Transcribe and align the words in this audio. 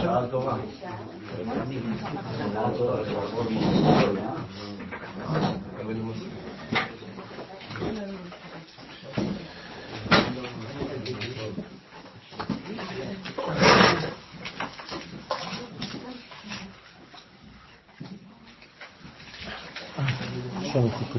שאלה 0.00 0.44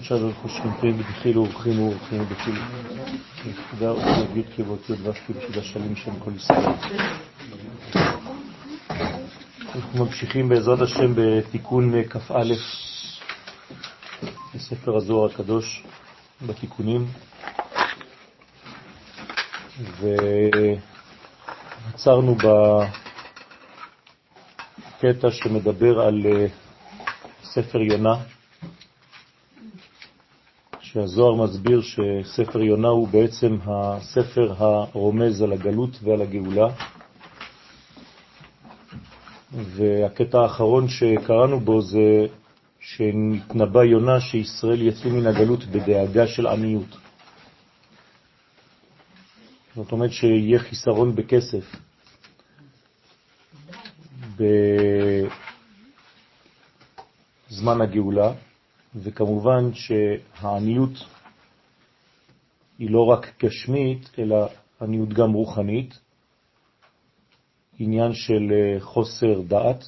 שם 0.08 0.16
קודשה 0.18 0.26
ברכו 0.26 0.50
שמפי 0.50 0.92
בדחילו 0.92 1.44
ורחים 1.44 1.80
ורחים 1.80 2.22
ובתילו. 2.22 2.62
תודה 3.72 3.94
ובית 3.94 4.46
כבות 4.56 4.90
יוד 4.90 5.08
ושתי 5.08 5.34
בשביל 5.34 5.60
השלים 5.60 5.96
שם 5.96 6.20
כל 6.20 6.32
ישראל. 6.36 6.66
אנחנו 9.76 10.06
ממשיכים 10.06 10.50
בעזרת 10.50 10.82
השם 10.82 11.14
בתיקון 11.16 11.94
כ"א 12.10 12.44
בספר 14.56 14.96
הזוהר 14.98 15.32
הקדוש, 15.32 15.84
בתיקונים, 16.48 17.06
ועצרנו 21.94 22.36
בקטע 25.00 25.32
שמדבר 25.32 26.02
על 26.02 26.22
ספר 27.44 27.82
יונה, 27.82 28.16
שהזוהר 30.96 31.36
מסביר 31.36 31.82
שספר 31.82 32.62
יונה 32.62 32.88
הוא 32.88 33.08
בעצם 33.08 33.58
הספר 33.66 34.54
הרומז 34.58 35.42
על 35.42 35.54
הגלות 35.54 35.90
ועל 36.04 36.22
הגאולה. 36.22 36.68
והקטע 39.54 40.40
האחרון 40.40 40.88
שקראנו 40.88 41.60
בו 41.60 41.82
זה 41.82 42.28
שנתנבא 42.80 43.84
יונה 43.84 44.22
שישראל 44.22 44.82
יצאו 44.82 45.10
מן 45.10 45.28
הגלות 45.28 45.64
בדאגה 45.64 46.28
של 46.28 46.48
עניות. 46.48 46.98
זאת 49.76 49.92
אומרת 49.92 50.12
שיהיה 50.12 50.60
חיסרון 50.60 51.16
בכסף. 51.16 51.76
בזמן 57.50 57.82
הגאולה, 57.82 58.34
וכמובן 58.96 59.74
שהעניות 59.74 60.92
היא 62.80 62.90
לא 62.92 63.06
רק 63.06 63.44
גשמית, 63.44 64.10
אלא 64.20 64.48
עניות 64.82 65.10
גם 65.10 65.34
רוחנית, 65.34 66.00
עניין 67.80 68.14
של 68.14 68.52
אה, 68.52 68.80
חוסר 68.80 69.42
דעת, 69.42 69.84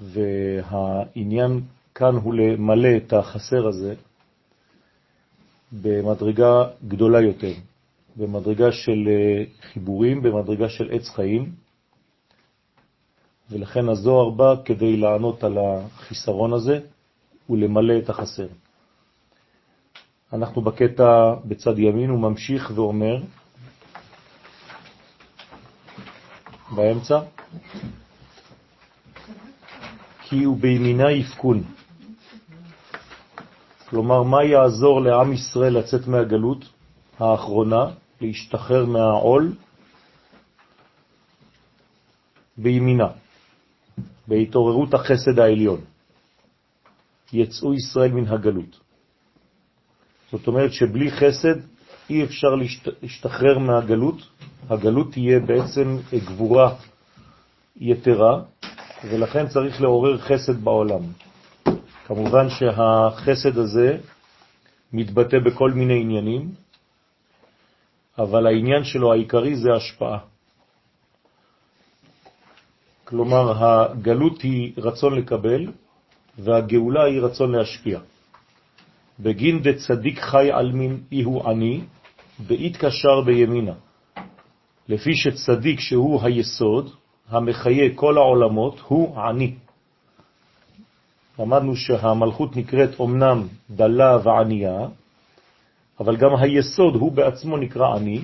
והעניין 0.00 1.60
כאן 1.94 2.14
הוא 2.14 2.34
למלא 2.34 2.96
את 2.96 3.12
החסר 3.12 3.68
הזה 3.68 3.94
במדרגה 5.72 6.64
גדולה 6.88 7.20
יותר, 7.20 7.52
במדרגה 8.16 8.72
של 8.72 9.08
אה, 9.08 9.44
חיבורים, 9.72 10.22
במדרגה 10.22 10.68
של 10.68 10.88
עץ 10.92 11.08
חיים, 11.08 11.65
ולכן 13.50 13.88
הזוהר 13.88 14.30
בא 14.30 14.54
כדי 14.64 14.96
לענות 14.96 15.44
על 15.44 15.58
החיסרון 15.58 16.52
הזה 16.52 16.80
ולמלא 17.50 17.98
את 17.98 18.08
החסר. 18.10 18.46
אנחנו 20.32 20.62
בקטע 20.62 21.34
בצד 21.44 21.78
ימין, 21.78 22.10
הוא 22.10 22.20
ממשיך 22.20 22.72
ואומר, 22.74 23.16
באמצע, 26.70 27.20
כי 30.22 30.44
הוא 30.44 30.56
בימינה 30.56 31.12
יפקון. 31.12 31.62
כלומר, 33.88 34.22
מה 34.22 34.44
יעזור 34.44 35.00
לעם 35.00 35.32
ישראל 35.32 35.78
לצאת 35.78 36.06
מהגלות 36.06 36.64
האחרונה, 37.18 37.86
להשתחרר 38.20 38.86
מהעול? 38.86 39.52
בימינה. 42.56 43.25
בהתעוררות 44.28 44.94
החסד 44.94 45.38
העליון. 45.38 45.80
יצאו 47.32 47.74
ישראל 47.74 48.12
מן 48.12 48.26
הגלות. 48.26 48.80
זאת 50.32 50.46
אומרת 50.46 50.72
שבלי 50.72 51.10
חסד 51.10 51.56
אי 52.10 52.24
אפשר 52.24 52.54
להשתחרר 53.02 53.58
מהגלות, 53.58 54.16
הגלות 54.70 55.12
תהיה 55.12 55.40
בעצם 55.40 55.98
גבורה 56.14 56.74
יתרה, 57.76 58.42
ולכן 59.04 59.48
צריך 59.48 59.80
לעורר 59.80 60.18
חסד 60.18 60.64
בעולם. 60.64 61.02
כמובן 62.06 62.48
שהחסד 62.50 63.58
הזה 63.58 63.98
מתבטא 64.92 65.38
בכל 65.38 65.70
מיני 65.70 66.00
עניינים, 66.00 66.50
אבל 68.18 68.46
העניין 68.46 68.84
שלו 68.84 69.12
העיקרי 69.12 69.56
זה 69.56 69.68
השפעה. 69.76 70.18
כלומר, 73.06 73.64
הגלות 73.64 74.42
היא 74.42 74.72
רצון 74.76 75.14
לקבל, 75.14 75.66
והגאולה 76.38 77.04
היא 77.04 77.20
רצון 77.20 77.52
להשפיע. 77.52 78.00
בגין 79.20 79.62
דצדיק 79.62 80.18
חי 80.20 80.52
אלמין 80.52 81.00
איהו 81.12 81.48
עני, 81.48 81.80
בית 82.38 82.76
קשר 82.76 83.20
בימינה. 83.26 83.72
לפי 84.88 85.14
שצדיק 85.14 85.80
שהוא 85.80 86.22
היסוד, 86.22 86.90
המחיה 87.28 87.94
כל 87.94 88.18
העולמות, 88.18 88.80
הוא 88.86 89.20
עני. 89.20 89.54
למדנו 91.38 91.76
שהמלכות 91.76 92.56
נקראת 92.56 92.98
אומנם 92.98 93.46
דלה 93.70 94.18
וענייה, 94.22 94.86
אבל 96.00 96.16
גם 96.16 96.30
היסוד 96.38 96.94
הוא 96.94 97.12
בעצמו 97.12 97.56
נקרא 97.56 97.96
עני, 97.96 98.20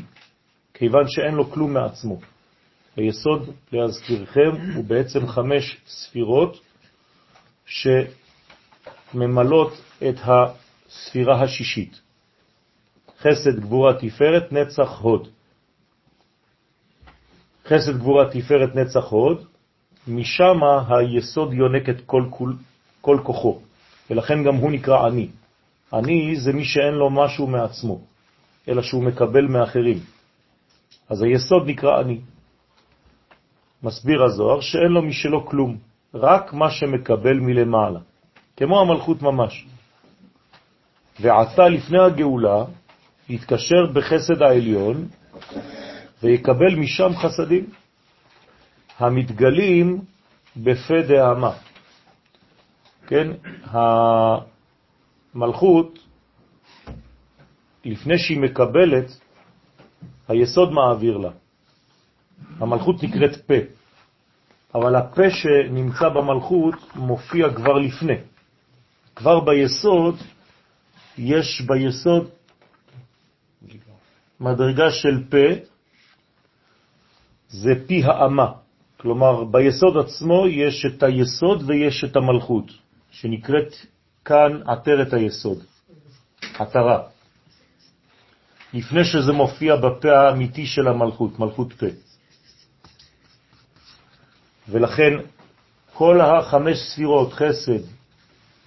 כיוון 0.74 1.04
שאין 1.08 1.34
לו 1.34 1.50
כלום 1.50 1.72
מעצמו. 1.72 2.31
היסוד, 2.96 3.50
להזכירכם, 3.72 4.50
הוא 4.74 4.84
בעצם 4.84 5.26
חמש 5.26 5.76
ספירות 5.86 6.60
שממלות 9.14 9.72
את 10.08 10.14
הספירה 10.24 11.42
השישית. 11.42 12.00
חסד, 13.20 13.60
גבורה, 13.60 13.94
תפארת, 13.94 14.52
נצח, 14.52 14.98
הוד. 15.00 15.28
חסד, 17.66 17.98
גבורה, 17.98 18.30
תפארת, 18.30 18.74
נצח, 18.74 19.04
הוד, 19.04 19.46
משם 20.08 20.60
היסוד 20.88 21.52
יונק 21.52 21.88
את 21.88 22.00
כל, 22.06 22.24
כל, 22.30 22.52
כל 23.00 23.18
כוחו, 23.22 23.60
ולכן 24.10 24.44
גם 24.44 24.54
הוא 24.54 24.70
נקרא 24.70 25.06
עני. 25.06 25.28
עני 25.92 26.36
זה 26.36 26.52
מי 26.52 26.64
שאין 26.64 26.94
לו 26.94 27.10
משהו 27.10 27.46
מעצמו, 27.46 28.00
אלא 28.68 28.82
שהוא 28.82 29.02
מקבל 29.04 29.46
מאחרים. 29.46 29.98
אז 31.08 31.22
היסוד 31.22 31.62
נקרא 31.66 32.00
עני. 32.00 32.20
מסביר 33.82 34.22
הזוהר 34.22 34.60
שאין 34.60 34.92
לו 34.92 35.02
משלו 35.02 35.46
כלום, 35.46 35.76
רק 36.14 36.52
מה 36.52 36.70
שמקבל 36.70 37.40
מלמעלה, 37.40 38.00
כמו 38.56 38.80
המלכות 38.80 39.22
ממש. 39.22 39.66
ועתה 41.20 41.68
לפני 41.68 41.98
הגאולה 41.98 42.64
יתקשר 43.28 43.86
בחסד 43.94 44.42
העליון 44.42 45.08
ויקבל 46.22 46.74
משם 46.76 47.10
חסדים 47.16 47.70
המתגלים 48.98 50.00
בפה 50.56 51.02
דהמה. 51.08 51.52
כן, 53.06 53.28
המלכות, 55.34 55.98
לפני 57.84 58.18
שהיא 58.18 58.40
מקבלת, 58.40 59.20
היסוד 60.28 60.72
מעביר 60.72 61.16
לה. 61.16 61.30
המלכות 62.58 63.02
נקראת 63.02 63.36
פה, 63.36 63.54
אבל 64.74 64.96
הפה 64.96 65.30
שנמצא 65.30 66.08
במלכות 66.08 66.74
מופיע 66.94 67.54
כבר 67.54 67.78
לפני. 67.78 68.16
כבר 69.16 69.40
ביסוד, 69.40 70.16
יש 71.18 71.62
ביסוד 71.66 72.28
מדרגה 74.40 74.90
של 74.90 75.24
פה, 75.30 75.46
זה 77.48 77.70
פי 77.86 78.04
האמה. 78.04 78.52
כלומר, 78.96 79.44
ביסוד 79.44 79.96
עצמו 79.96 80.46
יש 80.48 80.86
את 80.86 81.02
היסוד 81.02 81.62
ויש 81.66 82.04
את 82.04 82.16
המלכות, 82.16 82.70
שנקראת 83.10 83.74
כאן 84.24 84.62
עטרת 84.66 85.12
היסוד, 85.12 85.58
עטרה. 86.58 87.02
לפני 88.74 89.04
שזה 89.04 89.32
מופיע 89.32 89.76
בפה 89.76 90.12
האמיתי 90.12 90.66
של 90.66 90.88
המלכות, 90.88 91.38
מלכות 91.38 91.72
פה. 91.72 91.86
ולכן 94.68 95.12
כל 95.92 96.20
החמש 96.20 96.78
ספירות, 96.78 97.32
חסד, 97.32 97.82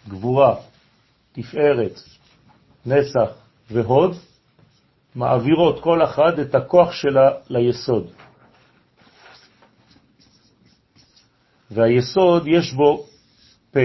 גבורה, 0.09 0.56
תפארת, 1.31 2.00
נצח 2.86 3.30
והוד, 3.71 4.15
מעבירות 5.15 5.81
כל 5.83 6.03
אחד 6.03 6.39
את 6.39 6.56
הכוח 6.56 6.92
שלה 6.92 7.31
ליסוד. 7.50 8.07
והיסוד 11.71 12.47
יש 12.47 12.74
בו 12.74 13.06
פה, 13.71 13.80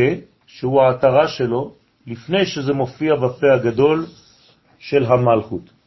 שהוא 0.47 0.83
העתרה 0.83 1.29
שלו, 1.29 1.75
לפני 2.07 2.47
שזה 2.47 2.73
מופיע 2.73 3.15
בפה 3.15 3.47
הגדול 3.55 4.07
של 4.79 5.05
המלכות. 5.05 5.80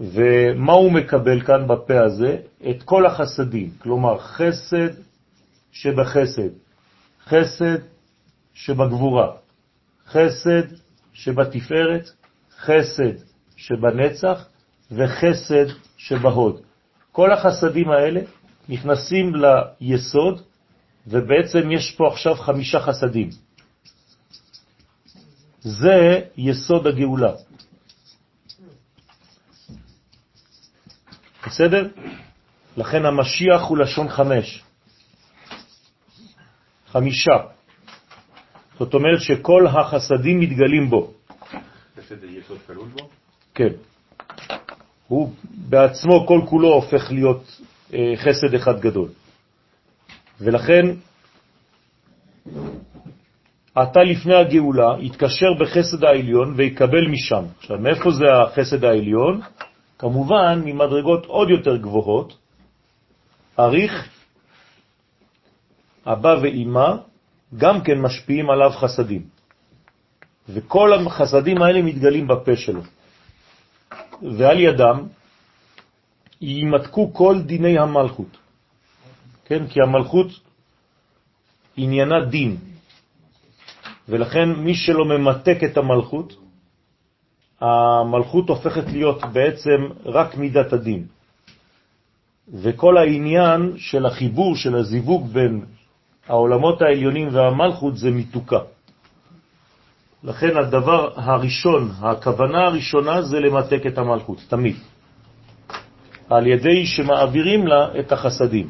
ומה 0.00 0.72
הוא 0.72 0.92
מקבל 0.92 1.40
כאן 1.40 1.68
בפה 1.68 2.00
הזה? 2.04 2.36
את 2.70 2.82
כל 2.82 3.06
החסדים, 3.06 3.70
כלומר 3.78 4.18
חסד 4.18 4.88
שבחסד, 5.72 6.50
חסד 7.24 7.78
שבגבורה, 8.54 9.30
חסד 10.06 10.62
שבתפארת, 11.12 12.10
חסד 12.58 13.14
שבנצח 13.56 14.48
וחסד 14.90 15.66
שבהוד. 15.96 16.60
כל 17.12 17.32
החסדים 17.32 17.90
האלה 17.90 18.20
נכנסים 18.68 19.32
ליסוד, 19.80 20.42
ובעצם 21.06 21.70
יש 21.70 21.94
פה 21.96 22.08
עכשיו 22.08 22.34
חמישה 22.34 22.80
חסדים. 22.80 23.30
זה 25.60 26.20
יסוד 26.36 26.86
הגאולה. 26.86 27.32
בסדר? 31.46 31.88
לכן 32.76 33.04
המשיח 33.04 33.62
הוא 33.68 33.78
לשון 33.78 34.08
חמש. 34.08 34.62
חמישה. 36.86 37.36
זאת 38.78 38.94
אומרת 38.94 39.20
שכל 39.20 39.66
החסדים 39.66 40.40
מתגלים 40.40 40.90
בו. 40.90 41.12
חסד 41.96 42.24
יסוד 42.24 42.58
כלול 42.66 42.88
בו? 42.88 43.08
כן. 43.54 43.68
הוא 45.08 45.32
בעצמו 45.68 46.26
כל 46.26 46.40
כולו 46.48 46.68
הופך 46.68 47.12
להיות 47.12 47.60
אה, 47.94 48.12
חסד 48.16 48.54
אחד 48.54 48.80
גדול. 48.80 49.08
ולכן 50.40 50.86
אתה 53.82 54.00
לפני 54.02 54.34
הגאולה 54.34 54.88
יתקשר 55.00 55.54
בחסד 55.60 56.04
העליון 56.04 56.54
ויקבל 56.56 57.08
משם. 57.10 57.44
עכשיו, 57.58 57.78
מאיפה 57.78 58.10
זה 58.10 58.24
החסד 58.42 58.84
העליון? 58.84 59.40
כמובן 60.04 60.60
ממדרגות 60.64 61.26
עוד 61.26 61.50
יותר 61.50 61.76
גבוהות, 61.76 62.36
אריך, 63.58 64.08
אבא 66.06 66.36
ואימא, 66.42 66.88
גם 67.56 67.80
כן 67.80 68.00
משפיעים 68.00 68.50
עליו 68.50 68.70
חסדים. 68.70 69.22
וכל 70.48 70.92
החסדים 70.92 71.62
האלה 71.62 71.82
מתגלים 71.82 72.28
בפה 72.28 72.56
שלו. 72.56 72.82
ועל 74.36 74.60
ידם 74.60 75.08
יימתקו 76.40 77.14
כל 77.14 77.40
דיני 77.48 77.78
המלכות. 77.78 78.36
כן? 79.44 79.66
כי 79.72 79.80
המלכות 79.80 80.28
עניינה 81.76 82.28
דין. 82.28 82.56
ולכן 84.08 84.48
מי 84.52 84.74
שלא 84.74 85.04
ממתק 85.04 85.58
את 85.64 85.76
המלכות, 85.76 86.43
המלכות 87.64 88.48
הופכת 88.48 88.92
להיות 88.92 89.24
בעצם 89.32 89.80
רק 90.04 90.36
מידת 90.36 90.72
הדין. 90.72 91.04
וכל 92.52 92.96
העניין 92.96 93.72
של 93.76 94.06
החיבור, 94.06 94.56
של 94.56 94.76
הזיווג 94.76 95.28
בין 95.32 95.64
העולמות 96.28 96.82
העליונים 96.82 97.28
והמלכות 97.32 97.96
זה 97.96 98.10
מיתוקה. 98.10 98.58
לכן 100.24 100.56
הדבר 100.56 101.10
הראשון, 101.16 101.90
הכוונה 102.00 102.60
הראשונה 102.66 103.22
זה 103.22 103.40
למתק 103.40 103.82
את 103.86 103.98
המלכות, 103.98 104.38
תמיד. 104.48 104.76
על 106.30 106.46
ידי 106.46 106.86
שמעבירים 106.86 107.66
לה 107.66 107.88
את 108.00 108.12
החסדים. 108.12 108.68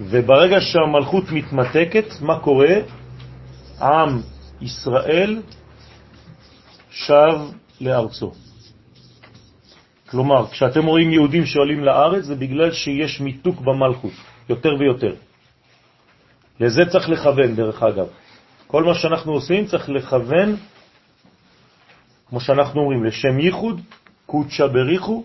וברגע 0.00 0.60
שהמלכות 0.60 1.24
מתמתקת, 1.32 2.20
מה 2.20 2.38
קורה? 2.38 2.74
עם 3.80 4.20
ישראל 4.60 5.42
שב 6.90 7.38
לארצו. 7.80 8.32
כלומר, 10.10 10.46
כשאתם 10.50 10.86
רואים 10.86 11.12
יהודים 11.12 11.46
שעולים 11.46 11.84
לארץ, 11.84 12.24
זה 12.24 12.34
בגלל 12.34 12.72
שיש 12.72 13.20
מיתוק 13.20 13.60
במלכות, 13.60 14.12
יותר 14.48 14.70
ויותר. 14.78 15.14
לזה 16.60 16.82
צריך 16.90 17.08
לכוון, 17.08 17.54
דרך 17.54 17.82
אגב. 17.82 18.06
כל 18.66 18.84
מה 18.84 18.94
שאנחנו 18.94 19.32
עושים 19.32 19.66
צריך 19.66 19.88
לכוון, 19.88 20.56
כמו 22.28 22.40
שאנחנו 22.40 22.80
אומרים, 22.80 23.04
לשם 23.04 23.38
ייחוד, 23.38 23.80
קודשה 24.26 24.66
בריחו, 24.66 25.24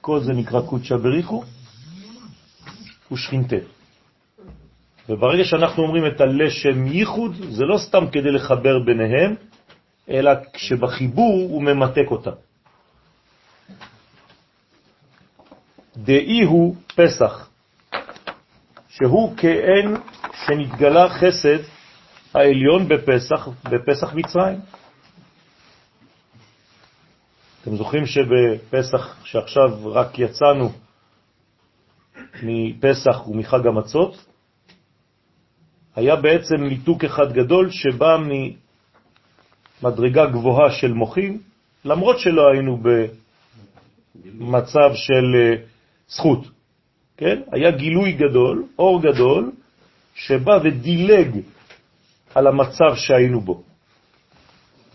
כל 0.00 0.20
זה 0.20 0.32
נקרא 0.32 0.60
קודשה 0.60 0.96
בריחו, 0.96 1.44
ושכינתה. 3.12 3.56
וברגע 5.08 5.44
שאנחנו 5.44 5.82
אומרים 5.82 6.06
את 6.06 6.20
הלשם 6.20 6.86
ייחוד, 6.86 7.34
זה 7.50 7.64
לא 7.64 7.78
סתם 7.78 8.04
כדי 8.12 8.30
לחבר 8.30 8.78
ביניהם, 8.78 9.34
אלא 10.08 10.30
כשבחיבור 10.52 11.48
הוא 11.50 11.62
ממתק 11.62 12.10
אותה. 12.10 12.30
דאי 15.96 16.42
הוא 16.42 16.76
פסח, 16.94 17.48
שהוא 18.88 19.36
כאין 19.36 19.96
שנתגלה 20.46 21.08
חסד 21.08 21.58
העליון 22.34 22.88
בפסח, 22.88 23.48
בפסח 23.70 24.14
מצרים. 24.14 24.60
אתם 27.62 27.76
זוכרים 27.76 28.06
שבפסח, 28.06 29.24
שעכשיו 29.24 29.92
רק 29.92 30.18
יצאנו 30.18 30.72
מפסח 32.42 33.28
ומחג 33.28 33.66
המצות, 33.66 34.26
היה 35.96 36.16
בעצם 36.16 36.56
ניתוק 36.56 37.04
אחד 37.04 37.32
גדול 37.32 37.70
שבא 37.70 38.16
ממדרגה 39.82 40.26
גבוהה 40.26 40.70
של 40.70 40.92
מוחים, 40.92 41.40
למרות 41.84 42.18
שלא 42.18 42.42
היינו 42.52 42.78
במצב 44.34 44.90
של 44.94 45.34
אה, 45.34 45.54
זכות. 46.08 46.46
כן? 47.16 47.40
היה 47.52 47.70
גילוי 47.70 48.12
גדול, 48.12 48.64
אור 48.78 49.02
גדול, 49.02 49.52
שבא 50.14 50.58
ודילג 50.64 51.40
על 52.34 52.46
המצב 52.46 52.94
שהיינו 52.94 53.40
בו. 53.40 53.62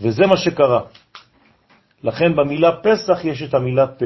וזה 0.02 0.28
מה 0.28 0.38
שקרה. 0.38 0.82
לכן 2.04 2.36
במילה 2.36 2.72
פסח 2.82 3.26
יש 3.26 3.42
את 3.42 3.54
המילה 3.54 3.88
פה. 3.88 4.06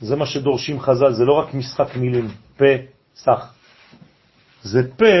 זה 0.00 0.16
מה 0.16 0.26
שדורשים 0.26 0.80
חז"ל, 0.80 1.12
זה 1.12 1.24
לא 1.24 1.32
רק 1.32 1.54
משחק 1.54 1.96
מילים, 1.96 2.28
פה, 2.56 2.74
סח. 3.16 3.54
זה 4.62 4.80
פה 4.96 5.14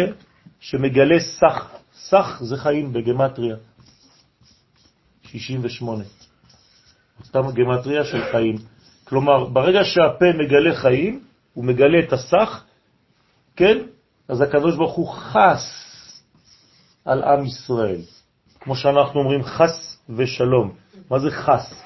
שמגלה 0.60 1.20
סח. 1.20 1.70
סח 1.94 2.42
זה 2.42 2.56
חיים 2.56 2.92
בגמטריה. 2.92 3.56
68. 5.32 6.04
אותם 7.20 7.50
גמטריה 7.54 8.04
של 8.04 8.22
חיים. 8.32 8.56
כלומר, 9.04 9.44
ברגע 9.44 9.84
שהפה 9.84 10.24
מגלה 10.38 10.74
חיים, 10.74 11.20
הוא 11.54 11.64
מגלה 11.64 11.98
את 11.98 12.12
הסח, 12.12 12.64
כן? 13.56 13.78
אז 14.28 14.40
הקדוש 14.40 14.76
ברוך 14.76 14.94
הוא 14.94 15.08
חס 15.08 15.66
על 17.04 17.22
עם 17.22 17.44
ישראל. 17.44 18.00
כמו 18.60 18.76
שאנחנו 18.76 19.20
אומרים 19.20 19.42
חס 19.42 19.98
ושלום. 20.16 20.74
מה 21.10 21.18
זה 21.18 21.30
חס? 21.30 21.82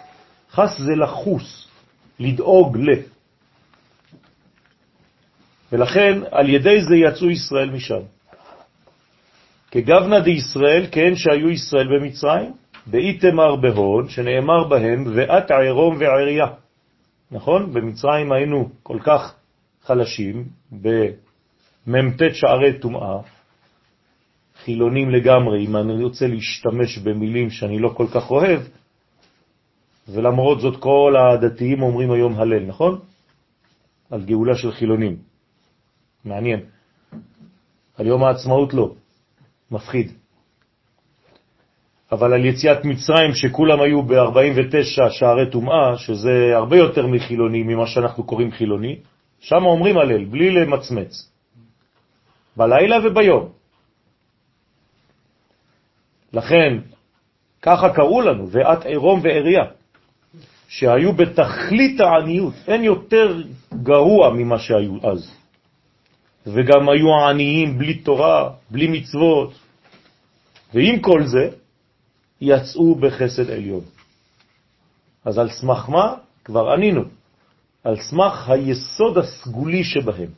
חס 0.50 0.78
זה 0.78 0.92
לחוס, 0.94 1.68
לדאוג 2.20 2.76
ל. 2.76 2.90
ולכן 5.72 6.20
על 6.30 6.48
ידי 6.48 6.82
זה 6.82 6.96
יצאו 6.96 7.30
ישראל 7.30 7.70
משם. 7.70 8.02
כגבנה 9.70 10.20
דישראל, 10.20 10.86
כן 10.92 11.16
שהיו 11.16 11.50
ישראל 11.50 11.86
במצרים, 11.88 12.52
באיתמר 12.86 13.56
בהון, 13.56 14.08
שנאמר 14.08 14.64
בהם, 14.68 15.04
ואת 15.16 15.50
עירום 15.50 15.96
ועריה. 16.00 16.46
נכון? 17.30 17.72
במצרים 17.72 18.32
היינו 18.32 18.68
כל 18.82 18.98
כך 19.02 19.34
חלשים, 19.82 20.44
במ"ט 20.72 22.22
שערי 22.32 22.78
טומאה, 22.78 23.18
חילונים 24.64 25.10
לגמרי, 25.10 25.66
אם 25.66 25.76
אני 25.76 26.04
רוצה 26.04 26.26
להשתמש 26.26 26.98
במילים 26.98 27.50
שאני 27.50 27.78
לא 27.78 27.88
כל 27.88 28.06
כך 28.14 28.30
אוהב, 28.30 28.60
ולמרות 30.08 30.60
זאת 30.60 30.76
כל 30.80 31.14
הדתיים 31.16 31.82
אומרים 31.82 32.10
היום 32.10 32.34
הלל, 32.40 32.66
נכון? 32.66 32.98
על 34.10 34.24
גאולה 34.24 34.56
של 34.56 34.72
חילונים. 34.72 35.16
מעניין. 36.24 36.60
על 37.96 38.06
יום 38.06 38.24
העצמאות 38.24 38.74
לא. 38.74 38.94
מפחיד. 39.70 40.12
אבל 42.12 42.32
על 42.32 42.44
יציאת 42.44 42.84
מצרים, 42.84 43.34
שכולם 43.34 43.80
היו 43.80 44.02
ב-49 44.02 45.10
שערי 45.10 45.50
טומאה, 45.50 45.96
שזה 45.96 46.52
הרבה 46.54 46.76
יותר 46.76 47.06
מחילוני 47.06 47.62
ממה 47.62 47.86
שאנחנו 47.86 48.24
קוראים 48.24 48.50
חילוני, 48.50 48.96
שם 49.40 49.64
אומרים 49.64 49.98
הלל, 49.98 50.24
בלי 50.24 50.50
למצמץ. 50.50 51.30
בלילה 52.56 52.96
וביום. 53.04 53.48
לכן, 56.32 56.78
ככה 57.62 57.88
קראו 57.94 58.20
לנו, 58.20 58.48
ואת 58.50 58.86
עירום 58.86 59.20
ועריה. 59.22 59.64
שהיו 60.68 61.12
בתכלית 61.12 62.00
העניות, 62.00 62.54
אין 62.68 62.84
יותר 62.84 63.42
גרוע 63.82 64.30
ממה 64.30 64.58
שהיו 64.58 64.96
אז. 65.02 65.30
וגם 66.46 66.88
היו 66.88 67.28
עניים 67.28 67.78
בלי 67.78 67.94
תורה, 67.94 68.50
בלי 68.70 68.88
מצוות, 68.88 69.52
ועם 70.74 71.00
כל 71.00 71.22
זה 71.26 71.50
יצאו 72.40 72.94
בחסד 72.94 73.50
עליון. 73.50 73.84
אז 75.24 75.38
על 75.38 75.50
סמך 75.50 75.88
מה? 75.88 76.14
כבר 76.44 76.70
ענינו. 76.70 77.02
על 77.84 77.96
סמך 77.96 78.50
היסוד 78.50 79.18
הסגולי 79.18 79.84
שבהם. 79.84 80.30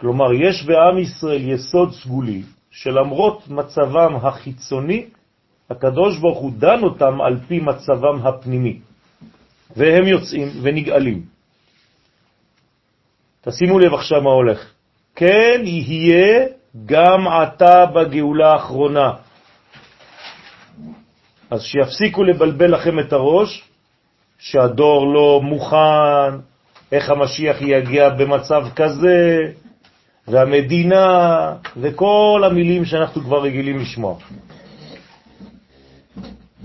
כלומר, 0.00 0.32
יש 0.32 0.64
בעם 0.64 0.98
ישראל 0.98 1.48
יסוד 1.48 1.92
סגולי, 1.92 2.42
שלמרות 2.70 3.48
מצבם 3.48 4.16
החיצוני, 4.22 5.06
הקדוש 5.70 6.18
ברוך 6.18 6.38
הוא 6.38 6.52
דן 6.58 6.82
אותם 6.82 7.20
על 7.20 7.40
פי 7.48 7.60
מצבם 7.60 8.26
הפנימי, 8.26 8.78
והם 9.76 10.06
יוצאים 10.06 10.48
ונגאלים. 10.62 11.22
תשימו 13.40 13.78
לב 13.78 13.94
עכשיו 13.94 14.20
מה 14.20 14.30
הולך. 14.30 14.72
כן 15.14 15.60
יהיה 15.64 16.46
גם 16.86 17.28
עתה 17.28 17.86
בגאולה 17.86 18.52
האחרונה. 18.52 19.25
אז 21.50 21.62
שיפסיקו 21.62 22.24
לבלבל 22.24 22.74
לכם 22.74 22.98
את 22.98 23.12
הראש, 23.12 23.64
שהדור 24.38 25.14
לא 25.14 25.40
מוכן, 25.42 26.38
איך 26.92 27.10
המשיח 27.10 27.56
יגיע 27.60 28.08
במצב 28.08 28.66
כזה, 28.76 29.38
והמדינה, 30.28 31.52
וכל 31.76 32.42
המילים 32.44 32.84
שאנחנו 32.84 33.22
כבר 33.22 33.42
רגילים 33.42 33.78
לשמוע. 33.78 34.16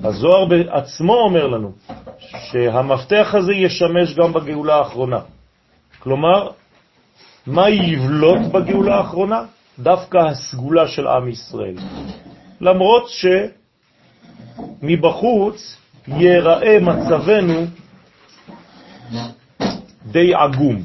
הזוהר 0.03 0.45
בעצמו 0.45 1.13
אומר 1.13 1.47
לנו 1.47 1.71
שהמפתח 2.29 3.35
הזה 3.37 3.53
ישמש 3.53 4.15
גם 4.15 4.33
בגאולה 4.33 4.75
האחרונה. 4.75 5.19
כלומר, 5.99 6.49
מה 7.47 7.69
יבלוט 7.69 8.41
בגאולה 8.51 8.95
האחרונה? 8.95 9.43
דווקא 9.79 10.17
הסגולה 10.17 10.87
של 10.87 11.07
עם 11.07 11.27
ישראל. 11.27 11.75
למרות 12.61 13.09
שמבחוץ 14.55 15.77
ייראה 16.07 16.79
מצבנו 16.79 17.65
די 20.05 20.35
עגום. 20.35 20.83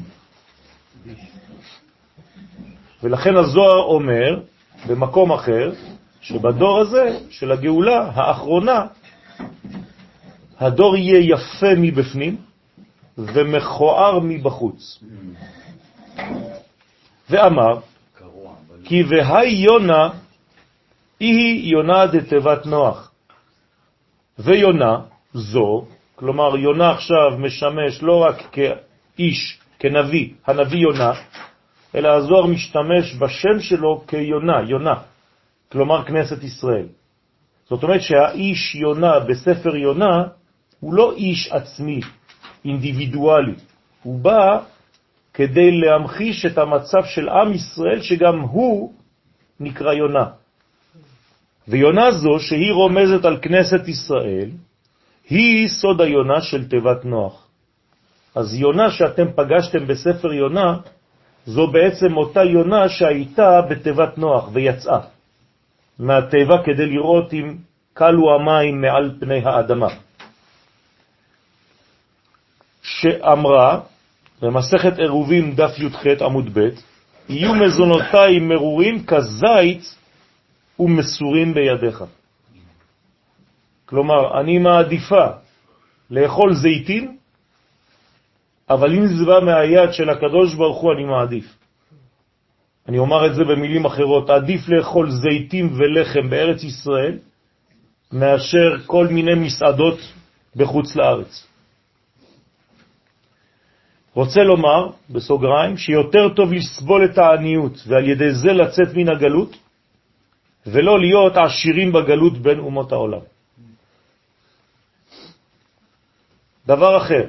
ולכן 3.03 3.35
הזוהר 3.35 3.83
אומר 3.83 4.39
במקום 4.87 5.31
אחר, 5.31 5.71
שבדור 6.21 6.79
הזה 6.79 7.19
של 7.29 7.51
הגאולה 7.51 8.11
האחרונה, 8.13 8.85
הדור 10.59 10.95
יהיה 10.95 11.35
יפה 11.35 11.75
מבפנים 11.77 12.37
ומכוער 13.17 14.19
מבחוץ. 14.19 15.03
ואמר, 17.29 17.79
כי 18.83 19.03
והי 19.03 19.49
יונה 19.49 20.09
היא 21.19 21.71
יונה 21.71 22.05
דתיבת 22.05 22.65
נוח. 22.65 23.06
ויונה 24.39 24.99
זו, 25.33 25.85
כלומר 26.15 26.57
יונה 26.57 26.91
עכשיו 26.91 27.37
משמש 27.37 28.03
לא 28.03 28.23
רק 28.23 28.43
כאיש, 28.51 29.59
כנביא, 29.79 30.29
הנביא 30.47 30.79
יונה, 30.79 31.11
אלא 31.95 32.07
הזוהר 32.07 32.45
משתמש 32.45 33.15
בשם 33.19 33.59
שלו 33.59 34.03
כיונה, 34.07 34.61
יונה, 34.69 34.95
כלומר 35.71 36.05
כנסת 36.05 36.43
ישראל. 36.43 36.87
זאת 37.69 37.83
אומרת 37.83 38.01
שהאיש 38.01 38.75
יונה 38.75 39.19
בספר 39.19 39.75
יונה 39.75 40.23
הוא 40.79 40.93
לא 40.93 41.13
איש 41.15 41.51
עצמי, 41.51 41.99
אינדיבידואלי, 42.65 43.55
הוא 44.03 44.19
בא 44.19 44.59
כדי 45.33 45.71
להמחיש 45.71 46.45
את 46.45 46.57
המצב 46.57 47.05
של 47.05 47.29
עם 47.29 47.53
ישראל, 47.53 48.01
שגם 48.01 48.39
הוא 48.39 48.93
נקרא 49.59 49.93
יונה. 49.93 50.25
ויונה 51.67 52.11
זו, 52.11 52.39
שהיא 52.39 52.73
רומזת 52.73 53.25
על 53.25 53.37
כנסת 53.41 53.87
ישראל, 53.87 54.49
היא 55.29 55.67
סוד 55.67 56.01
היונה 56.01 56.41
של 56.41 56.67
תיבת 56.69 57.05
נוח. 57.05 57.47
אז 58.35 58.53
יונה 58.53 58.91
שאתם 58.91 59.25
פגשתם 59.35 59.87
בספר 59.87 60.33
יונה, 60.33 60.77
זו 61.45 61.67
בעצם 61.67 62.17
אותה 62.17 62.43
יונה 62.43 62.89
שהייתה 62.89 63.61
בתיבת 63.69 64.17
נוח 64.17 64.49
ויצאה 64.53 64.99
מהטבע 65.99 66.57
כדי 66.65 66.85
לראות 66.85 67.33
אם 67.33 67.55
קלו 67.93 68.35
המים 68.35 68.81
מעל 68.81 69.11
פני 69.19 69.41
האדמה. 69.45 69.87
שאמרה, 72.81 73.79
במסכת 74.41 74.99
עירובין 74.99 75.55
דף 75.55 75.79
י"ח 75.79 76.21
עמוד 76.21 76.49
ב', 76.53 76.69
יהיו 77.29 77.55
מזונותיי 77.55 78.39
מרורים 78.39 79.05
כזית 79.05 79.95
ומסורים 80.79 81.53
בידיך. 81.53 82.03
כלומר, 83.85 84.41
אני 84.41 84.59
מעדיפה 84.59 85.27
לאכול 86.11 86.55
זיתים, 86.55 87.17
אבל 88.69 88.93
אם 88.93 89.07
זה 89.07 89.25
בא 89.25 89.39
מהיד 89.45 89.93
של 89.93 90.09
הקדוש 90.09 90.55
ברוך 90.55 90.81
הוא, 90.81 90.93
אני 90.93 91.03
מעדיף. 91.03 91.57
אני 92.87 92.97
אומר 92.97 93.25
את 93.25 93.35
זה 93.35 93.43
במילים 93.43 93.85
אחרות, 93.85 94.29
עדיף 94.29 94.69
לאכול 94.69 95.11
זיתים 95.11 95.73
ולחם 95.77 96.29
בארץ 96.29 96.63
ישראל, 96.63 97.17
מאשר 98.11 98.77
כל 98.85 99.07
מיני 99.07 99.35
מסעדות 99.35 99.99
בחוץ 100.55 100.95
לארץ. 100.95 101.47
רוצה 104.13 104.43
לומר, 104.43 104.89
בסוגריים, 105.09 105.77
שיותר 105.77 106.29
טוב 106.29 106.53
לסבול 106.53 107.05
את 107.05 107.17
העניות 107.17 107.83
ועל 107.87 108.09
ידי 108.09 108.33
זה 108.33 108.53
לצאת 108.53 108.93
מן 108.95 109.09
הגלות, 109.09 109.57
ולא 110.67 110.99
להיות 110.99 111.33
עשירים 111.37 111.91
בגלות 111.91 112.37
בין 112.37 112.59
אומות 112.59 112.91
העולם. 112.91 113.23
דבר 116.67 116.97
אחר, 116.97 117.23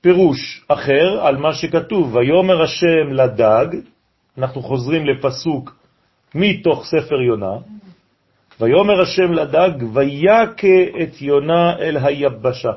פירוש 0.00 0.64
אחר 0.68 1.20
על 1.22 1.36
מה 1.36 1.54
שכתוב, 1.54 2.14
ויומר 2.14 2.62
השם 2.62 3.12
לדג, 3.12 3.66
אנחנו 4.38 4.62
חוזרים 4.62 5.06
לפסוק 5.06 5.76
מתוך 6.34 6.84
ספר 6.84 7.20
יונה, 7.20 7.56
ויומר 8.60 9.00
השם 9.02 9.32
לדג, 9.32 9.70
ויקה 9.94 10.78
את 11.02 11.22
יונה 11.22 11.78
אל 11.78 11.96
היבשה. 11.96 12.72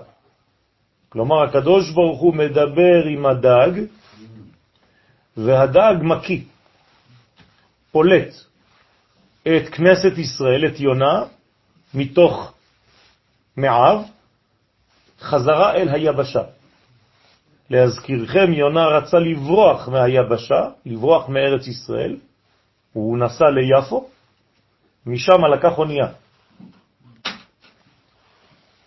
כלומר, 1.10 1.44
הקדוש 1.44 1.92
ברוך 1.92 2.20
הוא 2.20 2.34
מדבר 2.36 3.06
עם 3.10 3.26
הדג, 3.26 3.72
והדג 5.38 5.96
מקיא, 6.02 6.42
פולט 7.92 8.53
את 9.48 9.70
כנסת 9.70 10.18
ישראל, 10.18 10.66
את 10.68 10.80
יונה, 10.80 11.24
מתוך 11.94 12.54
מעב, 13.58 14.02
חזרה 15.20 15.76
אל 15.76 15.90
היבשה. 15.90 16.44
להזכירכם, 17.70 18.54
יונה 18.54 18.86
רצה 18.86 19.20
לברוח 19.20 19.90
מהיבשה, 19.90 20.62
לברוח 20.86 21.30
מארץ 21.30 21.68
ישראל, 21.68 22.18
הוא 22.94 23.18
נסע 23.18 23.46
ליפו, 23.50 24.10
משם 25.06 25.46
לקח 25.54 25.78
אונייה. 25.78 26.08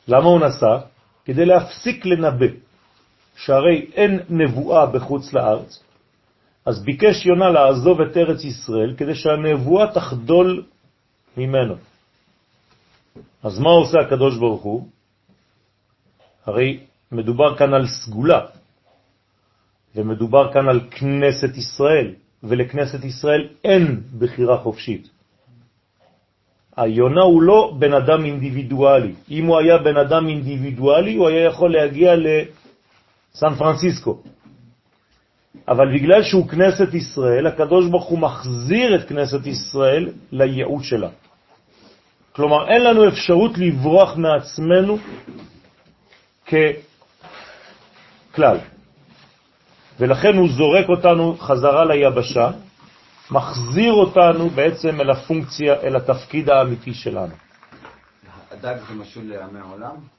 למה 0.09 0.25
הוא 0.25 0.41
נסע? 0.41 0.79
כדי 1.25 1.45
להפסיק 1.45 2.07
לנבא, 2.07 2.47
שהרי 3.37 3.91
אין 3.95 4.21
נבואה 4.29 4.87
בחוץ 4.87 5.33
לארץ, 5.33 5.83
אז 6.67 6.83
ביקש 6.85 7.27
יונה 7.27 7.49
לעזוב 7.49 8.01
את 8.01 8.17
ארץ 8.17 8.45
ישראל 8.45 8.95
כדי 8.97 9.15
שהנבואה 9.15 9.93
תחדול 9.95 10.65
ממנו. 11.37 11.75
אז 13.43 13.59
מה 13.59 13.71
עושה 13.71 13.99
הקדוש 14.01 14.39
ברוך 14.39 14.63
הוא? 14.63 14.89
הרי 16.47 16.81
מדובר 17.13 17.57
כאן 17.57 17.75
על 17.75 17.87
סגולה, 17.87 18.41
ומדובר 19.95 20.53
כאן 20.53 20.69
על 20.69 20.81
כנסת 20.91 21.57
ישראל, 21.57 22.15
ולכנסת 22.43 23.05
ישראל 23.05 23.49
אין 23.65 24.03
בחירה 24.19 24.59
חופשית. 24.59 25.09
היונה 26.77 27.23
הוא 27.23 27.43
לא 27.43 27.75
בן 27.79 27.93
אדם 27.95 28.25
אינדיבידואלי. 28.25 29.15
אם 29.31 29.45
הוא 29.47 29.59
היה 29.59 29.79
בן 29.79 29.97
אדם 29.97 30.29
אינדיבידואלי, 30.29 31.15
הוא 31.15 31.29
היה 31.29 31.45
יכול 31.45 31.73
להגיע 31.73 32.15
לסן 32.17 33.55
פרנסיסקו. 33.59 34.23
אבל 35.69 35.95
בגלל 35.95 36.23
שהוא 36.23 36.49
כנסת 36.49 36.95
ישראל, 36.95 37.47
הקדוש 37.47 37.87
ברוך 37.87 38.05
הוא 38.05 38.19
מחזיר 38.19 38.95
את 38.95 39.09
כנסת 39.09 39.47
ישראל 39.47 40.09
לייעוד 40.33 40.83
שלה. 40.83 41.09
כלומר, 42.33 42.69
אין 42.69 42.85
לנו 42.85 43.09
אפשרות 43.09 43.59
לברוח 43.59 44.17
מעצמנו 44.17 44.99
ככלל. 46.47 48.59
ולכן 50.01 50.37
הוא 50.37 50.49
זורק 50.49 50.89
אותנו 50.89 51.37
חזרה 51.39 51.85
ליבשה, 51.85 52.51
מחזיר 53.31 53.93
אותנו 53.93 54.51
בעצם 54.51 55.01
אל 55.01 55.11
הפונקציה, 55.11 55.75
אל 55.75 55.97
התפקיד 55.97 56.51
האמיתי 56.51 56.95
שלנו. 56.95 57.35
הדג 58.51 58.77
זה 58.89 58.95
משול 58.95 59.25
לעמי 59.25 59.61
העולם? 59.61 60.16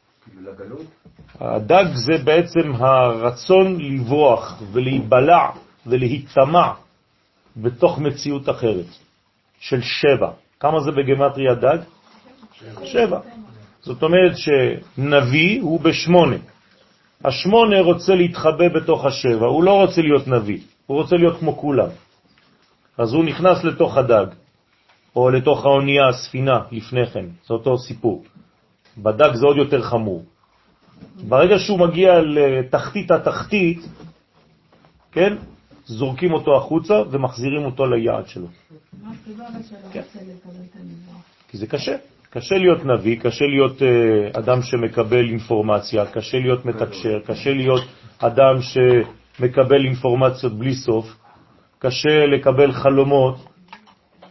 הדג 1.39 1.85
זה 1.93 2.23
בעצם 2.23 2.71
הרצון 2.75 3.81
לברוח 3.81 4.61
ולהיבלע 4.71 5.49
ולהיטמע 5.85 6.71
בתוך 7.57 7.99
מציאות 7.99 8.49
אחרת 8.49 8.85
של 9.59 9.81
שבע. 9.81 10.31
כמה 10.59 10.79
זה 10.79 10.91
בגמטריה 10.91 11.55
דג? 11.55 11.77
שבע. 12.83 13.19
זאת 13.81 14.03
אומרת 14.03 14.33
שנביא 14.37 15.61
הוא 15.61 15.79
בשמונה. 15.79 16.35
השמונה 17.25 17.79
רוצה 17.79 18.15
להתחבא 18.15 18.67
בתוך 18.75 19.05
השבע, 19.05 19.45
הוא 19.45 19.63
לא 19.63 19.81
רוצה 19.81 20.01
להיות 20.01 20.27
נביא, 20.27 20.59
הוא 20.85 20.97
רוצה 20.97 21.15
להיות 21.15 21.39
כמו 21.39 21.57
כולם. 21.57 21.89
אז 22.97 23.13
הוא 23.13 23.25
נכנס 23.25 23.63
לתוך 23.63 23.97
הדג, 23.97 24.25
או 25.15 25.29
לתוך 25.29 25.65
האונייה, 25.65 26.07
הספינה, 26.07 26.59
לפני 26.71 27.07
כן, 27.07 27.25
זה 27.47 27.53
אותו 27.53 27.77
סיפור. 27.77 28.23
בדג 28.97 29.33
זה 29.33 29.45
עוד 29.45 29.57
יותר 29.57 29.81
חמור. 29.81 30.25
ברגע 31.27 31.59
שהוא 31.59 31.79
מגיע 31.79 32.21
לתחתית 32.21 33.11
התחתית, 33.11 33.79
כן, 35.11 35.35
זורקים 35.85 36.33
אותו 36.33 36.57
החוצה 36.57 36.93
ומחזירים 37.11 37.65
אותו 37.65 37.85
ליעד 37.85 38.27
שלו. 38.27 38.47
כן. 39.91 40.01
כי 41.47 41.57
זה 41.57 41.67
קשה. 41.67 41.95
קשה 42.29 42.55
להיות 42.55 42.85
נביא, 42.85 43.19
קשה 43.19 43.45
להיות 43.45 43.81
uh, 43.81 44.39
אדם 44.39 44.61
שמקבל 44.61 45.29
אינפורמציה, 45.29 46.05
קשה 46.05 46.37
להיות 46.39 46.65
מתקשר, 46.65 47.19
קשה 47.25 47.53
להיות 47.53 47.83
אדם 48.19 48.55
שמקבל 48.61 49.85
אינפורמציות 49.85 50.53
בלי 50.53 50.75
סוף, 50.75 51.05
קשה 51.79 52.25
לקבל 52.25 52.71
חלומות, 52.71 53.35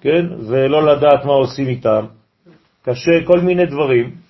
כן, 0.00 0.26
ולא 0.48 0.86
לדעת 0.86 1.24
מה 1.24 1.32
עושים 1.32 1.68
איתם, 1.68 2.06
קשה 2.82 3.24
כל 3.24 3.40
מיני 3.40 3.66
דברים. 3.66 4.25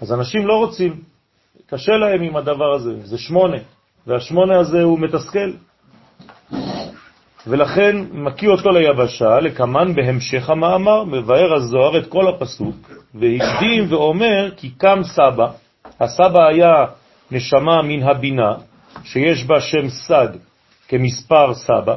אז 0.00 0.12
אנשים 0.12 0.46
לא 0.46 0.54
רוצים, 0.54 1.00
קשה 1.66 1.92
להם 1.92 2.22
עם 2.22 2.36
הדבר 2.36 2.74
הזה, 2.74 3.06
זה 3.06 3.18
שמונה, 3.18 3.56
והשמונה 4.06 4.58
הזה 4.58 4.82
הוא 4.82 4.98
מתסכל. 4.98 5.52
ולכן 7.46 7.96
מקיא 8.12 8.48
אותו 8.48 8.70
ליבשה, 8.70 9.40
לקמן 9.40 9.94
בהמשך 9.94 10.50
המאמר, 10.50 11.04
מבאר 11.04 11.54
הזוהר 11.54 11.98
את 11.98 12.06
כל 12.06 12.28
הפסוק, 12.28 12.90
והקדים 13.14 13.92
ואומר 13.92 14.50
כי 14.56 14.70
קם 14.70 15.00
סבא, 15.02 15.46
הסבא 16.00 16.46
היה 16.48 16.86
נשמה 17.30 17.82
מן 17.82 18.02
הבינה, 18.02 18.54
שיש 19.04 19.44
בה 19.44 19.60
שם 19.60 19.88
סג 19.88 20.28
כמספר 20.88 21.54
סבא. 21.54 21.96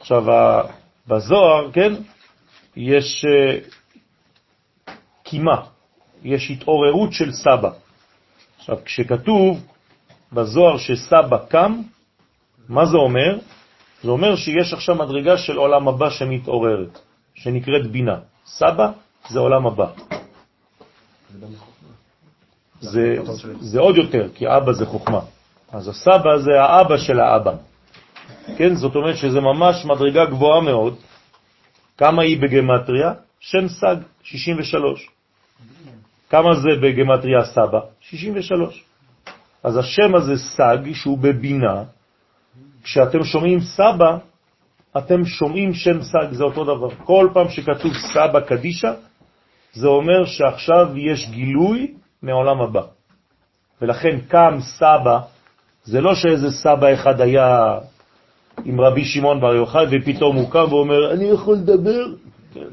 עכשיו, 0.00 0.24
בזוהר, 1.08 1.72
כן, 1.72 1.92
יש 2.78 3.24
אה, 3.24 3.58
קימה, 5.22 5.62
יש 6.22 6.50
התעוררות 6.50 7.12
של 7.12 7.32
סבא. 7.32 7.70
עכשיו, 8.58 8.76
כשכתוב 8.84 9.66
בזוהר 10.32 10.78
שסבא 10.78 11.38
קם, 11.48 11.82
מה 12.68 12.86
זה 12.86 12.96
אומר? 12.96 13.38
זה 14.02 14.10
אומר 14.10 14.36
שיש 14.36 14.72
עכשיו 14.72 14.94
מדרגה 14.94 15.36
של 15.36 15.56
עולם 15.56 15.88
הבא 15.88 16.10
שמתעוררת, 16.10 16.98
שנקראת 17.34 17.86
בינה. 17.90 18.18
סבא 18.46 18.90
זה 19.28 19.38
עולם 19.38 19.66
הבא. 19.66 19.86
זה, 22.80 23.16
זה 23.60 23.80
עוד 23.80 23.96
יותר, 23.96 24.28
כי 24.34 24.46
אבא 24.46 24.72
זה 24.72 24.86
חוכמה. 24.86 25.20
אז 25.72 25.88
הסבא 25.88 26.38
זה 26.38 26.62
האבא 26.62 26.96
של 26.96 27.20
האבא. 27.20 27.52
כן, 28.56 28.74
זאת 28.74 28.94
אומרת 28.94 29.16
שזה 29.16 29.40
ממש 29.40 29.84
מדרגה 29.84 30.24
גבוהה 30.24 30.60
מאוד. 30.60 30.94
כמה 31.98 32.22
היא 32.22 32.40
בגמטריה? 32.40 33.12
שם 33.40 33.68
סג, 33.68 33.96
63. 34.22 35.08
כמה 36.30 36.54
זה 36.54 36.68
בגמטריה 36.82 37.44
סבא? 37.44 37.80
63. 38.00 38.84
אז 39.62 39.76
השם 39.76 40.14
הזה 40.14 40.36
סג, 40.38 40.78
שהוא 40.92 41.18
בבינה, 41.18 41.82
כשאתם 42.82 43.24
שומעים 43.24 43.60
סבא, 43.60 44.18
אתם 44.98 45.24
שומעים 45.24 45.74
שם 45.74 46.02
סג, 46.02 46.32
זה 46.32 46.44
אותו 46.44 46.64
דבר. 46.64 46.90
כל 47.04 47.28
פעם 47.32 47.48
שכתוב 47.48 47.92
סבא 48.14 48.40
קדישה, 48.40 48.92
זה 49.72 49.86
אומר 49.86 50.24
שעכשיו 50.24 50.86
יש 50.96 51.30
גילוי 51.30 51.94
מעולם 52.22 52.60
הבא. 52.60 52.82
ולכן 53.82 54.20
קם 54.28 54.58
סבא, 54.60 55.18
זה 55.84 56.00
לא 56.00 56.14
שאיזה 56.14 56.50
סבא 56.50 56.94
אחד 56.94 57.20
היה 57.20 57.78
עם 58.64 58.80
רבי 58.80 59.04
שמעון 59.04 59.40
בר 59.40 59.54
יוחאי 59.54 59.86
ופתאום 59.90 60.36
הוא 60.36 60.50
קם 60.50 60.66
ואומר, 60.70 61.12
אני 61.12 61.24
יכול 61.24 61.54
לדבר? 61.54 62.06
כן. 62.54 62.70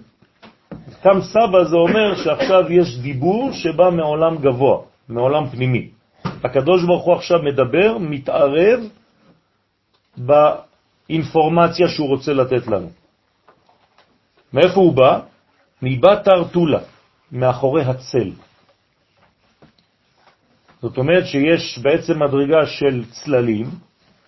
קם 1.02 1.22
סבא 1.22 1.64
זה 1.64 1.76
אומר 1.76 2.16
שעכשיו 2.16 2.72
יש 2.72 2.98
דיבור 2.98 3.52
שבא 3.54 3.90
מעולם 3.90 4.38
גבוה, 4.38 4.78
מעולם 5.10 5.50
פנימי. 5.50 5.90
הקדוש 6.44 6.84
ברוך 6.84 7.06
הוא 7.06 7.14
עכשיו 7.14 7.40
מדבר, 7.44 7.98
מתערב 7.98 8.80
באינפורמציה 10.18 11.88
שהוא 11.88 12.08
רוצה 12.08 12.34
לתת 12.34 12.68
לנו. 12.68 12.90
מאיפה 14.54 14.80
הוא 14.80 14.94
בא? 14.94 15.20
מבת 15.82 16.28
ארטולה, 16.28 16.80
מאחורי 17.32 17.84
הצל. 17.84 18.32
זאת 20.82 20.98
אומרת 20.98 21.26
שיש 21.26 21.80
בעצם 21.80 22.24
מדרגה 22.24 22.66
של 22.66 23.04
צללים 23.12 23.66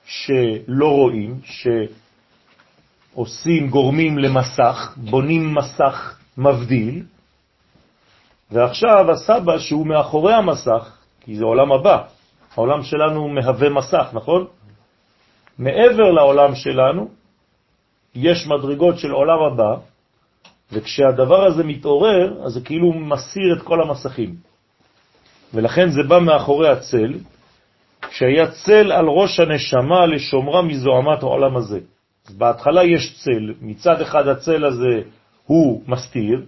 שלא 0.07 0.87
רואים, 0.89 1.39
שעושים, 3.13 3.69
גורמים 3.69 4.17
למסך, 4.17 4.93
בונים 4.97 5.55
מסך 5.55 6.17
מבדיל, 6.37 7.03
ועכשיו 8.51 9.11
הסבא 9.11 9.57
שהוא 9.59 9.87
מאחורי 9.87 10.33
המסך, 10.33 10.97
כי 11.21 11.35
זה 11.35 11.45
עולם 11.45 11.71
הבא. 11.71 12.01
העולם 12.55 12.83
שלנו 12.83 13.27
מהווה 13.27 13.69
מסך, 13.69 14.07
נכון? 14.13 14.47
מעבר 15.59 16.11
לעולם 16.11 16.55
שלנו 16.55 17.09
יש 18.15 18.47
מדרגות 18.47 18.99
של 18.99 19.11
עולם 19.11 19.43
הבא, 19.43 19.75
וכשהדבר 20.71 21.45
הזה 21.45 21.63
מתעורר, 21.63 22.45
אז 22.45 22.53
זה 22.53 22.61
כאילו 22.61 22.93
מסיר 22.93 23.57
את 23.57 23.61
כל 23.61 23.81
המסכים. 23.81 24.35
ולכן 25.53 25.89
זה 25.89 26.03
בא 26.07 26.19
מאחורי 26.19 26.69
הצל, 26.69 27.13
כשהיה 28.09 28.51
צל 28.51 28.91
על 28.91 29.05
ראש 29.07 29.39
הנשמה 29.39 30.05
לשומרה 30.05 30.61
מזוהמת 30.61 31.23
העולם 31.23 31.57
הזה. 31.57 31.79
אז 32.27 32.35
בהתחלה 32.35 32.83
יש 32.83 33.23
צל, 33.23 33.53
מצד 33.61 34.01
אחד 34.01 34.27
הצל 34.27 34.65
הזה 34.65 35.01
הוא 35.45 35.81
מסתיר, 35.87 36.45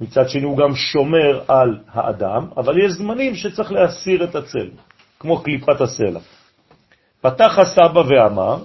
מצד 0.00 0.28
שני 0.28 0.42
הוא 0.42 0.58
גם 0.58 0.74
שומר 0.74 1.40
על 1.48 1.78
האדם, 1.92 2.46
אבל 2.56 2.84
יש 2.84 2.92
זמנים 2.92 3.34
שצריך 3.34 3.72
להסיר 3.72 4.24
את 4.24 4.34
הצל, 4.34 4.70
כמו 5.20 5.42
קליפת 5.42 5.80
הסלע. 5.80 6.20
פתח 7.20 7.58
הסבא 7.58 8.02
ואמר, 8.08 8.56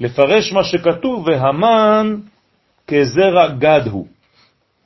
לפרש 0.00 0.52
מה 0.52 0.64
שכתוב, 0.64 1.26
והמן 1.28 2.16
כזרע 2.86 3.48
גד 3.48 3.82
הוא. 3.90 4.06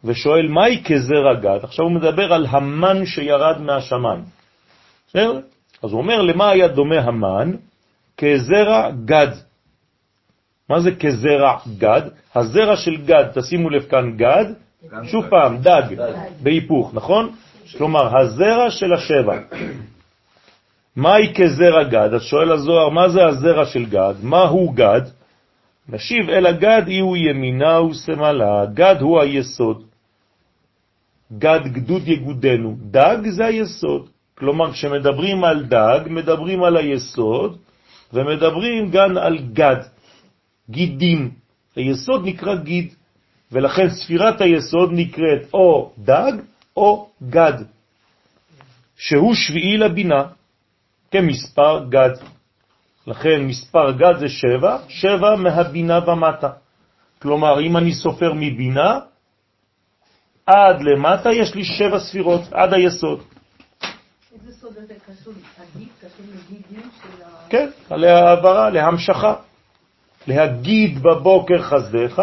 ושואל, 0.04 0.48
מהי 0.48 0.82
כזרע 0.84 1.34
גד? 1.34 1.58
עכשיו 1.62 1.84
הוא 1.84 1.92
מדבר 1.92 2.32
על 2.32 2.46
המן 2.46 3.06
שירד 3.06 3.60
מהשמיים. 3.60 4.24
בסדר? 5.08 5.40
אז 5.82 5.92
הוא 5.92 6.00
אומר, 6.00 6.22
למה 6.22 6.50
היה 6.50 6.68
דומה 6.68 7.00
המן? 7.00 7.52
כזרע 8.16 8.90
גד. 9.04 9.28
מה 10.68 10.80
זה 10.80 10.90
כזרע 10.96 11.58
גד? 11.78 12.02
הזרע 12.34 12.76
של 12.76 12.96
גד, 12.96 13.24
תשימו 13.34 13.70
לב 13.70 13.82
כאן 13.82 14.16
גד, 14.16 14.44
שוב 15.04 15.24
פעם, 15.30 15.58
דג, 15.58 15.82
בהיפוך, 16.42 16.94
נכון? 16.94 17.32
כלומר, 17.78 18.18
הזרע 18.18 18.70
של 18.70 18.92
השבע. 18.92 19.38
מהי 20.96 21.34
כזרע 21.34 21.82
גד? 21.84 22.14
אז 22.14 22.22
שואל 22.22 22.52
הזוהר, 22.52 22.88
מה 22.88 23.08
זה 23.08 23.24
הזרע 23.24 23.66
של 23.66 23.84
גד? 23.84 24.14
מה 24.22 24.42
הוא 24.42 24.74
גד? 24.74 25.02
נשיב 25.88 26.30
אל 26.30 26.46
הגד 26.46 26.82
אי 26.88 26.98
הוא 26.98 27.16
ימינה 27.16 27.82
ושמאלה, 27.82 28.66
גד 28.74 28.96
הוא 29.00 29.20
היסוד. 29.20 29.82
גד 31.38 31.60
גדוד 31.64 32.08
יגודנו, 32.08 32.76
דג 32.80 33.16
זה 33.28 33.44
היסוד. 33.44 34.08
כלומר, 34.34 34.72
כשמדברים 34.72 35.44
על 35.44 35.64
דג, 35.64 36.00
מדברים 36.06 36.64
על 36.64 36.76
היסוד, 36.76 37.58
ומדברים 38.12 38.90
גם 38.90 39.18
על 39.18 39.38
גד, 39.38 39.80
גידים. 40.70 41.30
היסוד 41.76 42.26
נקרא 42.26 42.54
גיד. 42.54 42.94
ולכן 43.52 43.88
ספירת 43.90 44.40
היסוד 44.40 44.90
נקראת 44.92 45.54
או 45.54 45.92
דג 45.98 46.32
או 46.76 47.08
גד, 47.22 47.52
שהוא 48.96 49.34
שביעי 49.34 49.76
לבינה, 49.76 50.24
כמספר 51.10 51.84
גד. 51.88 52.16
לכן 53.06 53.40
מספר 53.44 53.92
גד 53.92 54.18
זה 54.18 54.28
שבע, 54.28 54.78
שבע 54.88 55.36
מהבינה 55.36 56.10
ומטה. 56.10 56.50
כלומר, 57.22 57.60
אם 57.60 57.76
אני 57.76 57.92
סופר 57.92 58.32
מבינה, 58.32 58.98
עד 60.46 60.82
למטה 60.82 61.32
יש 61.32 61.54
לי 61.54 61.64
שבע 61.64 61.98
ספירות, 61.98 62.52
עד 62.52 62.74
היסוד. 62.74 63.20
איזה 64.32 64.52
סוד 64.52 64.72
הזה. 64.76 64.94
כן, 67.48 67.68
להעברה, 67.90 68.70
להמשכה. 68.70 69.34
להגיד 70.26 71.02
בבוקר 71.02 71.62
חסדיך, 71.62 72.22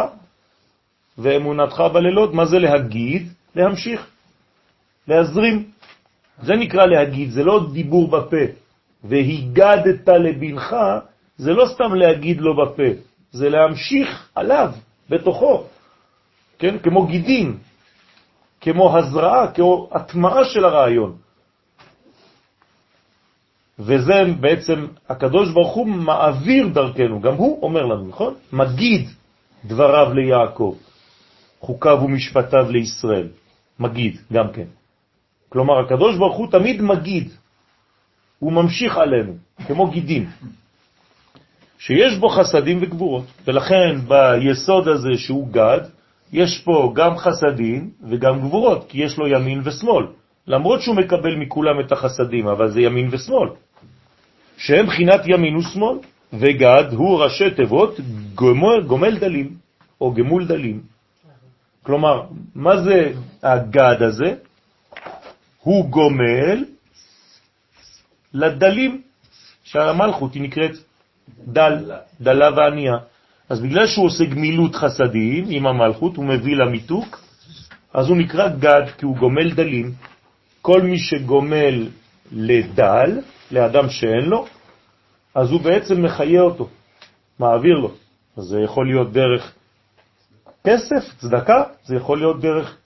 ואמונתך 1.17 1.83
בלילות. 1.93 2.33
מה 2.33 2.45
זה 2.45 2.59
להגיד? 2.59 3.27
להמשיך, 3.55 4.07
להזרים. 5.07 5.71
זה 6.41 6.53
נקרא 6.55 6.85
להגיד, 6.85 7.29
זה 7.31 7.43
לא 7.43 7.67
דיבור 7.73 8.07
בפה. 8.07 8.45
והיגדת 9.03 10.07
לבנך, 10.09 10.75
זה 11.37 11.51
לא 11.53 11.65
סתם 11.73 11.93
להגיד 11.95 12.41
לו 12.41 12.57
בפה, 12.57 12.89
זה 13.31 13.49
להמשיך 13.49 14.29
עליו, 14.35 14.71
בתוכו, 15.09 15.63
כן? 16.59 16.79
כמו 16.79 17.07
גידים, 17.07 17.57
כמו 18.61 18.97
הזרעה, 18.97 19.51
כמו 19.51 19.89
הטמעה 19.91 20.45
של 20.45 20.65
הרעיון. 20.65 21.28
וזה 23.79 24.23
בעצם 24.39 24.87
הקדוש 25.09 25.51
ברוך 25.51 25.73
הוא 25.73 25.87
מעביר 25.87 26.67
דרכנו, 26.67 27.21
גם 27.21 27.33
הוא 27.33 27.63
אומר 27.63 27.85
לנו, 27.85 28.07
נכון? 28.07 28.33
מגיד 28.53 29.09
דבריו 29.65 30.13
ליעקב, 30.13 30.75
חוקיו 31.59 31.99
ומשפטיו 32.03 32.71
לישראל, 32.71 33.27
מגיד 33.79 34.17
גם 34.33 34.51
כן. 34.53 34.65
כלומר, 35.49 35.79
הקדוש 35.79 36.17
ברוך 36.17 36.37
הוא 36.37 36.51
תמיד 36.51 36.81
מגיד, 36.81 37.29
הוא 38.39 38.53
ממשיך 38.53 38.97
עלינו, 38.97 39.33
כמו 39.67 39.87
גידים, 39.87 40.29
שיש 41.79 42.17
בו 42.17 42.29
חסדים 42.29 42.77
וגבורות, 42.81 43.25
ולכן 43.47 43.95
ביסוד 44.07 44.87
הזה 44.87 45.17
שהוא 45.17 45.47
גד, 45.51 45.81
יש 46.33 46.61
פה 46.65 46.93
גם 46.95 47.17
חסדים 47.17 47.89
וגם 48.09 48.39
גבורות, 48.39 48.85
כי 48.89 49.03
יש 49.03 49.17
לו 49.17 49.27
ימין 49.27 49.61
ושמאל, 49.63 50.05
למרות 50.47 50.81
שהוא 50.81 50.95
מקבל 50.95 51.35
מכולם 51.35 51.79
את 51.79 51.91
החסדים, 51.91 52.47
אבל 52.47 52.71
זה 52.71 52.81
ימין 52.81 53.07
ושמאל. 53.11 53.49
שהם 54.59 54.85
בחינת 54.85 55.21
ימין 55.25 55.55
ושמאל, 55.55 55.97
וגד 56.33 56.83
הוא 56.91 57.23
ראשי 57.23 57.51
תיבות 57.55 57.99
גומל, 58.35 58.83
גומל 58.87 59.17
דלים, 59.17 59.55
או 60.01 60.13
גמול 60.13 60.47
דלים. 60.47 60.81
כלומר, 61.83 62.23
מה 62.55 62.81
זה 62.81 63.11
הגד 63.43 64.01
הזה? 64.01 64.35
הוא 65.59 65.89
גומל 65.89 66.65
לדלים, 68.33 69.01
שהמלכות 69.63 70.33
היא 70.33 70.43
נקראת 70.43 70.71
דל, 71.47 71.91
דלה 72.21 72.49
וענייה. 72.57 72.97
אז 73.49 73.61
בגלל 73.61 73.87
שהוא 73.87 74.05
עושה 74.05 74.25
גמילות 74.25 74.75
חסדים 74.75 75.45
עם 75.49 75.67
המלכות, 75.67 76.15
הוא 76.15 76.25
מביא 76.25 76.55
למיתוק, 76.55 77.21
אז 77.93 78.09
הוא 78.09 78.17
נקרא 78.17 78.47
גד, 78.47 78.83
כי 78.97 79.05
הוא 79.05 79.17
גומל 79.17 79.51
דלים. 79.51 79.91
כל 80.61 80.81
מי 80.81 80.99
שגומל 80.99 81.87
לדל, 82.31 83.19
לאדם 83.51 83.89
שאין 83.89 84.25
לו, 84.25 84.45
אז 85.35 85.51
הוא 85.51 85.61
בעצם 85.61 86.03
מחיה 86.03 86.41
אותו, 86.41 86.69
מעביר 87.39 87.77
לו. 87.77 87.91
אז 88.37 88.43
זה 88.43 88.59
יכול 88.59 88.87
להיות 88.87 89.11
דרך 89.11 89.53
כסף, 90.63 91.17
צדקה, 91.17 91.63
זה 91.83 91.95
יכול 91.95 92.17
להיות 92.17 92.41
דרך 92.41 92.77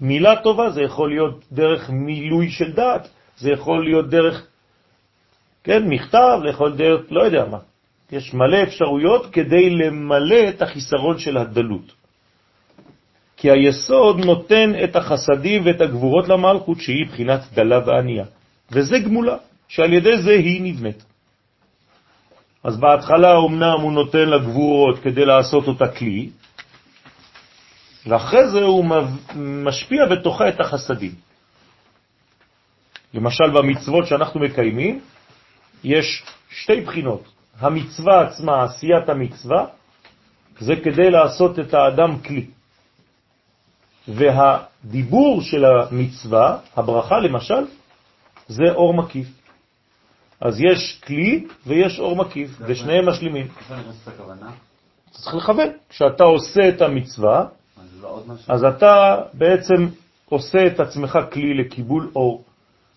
מילה 0.00 0.42
טובה, 0.42 0.70
זה 0.70 0.82
יכול 0.82 1.10
להיות 1.10 1.44
דרך 1.52 1.90
מילוי 1.90 2.50
של 2.50 2.72
דעת, 2.72 3.08
זה 3.36 3.50
יכול 3.50 3.84
להיות 3.84 4.10
דרך, 4.10 4.46
כן, 5.64 5.88
מכתב, 5.88 6.38
זה 6.42 6.48
יכול 6.48 6.68
להיות 6.68 6.78
דרך, 6.78 7.12
לא 7.12 7.22
יודע 7.22 7.44
מה. 7.44 7.58
יש 8.12 8.34
מלא 8.34 8.62
אפשרויות 8.62 9.26
כדי 9.32 9.70
למלא 9.70 10.48
את 10.48 10.62
החיסרון 10.62 11.18
של 11.18 11.36
הדלות. 11.36 11.92
כי 13.36 13.50
היסוד 13.50 14.24
נותן 14.24 14.72
את 14.84 14.96
החסדים 14.96 15.66
ואת 15.66 15.80
הגבורות 15.80 16.28
למלכות 16.28 16.80
שהיא 16.80 17.06
בחינת 17.06 17.40
דלה 17.54 17.78
וענייה. 17.86 18.24
וזה 18.70 18.98
גמולה, 18.98 19.36
שעל 19.68 19.92
ידי 19.92 20.22
זה 20.22 20.30
היא 20.30 20.62
נבנית. 20.62 21.04
אז 22.64 22.76
בהתחלה 22.76 23.38
אמנם 23.38 23.80
הוא 23.80 23.92
נותן 23.92 24.28
לה 24.28 24.38
גבורות 24.38 24.98
כדי 24.98 25.24
לעשות 25.24 25.68
אותה 25.68 25.88
כלי, 25.88 26.30
ואחרי 28.06 28.48
זה 28.50 28.62
הוא 28.62 28.84
משפיע 29.36 30.06
בתוכה 30.06 30.48
את 30.48 30.60
החסדים. 30.60 31.14
למשל 33.14 33.50
במצוות 33.54 34.06
שאנחנו 34.06 34.40
מקיימים, 34.40 35.00
יש 35.84 36.22
שתי 36.50 36.80
בחינות. 36.80 37.24
המצווה 37.58 38.20
עצמה, 38.20 38.64
עשיית 38.64 39.08
המצווה, 39.08 39.66
זה 40.58 40.76
כדי 40.76 41.10
לעשות 41.10 41.58
את 41.58 41.74
האדם 41.74 42.18
כלי. 42.18 42.46
והדיבור 44.08 45.42
של 45.42 45.64
המצווה, 45.64 46.58
הברכה 46.76 47.18
למשל, 47.18 47.64
זה 48.48 48.64
אור 48.74 48.94
מקיף. 48.94 49.28
אז 50.40 50.60
יש 50.60 51.00
כלי 51.06 51.46
ויש 51.66 51.98
אור 51.98 52.16
מקיף, 52.16 52.50
ושניהם 52.60 53.08
משלימים. 53.08 53.48
הכוונה? 54.06 54.50
צריך 55.10 55.34
לכוון. 55.34 55.68
כשאתה 55.88 56.24
עושה 56.24 56.68
את 56.68 56.82
המצווה, 56.82 57.46
אז 58.48 58.64
אתה 58.64 59.16
בעצם 59.34 59.88
עושה 60.28 60.66
את 60.66 60.80
עצמך 60.80 61.18
כלי 61.32 61.54
לקיבול 61.54 62.10
אור. 62.16 62.44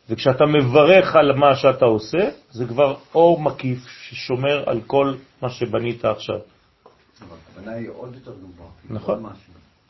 וכשאתה 0.09 0.45
מברך 0.45 1.15
על 1.15 1.35
מה 1.35 1.55
שאתה 1.55 1.85
עושה, 1.85 2.29
זה 2.51 2.65
כבר 2.65 2.95
אור 3.15 3.41
מקיף 3.41 3.79
ששומר 3.87 4.69
על 4.69 4.81
כל 4.87 5.13
מה 5.41 5.49
שבנית 5.49 6.05
עכשיו. 6.05 6.39
הכוונה 7.21 7.71
היא 7.71 7.89
עוד 7.89 8.15
יותר 8.15 8.31
גבוהה. 8.31 8.69
נכון. 8.89 9.23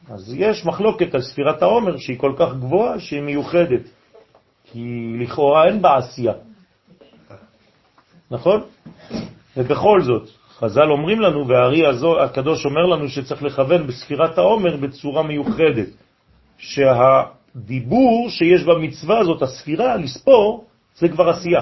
אז 0.10 0.34
יש 0.38 0.66
מחלוקת 0.66 1.16
על 1.16 1.22
ספירת 1.22 1.62
העומר 1.62 1.98
שהיא 1.98 2.20
כל 2.20 2.34
כך 2.38 2.54
גבוהה 2.54 3.00
שהיא 3.00 3.22
מיוחדת, 3.22 3.82
כי 4.72 5.14
לכאורה 5.20 5.68
אין 5.68 5.82
בה 5.82 5.98
עשייה. 5.98 6.34
נכון? 8.32 8.62
ובכל 9.58 10.02
זאת, 10.02 10.30
חז"ל 10.58 10.92
אומרים 10.92 11.22
לנו, 11.22 11.48
והארי 11.48 11.82
הקדוש 12.24 12.66
אומר 12.66 12.86
לנו 12.86 13.10
שצריך 13.10 13.44
לכוון 13.44 13.88
בספירת 13.88 14.38
העומר 14.38 14.78
בצורה 14.78 15.24
מיוחדת, 15.24 15.88
שהדיבור 16.58 18.30
שיש 18.30 18.64
במצווה 18.64 19.20
הזאת, 19.20 19.42
הספירה, 19.42 19.96
לספור, 19.96 20.66
זה 20.96 21.08
כבר 21.10 21.30
עשייה. 21.30 21.62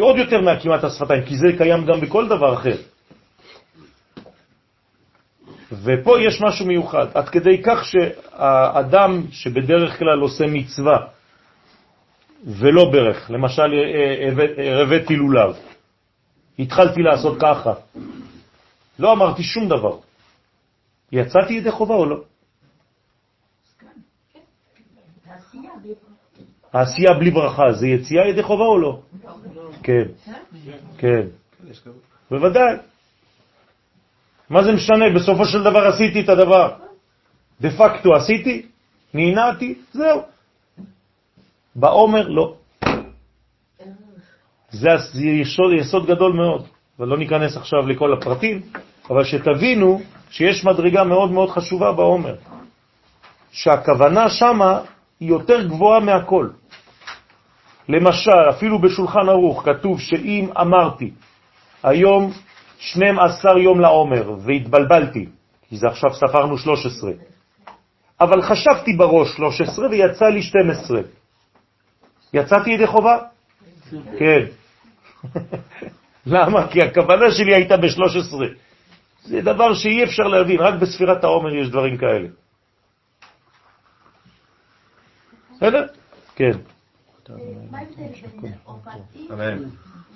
עוד 0.00 0.16
יותר 0.16 0.40
מהקימת 0.40 0.84
השפתיים, 0.84 1.24
כי 1.24 1.36
זה 1.36 1.46
קיים 1.58 1.86
גם 1.86 2.00
בכל 2.00 2.28
דבר 2.28 2.54
אחר. 2.54 2.76
ופה 5.72 6.20
יש 6.20 6.42
משהו 6.42 6.66
מיוחד, 6.66 7.06
עד 7.14 7.28
כדי 7.28 7.62
כך 7.62 7.84
שהאדם 7.84 9.22
שבדרך 9.30 9.98
כלל 9.98 10.20
עושה 10.20 10.44
מצווה, 10.46 10.96
ולא 12.46 12.90
ברך. 12.92 13.30
למשל, 13.30 13.72
הבאתי 14.82 15.16
לולב. 15.16 15.56
התחלתי 16.58 17.02
לעשות 17.02 17.38
ככה. 17.40 17.72
לא 18.98 19.12
אמרתי 19.12 19.42
שום 19.42 19.68
דבר. 19.68 19.96
יצאתי 21.12 21.54
ידי 21.54 21.70
חובה 21.70 21.94
או 21.94 22.06
לא? 22.06 22.20
העשייה 26.72 27.14
בלי 27.14 27.30
ברכה 27.30 27.72
זה 27.72 27.86
יציאה 27.86 28.28
ידי 28.28 28.42
חובה 28.42 28.64
או 28.64 28.78
לא? 28.78 29.00
כן, 29.82 30.04
כן, 30.98 31.26
בוודאי. 32.30 32.89
מה 34.50 34.62
זה 34.64 34.72
משנה? 34.72 35.04
בסופו 35.14 35.44
של 35.44 35.62
דבר 35.62 35.86
עשיתי 35.86 36.20
את 36.20 36.28
הדבר. 36.28 36.72
דה 37.60 37.70
פקטו 37.70 38.14
עשיתי, 38.14 38.66
נהנעתי, 39.14 39.74
זהו. 39.92 40.22
בעומר 41.76 42.28
לא. 42.28 42.54
זה 44.70 44.88
יסוד, 45.22 45.72
יסוד 45.72 46.06
גדול 46.06 46.32
מאוד, 46.32 46.66
ולא 46.98 47.18
ניכנס 47.18 47.56
עכשיו 47.56 47.88
לכל 47.88 48.12
הפרטים, 48.12 48.62
אבל 49.10 49.24
שתבינו 49.24 50.00
שיש 50.30 50.64
מדרגה 50.64 51.04
מאוד 51.04 51.30
מאוד 51.30 51.50
חשובה 51.50 51.92
בעומר, 51.92 52.34
שהכוונה 53.52 54.30
שמה 54.30 54.80
היא 55.20 55.28
יותר 55.28 55.66
גבוהה 55.66 56.00
מהכל. 56.00 56.48
למשל, 57.88 58.50
אפילו 58.50 58.78
בשולחן 58.78 59.28
ערוך 59.28 59.62
כתוב 59.64 60.00
שאם 60.00 60.48
אמרתי 60.60 61.10
היום 61.82 62.32
12 62.80 63.58
יום 63.58 63.80
לעומר 63.80 64.32
והתבלבלתי, 64.40 65.26
כי 65.68 65.76
זה 65.76 65.86
עכשיו 65.86 66.14
ספרנו 66.14 66.58
13, 66.58 67.12
אבל 68.20 68.42
חשבתי 68.42 68.92
בראש 68.96 69.36
13 69.36 69.88
ויצא 69.88 70.24
לי 70.24 70.42
12, 70.42 71.00
יצאתי 72.34 72.70
ידי 72.70 72.86
חובה? 72.86 73.18
כן. 74.18 74.44
למה? 76.26 76.68
כי 76.68 76.82
הכוונה 76.82 77.30
שלי 77.30 77.54
הייתה 77.54 77.76
ב-13. 77.76 78.34
זה 79.22 79.40
דבר 79.40 79.74
שאי 79.74 80.04
אפשר 80.04 80.22
להבין, 80.22 80.60
רק 80.60 80.74
בספירת 80.74 81.24
העומר 81.24 81.54
יש 81.54 81.68
דברים 81.68 81.96
כאלה. 81.96 82.28
בסדר? 85.56 85.86
כן. 86.34 86.58
מה 87.70 87.78
ההבדל 87.78 88.12
בין 88.42 88.52
אור. 88.66 88.80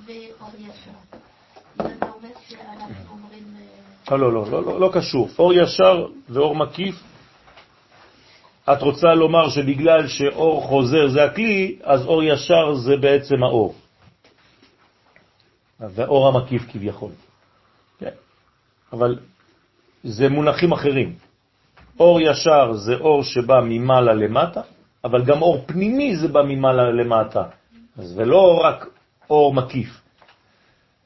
ואור 0.06 0.50
ישר? 0.58 1.23
לא, 4.10 4.18
לא, 4.32 4.32
לא, 4.50 4.62
לא, 4.62 4.80
לא 4.80 4.90
קשור. 4.92 5.28
אור 5.38 5.52
ישר 5.54 6.06
ואור 6.28 6.56
מקיף 6.56 6.94
את 8.72 8.82
רוצה 8.82 9.14
לומר 9.14 9.48
שבגלל 9.48 10.08
שאור 10.08 10.62
חוזר 10.62 11.08
זה 11.08 11.24
הכלי, 11.24 11.76
אז 11.82 12.06
אור 12.06 12.22
ישר 12.22 12.74
זה 12.74 12.96
בעצם 12.96 13.42
האור. 13.42 13.74
והאור 15.80 16.28
המקיף 16.28 16.62
כביכול. 16.72 17.12
כן. 17.98 18.14
אבל 18.92 19.18
זה 20.04 20.28
מונחים 20.28 20.72
אחרים. 20.72 21.14
אור 22.00 22.20
ישר 22.20 22.72
זה 22.72 22.94
אור 22.94 23.22
שבא 23.22 23.60
ממעלה 23.64 24.14
למטה, 24.14 24.60
אבל 25.04 25.24
גם 25.24 25.42
אור 25.42 25.64
פנימי 25.66 26.16
זה 26.16 26.28
בא 26.28 26.42
ממעלה 26.42 26.90
למטה. 26.90 27.42
אז 27.98 28.08
זה 28.08 28.24
לא 28.24 28.60
רק 28.64 28.86
אור 29.30 29.54
מקיף. 29.54 30.03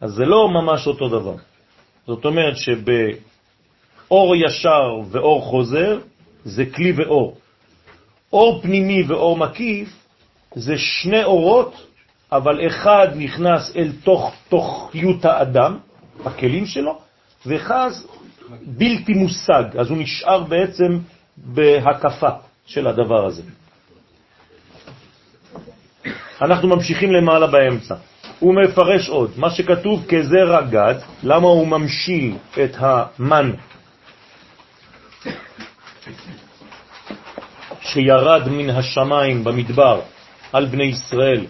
אז 0.01 0.11
זה 0.11 0.25
לא 0.25 0.49
ממש 0.49 0.87
אותו 0.87 1.09
דבר. 1.09 1.35
זאת 2.07 2.25
אומרת 2.25 2.55
שבאור 2.57 4.37
ישר 4.37 5.01
ואור 5.11 5.43
חוזר 5.43 5.99
זה 6.45 6.67
כלי 6.67 6.93
ואור. 6.93 7.37
אור 8.33 8.61
פנימי 8.63 9.03
ואור 9.03 9.37
מקיף 9.37 9.89
זה 10.55 10.79
שני 10.79 11.25
אורות, 11.25 11.87
אבל 12.33 12.67
אחד 12.67 13.09
נכנס 13.17 13.77
אל 13.77 13.93
תוך 14.05 14.33
תוכיות 14.49 15.25
האדם, 15.25 15.79
הכלים 16.25 16.67
שלו, 16.67 16.99
ואחד 17.47 17.91
בלתי 18.67 19.13
מושג, 19.13 19.65
אז 19.79 19.91
הוא 19.91 19.99
נשאר 19.99 20.43
בעצם 20.43 20.99
בהקפה 21.37 22.31
של 22.67 22.87
הדבר 22.87 23.27
הזה. 23.27 23.43
אנחנו 26.43 26.69
ממשיכים 26.69 27.13
למעלה 27.13 27.47
באמצע. 27.47 27.95
הוא 28.39 28.55
מפרש 28.55 29.09
עוד, 29.09 29.31
מה 29.37 29.51
שכתוב 29.51 30.05
כזרע 30.09 30.63
גד, 30.63 30.95
למה 31.23 31.49
הוא 31.49 31.67
ממשיל 31.69 32.37
את 32.65 32.77
המן 32.79 33.53
שירד 37.81 38.49
מן 38.49 38.71
השמיים 38.71 39.45
במדבר 39.45 40.01
על 40.53 40.67
בני 40.67 40.85
ישראל, 40.85 41.47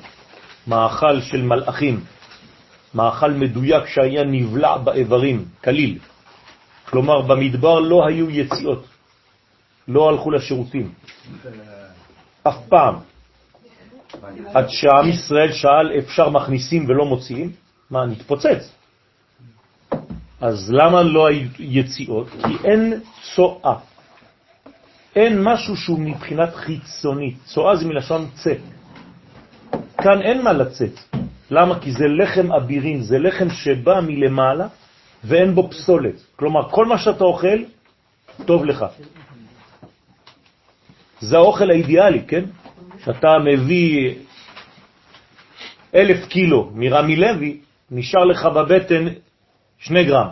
מאכל 0.66 1.20
של 1.20 1.42
מלאכים, 1.42 2.00
מאכל 2.94 3.32
מדויק 3.32 3.86
שהיה 3.86 4.24
נבלע 4.24 4.76
באיברים, 4.76 5.44
כליל. 5.64 5.98
כלומר, 6.90 7.20
במדבר 7.22 7.80
לא 7.80 8.06
היו 8.06 8.30
יציאות, 8.30 8.86
לא 9.88 10.08
הלכו 10.08 10.30
לשירותים, 10.30 10.92
אף 12.42 12.56
פעם. 12.68 12.94
עד 14.54 14.68
שעם 14.68 15.08
ישראל 15.08 15.52
שאל, 15.52 15.98
אפשר 15.98 16.30
מכניסים 16.30 16.84
ולא 16.88 17.04
מוציאים? 17.04 17.52
מה, 17.90 18.06
נתפוצץ. 18.06 18.72
אז 20.40 20.72
למה 20.72 21.02
לא 21.02 21.26
היו 21.26 21.48
יציאות? 21.58 22.28
כי 22.28 22.54
אין 22.64 23.00
צואה. 23.34 23.74
אין 25.16 25.42
משהו 25.42 25.76
שהוא 25.76 25.98
מבחינת 25.98 26.54
חיצונית. 26.54 27.36
צואה 27.44 27.76
זה 27.76 27.86
מלשון 27.86 28.26
צא. 28.34 28.54
כאן 29.98 30.22
אין 30.22 30.42
מה 30.42 30.52
לצאת. 30.52 30.98
למה? 31.50 31.80
כי 31.80 31.92
זה 31.92 32.04
לחם 32.08 32.52
אבירים, 32.52 33.00
זה 33.00 33.18
לחם 33.18 33.50
שבא 33.50 34.00
מלמעלה 34.00 34.66
ואין 35.24 35.54
בו 35.54 35.70
פסולת. 35.70 36.14
כלומר, 36.36 36.68
כל 36.70 36.86
מה 36.86 36.98
שאתה 36.98 37.24
אוכל, 37.24 37.58
טוב 38.44 38.64
לך. 38.64 38.86
זה 41.20 41.36
האוכל 41.36 41.70
האידיאלי, 41.70 42.22
כן? 42.28 42.44
שאתה 43.04 43.38
מביא 43.38 44.14
אלף 45.94 46.26
קילו 46.26 46.70
מרמי 46.74 47.16
לוי, 47.16 47.60
נשאר 47.90 48.24
לך 48.24 48.46
בבטן 48.46 49.06
שני 49.78 50.04
גרם. 50.04 50.28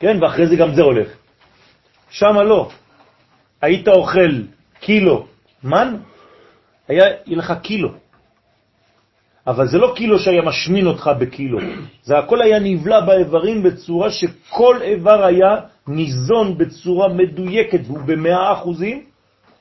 כן? 0.00 0.18
ואחרי 0.22 0.46
זה 0.46 0.56
גם 0.56 0.74
זה 0.74 0.82
הולך. 0.82 1.08
שם 2.10 2.36
לא. 2.36 2.70
היית 3.62 3.88
אוכל 3.88 4.42
קילו 4.80 5.26
מן, 5.64 5.96
היה 6.88 7.04
לך 7.26 7.52
קילו. 7.62 7.92
אבל 9.46 9.68
זה 9.68 9.78
לא 9.78 9.92
קילו 9.96 10.18
שהיה 10.18 10.42
משמין 10.42 10.86
אותך 10.86 11.10
בקילו, 11.18 11.58
זה 12.02 12.18
הכל 12.18 12.42
היה 12.42 12.58
נבלע 12.58 13.00
באיברים 13.00 13.62
בצורה 13.62 14.10
שכל 14.10 14.82
איבר 14.82 15.24
היה 15.24 15.56
ניזון 15.88 16.58
בצורה 16.58 17.08
מדויקת, 17.08 17.80
והוא 17.86 17.98
במאה 18.06 18.52
אחוזים 18.52 19.04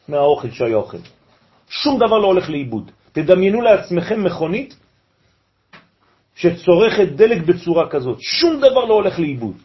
מהאוכל 0.08 0.52
שהיה 0.52 0.76
אוכל. 0.76 0.98
שום 1.70 1.98
דבר 1.98 2.18
לא 2.18 2.28
הולך 2.28 2.50
לאיבוד. 2.50 2.92
תדמיינו 3.12 3.62
לעצמכם 3.62 4.24
מכונית 4.24 4.76
שצורכת 6.36 7.08
דלק 7.16 7.42
בצורה 7.42 7.90
כזאת, 7.90 8.18
שום 8.22 8.58
דבר 8.58 8.86
לא 8.86 8.94
הולך 8.94 9.20
לאיבוד. 9.20 9.56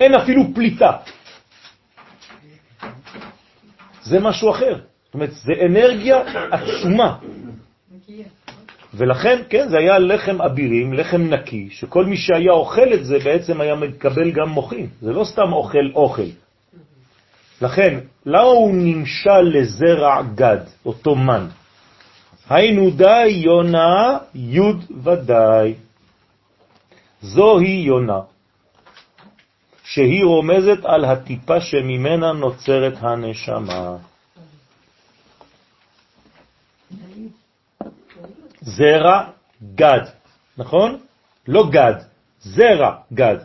אין 0.00 0.14
אפילו 0.14 0.42
פליטה. 0.54 0.92
זה 4.02 4.20
משהו 4.20 4.50
אחר. 4.50 4.74
זאת 5.04 5.14
אומרת, 5.14 5.32
זה 5.32 5.52
אנרגיה 5.66 6.22
עצומה. 6.50 7.18
ולכן, 8.94 9.42
כן, 9.50 9.68
זה 9.68 9.78
היה 9.78 9.98
לחם 9.98 10.42
אבירים, 10.42 10.92
לחם 10.92 11.22
נקי, 11.22 11.68
שכל 11.70 12.04
מי 12.04 12.16
שהיה 12.16 12.52
אוכל 12.52 12.94
את 12.94 13.04
זה 13.04 13.18
בעצם 13.24 13.60
היה 13.60 13.74
מקבל 13.74 14.30
גם 14.30 14.48
מוחים. 14.48 14.88
זה 15.00 15.12
לא 15.12 15.24
סתם 15.24 15.52
אוכל 15.52 15.90
אוכל. 15.94 16.30
לכן, 17.60 18.00
למה 18.26 18.40
הוא 18.40 18.74
נמשל 18.74 19.40
לזרע 19.40 20.22
גד, 20.34 20.58
אותו 20.86 21.14
מן? 21.14 21.46
היינו 22.48 22.90
די 22.90 23.26
יונה 23.26 24.18
יוד 24.34 24.84
ודאי. 25.04 25.74
זוהי 27.22 27.82
יונה, 27.86 28.20
שהיא 29.84 30.24
רומזת 30.24 30.84
על 30.84 31.04
הטיפה 31.04 31.60
שממנה 31.60 32.32
נוצרת 32.32 32.94
הנשמה. 33.00 33.96
זרע 38.60 39.24
גד, 39.74 40.04
נכון? 40.58 41.00
לא 41.48 41.70
גד, 41.70 41.94
זרע 42.40 42.96
גד. 43.12 43.36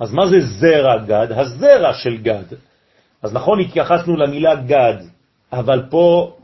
אז 0.00 0.12
מה 0.12 0.26
זה 0.26 0.40
זרע 0.40 0.98
גד? 1.06 1.28
הזרע 1.30 1.94
של 1.94 2.16
גד. 2.16 2.44
אז 3.24 3.32
נכון, 3.32 3.60
התייחסנו 3.60 4.16
למילה 4.16 4.54
גד, 4.54 4.96
אבל 5.52 5.82
פה 5.90 6.36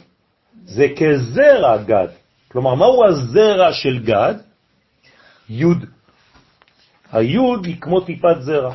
זה 0.65 0.87
כזרע 0.97 1.77
גד. 1.77 2.09
כלומר, 2.49 2.75
מהו 2.75 3.05
הזרע 3.05 3.73
של 3.73 3.99
גד? 4.05 4.35
יוד. 5.51 5.85
היוד 7.13 7.65
היא 7.65 7.77
כמו 7.81 8.01
טיפת 8.01 8.41
זרע. 8.41 8.75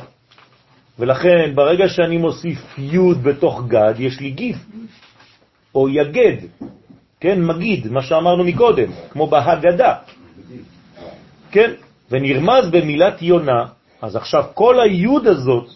ולכן, 0.98 1.54
ברגע 1.54 1.88
שאני 1.88 2.16
מוסיף 2.16 2.78
יוד 2.78 3.22
בתוך 3.22 3.62
גד, 3.68 3.94
יש 3.98 4.20
לי 4.20 4.30
גיף, 4.30 4.56
או 5.74 5.88
יגד, 5.88 6.36
כן, 7.20 7.44
מגיד, 7.44 7.88
מה 7.88 8.02
שאמרנו 8.02 8.44
מקודם, 8.44 8.90
כמו 9.10 9.26
בהגדה. 9.26 9.94
כן, 11.50 11.70
ונרמז 12.10 12.70
במילת 12.70 13.22
יונה, 13.22 13.64
אז 14.02 14.16
עכשיו 14.16 14.44
כל 14.54 14.80
היוד 14.80 15.26
הזאת 15.26 15.68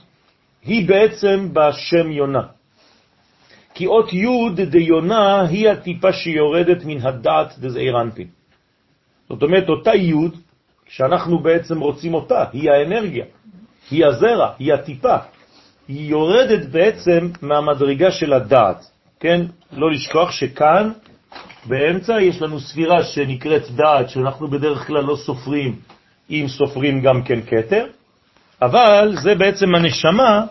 היא 0.65 0.89
בעצם 0.89 1.49
בשם 1.53 2.13
יונה. 2.13 2.43
כי 3.75 3.87
אות 3.87 4.13
יוד 4.13 4.61
דיונה 4.61 5.47
היא 5.49 5.69
הטיפה 5.69 6.13
שיורדת 6.13 6.85
מן 6.85 7.01
הדעת 7.01 7.59
דזעירנטין. 7.59 8.29
זאת 9.29 9.43
אומרת, 9.43 9.69
אותה 9.69 9.95
יוד, 9.95 10.37
שאנחנו 10.89 11.39
בעצם 11.39 11.81
רוצים 11.81 12.15
אותה, 12.15 12.45
היא 12.53 12.71
האנרגיה, 12.71 13.25
היא 13.91 14.07
הזרע, 14.07 14.53
היא 14.59 14.73
הטיפה. 14.75 15.17
היא 15.89 16.11
יורדת 16.11 16.69
בעצם 16.69 17.29
מהמדרגה 17.43 18.11
של 18.11 18.33
הדעת. 18.33 18.91
כן? 19.21 19.47
לא 19.73 19.91
לשכוח 19.91 20.31
שכאן 20.31 20.93
באמצע 21.67 22.23
יש 22.23 22.43
לנו 22.43 22.61
ספירה 22.61 23.05
שנקראת 23.05 23.71
דעת, 23.71 24.09
שאנחנו 24.09 24.49
בדרך 24.49 24.87
כלל 24.87 25.05
לא 25.05 25.17
סופרים, 25.17 25.77
אם 26.31 26.45
סופרים 26.49 27.01
גם 27.01 27.23
כן 27.23 27.41
קטר, 27.41 27.87
אבל 28.63 29.17
זה 29.23 29.35
בעצם 29.35 29.75
הנשמה 29.75 30.47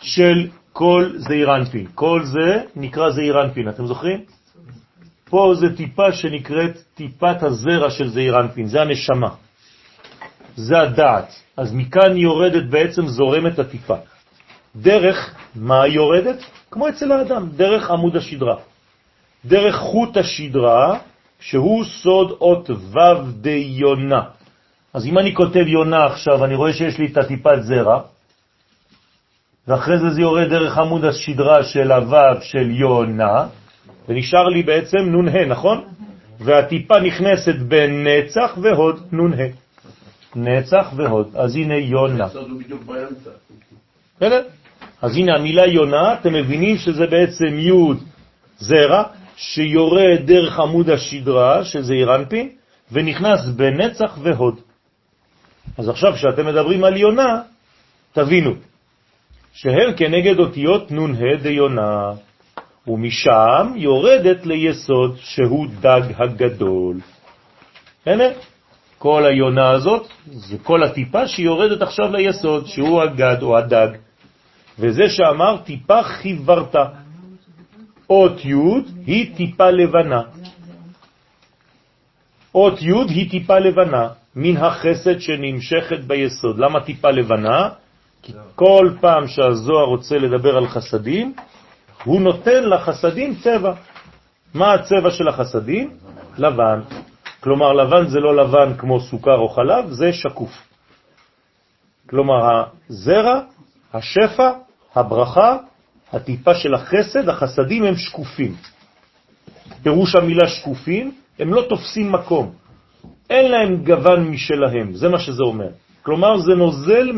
של 0.00 0.48
כל 0.72 1.10
זעירנפין. 1.16 1.86
כל 1.94 2.20
זה 2.24 2.62
נקרא 2.76 3.10
זעירנפין, 3.10 3.68
אתם 3.68 3.86
זוכרים? 3.86 4.20
פה 5.30 5.54
זה 5.60 5.76
טיפה 5.76 6.12
שנקראת 6.12 6.78
טיפת 6.94 7.42
הזרע 7.42 7.90
של 7.90 8.08
זעירנפין, 8.08 8.66
זה 8.66 8.80
הנשמה, 8.80 9.28
זה 10.56 10.80
הדעת. 10.80 11.32
אז 11.56 11.74
מכאן 11.74 12.16
יורדת 12.16 12.64
בעצם 12.70 13.06
זורמת 13.06 13.58
הטיפה. 13.58 13.96
דרך 14.76 15.34
מה 15.54 15.86
יורדת? 15.86 16.36
כמו 16.70 16.88
אצל 16.88 17.12
האדם, 17.12 17.48
דרך 17.56 17.90
עמוד 17.90 18.16
השדרה. 18.16 18.56
דרך 19.44 19.76
חוט 19.76 20.16
השדרה, 20.16 20.98
שהוא 21.40 21.84
סוד 21.84 22.30
אות 22.40 22.70
ו' 22.70 23.30
די 23.40 23.64
יונה. 23.68 24.22
אז 24.94 25.06
אם 25.06 25.18
אני 25.18 25.34
כותב 25.34 25.64
יונה 25.66 26.04
עכשיו, 26.06 26.44
אני 26.44 26.54
רואה 26.54 26.72
שיש 26.72 26.98
לי 26.98 27.06
את 27.06 27.16
הטיפת 27.16 27.62
זרע, 27.62 28.00
ואחרי 29.68 29.98
זה 29.98 30.10
זה 30.10 30.20
יורד 30.20 30.48
דרך 30.48 30.78
עמוד 30.78 31.04
השדרה 31.04 31.64
של 31.64 31.92
הו' 31.92 32.40
של 32.40 32.70
יונה, 32.70 33.46
ונשאר 34.08 34.48
לי 34.48 34.62
בעצם 34.62 34.98
נ"ה, 34.98 35.44
נכון? 35.44 35.84
והטיפה 36.40 37.00
נכנסת 37.00 37.54
בין 37.54 38.06
נצח 38.06 38.58
והוד 38.62 39.00
נ"ה. 39.12 39.46
נצח 40.36 40.92
והוד. 40.96 41.36
אז 41.36 41.56
הנה 41.56 41.76
יונה. 41.76 42.26
אז 45.02 45.16
הנה 45.16 45.36
המילה 45.36 45.66
יונה, 45.66 46.14
אתם 46.14 46.32
מבינים 46.32 46.76
שזה 46.76 47.06
בעצם 47.06 47.58
י' 47.58 47.72
זרע, 48.58 49.02
שיורד 49.36 50.20
דרך 50.24 50.60
עמוד 50.60 50.90
השדרה, 50.90 51.64
שזה 51.64 51.92
אירנפין, 51.94 52.48
ונכנס 52.92 53.48
בנצח 53.56 54.18
והוד. 54.22 54.71
אז 55.78 55.88
עכשיו 55.88 56.12
כשאתם 56.12 56.46
מדברים 56.46 56.84
על 56.84 56.96
יונה, 56.96 57.42
תבינו 58.12 58.50
שהן 59.52 59.92
כנגד 59.96 60.38
אותיות 60.38 60.90
נ"ה 60.90 61.36
דיונה, 61.42 62.12
ומשם 62.86 63.72
יורדת 63.76 64.46
ליסוד 64.46 65.16
שהוא 65.18 65.66
דג 65.80 66.02
הגדול. 66.16 66.96
הנה, 68.06 68.24
כל 68.98 69.24
היונה 69.26 69.70
הזאת, 69.70 70.08
זה 70.26 70.56
כל 70.62 70.82
הטיפה 70.82 71.28
שיורדת 71.28 71.82
עכשיו 71.82 72.12
ליסוד, 72.12 72.66
שהוא 72.66 73.02
הגד 73.02 73.42
או 73.42 73.58
הדג. 73.58 73.88
וזה 74.78 75.02
שאמר 75.08 75.56
טיפה 75.64 76.02
חיוורת. 76.02 76.76
אות 78.10 78.44
י' 78.44 78.54
היא 79.06 79.36
טיפה 79.36 79.70
לבנה. 79.70 80.22
אות 82.54 82.82
י' 82.82 82.92
היא 83.08 83.30
טיפה 83.30 83.58
לבנה, 83.58 84.08
מן 84.36 84.56
החסד 84.56 85.20
שנמשכת 85.20 86.00
ביסוד. 86.06 86.58
למה 86.58 86.80
טיפה 86.80 87.10
לבנה? 87.10 87.68
כי 88.22 88.32
כל 88.54 88.90
פעם 89.00 89.26
שהזוהר 89.28 89.84
רוצה 89.84 90.18
לדבר 90.18 90.56
על 90.56 90.68
חסדים, 90.68 91.34
הוא 92.04 92.20
נותן 92.20 92.68
לחסדים 92.68 93.34
צבע. 93.34 93.72
מה 94.54 94.72
הצבע 94.72 95.10
של 95.10 95.28
החסדים? 95.28 95.90
לבן. 96.38 96.80
כלומר, 97.40 97.72
לבן 97.72 98.08
זה 98.08 98.20
לא 98.20 98.36
לבן 98.36 98.76
כמו 98.78 99.00
סוכר 99.00 99.36
או 99.36 99.48
חלב, 99.48 99.90
זה 99.90 100.12
שקוף. 100.12 100.50
כלומר, 102.10 102.64
הזרע, 102.90 103.40
השפע, 103.94 104.50
הברכה, 104.94 105.56
הטיפה 106.12 106.54
של 106.54 106.74
החסד, 106.74 107.28
החסדים 107.28 107.84
הם 107.84 107.96
שקופים. 107.96 108.54
פירוש 109.82 110.14
המילה 110.14 110.48
שקופים, 110.48 111.14
הם 111.38 111.54
לא 111.54 111.62
תופסים 111.68 112.12
מקום. 112.12 112.61
אין 113.30 113.50
להם 113.50 113.84
גוון 113.84 114.28
משלהם, 114.28 114.92
זה 114.92 115.08
מה 115.08 115.18
שזה 115.18 115.42
אומר. 115.42 115.68
כלומר, 116.02 116.38
זה 116.38 116.54
נוזל 116.54 117.12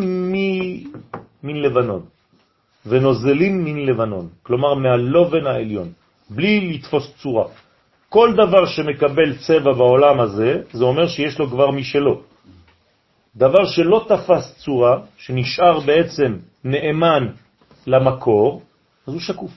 מן 1.43 1.57
לבנון, 1.57 2.03
ונוזלים 2.87 3.65
מן 3.65 3.79
לבנון, 3.87 4.29
כלומר 4.43 4.75
מהלובן 4.75 5.47
העליון, 5.47 5.89
בלי 6.31 6.73
לתפוס 6.73 7.15
צורה. 7.23 7.47
כל 8.09 8.33
דבר 8.33 8.67
שמקבל 8.67 9.37
צבע 9.37 9.73
בעולם 9.73 10.21
הזה, 10.21 10.63
זה 10.73 10.85
אומר 10.85 11.09
שיש 11.09 11.39
לו 11.39 11.49
כבר 11.51 11.71
משלו. 11.71 12.21
דבר 13.37 13.65
שלא 13.65 14.07
תפס 14.09 14.57
צורה, 14.65 15.01
שנשאר 15.17 15.81
בעצם 15.81 16.37
נאמן 16.65 17.27
למקור, 17.87 18.63
אז 19.07 19.13
הוא 19.13 19.21
שקוף. 19.21 19.51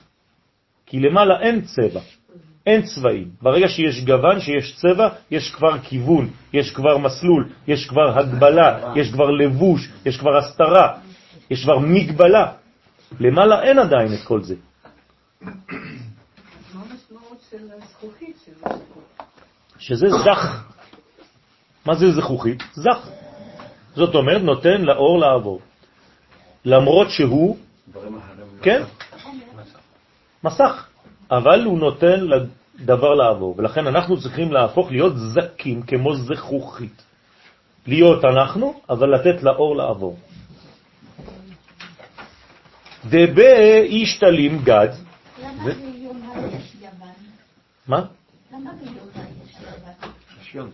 כי 0.86 1.00
למעלה 1.00 1.40
אין 1.40 1.60
צבע, 1.60 2.00
אין 2.68 2.82
צבעים. 2.82 3.28
ברגע 3.42 3.68
שיש 3.68 4.04
גוון, 4.04 4.40
שיש 4.40 4.76
צבע, 4.76 5.08
יש 5.30 5.50
כבר 5.50 5.78
כיוון, 5.78 6.30
יש 6.52 6.70
כבר 6.70 6.98
מסלול, 6.98 7.48
יש 7.68 7.86
כבר 7.86 8.18
הגבלה, 8.18 8.92
יש 8.96 9.12
כבר 9.12 9.30
לבוש, 9.30 9.88
יש 10.06 10.16
כבר 10.16 10.36
הסתרה, 10.36 10.98
יש 11.50 11.64
כבר 11.64 11.78
מגבלה. 11.78 12.52
למעלה 13.20 13.62
אין 13.62 13.78
עדיין 13.78 14.12
את 14.12 14.22
כל 14.24 14.42
זה. 14.42 14.54
שזה 19.78 20.06
זך. 20.08 20.64
מה 21.86 21.94
זה 21.94 22.12
זכוכית? 22.12 22.62
זך. 22.72 23.08
זאת 23.94 24.14
אומרת, 24.14 24.42
נותן 24.42 24.82
לאור 24.82 25.18
לעבור. 25.18 25.60
למרות 26.64 27.10
שהוא, 27.10 27.56
כן, 28.62 28.82
מסך, 30.44 30.86
אבל 31.30 31.64
הוא 31.64 31.78
נותן 31.78 32.20
לדבר 32.78 33.14
לעבור, 33.14 33.54
ולכן 33.58 33.86
אנחנו 33.86 34.20
צריכים 34.20 34.52
להפוך 34.52 34.90
להיות 34.90 35.12
זקים 35.16 35.82
כמו 35.82 36.14
זכוכית. 36.14 37.02
להיות 37.86 38.24
אנחנו, 38.24 38.80
אבל 38.90 39.14
לתת 39.14 39.42
לאור 39.42 39.76
לעבור. 39.76 40.18
דבה 43.04 43.58
ישתלים 43.88 44.58
גד. 44.64 44.88
למה 45.42 45.64
ביונה 45.64 46.46
יש 46.46 46.74
יוון? 46.80 47.08
מה? 47.86 48.06
למה 48.52 48.70
ביונה 48.72 49.28
יש 50.40 50.54
יוון? 50.54 50.70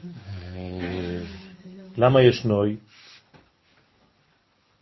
למה 1.97 2.23
יש 2.23 2.45
נוי? 2.45 2.77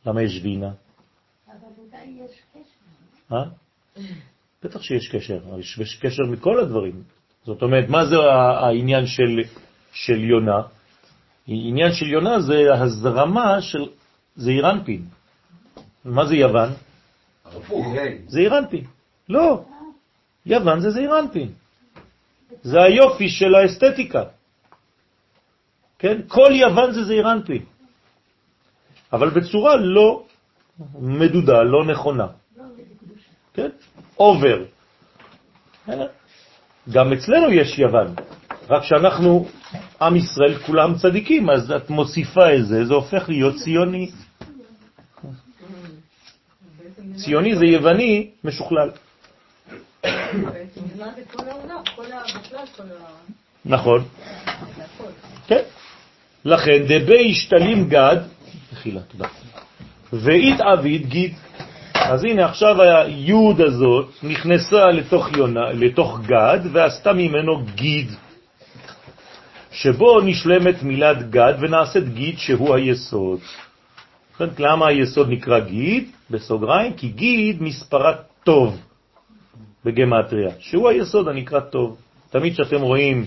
למה 0.06 0.22
יש 0.22 0.40
וינה? 0.42 0.70
אבל 1.48 1.54
אולי 1.78 2.24
יש 2.24 2.40
קשר. 2.52 3.36
אה? 3.36 3.44
בטח 4.62 4.82
שיש 4.82 5.08
קשר, 5.08 5.40
יש 5.58 5.98
קשר 6.02 6.22
מכל 6.22 6.60
הדברים. 6.60 7.02
זאת 7.44 7.62
אומרת, 7.62 7.88
מה 7.88 8.06
זה 8.06 8.16
העניין 8.32 9.06
של, 9.06 9.40
של 9.92 10.24
יונה? 10.24 10.62
עניין 11.46 11.92
של 11.92 12.06
יונה 12.06 12.40
זה 12.40 12.74
הזרמה 12.74 13.62
של 13.62 13.86
זעיר 14.36 14.70
אנפין. 14.70 15.02
מה 16.04 16.26
זה 16.26 16.34
יוון? 16.36 16.70
זה 18.28 18.40
אירנפין. 18.40 18.84
לא, 19.28 19.64
יוון 20.46 20.80
זה 20.80 20.90
זעיר 20.90 21.18
אנפין. 21.18 21.48
זה 22.62 22.82
היופי 22.82 23.28
של 23.28 23.54
האסתטיקה. 23.54 24.22
כן? 25.98 26.20
כל 26.28 26.50
יוון 26.54 26.92
זה 26.92 27.04
זעיר 27.04 27.32
אנפין. 27.32 27.62
אבל 29.12 29.30
בצורה 29.30 29.76
לא 29.76 30.24
מדודה, 30.98 31.62
לא 31.62 31.84
נכונה. 31.84 32.26
כן? 33.54 33.68
אובר. 34.18 34.64
גם 36.90 37.12
אצלנו 37.12 37.52
יש 37.52 37.78
יוון, 37.78 38.14
רק 38.70 38.84
שאנחנו, 38.84 39.46
עם 40.02 40.16
ישראל, 40.16 40.58
כולם 40.58 40.94
צדיקים, 40.94 41.50
אז 41.50 41.70
את 41.70 41.90
מוסיפה 41.90 42.54
את 42.54 42.66
זה, 42.66 42.84
זה 42.84 42.94
הופך 42.94 43.28
להיות 43.28 43.56
ציוני. 43.56 44.10
ציוני 47.16 47.56
זה 47.56 47.64
יווני 47.64 48.30
משוכלל. 48.44 48.90
נכון. 53.64 54.04
כן. 55.46 55.62
לכן 56.44 56.82
דבי 56.88 57.30
השתלים 57.30 57.88
גד, 57.88 58.16
מחילה, 58.72 59.00
תודה. 59.02 59.28
ואית 60.12 60.60
עביד 60.60 61.08
גיד. 61.08 61.34
אז 62.04 62.24
הנה 62.24 62.44
עכשיו 62.44 62.82
היוד 62.82 63.60
הזאת 63.60 64.08
נכנסה 64.22 64.86
לתוך 64.86 65.32
יונה, 65.36 65.72
לתוך 65.72 66.20
גד, 66.26 66.58
ועשתה 66.72 67.12
ממנו 67.12 67.64
גיד, 67.74 68.10
שבו 69.70 70.20
נשלמת 70.20 70.82
מילת 70.82 71.30
גד 71.30 71.54
ונעשית 71.60 72.08
גיד 72.14 72.38
שהוא 72.38 72.74
היסוד. 72.74 73.40
למה 74.58 74.86
היסוד 74.86 75.28
נקרא 75.30 75.58
גיד? 75.58 76.10
בסוגריים, 76.30 76.92
כי 76.92 77.08
גיד 77.08 77.62
מספרת 77.62 78.16
טוב 78.44 78.80
בגמטריה, 79.84 80.50
שהוא 80.58 80.88
היסוד 80.88 81.28
הנקרא 81.28 81.60
טוב. 81.60 81.96
תמיד 82.30 82.54
שאתם 82.54 82.80
רואים 82.80 83.26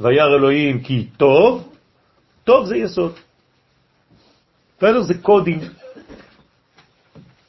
וירא 0.00 0.36
אלוהים 0.36 0.80
כי 0.80 1.06
טוב, 1.16 1.68
טוב 2.44 2.66
זה 2.66 2.76
יסוד. 2.76 3.12
זה 4.80 5.14
קודים. 5.22 5.60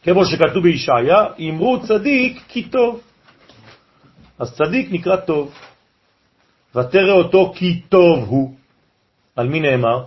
כמו 0.07 0.25
שכתוב 0.25 0.63
בישעיה, 0.63 1.25
אמרו 1.49 1.79
צדיק 1.87 2.43
כי 2.47 2.63
טוב. 2.63 3.01
אז 4.39 4.55
צדיק 4.55 4.91
נקרא 4.91 5.15
טוב. 5.15 5.53
ותרא 6.75 7.11
אותו 7.11 7.53
כי 7.55 7.81
טוב 7.89 8.23
הוא. 8.23 8.55
על 9.35 9.47
מי 9.47 9.59
נאמר? 9.59 10.03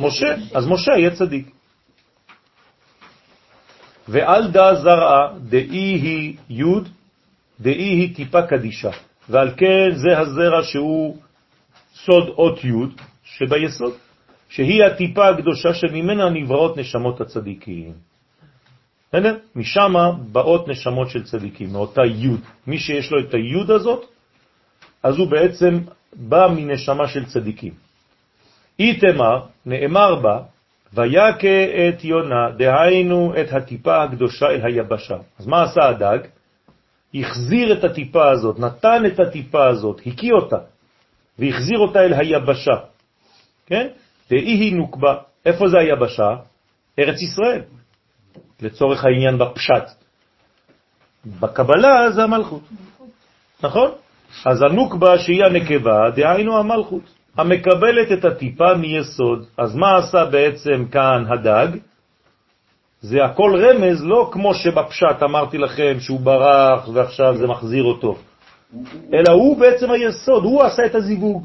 משה. 0.00 0.34
אז 0.54 0.66
משה 0.66 0.92
יהיה 0.98 1.10
צדיק. 1.10 1.50
ועל 4.08 4.50
דה 4.50 4.74
זרעה 4.74 5.38
דאי 5.38 5.92
היא 6.00 6.36
יוד, 6.50 6.88
דאי 7.60 7.72
היא 7.72 8.16
טיפה 8.16 8.42
קדישה. 8.42 8.90
ועל 9.28 9.50
כן 9.56 9.94
זה 9.94 10.18
הזרע 10.18 10.62
שהוא 10.62 11.16
סוד 11.94 12.28
אות 12.28 12.64
יוד 12.64 13.00
שביסוד, 13.24 13.92
שהיא 14.48 14.84
הטיפה 14.84 15.28
הקדושה 15.28 15.74
שממנה 15.74 16.30
נבראות 16.30 16.76
נשמות 16.76 17.20
הצדיקים. 17.20 18.11
בסדר? 19.12 19.36
משם 19.56 19.94
באות 20.32 20.68
נשמות 20.68 21.10
של 21.10 21.22
צדיקים, 21.24 21.72
מאותה 21.72 22.04
יוד. 22.04 22.40
מי 22.66 22.78
שיש 22.78 23.12
לו 23.12 23.20
את 23.20 23.34
היוד 23.34 23.70
הזאת, 23.70 24.04
אז 25.02 25.18
הוא 25.18 25.30
בעצם 25.30 25.78
בא 26.16 26.48
מנשמה 26.56 27.08
של 27.08 27.24
צדיקים. 27.24 27.72
איתמר, 28.78 29.40
נאמר 29.66 30.14
בה, 30.14 30.38
ויקה 30.92 31.88
את 31.88 32.04
יונה, 32.04 32.50
דהיינו 32.56 33.34
את 33.40 33.52
הטיפה 33.52 34.02
הקדושה 34.02 34.46
אל 34.46 34.60
היבשה. 34.64 35.16
אז 35.38 35.46
מה 35.46 35.62
עשה 35.62 35.88
הדג? 35.88 36.18
החזיר 37.14 37.72
את 37.72 37.84
הטיפה 37.84 38.30
הזאת, 38.30 38.58
נתן 38.58 39.02
את 39.06 39.20
הטיפה 39.20 39.66
הזאת, 39.68 40.00
הקיא 40.06 40.32
אותה, 40.32 40.58
והחזיר 41.38 41.78
אותה 41.78 42.00
אל 42.00 42.12
היבשה. 42.12 42.76
כן? 43.66 43.88
דאי 44.30 44.38
היא 44.38 44.74
נוקבה. 44.76 45.14
איפה 45.46 45.68
זה 45.68 45.78
היבשה? 45.78 46.36
ארץ 46.98 47.22
ישראל. 47.22 47.62
לצורך 48.62 49.04
העניין 49.04 49.38
בפשט. 49.38 49.88
בקבלה 51.40 52.10
זה 52.10 52.22
המלכות, 52.24 52.62
נכון? 53.62 53.90
אז 54.46 54.62
הנוקבה 54.62 55.18
שהיא 55.18 55.44
הנקבה, 55.44 56.10
דהיינו 56.16 56.58
המלכות. 56.58 57.02
המקבלת 57.36 58.12
את 58.12 58.24
הטיפה 58.24 58.74
מיסוד. 58.74 59.46
אז 59.58 59.76
מה 59.76 59.98
עשה 59.98 60.24
בעצם 60.24 60.84
כאן 60.92 61.24
הדג? 61.28 61.78
זה 63.00 63.24
הכל 63.24 63.64
רמז, 63.64 64.04
לא 64.04 64.28
כמו 64.32 64.54
שבפשט 64.54 65.22
אמרתי 65.22 65.58
לכם 65.58 65.96
שהוא 66.00 66.20
ברח 66.20 66.88
ועכשיו 66.88 67.36
זה 67.36 67.46
מחזיר 67.46 67.84
אותו, 67.84 68.16
אלא 69.14 69.32
הוא 69.32 69.58
בעצם 69.58 69.90
היסוד, 69.90 70.44
הוא 70.44 70.62
עשה 70.62 70.86
את 70.86 70.94
הזיווג. 70.94 71.44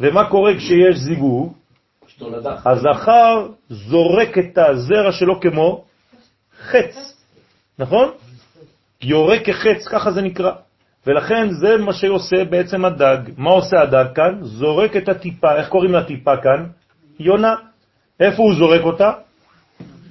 ומה 0.00 0.30
קורה 0.30 0.56
כשיש 0.56 0.96
זיווג? 0.96 1.52
הזכר 2.66 3.46
זורק 3.68 4.38
את 4.38 4.58
הזרע 4.58 5.12
שלו 5.12 5.40
כמו 5.40 5.84
חץ, 6.66 7.22
נכון? 7.78 8.10
יורק 9.02 9.42
כחץ, 9.44 9.88
ככה 9.88 10.10
זה 10.10 10.22
נקרא. 10.22 10.52
ולכן 11.06 11.50
זה 11.50 11.76
מה 11.76 11.92
שעושה 11.92 12.44
בעצם 12.44 12.84
הדג. 12.84 13.18
מה 13.36 13.50
עושה 13.50 13.80
הדג 13.80 14.04
כאן? 14.14 14.38
זורק 14.42 14.96
את 14.96 15.08
הטיפה, 15.08 15.56
איך 15.56 15.68
קוראים 15.68 15.92
לטיפה 15.92 16.36
כאן? 16.36 16.66
יונה. 17.20 17.54
איפה 18.20 18.42
הוא 18.42 18.54
זורק 18.54 18.82
אותה? 18.82 19.12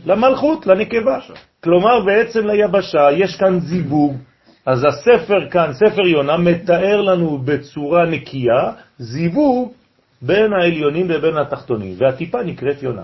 למלכות, 0.06 0.68
לנקבה. 0.68 1.20
כלומר, 1.64 2.06
בעצם 2.06 2.48
ליבשה 2.48 3.12
יש 3.12 3.36
כאן 3.36 3.60
זיווג. 3.60 4.18
אז 4.66 4.86
הספר 4.86 5.50
כאן, 5.50 5.74
ספר 5.74 6.08
יונה, 6.08 6.38
מתאר 6.38 7.02
לנו 7.02 7.38
בצורה 7.38 8.06
נקייה 8.06 8.72
זיווג 8.98 9.74
בין 10.22 10.54
העליונים 10.54 11.10
לבין 11.10 11.38
התחתונים, 11.38 11.96
והטיפה 11.98 12.44
נקראת 12.44 12.84
יונה. 12.84 13.04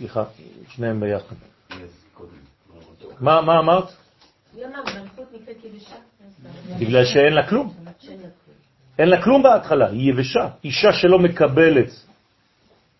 סליחה, 0.00 0.24
שניהם 0.68 1.00
ביחד. 1.00 1.36
מה, 3.20 3.40
מה 3.40 3.58
אמרת? 3.58 3.84
בגלל 6.80 7.04
שאין 7.04 7.32
לה 7.32 7.48
כלום. 7.48 7.74
אין 8.98 9.08
לה 9.08 9.22
כלום 9.22 9.42
בהתחלה, 9.42 9.88
היא 9.88 10.12
יבשה. 10.12 10.48
אישה 10.64 10.92
שלא 10.92 11.18
מקבלת 11.18 11.90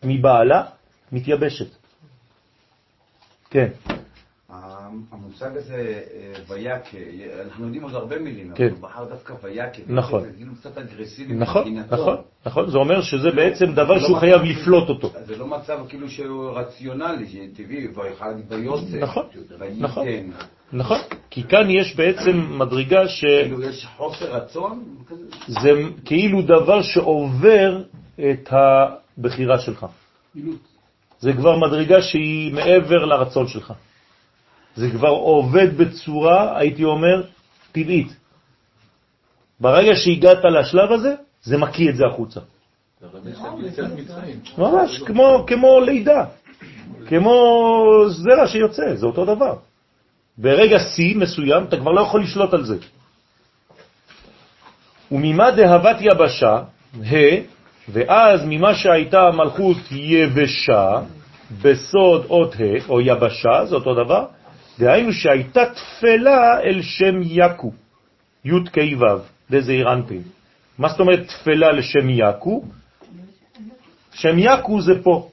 מבעלה, 0.02 0.64
מתייבשת. 1.12 1.66
כן. 3.50 3.68
המושג 5.12 5.56
הזה, 5.56 5.74
אה, 6.14 6.32
וייקה, 6.48 6.96
אנחנו 7.44 7.64
יודעים 7.64 7.82
עוד 7.82 7.94
הרבה 7.94 8.18
מילים, 8.18 8.52
כן. 8.54 8.64
אבל 8.64 8.72
הוא 8.72 8.80
בחר 8.82 9.04
דווקא 9.04 9.34
וייקה. 9.42 9.82
נכון. 9.88 10.22
זה 10.22 10.30
כאילו 10.36 10.52
קצת 10.60 10.78
אגרסיבי 10.78 11.34
נכון, 11.34 11.62
מבחינתו. 11.62 11.96
נכון, 11.96 12.16
נכון. 12.46 12.70
זה 12.70 12.78
אומר 12.78 13.02
שזה 13.02 13.30
בעצם 13.30 13.72
דבר 13.72 13.98
זה 13.98 14.04
שהוא 14.04 14.14
לא 14.14 14.20
חייב 14.20 14.42
מצב- 14.42 14.50
לפלוט 14.60 14.88
אותו. 14.88 15.12
זה 15.26 15.36
לא 15.36 15.46
מצב 15.46 15.78
כאילו 15.88 16.08
שהוא 16.10 16.50
רציונלי, 16.50 17.26
שטבעי, 17.26 17.86
ויכל 17.94 18.24
ויוצא. 18.48 18.96
נכון, 19.00 19.24
נכון. 19.78 20.06
וייתן. 20.06 20.30
נכון, 20.72 20.98
כי 21.30 21.42
כאן 21.42 21.70
יש 21.70 21.96
בעצם 21.96 22.58
מדרגה 22.58 23.00
כאילו 23.20 23.62
יש 23.62 23.86
חוסר 23.96 24.32
רצון? 24.36 24.84
שזה 25.46 25.70
כאילו 26.04 26.42
דבר 26.42 26.82
שעובר 26.82 27.82
את 28.16 28.48
הבחירה 28.52 29.58
שלך. 29.58 29.86
זה 31.20 31.32
כבר 31.32 31.58
מדרגה 31.58 32.02
שהיא 32.02 32.54
מעבר 32.54 33.04
לרצון 33.04 33.46
שלך. 33.48 33.72
זה 34.76 34.90
כבר 34.90 35.08
עובד 35.08 35.76
בצורה, 35.78 36.58
הייתי 36.58 36.84
אומר, 36.84 37.22
טבעית. 37.72 38.16
ברגע 39.60 39.94
שהגעת 39.94 40.44
לשלב 40.44 40.92
הזה, 40.92 41.14
זה 41.42 41.58
מקיא 41.58 41.90
את 41.90 41.96
זה 41.96 42.06
החוצה. 42.06 42.40
ממש, 44.58 45.02
כמו, 45.46 45.80
לידה, 45.80 46.24
כמו 47.06 47.34
זרע 48.08 48.46
שיוצא, 48.46 48.94
זה 48.94 49.06
אותו 49.06 49.24
דבר. 49.24 49.54
ברגע 50.38 50.76
C 50.76 51.16
מסוים, 51.16 51.64
אתה 51.64 51.76
כבר 51.76 51.90
לא 51.90 52.00
יכול 52.00 52.22
לשלוט 52.22 52.54
על 52.54 52.64
זה. 52.64 52.76
וממה 55.12 55.50
דהבת 55.50 55.96
יבשה, 56.00 56.62
ה, 57.10 57.14
ואז 57.88 58.40
ממה 58.44 58.74
שהייתה 58.74 59.22
המלכות 59.22 59.76
יבשה, 59.90 61.00
בסוד 61.62 62.26
אות 62.30 62.54
ה, 62.54 62.88
או 62.88 63.00
יבשה, 63.00 63.64
זה 63.64 63.74
אותו 63.74 63.94
דבר, 64.04 64.24
דהיינו 64.78 65.12
שהייתה 65.12 65.60
תפלה 65.74 66.60
אל 66.60 66.82
שם 66.82 67.20
יקו, 67.22 67.72
י' 68.44 68.50
כ' 68.72 68.78
ו', 69.00 69.04
דזעיר 69.50 69.92
אנפין. 69.92 70.22
מה 70.78 70.88
זאת 70.88 71.00
אומרת 71.00 71.28
תפלה 71.28 71.72
לשם 71.72 72.10
יקו? 72.10 72.64
שם 74.12 74.38
יקו 74.38 74.80
זה 74.80 75.02
פה. 75.02 75.28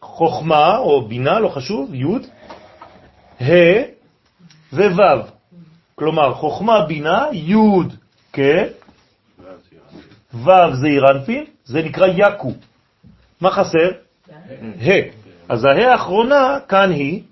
חוכמה 0.00 0.76
או 0.76 1.08
בינה, 1.08 1.40
לא 1.40 1.48
חשוב, 1.48 1.94
י', 1.94 2.04
ה' 3.40 3.94
וו'. 4.72 5.26
כלומר, 5.94 6.34
חוכמה, 6.34 6.86
בינה, 6.86 7.26
י' 7.32 7.54
כ', 8.32 8.38
ו' 10.34 10.74
זה 10.74 10.86
אירנפין, 10.86 11.44
זה 11.64 11.82
נקרא 11.82 12.06
יקו. 12.06 12.52
מה 13.40 13.50
חסר? 13.50 13.90
ה'. 14.80 14.90
אז 15.48 15.64
ה' 15.64 15.92
האחרונה 15.92 16.58
כאן 16.68 16.90
היא, 16.90 17.22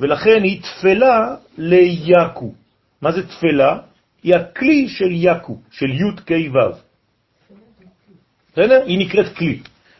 ולכן 0.00 0.42
היא 0.42 0.62
תפלה 0.62 1.36
ליקו. 1.58 2.52
מה 3.02 3.12
זה 3.12 3.26
תפלה? 3.28 3.78
היא 4.22 4.34
הכלי 4.34 4.88
של 4.88 5.10
יקו, 5.10 5.58
של 5.70 5.90
י' 5.90 6.16
כ' 6.26 6.32
ו'. 6.54 6.94
בסדר? 8.52 8.82
היא 8.86 8.98
נקראת 8.98 9.36
כלי, 9.36 9.58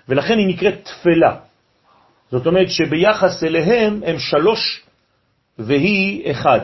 ולכן 0.08 0.38
היא 0.38 0.46
נקראת 0.46 0.74
תפלה. 0.84 1.36
זאת 2.30 2.46
אומרת 2.46 2.70
שביחס 2.70 3.44
אליהם 3.44 4.00
הם 4.06 4.18
שלוש 4.18 4.82
והיא 5.58 6.30
אחד, 6.30 6.60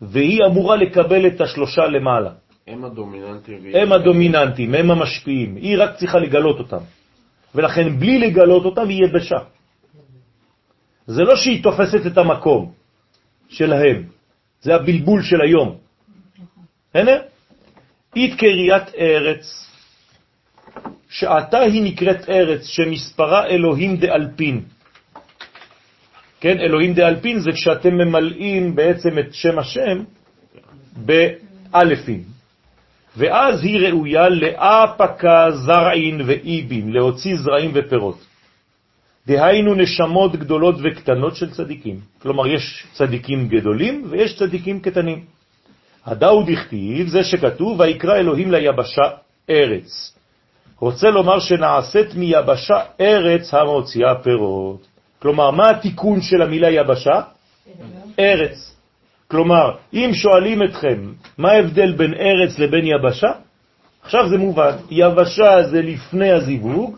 והיא 0.00 0.40
אמורה 0.46 0.76
לקבל 0.76 1.26
את 1.26 1.40
השלושה 1.40 1.86
למעלה. 1.86 2.30
הם 2.66 2.84
הדומיננטים. 2.84 3.62
הם 3.74 3.92
הדומיננטים, 3.92 4.74
הם 4.74 4.90
המשפיעים, 4.90 5.56
היא 5.56 5.78
רק 5.78 5.96
צריכה 5.96 6.18
לגלות 6.18 6.58
אותם. 6.58 6.84
ולכן 7.54 7.98
בלי 7.98 8.18
לגלות 8.18 8.64
אותם 8.64 8.88
היא 8.88 9.04
יבשה. 9.04 9.38
זה 11.06 11.22
לא 11.22 11.36
שהיא 11.36 11.62
תופסת 11.62 12.06
את 12.06 12.18
המקום 12.18 12.72
שלהם, 13.48 14.02
זה 14.62 14.74
הבלבול 14.74 15.22
של 15.22 15.40
היום. 15.40 15.76
הנה, 16.94 17.12
אית 18.16 18.34
קריית 18.38 18.94
ארץ, 18.98 19.70
שעתה 21.08 21.58
היא 21.58 21.82
נקראת 21.82 22.28
ארץ, 22.28 22.66
שמספרה 22.66 23.46
אלוהים 23.46 23.96
דאלפין. 23.96 24.64
כן, 26.40 26.60
אלוהים 26.60 26.94
דאלפין 26.94 27.40
זה 27.40 27.50
כשאתם 27.52 27.94
ממלאים 27.94 28.74
בעצם 28.74 29.18
את 29.18 29.34
שם 29.34 29.58
השם 29.58 30.04
באלפים. 30.96 32.22
ואז 33.16 33.64
היא 33.64 33.88
ראויה 33.88 34.28
לאפקה 34.28 35.50
זרעין 35.50 36.20
ואיבין, 36.26 36.92
להוציא 36.92 37.36
זרעים 37.36 37.70
ופירות. 37.74 38.29
דהיינו 39.26 39.74
נשמות 39.74 40.36
גדולות 40.36 40.74
וקטנות 40.84 41.36
של 41.36 41.50
צדיקים. 41.50 42.00
כלומר, 42.22 42.46
יש 42.46 42.86
צדיקים 42.92 43.48
גדולים 43.48 44.06
ויש 44.10 44.36
צדיקים 44.36 44.80
קטנים. 44.80 45.24
הדאו 46.06 46.42
דכתיב, 46.42 47.08
זה 47.08 47.24
שכתוב, 47.24 47.80
ויקרא 47.80 48.16
אלוהים 48.16 48.50
ליבשה 48.50 49.02
ארץ. 49.50 50.16
רוצה 50.78 51.10
לומר 51.10 51.38
שנעשית 51.38 52.14
מיבשה 52.14 52.80
ארץ 53.00 53.54
המוציאה 53.54 54.14
פירות. 54.14 54.86
כלומר, 55.18 55.50
מה 55.50 55.70
התיקון 55.70 56.20
של 56.20 56.42
המילה 56.42 56.70
יבשה? 56.70 57.20
ארץ. 58.18 58.76
כלומר, 59.28 59.70
אם 59.94 60.10
שואלים 60.12 60.62
אתכם 60.62 61.12
מה 61.38 61.50
ההבדל 61.52 61.92
בין 61.92 62.14
ארץ 62.14 62.58
לבין 62.58 62.84
יבשה, 62.86 63.32
עכשיו 64.02 64.28
זה 64.28 64.38
מובן. 64.38 64.76
יבשה 64.90 65.62
זה 65.62 65.82
לפני 65.82 66.30
הזיווג, 66.30 66.96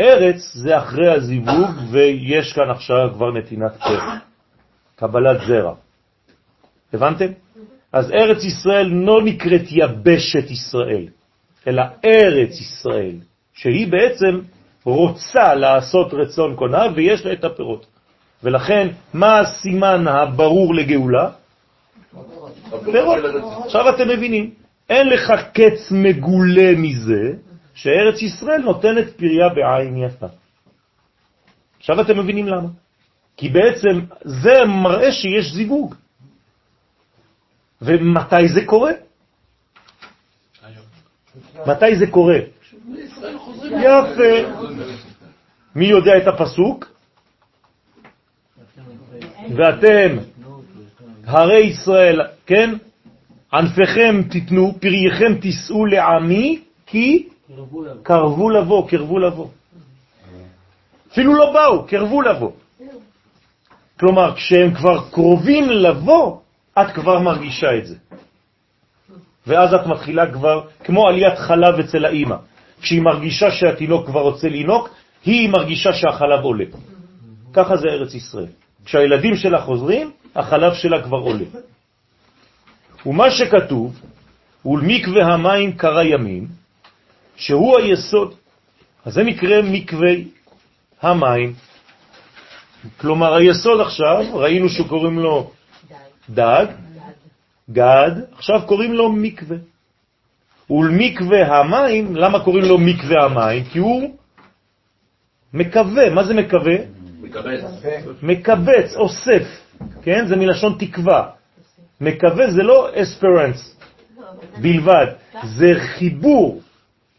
ארץ 0.00 0.52
זה 0.54 0.78
אחרי 0.78 1.12
הזיווג, 1.12 1.70
ויש 1.90 2.52
כאן 2.52 2.70
עכשיו 2.70 3.10
כבר 3.14 3.32
נתינת 3.32 3.72
פרק, 3.72 4.02
קבלת 4.96 5.40
זרע. 5.46 5.74
הבנתם? 6.92 7.26
אז 7.92 8.10
ארץ 8.10 8.44
ישראל 8.44 8.86
לא 8.86 9.22
נקראת 9.22 9.62
יבשת 9.70 10.50
ישראל, 10.50 11.06
אלא 11.66 11.82
ארץ 12.04 12.60
ישראל, 12.60 13.16
שהיא 13.54 13.92
בעצם 13.92 14.40
רוצה 14.84 15.54
לעשות 15.54 16.14
רצון 16.14 16.56
קונה 16.56 16.82
ויש 16.94 17.26
לה 17.26 17.32
את 17.32 17.44
הפירות. 17.44 17.86
ולכן, 18.42 18.88
מה 19.14 19.40
הסימן 19.40 20.08
הברור 20.08 20.74
לגאולה? 20.74 21.30
פירות. 22.84 23.18
עכשיו 23.64 23.88
אתם 23.88 24.08
מבינים, 24.08 24.50
אין 24.90 25.08
לך 25.08 25.32
קץ 25.52 25.90
מגולה 25.90 26.72
מזה 26.76 27.51
שארץ 27.74 28.22
ישראל 28.22 28.60
נותנת 28.62 29.16
פריה 29.16 29.48
בעין 29.48 29.96
יפה. 29.96 30.26
עכשיו 31.78 32.00
אתם 32.00 32.18
מבינים 32.18 32.48
למה. 32.48 32.68
כי 33.36 33.48
בעצם 33.48 34.00
זה 34.24 34.64
מראה 34.64 35.12
שיש 35.12 35.52
זיווג. 35.52 35.94
ומתי 37.82 38.48
זה 38.48 38.64
קורה? 38.66 38.92
מתי 41.66 41.96
זה 41.98 42.06
קורה? 42.06 42.38
יפה. 43.70 44.32
מי 45.74 45.86
יודע 45.86 46.12
את 46.22 46.26
הפסוק? 46.26 46.92
ואתם, 49.56 50.16
הרי 51.24 51.60
ישראל, 51.60 52.20
כן? 52.46 52.74
ענפיכם 53.52 54.22
תיתנו, 54.30 54.74
פרייכם 54.80 55.34
תישאו 55.40 55.86
לעמי, 55.86 56.62
כי 56.86 57.28
קרבו 58.02 58.50
לבוא, 58.50 58.88
קרבו 58.88 59.18
לבוא. 59.18 59.48
אפילו 61.12 61.34
לא 61.34 61.52
באו, 61.52 61.86
קרבו 61.86 62.22
לבוא. 62.22 62.52
כלומר, 64.00 64.34
כשהם 64.34 64.74
כבר 64.74 65.10
קרובים 65.10 65.70
לבוא, 65.70 66.38
את 66.80 66.90
כבר 66.94 67.18
מרגישה 67.18 67.66
את 67.78 67.86
זה. 67.86 67.96
ואז 69.46 69.74
את 69.74 69.86
מתחילה 69.86 70.32
כבר, 70.32 70.64
כמו 70.84 71.08
עליית 71.08 71.38
חלב 71.38 71.78
אצל 71.78 72.04
האימא. 72.04 72.36
כשהיא 72.80 73.02
מרגישה 73.02 73.50
שהתינוק 73.50 74.06
כבר 74.06 74.20
רוצה 74.20 74.48
לינוק, 74.48 74.88
היא 75.24 75.48
מרגישה 75.48 75.92
שהחלב 75.92 76.40
עולה. 76.42 76.64
ככה 77.52 77.76
זה 77.76 77.88
ארץ 77.88 78.14
ישראל. 78.14 78.52
כשהילדים 78.84 79.36
שלה 79.36 79.60
חוזרים, 79.60 80.10
החלב 80.34 80.74
שלה 80.74 81.02
כבר 81.02 81.18
עולה. 81.18 81.44
ומה 83.06 83.30
שכתוב, 83.30 84.00
ולמקווה 84.66 85.34
המים 85.34 85.72
קרא 85.72 86.02
ימים, 86.02 86.61
שהוא 87.36 87.78
היסוד. 87.78 88.34
אז 89.04 89.12
זה 89.14 89.24
מקרה 89.24 89.62
מקווה 89.62 90.12
המים. 91.02 91.52
כלומר, 92.96 93.34
היסוד 93.34 93.80
עכשיו, 93.80 94.24
ראינו 94.32 94.68
שקוראים 94.68 95.18
לו 95.18 95.50
דג, 96.30 96.66
גד, 97.70 98.10
עכשיו 98.36 98.62
קוראים 98.66 98.92
לו 98.92 99.12
מקווה. 99.12 99.56
ולמקווה 100.70 101.58
המים, 101.58 102.16
למה 102.16 102.44
קוראים 102.44 102.64
לו 102.64 102.78
מקווה 102.78 103.24
המים? 103.24 103.64
כי 103.64 103.78
הוא 103.78 104.16
מקווה, 105.54 106.10
מה 106.10 106.24
זה 106.24 106.34
מקווה? 106.34 106.74
מקבץ, 108.22 108.94
אוסף, 108.96 109.46
כן? 110.02 110.26
זה 110.26 110.36
מלשון 110.36 110.76
תקווה. 110.78 111.30
מקווה 112.00 112.50
זה 112.50 112.62
לא 112.62 112.90
אספרנס 112.94 113.76
בלבד, 114.60 115.06
זה 115.42 115.72
חיבור, 115.78 116.60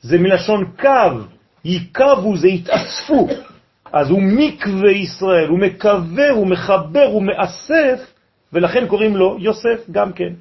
זה 0.03 0.17
מלשון 0.17 0.71
קו, 0.79 1.19
ייקבו 1.65 2.37
זה 2.37 2.47
יתאספו. 2.47 3.27
אז 3.93 4.09
הוא 4.09 4.21
מקווה 4.21 4.91
ישראל, 4.91 5.47
הוא 5.49 5.59
מקווה, 5.59 6.29
הוא 6.29 6.47
מחבר, 6.47 7.05
הוא 7.11 7.23
מאסף, 7.23 8.13
ולכן 8.53 8.87
קוראים 8.87 9.15
לו 9.15 9.37
יוסף 9.39 9.89
גם 9.91 10.13
כן. 10.13 10.33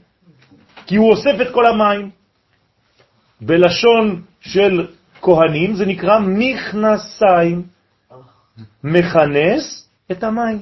כי 0.87 0.97
הוא 0.97 1.11
אוסף 1.11 1.35
את 1.43 1.55
כל 1.55 1.67
המים. 1.67 2.11
בלשון 3.41 4.23
של 4.41 4.87
כהנים 5.23 5.75
זה 5.75 5.87
נקרא 5.87 6.19
מכנסיים, 6.19 7.63
מכנס 8.85 9.89
את 10.11 10.25
המים. 10.25 10.59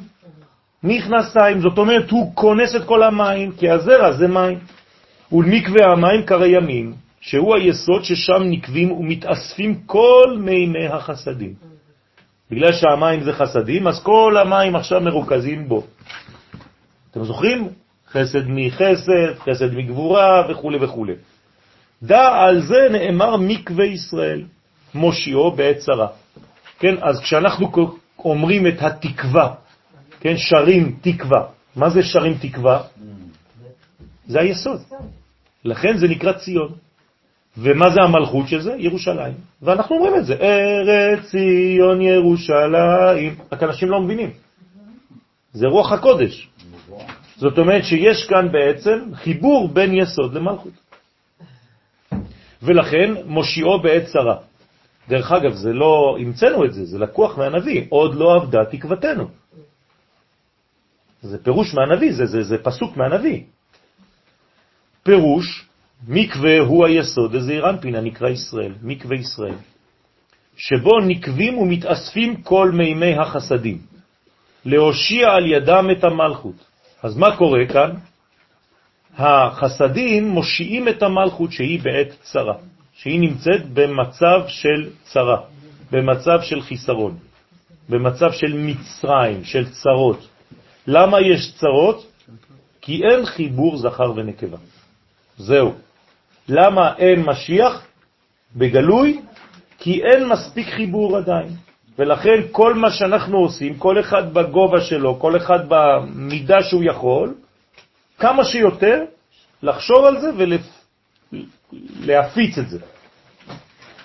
מכנסיים, 0.82 1.60
זאת 1.60 1.78
אומרת, 1.78 2.10
הוא 2.10 2.34
כונס 2.34 2.76
את 2.76 2.84
כל 2.84 3.02
המים, 3.02 3.52
כי 3.52 3.70
הזרע 3.70 4.12
זה 4.12 4.28
מים. 4.28 4.58
ולמקווה 5.32 5.92
המים 5.92 6.22
קרא 6.22 6.46
ימים, 6.46 6.94
שהוא 7.20 7.54
היסוד 7.54 8.04
ששם 8.04 8.42
נקבים 8.42 8.92
ומתאספים 8.92 9.80
כל 9.86 10.36
מימי 10.40 10.86
החסדים. 10.86 11.54
בגלל 12.50 12.72
שהמים 12.72 13.22
זה 13.22 13.32
חסדים, 13.32 13.86
אז 13.88 14.02
כל 14.02 14.36
המים 14.42 14.76
עכשיו 14.76 15.00
מרוכזים 15.00 15.68
בו. 15.68 15.86
אתם 17.10 17.24
זוכרים? 17.24 17.68
חסד 18.10 18.46
מחסד, 18.46 19.38
חסד 19.38 19.74
מגבורה 19.74 20.46
וכו' 20.50 20.72
וכו'. 20.80 21.06
דע 22.02 22.28
על 22.28 22.60
זה 22.60 22.88
נאמר 22.90 23.36
מקווה 23.36 23.84
ישראל, 23.84 24.42
מושיעו 24.94 25.50
בעת 25.50 25.76
צרה. 25.76 26.08
כן, 26.78 26.94
אז 27.02 27.20
כשאנחנו 27.20 27.70
אומרים 28.18 28.66
את 28.66 28.82
התקווה, 28.82 29.54
כן, 30.20 30.34
שרים 30.36 30.96
תקווה, 31.00 31.46
מה 31.76 31.90
זה 31.90 32.02
שרים 32.02 32.34
תקווה? 32.40 32.82
זה 34.26 34.40
היסוד. 34.40 34.80
לכן 35.64 35.96
זה 35.96 36.08
נקרא 36.08 36.32
ציון. 36.32 36.72
ומה 37.58 37.90
זה 37.90 38.00
המלכות 38.02 38.48
של 38.48 38.60
זה? 38.60 38.74
ירושלים. 38.78 39.34
ואנחנו 39.62 39.96
אומרים 39.96 40.14
את 40.14 40.26
זה, 40.26 40.34
ארץ 40.34 41.30
ציון 41.30 42.00
ירושלים. 42.00 43.34
רק 43.52 43.62
אנשים 43.62 43.88
לא 43.88 44.00
מבינים. 44.00 44.30
זה 45.52 45.66
רוח 45.66 45.92
הקודש. 45.92 46.48
זאת 47.36 47.58
אומרת 47.58 47.84
שיש 47.84 48.26
כאן 48.28 48.52
בעצם 48.52 49.14
חיבור 49.14 49.68
בין 49.68 49.94
יסוד 49.94 50.34
למלכות. 50.34 50.72
ולכן 52.62 53.14
מושיעו 53.26 53.82
בעת 53.82 54.04
צרה. 54.04 54.36
דרך 55.08 55.32
אגב, 55.32 55.52
זה 55.52 55.72
לא 55.72 56.16
המצאנו 56.20 56.64
את 56.64 56.72
זה, 56.72 56.84
זה 56.84 56.98
לקוח 56.98 57.38
מהנביא, 57.38 57.86
עוד 57.88 58.14
לא 58.14 58.34
עבדה 58.36 58.58
תקוותנו. 58.70 59.28
זה 61.22 61.38
פירוש 61.44 61.74
מהנביא, 61.74 62.12
זה, 62.12 62.26
זה, 62.26 62.42
זה 62.42 62.58
פסוק 62.62 62.96
מהנביא. 62.96 63.42
פירוש, 65.02 65.68
מקווה 66.08 66.58
הוא 66.58 66.86
היסוד, 66.86 67.34
איזה 67.34 67.52
אירנפין 67.52 67.96
נקרא 67.96 68.28
ישראל, 68.28 68.72
מקווה 68.82 69.16
ישראל, 69.16 69.54
שבו 70.56 71.00
נקבים 71.00 71.58
ומתאספים 71.58 72.42
כל 72.42 72.70
מימי 72.70 73.14
החסדים, 73.18 73.78
להושיע 74.64 75.28
על 75.30 75.46
ידם 75.46 75.88
את 75.92 76.04
המלכות. 76.04 76.64
אז 77.02 77.16
מה 77.16 77.36
קורה 77.36 77.66
כאן? 77.72 77.90
החסדים 79.16 80.28
מושיעים 80.28 80.88
את 80.88 81.02
המלכות 81.02 81.52
שהיא 81.52 81.80
בעת 81.82 82.16
צרה, 82.22 82.54
שהיא 82.94 83.20
נמצאת 83.20 83.68
במצב 83.72 84.40
של 84.48 84.90
צרה, 85.02 85.40
במצב 85.90 86.38
של 86.42 86.60
חיסרון, 86.60 87.18
במצב 87.88 88.32
של 88.32 88.56
מצרים, 88.56 89.44
של 89.44 89.70
צרות. 89.70 90.28
למה 90.86 91.20
יש 91.20 91.54
צרות? 91.54 92.06
כי 92.80 93.00
אין 93.04 93.26
חיבור 93.26 93.76
זכר 93.76 94.12
ונקבה. 94.16 94.56
זהו. 95.38 95.74
למה 96.50 96.96
אין 96.96 97.22
משיח 97.22 97.86
בגלוי? 98.56 99.20
כי 99.78 100.02
אין 100.04 100.28
מספיק 100.28 100.68
חיבור 100.68 101.16
עדיין. 101.16 101.48
ולכן 101.98 102.40
כל 102.50 102.74
מה 102.74 102.90
שאנחנו 102.90 103.38
עושים, 103.38 103.78
כל 103.78 104.00
אחד 104.00 104.34
בגובה 104.34 104.80
שלו, 104.80 105.18
כל 105.18 105.36
אחד 105.36 105.58
במידה 105.68 106.62
שהוא 106.62 106.84
יכול, 106.84 107.34
כמה 108.18 108.44
שיותר 108.44 109.04
לחשוב 109.62 110.04
על 110.04 110.20
זה 110.20 110.30
ולהפיץ 112.02 112.58
את 112.58 112.68
זה. 112.68 112.78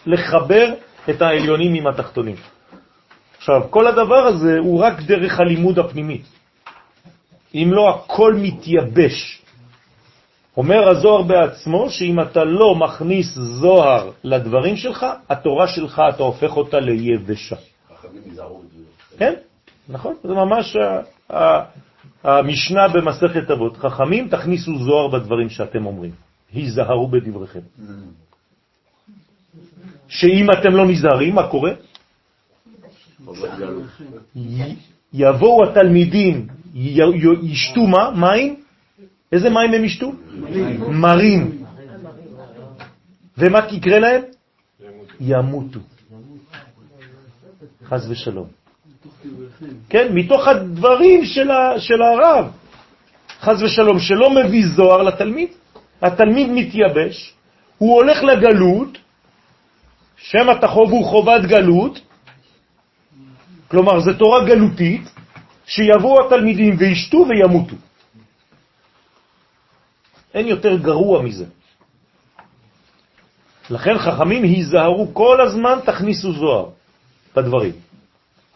לחבר 0.06 0.74
את 1.10 1.22
העליונים 1.22 1.74
עם 1.74 1.88
התחתונים. 1.88 2.36
עכשיו, 3.38 3.62
כל 3.70 3.88
הדבר 3.88 4.26
הזה 4.28 4.58
הוא 4.60 4.80
רק 4.84 5.02
דרך 5.02 5.40
הלימוד 5.40 5.80
הפנימי. 5.80 6.22
אם 7.56 7.70
לא, 7.72 7.90
הכל 7.90 8.34
מתייבש. 8.38 9.45
אומר 10.58 10.90
הזוהר 10.90 11.22
בעצמו 11.22 11.90
שאם 11.90 12.20
אתה 12.20 12.44
לא 12.44 12.76
מכניס 12.76 13.36
זוהר 13.36 14.12
לדברים 14.24 14.76
שלך, 14.76 15.06
התורה 15.30 15.68
שלך, 15.68 16.02
אתה 16.16 16.24
הופך 16.24 16.58
אותה 16.58 16.80
ליבשה. 16.80 17.56
כן, 19.18 19.34
נכון, 19.90 20.14
זה 20.24 20.34
ממש 20.34 20.78
המשנה 22.24 22.88
במסכת 22.88 23.52
אבות. 23.52 23.78
חכמים, 23.78 24.28
תכניסו 24.28 24.78
זוהר 24.78 25.08
בדברים 25.08 25.50
שאתם 25.50 25.86
אומרים. 25.86 26.12
היזהרו 26.54 27.08
בדבריכם. 27.08 27.60
שאם 30.08 30.52
אתם 30.52 30.72
לא 30.76 30.86
נזהרים, 30.86 31.36
מה 31.36 31.48
קורה? 31.48 31.72
יבואו 35.14 35.64
התלמידים, 35.64 36.48
ישתו 37.44 37.88
מה? 37.88 38.12
מים? 38.12 38.65
איזה 39.36 39.50
מים 39.50 39.74
הם 39.74 39.84
ישתו? 39.86 40.12
מרים. 40.90 41.64
ומה 43.38 43.60
יקרה 43.72 44.00
להם? 44.00 44.22
ימותו. 45.20 45.80
חז 47.86 48.12
ושלום. 48.12 48.48
כן, 49.90 50.08
מתוך 50.14 50.48
הדברים 50.48 51.26
של, 51.26 51.52
ה, 51.52 51.80
של 51.80 52.02
הרב, 52.02 52.52
חז 53.42 53.64
ושלום, 53.64 54.00
שלא 54.00 54.30
מביא 54.30 54.66
זוהר 54.76 55.04
לתלמיד, 55.04 55.50
התלמיד 56.02 56.48
מתייבש, 56.50 57.34
הוא 57.78 57.96
הולך 57.96 58.24
לגלות, 58.24 58.98
שם 60.18 60.50
התחוב 60.50 60.92
הוא 60.92 61.06
חובת 61.06 61.42
גלות, 61.42 62.00
כלומר 63.68 64.00
זה 64.00 64.14
תורה 64.14 64.46
גלותית, 64.46 65.02
שיבואו 65.66 66.28
התלמידים 66.28 66.76
וישתו 66.78 67.26
וימותו. 67.30 67.76
אין 70.36 70.48
יותר 70.48 70.78
גרוע 70.78 71.22
מזה. 71.22 71.46
לכן 73.70 73.98
חכמים 73.98 74.44
היזהרו 74.44 75.14
כל 75.14 75.42
הזמן, 75.42 75.80
תכניסו 75.86 76.32
זוהר 76.32 76.66
בדברים. 77.36 77.72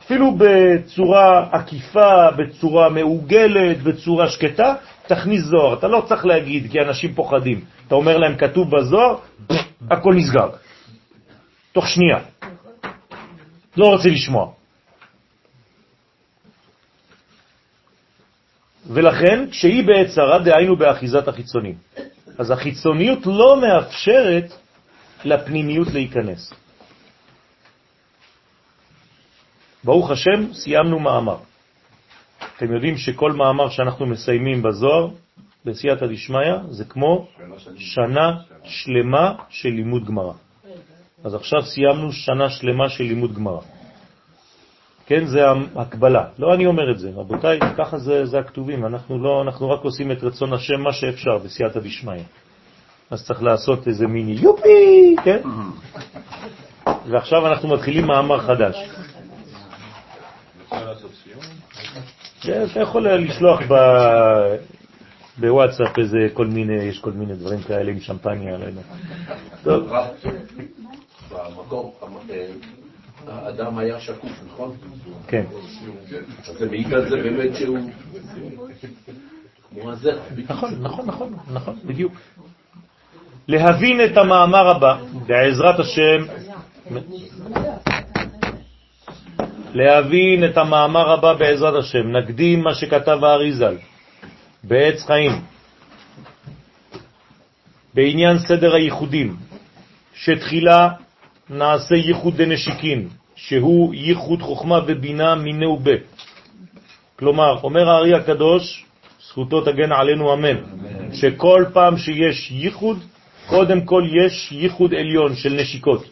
אפילו 0.04 0.36
בצורה 0.38 1.48
עקיפה, 1.52 2.32
בצורה 2.32 2.90
מעוגלת, 2.90 3.84
בצורה 3.84 4.30
שקטה, 4.30 4.76
תכניס 5.08 5.44
זוהר. 5.44 5.74
אתה 5.74 5.88
לא 5.88 6.04
צריך 6.08 6.26
להגיד, 6.26 6.72
כי 6.72 6.80
אנשים 6.82 7.14
פוחדים. 7.14 7.62
אתה 7.88 7.96
אומר 7.96 8.18
להם, 8.18 8.38
כתוב 8.38 8.72
בזוהר, 8.76 9.16
הכל 9.92 10.14
נסגר. 10.14 10.50
תוך 11.72 11.88
שנייה. 11.88 12.20
לא 13.78 13.86
רוצה 13.86 14.10
לשמוע. 14.10 14.59
ולכן, 18.88 19.50
כשהיא 19.50 19.88
בעת 19.88 20.08
צרה, 20.08 20.40
דהיינו 20.40 20.76
באחיזת 20.76 21.28
החיצונים. 21.28 21.76
אז 22.38 22.52
החיצוניות 22.52 23.20
לא 23.26 23.62
מאפשרת 23.62 24.54
לפנימיות 25.26 25.88
להיכנס. 25.88 26.54
ברוך 29.84 30.12
השם, 30.12 30.54
סיימנו 30.54 31.00
מאמר. 31.00 31.38
אתם 32.58 32.74
יודעים 32.74 32.98
שכל 32.98 33.32
מאמר 33.32 33.70
שאנחנו 33.70 34.06
מסיימים 34.06 34.64
בזוהר, 34.64 35.08
בסייעתא 35.66 36.08
דשמיא, 36.08 36.56
זה 36.70 36.86
כמו 36.86 37.28
שנה 37.78 38.38
שלמה 38.64 39.34
של 39.50 39.70
לימוד 39.70 40.06
גמרא. 40.06 40.34
אז 41.24 41.36
עכשיו 41.36 41.62
סיימנו 41.62 42.12
שנה 42.12 42.50
שלמה 42.50 42.90
של 42.90 43.04
לימוד 43.04 43.36
גמרא. 43.36 43.62
כן, 45.10 45.26
זה 45.26 45.40
הקבלה. 45.76 46.24
לא 46.40 46.54
אני 46.54 46.66
אומר 46.66 46.92
את 46.92 47.00
זה, 47.00 47.10
רבותיי, 47.16 47.60
ככה 47.78 47.98
זה, 47.98 48.26
זה 48.26 48.40
הכתובים. 48.40 48.86
אנחנו, 48.86 49.24
לא, 49.24 49.42
אנחנו 49.42 49.70
רק 49.70 49.82
עושים 49.84 50.12
את 50.12 50.24
רצון 50.24 50.54
השם 50.54 50.82
מה 50.82 50.94
שאפשר 50.94 51.38
בסייעתא 51.38 51.80
דשמיא. 51.80 52.24
אז 53.10 53.26
צריך 53.26 53.44
לעשות 53.44 53.88
איזה 53.88 54.08
מיני 54.08 54.32
יופי, 54.32 55.16
כן? 55.24 55.42
ועכשיו 57.10 57.48
אנחנו 57.48 57.70
מתחילים 57.70 58.06
מאמר 58.06 58.40
חדש. 58.40 58.76
כן, 62.42 62.66
אתה 62.72 62.80
יכול 62.80 63.10
לשלוח 63.10 63.60
בוואטסאפ 65.38 65.98
איזה 65.98 66.18
כל 66.34 66.46
מיני, 66.46 66.84
יש 66.84 67.00
כל 67.00 67.12
מיני 67.12 67.36
דברים 67.36 67.62
כאלה 67.62 67.92
עם 67.92 68.00
שמפניה, 68.00 68.58
לא 68.58 68.66
יודע. 68.66 68.82
טוב. 69.64 69.92
האדם 73.28 73.78
היה 73.78 74.00
שקוף, 74.00 74.32
נכון? 74.48 74.76
כן. 75.28 75.44
אז 76.48 76.58
זה 76.58 76.70
מעיד 76.70 76.94
על 76.94 77.10
זה 77.10 77.16
באמת 77.16 77.56
שהוא 77.56 77.78
כמו 79.74 79.92
הזרע. 79.92 80.22
נכון, 80.48 80.76
נכון, 80.82 81.06
נכון, 81.06 81.34
נכון, 81.54 81.76
בדיוק. 81.86 82.14
להבין 83.48 84.06
את 84.06 84.18
המאמר 84.18 84.68
הבא, 84.68 84.98
בעזרת 85.28 85.80
השם, 85.80 86.26
להבין 89.74 90.46
את 90.46 90.58
המאמר 90.58 91.12
הבא 91.12 91.34
בעזרת 91.34 91.74
השם, 91.84 92.18
נקדים 92.18 92.64
מה 92.64 92.74
שכתב 92.76 93.24
האריזל 93.24 93.78
בעץ 94.64 95.06
חיים, 95.06 95.32
בעניין 97.94 98.40
סדר 98.40 98.76
הייחודים, 98.76 99.36
שתחילה 100.14 100.90
נעשה 101.50 101.96
ייחוד 101.96 102.42
דנשיקין, 102.42 103.08
שהוא 103.36 103.94
ייחוד 103.94 104.42
חוכמה 104.42 104.80
ובינה 104.88 105.36
מיני 105.36 105.66
ובה. 105.66 105.92
כלומר, 107.16 107.62
אומר 107.64 107.90
הארי 107.90 108.14
הקדוש, 108.14 108.86
זכותו 109.30 109.62
תגן 109.62 109.92
עלינו 109.92 110.34
אמן, 110.34 110.58
שכל 111.14 111.66
פעם 111.74 111.98
שיש 111.98 112.52
ייחוד, 112.52 112.98
קודם 113.48 113.82
כל 113.82 114.04
יש 114.24 114.52
ייחוד 114.52 114.94
עליון 114.94 115.36
של 115.36 115.54
נשיקות. 115.54 116.04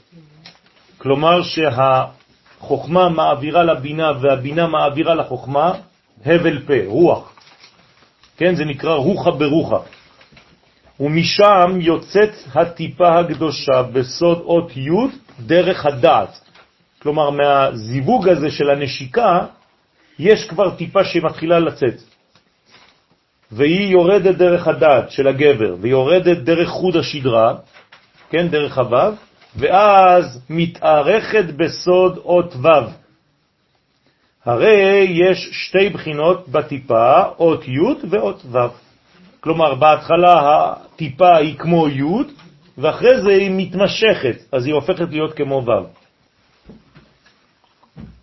כלומר 0.97 1.41
שהחוכמה 1.43 3.09
מעבירה 3.09 3.63
לבינה 3.63 4.11
והבינה 4.21 4.67
מעבירה 4.67 5.15
לחוכמה 5.15 5.73
הבל 6.25 6.59
פה, 6.59 6.73
רוח. 6.85 7.33
כן, 8.37 8.55
זה 8.55 8.65
נקרא 8.65 8.93
רוחה 8.93 9.31
ברוחה. 9.31 9.79
ומשם 10.99 11.77
יוצאת 11.79 12.33
הטיפה 12.55 13.19
הקדושה 13.19 13.83
בסוד 13.93 14.39
אות 14.39 14.77
י' 14.77 14.89
דרך 15.39 15.85
הדעת. 15.85 16.39
כלומר, 17.01 17.29
מהזיווג 17.29 18.29
הזה 18.29 18.51
של 18.51 18.69
הנשיקה, 18.69 19.45
יש 20.19 20.45
כבר 20.45 20.75
טיפה 20.75 21.03
שמתחילה 21.03 21.59
לצאת. 21.59 22.01
והיא 23.51 23.91
יורדת 23.91 24.35
דרך 24.35 24.67
הדעת 24.67 25.11
של 25.11 25.27
הגבר, 25.27 25.75
ויורדת 25.81 26.37
דרך 26.37 26.69
חוד 26.69 26.95
השדרה, 26.95 27.55
כן, 28.29 28.47
דרך 28.47 28.77
הוו, 28.77 29.13
ואז 29.55 30.41
מתארכת 30.49 31.45
בסוד 31.57 32.17
אות 32.17 32.53
וו. 32.53 32.89
הרי 34.45 35.07
יש 35.09 35.49
שתי 35.51 35.89
בחינות 35.89 36.49
בטיפה, 36.49 37.23
אות 37.39 37.67
י' 37.67 38.07
ואות 38.09 38.45
ו'. 38.51 38.57
כלומר, 39.39 39.75
בהתחלה 39.75 40.73
הטיפה 40.97 41.37
היא 41.37 41.57
כמו 41.57 41.87
י', 41.87 42.03
ואחרי 42.77 43.21
זה 43.21 43.29
היא 43.29 43.51
מתמשכת, 43.53 44.37
אז 44.51 44.65
היא 44.65 44.73
הופכת 44.73 45.09
להיות 45.09 45.33
כמו 45.33 45.63
ו'. 45.65 45.85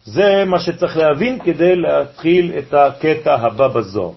זה 0.04 0.44
מה 0.46 0.60
שצריך 0.60 0.96
להבין 0.96 1.38
כדי 1.38 1.76
להתחיל 1.76 2.52
את 2.58 2.74
הקטע 2.74 3.34
הבא 3.34 3.68
בזוהר. 3.68 4.12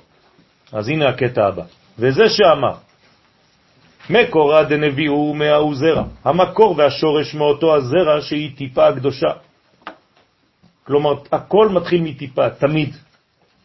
אז 0.73 0.89
הנה 0.89 1.09
הקטע 1.09 1.47
הבא. 1.47 1.63
וזה 1.99 2.29
שאמר, 2.29 2.75
מקורא 4.09 4.63
דנביאו 4.63 5.33
מהאו 5.33 5.75
זרע, 5.75 6.03
המקור 6.23 6.75
והשורש 6.77 7.35
מאותו 7.35 7.75
הזרע 7.75 8.21
שהיא 8.21 8.57
טיפה 8.57 8.95
קדושה. 8.95 9.31
כלומר, 10.83 11.13
הכל 11.31 11.69
מתחיל 11.69 12.01
מטיפה, 12.01 12.49
תמיד, 12.49 12.95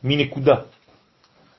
מנקודה. 0.04 0.54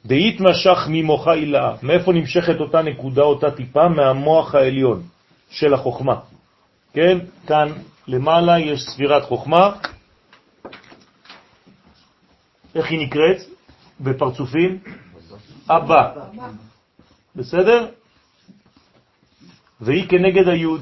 דאית 0.05 0.39
משך 0.39 0.77
ממוחה 0.87 1.31
הילה, 1.31 1.75
מאיפה 1.81 2.13
נמשכת 2.13 2.59
אותה 2.59 2.81
נקודה, 2.81 3.21
אותה 3.21 3.51
טיפה? 3.51 3.87
מהמוח 3.87 4.55
העליון 4.55 5.03
של 5.49 5.73
החוכמה. 5.73 6.15
כן, 6.93 7.17
כאן 7.47 7.71
למעלה 8.07 8.59
יש 8.59 8.83
ספירת 8.83 9.23
חוכמה. 9.23 9.71
איך 12.75 12.91
היא 12.91 12.99
נקראת 13.07 13.37
בפרצופים? 13.99 14.79
אבא. 15.69 16.13
בסדר? 17.35 17.87
והיא 19.81 20.09
כנגד 20.09 20.47
היוד. 20.47 20.81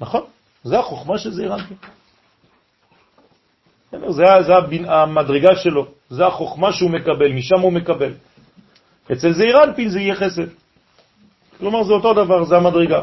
נכון, 0.00 0.22
זה 0.64 0.78
החוכמה 0.78 1.18
של 1.18 1.30
זעיר 1.30 1.54
אנפין. 1.54 1.76
זה, 3.92 4.24
זה 4.46 4.52
המדרגה 4.86 5.56
שלו, 5.56 5.86
זה 6.10 6.26
החוכמה 6.26 6.72
שהוא 6.72 6.90
מקבל, 6.90 7.32
משם 7.32 7.60
הוא 7.60 7.72
מקבל. 7.72 8.12
אצל 9.12 9.32
זעיר 9.32 9.64
אנפין 9.64 9.88
זה 9.88 10.00
יהיה 10.00 10.14
חסד. 10.14 10.48
כלומר, 11.58 11.82
זה 11.82 11.92
אותו 11.92 12.14
דבר, 12.14 12.44
זה 12.44 12.56
המדרגה. 12.56 13.02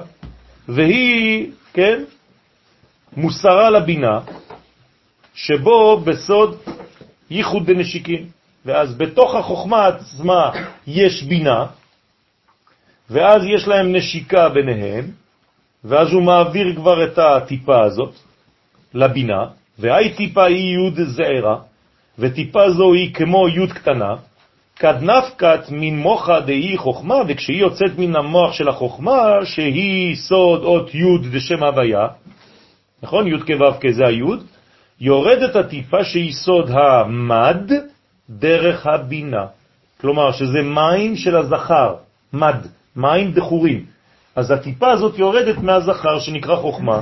והיא, 0.67 1.51
כן, 1.73 2.03
מוסרה 3.17 3.69
לבינה, 3.69 4.19
שבו 5.33 5.99
בסוד 5.99 6.57
ייחוד 7.29 7.65
בנשיקים. 7.65 8.37
ואז 8.65 8.97
בתוך 8.97 9.35
החוכמה 9.35 9.87
עצמה 9.87 10.51
יש 10.87 11.23
בינה, 11.23 11.65
ואז 13.09 13.41
יש 13.55 13.67
להם 13.67 13.95
נשיקה 13.95 14.49
ביניהם, 14.49 15.05
ואז 15.83 16.11
הוא 16.11 16.23
מעביר 16.23 16.75
כבר 16.75 17.03
את 17.03 17.17
הטיפה 17.17 17.85
הזאת 17.85 18.13
לבינה, 18.93 19.45
והי 19.79 20.13
טיפה 20.13 20.45
היא 20.45 20.77
י' 20.77 21.05
זעירה, 21.05 21.55
וטיפה 22.19 22.69
זו 22.69 22.93
היא 22.93 23.13
כמו 23.13 23.47
י' 23.49 23.67
קטנה, 23.67 24.15
כד 24.75 25.03
נפקת 25.03 25.59
מן 25.71 25.97
מוחה 25.97 26.39
דהי 26.39 26.77
חוכמה, 26.77 27.15
וכשהיא 27.27 27.57
יוצאת 27.57 27.91
מן 27.97 28.15
המוח 28.15 28.53
של 28.53 28.69
החוכמה, 28.69 29.21
שהיא 29.43 30.15
סוד 30.15 30.63
אות 30.63 30.95
י' 30.95 31.29
דשם 31.31 31.63
הוויה, 31.63 32.07
נכון? 33.03 33.27
י' 33.27 33.39
כו' 33.39 33.79
כזה 33.81 34.07
הי', 34.07 34.21
יורדת 35.01 35.55
הטיפה 35.55 36.03
שהיא 36.03 36.33
סוד 36.33 36.71
המד 36.71 37.71
דרך 38.29 38.87
הבינה. 38.87 39.45
כלומר, 40.01 40.31
שזה 40.31 40.61
מים 40.61 41.15
של 41.15 41.35
הזכר, 41.35 41.95
מד, 42.33 42.67
מים 42.95 43.31
דחורים. 43.31 43.85
אז 44.35 44.51
הטיפה 44.51 44.91
הזאת 44.91 45.19
יורדת 45.19 45.57
מהזכר 45.57 46.19
שנקרא 46.19 46.55
חוכמה. 46.55 47.01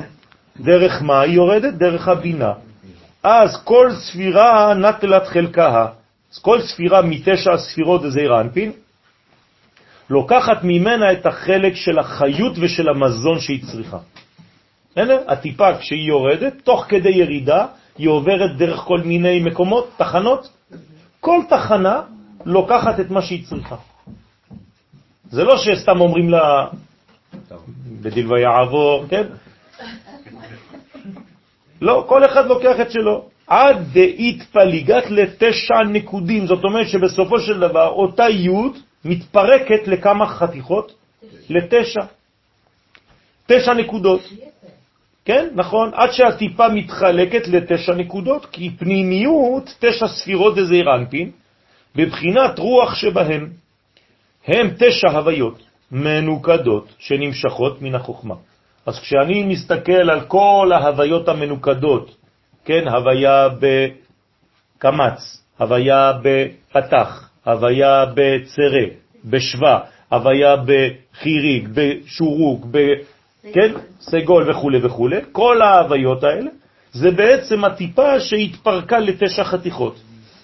דרך 0.60 1.02
מה 1.02 1.22
היא 1.22 1.34
יורדת? 1.34 1.74
דרך 1.74 2.08
הבינה. 2.08 2.54
אז 3.24 3.64
כל 3.64 3.90
ספירה 3.92 4.74
נטלת 4.74 5.28
חלקה. 5.28 5.88
אז 6.34 6.40
כל 6.40 6.62
ספירה 6.62 7.02
מתשע 7.02 7.54
הספירות 7.54 8.02
זעיר 8.08 8.42
אנפין, 8.42 8.72
לוקחת 10.10 10.64
ממנה 10.64 11.12
את 11.12 11.26
החלק 11.26 11.76
של 11.76 12.00
החיות 12.00 12.54
ושל 12.62 12.90
המזון 12.90 13.40
שהיא 13.40 13.64
צריכה. 13.72 13.98
הטיפה 15.28 15.78
כשהיא 15.78 16.08
יורדת, 16.08 16.54
תוך 16.64 16.86
כדי 16.90 17.10
ירידה, 17.10 17.66
היא 17.98 18.10
עוברת 18.10 18.58
דרך 18.58 18.80
כל 18.80 19.00
מיני 19.00 19.40
מקומות, 19.40 19.90
תחנות. 19.98 20.50
כל 21.20 21.42
תחנה 21.50 22.02
לוקחת 22.46 23.00
את 23.00 23.10
מה 23.10 23.22
שהיא 23.22 23.46
צריכה. 23.46 23.76
זה 25.30 25.44
לא 25.44 25.58
שסתם 25.58 26.02
אומרים 26.02 26.30
לה, 26.30 26.68
בדיל 28.02 28.34
ויעבור, 28.34 29.06
כן? 29.10 29.24
לא, 31.86 32.06
כל 32.08 32.26
אחד 32.26 32.48
לוקח 32.48 32.80
את 32.82 32.92
שלו. 32.92 33.30
עד 33.48 33.78
דאית 33.94 34.44
פליגת 34.52 35.10
לתשע 35.10 35.84
נקודים, 35.90 36.48
זאת 36.48 36.64
אומרת 36.64 36.88
שבסופו 36.88 37.40
של 37.40 37.60
דבר 37.60 37.88
אותה 37.88 38.30
י' 38.30 38.50
מתפרקת 39.06 39.88
לכמה 39.88 40.28
חתיכות? 40.28 40.94
לתשע. 41.50 42.02
תשע 43.46 43.74
נקודות. 43.74 44.22
כן, 45.26 45.48
נכון, 45.54 45.92
עד 45.94 46.12
שהטיפה 46.12 46.70
מתחלקת 46.70 47.48
לתשע 47.48 47.94
נקודות, 47.94 48.46
כי 48.46 48.70
פנימיות, 48.80 49.76
תשע 49.80 50.08
ספירות 50.08 50.56
דזעיר 50.56 50.96
אנפין, 50.96 51.32
בבחינת 51.96 52.60
רוח 52.60 52.96
שבהם. 52.96 53.50
הם 54.48 54.70
תשע 54.80 55.10
הוויות 55.12 55.62
מנוקדות 55.92 56.88
שנמשכות 57.00 57.82
מן 57.82 57.96
החוכמה. 57.96 58.36
אז 58.86 59.00
כשאני 59.00 59.44
מסתכל 59.44 60.10
על 60.12 60.22
כל 60.22 60.72
ההוויות 60.74 61.30
המנוקדות, 61.30 62.16
כן, 62.66 62.88
הוויה 62.88 63.48
בקמץ, 63.60 65.44
הוויה 65.58 66.12
בפתח, 66.24 67.30
הוויה 67.46 68.06
בצרה, 68.06 68.86
בשווה, 69.26 69.80
הוויה 70.10 70.56
בחיריק, 70.66 71.68
בשורוק, 71.74 72.66
ב... 72.72 72.78
כן, 73.54 73.72
סגול 74.00 74.52
וכו' 74.52 74.72
וכו', 74.84 75.10
כל 75.32 75.62
ההוויות 75.62 76.24
האלה, 76.24 76.50
זה 76.92 77.12
בעצם 77.12 77.66
הטיפה 77.66 78.20
שהתפרקה 78.20 79.00
לתשע 79.00 79.44
חתיכות. 79.44 79.96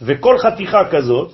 וכל 0.01 0.37
חתיכה 0.37 0.89
כזאת 0.91 1.31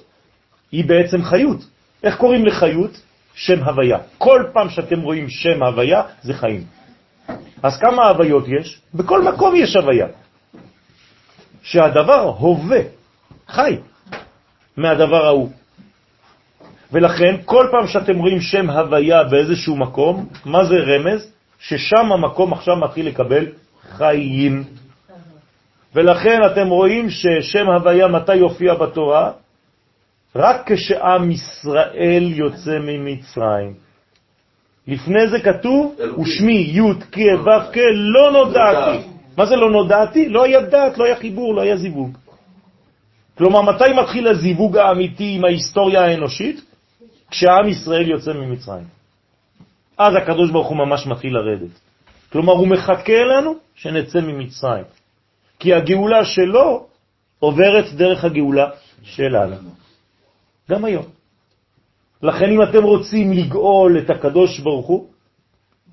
היא 0.71 0.85
בעצם 0.85 1.23
חיות. 1.23 1.59
איך 2.03 2.17
קוראים 2.17 2.45
לחיות? 2.45 2.91
שם 3.33 3.63
הוויה. 3.63 3.97
כל 4.17 4.43
פעם 4.53 4.69
שאתם 4.69 5.01
רואים 5.01 5.29
שם 5.29 5.63
הוויה, 5.63 6.01
זה 6.21 6.33
חיים. 6.33 6.63
אז 7.63 7.79
כמה 7.79 8.07
הוויות 8.07 8.45
יש? 8.47 8.81
בכל 8.93 9.23
מקום 9.23 9.55
יש 9.55 9.75
הוויה. 9.75 10.07
שהדבר 11.63 12.21
הווה, 12.39 12.79
חי, 13.47 13.77
מהדבר 14.77 15.25
ההוא. 15.25 15.49
ולכן, 16.91 17.35
כל 17.45 17.67
פעם 17.71 17.87
שאתם 17.87 18.19
רואים 18.19 18.41
שם 18.41 18.69
הוויה 18.69 19.23
באיזשהו 19.23 19.75
מקום, 19.75 20.27
מה 20.45 20.65
זה 20.65 20.75
רמז? 20.75 21.31
ששם 21.59 22.11
המקום 22.11 22.53
עכשיו 22.53 22.75
מתחיל 22.75 23.07
לקבל 23.07 23.45
חיים. 23.97 24.63
ולכן 25.95 26.39
אתם 26.51 26.67
רואים 26.67 27.09
ששם 27.09 27.67
הוויה 27.67 28.07
מתי 28.07 28.35
יופיע 28.35 28.73
בתורה? 28.73 29.31
רק 30.35 30.71
כשעם 30.71 31.31
ישראל 31.31 32.23
יוצא 32.23 32.79
ממצרים. 32.79 33.86
לפני 34.87 35.27
זה 35.27 35.39
כתוב, 35.39 35.95
ושמי 36.19 36.71
י' 36.73 36.93
כ' 37.11 37.17
ו' 37.17 37.73
כ' 37.73 37.77
לא 37.93 38.31
נודעתי. 38.31 39.07
מה 39.37 39.45
זה 39.45 39.55
לא 39.55 39.71
נודעתי? 39.71 40.29
לא 40.29 40.43
היה 40.43 40.61
דעת, 40.61 40.97
לא 40.97 41.03
היה 41.03 41.15
חיבור, 41.15 41.55
לא 41.55 41.61
היה 41.61 41.77
זיווג. 41.77 42.17
כלומר, 43.37 43.61
מתי 43.61 43.93
מתחיל 44.01 44.27
הזיווג 44.27 44.77
האמיתי 44.77 45.35
עם 45.35 45.45
ההיסטוריה 45.45 46.05
האנושית? 46.05 46.61
כשעם 47.31 47.67
ישראל 47.69 48.09
יוצא 48.09 48.33
ממצרים. 48.33 48.87
אז 49.97 50.15
הקדוש 50.15 50.51
ברוך 50.51 50.67
הוא 50.67 50.77
ממש 50.77 51.07
מתחיל 51.07 51.33
לרדת. 51.33 51.79
כלומר, 52.31 52.53
הוא 52.53 52.67
מחכה 52.67 53.23
לנו 53.23 53.55
שנצא 53.75 54.19
ממצרים. 54.21 54.83
כי 55.59 55.73
הגאולה 55.73 56.25
שלו 56.25 56.87
עוברת 57.39 57.93
דרך 57.93 58.23
הגאולה 58.23 58.69
שלנו. 59.03 59.55
גם 60.69 60.85
היום. 60.85 61.16
לכן 62.21 62.49
אם 62.51 62.61
אתם 62.69 62.83
רוצים 62.83 63.31
לגאול 63.31 63.99
את 63.99 64.09
הקדוש 64.09 64.59
ברוך 64.59 64.87
הוא, 64.87 65.07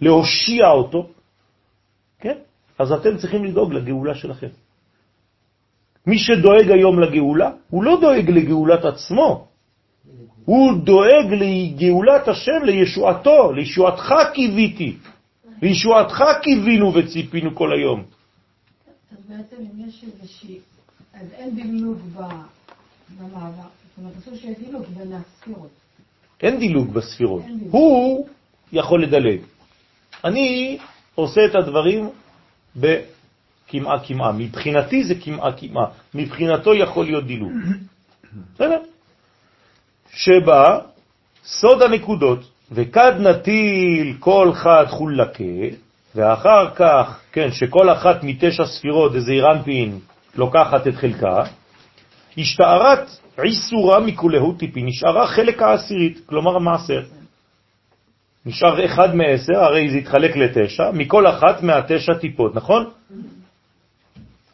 להושיע 0.01 0.71
אותו, 0.71 1.11
כן? 2.19 2.39
אז 2.79 2.93
אתם 2.93 3.17
צריכים 3.17 3.45
לדאוג 3.45 3.73
לגאולה 3.73 4.15
שלכם. 4.15 4.49
מי 6.07 6.19
שדואג 6.19 6.71
היום 6.71 7.01
לגאולה, 7.01 7.51
הוא 7.71 7.85
לא 7.85 8.01
דואג 8.01 8.31
לגאולת 8.31 8.85
עצמו, 8.85 9.47
הוא 10.45 10.73
דואג 10.85 11.33
לגאולת 11.33 12.29
השם, 12.29 12.65
לישועתו, 12.65 13.53
לישועתך 13.53 14.09
קיוויתי, 14.35 14.97
לישועתך 15.63 16.25
קיווינו 16.43 16.95
וציפינו 16.95 17.55
כל 17.55 17.73
היום. 17.73 18.05
אז 19.13 19.19
בעצם 19.29 19.57
אם 19.61 19.89
יש 19.89 20.05
איזושהי, 20.05 20.59
אז 21.15 21.27
אין 21.33 21.55
דילוג 21.55 21.99
במעבר, 23.19 23.49
זאת 23.59 23.99
אומרת, 23.99 24.17
אסור 24.17 24.35
שיהיה 24.37 24.55
דילוג 24.59 24.85
בין 24.97 25.13
הספירות. 25.13 25.84
אין 26.45 26.59
דילוג 26.59 26.93
בספירות. 26.93 27.43
הוא 27.71 28.27
יכול 28.73 29.03
לדלג. 29.03 29.41
אני 30.25 30.79
עושה 31.15 31.41
את 31.45 31.55
הדברים 31.55 32.09
בקמעה 32.77 33.99
קמעה. 34.07 34.33
מבחינתי 34.33 35.05
זה 35.05 35.15
קמעה 35.15 35.53
קמעה. 35.53 35.87
מבחינתו 36.15 36.75
יכול 36.75 37.05
להיות 37.05 37.27
דילוג. 37.27 37.53
בסדר? 38.55 38.79
שבה 40.11 40.79
סוד 41.45 41.83
הנקודות, 41.83 42.39
וכד 42.73 43.13
נטיל 43.21 44.17
כל 44.21 44.51
חד 44.55 44.85
חולקה, 44.89 45.67
ואחר 46.15 46.71
כך, 46.75 47.21
כן, 47.33 47.53
שכל 47.53 47.93
אחת 47.93 48.23
מתשע 48.23 48.67
ספירות 48.67 49.13
דזעיר 49.13 49.53
אנפין 49.53 49.99
לוקחת 50.35 50.87
את 50.87 50.95
חלקה, 50.95 51.45
השתערת 52.39 53.24
עיסורה 53.43 54.01
מכולהו 54.01 54.53
טיפי, 54.53 54.83
נשארה 54.83 55.27
חלק 55.27 55.63
העשירית, 55.63 56.21
כלומר 56.27 56.57
המעשר. 56.57 57.03
נשאר 58.47 58.85
אחד 58.85 59.17
מעשר, 59.17 59.59
הרי 59.59 59.91
זה 59.91 59.97
התחלק 59.99 60.37
לתשע, 60.37 60.91
מכל 60.93 61.27
אחת 61.27 61.63
מהתשע 61.63 62.15
טיפות, 62.15 62.55
נכון? 62.55 62.91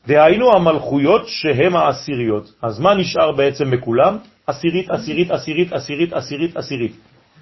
דהיינו 0.07 0.53
המלכויות 0.53 1.29
שהן 1.29 1.75
העשיריות. 1.77 2.53
אז 2.63 2.81
מה 2.81 2.95
נשאר 2.95 3.33
בעצם 3.33 3.71
בכולם? 3.71 4.17
עשירית, 4.47 4.91
עשירית, 4.91 5.31
עשירית, 5.31 5.73
עשירית, 5.73 6.13
עשירית, 6.13 6.57
עשירית. 6.57 6.93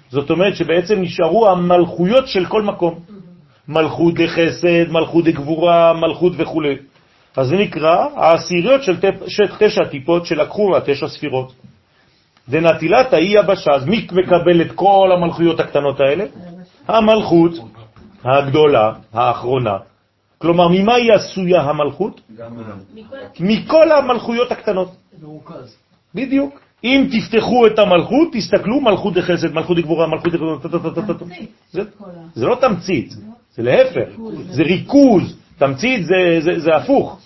זאת 0.09 0.29
אומרת 0.29 0.55
שבעצם 0.55 1.01
נשארו 1.01 1.49
המלכויות 1.49 2.27
של 2.27 2.45
כל 2.45 2.61
מקום. 2.61 2.99
מלכות 3.67 4.13
דחסד, 4.13 4.91
מלכות 4.91 5.25
דגבורה, 5.25 5.93
מלכות 5.93 6.33
וכו'. 6.37 6.63
אז 7.39 7.47
זה 7.47 7.55
נקרא 7.55 8.07
העשיריות 8.15 8.83
של, 9.27 9.47
תשע 9.59 9.85
טיפות 9.91 10.25
שלקחו 10.25 10.69
מהתשע 10.69 11.07
ספירות. 11.07 11.53
דנטילת 12.49 13.13
האי 13.13 13.27
יבשה, 13.39 13.71
אז 13.71 13.85
מי 13.85 14.07
מקבל 14.11 14.61
את 14.61 14.71
כל 14.75 15.09
המלכויות 15.17 15.59
הקטנות 15.59 15.99
האלה? 15.99 16.25
המלכות 16.87 17.51
הגדולה, 18.23 18.93
האחרונה. 19.13 19.77
כלומר, 20.37 20.67
ממה 20.67 20.95
היא 20.95 21.11
עשויה 21.13 21.61
המלכות? 21.61 22.21
מכל 23.39 23.91
המלכויות 23.91 24.51
הקטנות. 24.51 24.91
בדיוק. 26.15 26.59
אם 26.83 27.07
תפתחו 27.11 27.67
את 27.67 27.79
המלכות, 27.79 28.27
תסתכלו 28.33 28.81
מלכות 28.81 29.13
דחסד, 29.13 29.53
מלכות 29.53 29.77
דגבורה, 29.77 30.07
מלכות 30.07 30.33
דגבורה, 30.33 30.55
זה, 31.71 31.81
זה 32.33 32.45
לא 32.45 32.55
תמצית, 32.55 33.13
זה 33.55 33.63
להפך, 33.63 34.09
זה 34.49 34.63
ריכוז, 34.63 35.39
תמצית 35.57 36.05
זה, 36.05 36.39
זה, 36.39 36.59
זה 36.59 36.75
הפוך, 36.75 37.19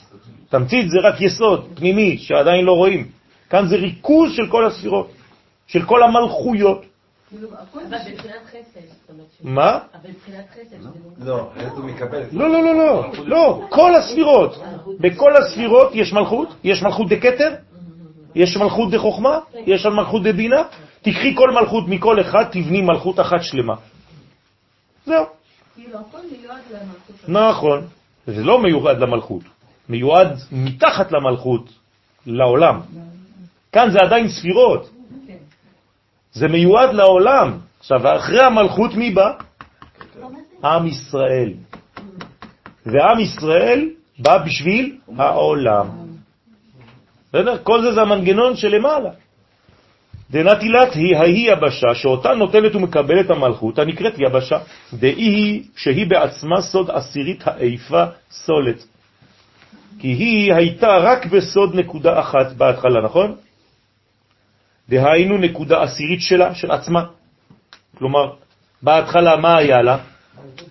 תמצית 0.54 0.90
זה 0.90 0.98
רק 1.04 1.22
יסוד 1.22 1.68
פנימי 1.76 2.18
שעדיין 2.18 2.66
לא 2.66 2.72
רואים, 2.72 3.08
כאן 3.50 3.68
זה 3.68 3.76
ריכוז 3.76 4.32
של 4.34 4.48
כל 4.50 4.66
הספירות, 4.66 5.12
של 5.68 5.86
כל 5.86 6.04
המלכויות. 6.04 6.86
כאילו, 7.30 7.50
מה? 9.42 9.80
לא, 11.26 11.50
הוא 11.72 11.86
מקבל. 11.86 12.24
לא, 12.32 12.50
לא, 12.50 12.64
לא, 12.64 12.76
לא, 12.76 13.12
לא, 13.26 13.62
כל 13.70 13.96
הספירות, 13.96 14.62
בכל 15.00 15.38
הספירות 15.38 15.96
יש 15.96 16.14
מלכות, 16.14 16.56
יש 16.64 16.84
מלכות 16.84 17.10
דקטר, 17.10 17.56
יש 18.36 18.58
מלכות 18.58 18.92
דחוכמה, 18.92 19.40
יש 19.66 19.86
מלכות 19.86 20.24
דבינה, 20.24 20.64
תקחי 21.02 21.36
כל 21.36 21.52
מלכות 21.52 21.88
מכל 21.88 22.22
אחד, 22.22 22.44
תבני 22.52 22.82
מלכות 22.82 23.20
אחת 23.20 23.42
שלמה. 23.42 23.76
זהו. 25.06 25.26
כאילו. 25.76 26.00
נכון, 27.28 27.82
זה 28.28 28.44
לא 28.44 28.62
מיועד 28.62 28.98
למלכות, 28.98 29.44
מיועד 29.90 30.38
מתחת 30.52 31.12
למלכות, 31.12 31.70
לעולם. 32.26 32.80
כאן 33.72 33.92
זה 33.92 34.00
עדיין 34.00 34.28
ספירות. 34.30 34.90
זה 36.34 36.48
מיועד 36.48 36.94
לעולם. 36.94 37.58
עכשיו, 37.80 38.18
אחרי 38.18 38.42
המלכות 38.42 38.94
מי 38.96 39.12
בא? 39.12 39.32
עם 40.64 40.88
ישראל. 40.88 41.54
ועם 42.86 43.20
ישראל 43.20 43.90
בא 44.20 44.38
בשביל 44.38 44.98
העולם. 45.18 45.88
בסדר? 47.30 47.58
כל 47.64 47.82
זה 47.82 47.94
זה 47.94 48.02
המנגנון 48.02 48.56
שלמעלה. 48.56 49.10
דנטילת 50.32 50.94
היא 50.94 51.18
ההיא 51.18 51.52
יבשה, 51.52 51.96
שאותה 51.96 52.34
נוטלת 52.34 52.76
ומקבלת 52.76 53.30
המלכות, 53.30 53.80
הנקראת 53.80 54.14
יבשה, 54.18 54.58
דאי 54.94 55.10
היא 55.10 55.64
שהיא 55.76 56.08
בעצמה 56.10 56.62
סוד 56.62 56.90
עשירית 56.90 57.48
האיפה 57.48 58.04
סולת. 58.32 58.86
כי 60.00 60.08
היא 60.08 60.54
הייתה 60.54 60.98
רק 60.98 61.26
בסוד 61.26 61.76
נקודה 61.76 62.20
אחת 62.20 62.52
בהתחלה, 62.58 63.02
נכון? 63.06 63.36
דהיינו 64.90 65.38
נקודה 65.38 65.84
עשירית 65.84 66.22
שלה, 66.22 66.56
של 66.56 66.72
עצמה. 66.72 67.04
כלומר, 67.98 68.34
בהתחלה 68.82 69.38
מה 69.38 69.58
היה 69.58 69.82
לה? 69.82 69.98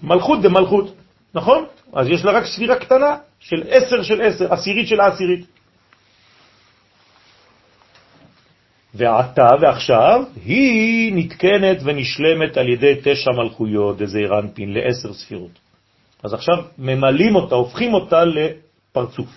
מלכות 0.02 0.42
דמלכות, 0.42 0.94
נכון? 1.34 1.64
אז 1.92 2.08
יש 2.08 2.24
לה 2.24 2.32
רק 2.32 2.44
ספירה 2.44 2.76
קטנה 2.76 3.16
של 3.40 3.62
עשר 3.68 4.02
של 4.02 4.20
עשר, 4.22 4.52
עשירית 4.52 4.88
של 4.88 5.00
העשירית. 5.00 5.46
ועתה 8.94 9.48
ועכשיו 9.60 10.24
היא 10.44 11.12
נתקנת 11.14 11.78
ונשלמת 11.84 12.56
על 12.56 12.68
ידי 12.68 12.94
תשע 13.04 13.30
מלכויות, 13.30 13.98
דזעיר 13.98 14.38
אנפין, 14.38 14.74
לעשר 14.74 15.12
ספירות. 15.12 15.58
אז 16.22 16.34
עכשיו 16.34 16.54
ממלאים 16.78 17.34
אותה, 17.36 17.54
הופכים 17.54 17.94
אותה 17.94 18.24
לפרצוף. 18.92 19.28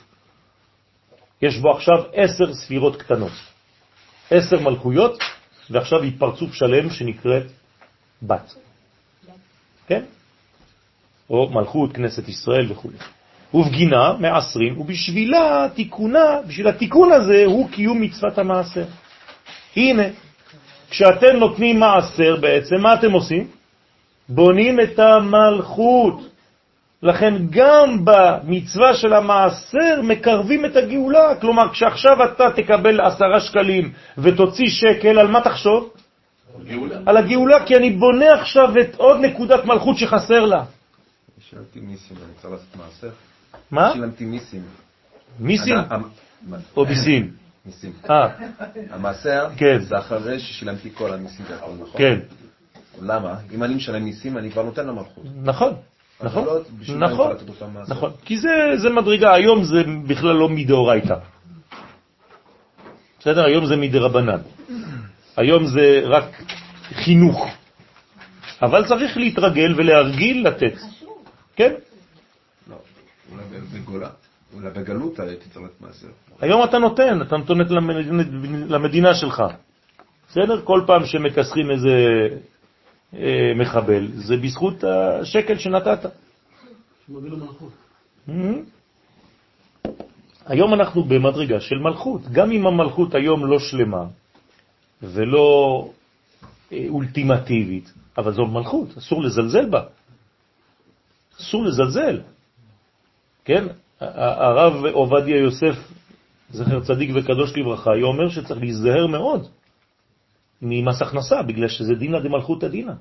יש 1.42 1.58
בו 1.58 1.72
עכשיו 1.72 2.04
עשר 2.14 2.54
ספירות 2.54 2.96
קטנות. 2.96 3.32
עשר 4.32 4.60
מלכויות, 4.60 5.20
ועכשיו 5.70 6.02
היא 6.02 6.12
פרצוף 6.20 6.54
שלם 6.54 6.90
שנקראת 6.90 7.44
בת. 8.24 8.56
כן? 9.88 10.04
או 11.30 11.50
מלכות, 11.50 11.94
כנסת 11.94 12.30
ישראל 12.30 12.72
וכו'. 12.72 12.90
ובגינה 13.54 14.14
מעשרים, 14.20 14.82
ובשבילה 14.82 15.68
תיקונה, 15.76 16.42
בשביל 16.48 16.68
התיקון 16.68 17.12
הזה 17.12 17.44
הוא 17.46 17.70
קיום 17.70 18.02
מצוות 18.02 18.38
המעשר. 18.38 18.86
הנה, 19.76 20.04
כשאתם 20.90 21.36
נותנים 21.40 21.80
מעשר 21.80 22.36
בעצם, 22.42 22.76
מה 22.82 22.94
אתם 22.94 23.12
עושים? 23.12 23.48
בונים 24.30 24.80
את 24.80 25.00
המלכות. 25.00 26.35
לכן 27.06 27.34
גם 27.50 28.06
במצווה 28.06 28.94
של 28.94 29.14
המעשר 29.14 30.02
מקרבים 30.04 30.66
את 30.66 30.76
הגאולה. 30.76 31.36
כלומר, 31.42 31.74
כשעכשיו 31.74 32.24
אתה 32.24 32.52
תקבל 32.56 33.02
עשרה 33.02 33.40
שקלים 33.40 33.94
ותוציא 34.18 34.68
שקל, 34.70 35.20
על 35.20 35.28
מה 35.28 35.42
תחשוב? 35.42 35.94
גאולה. 36.68 37.00
על 37.06 37.18
הגאולה, 37.18 37.66
כי 37.66 37.76
אני 37.76 37.90
בונה 37.90 38.34
עכשיו 38.34 38.70
את 38.82 38.96
עוד 38.96 39.18
נקודת 39.22 39.66
מלכות 39.66 39.98
שחסר 39.98 40.46
לה. 40.46 40.64
שילמתי 41.50 41.80
מיסים, 41.80 42.18
אני 42.18 42.34
צריך 42.42 42.54
לעשות 42.54 42.76
מעשר. 42.76 43.10
מה? 43.72 43.94
שילמתי 43.94 44.26
מיסים. 44.26 44.62
מיסים 45.40 45.76
או 46.78 46.86
ביסים? 46.86 47.32
מיסים. 47.66 47.92
אה, 48.10 48.28
המעשר 48.90 49.48
כן. 49.58 49.80
זה 49.80 49.98
אחרי 49.98 50.40
ששילמתי 50.40 50.90
כל 50.94 51.14
המיסים 51.14 51.46
והכל, 51.50 51.72
נכון? 51.82 51.98
כן, 51.98 52.20
למה? 53.02 53.36
אם 53.52 53.64
אני 53.64 53.76
משלם 53.76 54.04
מיסים, 54.04 54.38
אני 54.38 54.52
כבר 54.52 54.64
נותן 54.64 54.88
למלכות. 54.88 55.24
נכון, 55.44 55.74
נכון, 56.24 56.46
נכון? 56.98 57.32
נכון, 57.88 58.12
כי 58.26 58.38
זה, 58.38 58.50
זה 58.76 58.90
מדרגה, 58.90 59.34
היום 59.34 59.64
זה 59.64 59.84
בכלל 60.08 60.36
לא 60.36 60.50
מדאורייתא. 60.50 61.16
בסדר? 63.20 63.46
היום 63.46 63.66
זה 63.66 63.76
מדרבנן. 63.76 64.42
היום 65.38 65.66
זה 65.66 66.02
רק 66.06 66.44
חינוך. 66.94 67.48
אבל 68.62 68.88
צריך 68.88 69.18
להתרגל 69.18 69.74
ולהרגיל 69.78 70.48
לתת. 70.48 70.74
כן? 71.56 71.74
לא, 72.70 72.76
אולי 73.32 73.44
בגולה. 73.74 74.10
אולי 74.54 74.70
בגלות 74.70 75.20
הייתי 75.20 75.50
צריך 75.50 75.66
לתת 75.66 75.82
מעשר. 75.82 76.08
היום 76.42 76.64
אתה 76.64 76.80
נותן, 76.80 77.22
אתה 77.22 77.38
נותן 77.38 77.54
למדינה, 77.58 78.24
למדינה 78.70 79.14
שלך. 79.16 79.44
בסדר? 80.30 80.62
כל 80.64 80.82
פעם 80.88 81.06
שמכסחים 81.06 81.72
איזה 81.72 81.90
אה, 81.90 82.38
מחבל, 83.56 84.08
זה 84.14 84.38
בזכות 84.38 84.84
השקל 84.84 85.58
שנתת. 85.58 86.10
היום 90.46 90.74
אנחנו 90.74 91.04
במדרגה 91.04 91.60
של 91.60 91.76
מלכות. 91.76 92.22
גם 92.32 92.52
אם 92.52 92.68
המלכות 92.68 93.16
היום 93.16 93.46
לא 93.46 93.60
שלמה 93.60 94.06
ולא 95.02 95.90
אה, 96.72 96.86
אולטימטיבית, 96.90 97.94
אבל 98.18 98.34
זו 98.34 98.46
מלכות, 98.46 98.98
אסור 98.98 99.24
לזלזל 99.24 99.70
בה. 99.70 99.82
אסור 101.40 101.66
לזלזל. 101.66 102.22
כן? 103.46 103.68
הרב 104.00 104.86
עובדיה 104.86 105.38
יוסף, 105.38 105.76
זכר 106.50 106.80
צדיק 106.80 107.10
וקדוש 107.16 107.58
לברכה, 107.58 107.92
היה 107.94 108.06
אומר 108.06 108.30
שצריך 108.30 108.60
להיזהר 108.60 109.08
מאוד 109.08 109.48
ממס 110.66 111.02
הכנסה, 111.02 111.42
בגלל 111.42 111.68
שזה 111.68 111.96
דינא 111.96 112.20
דמלכותא 112.20 112.68
דינא. 112.68 112.94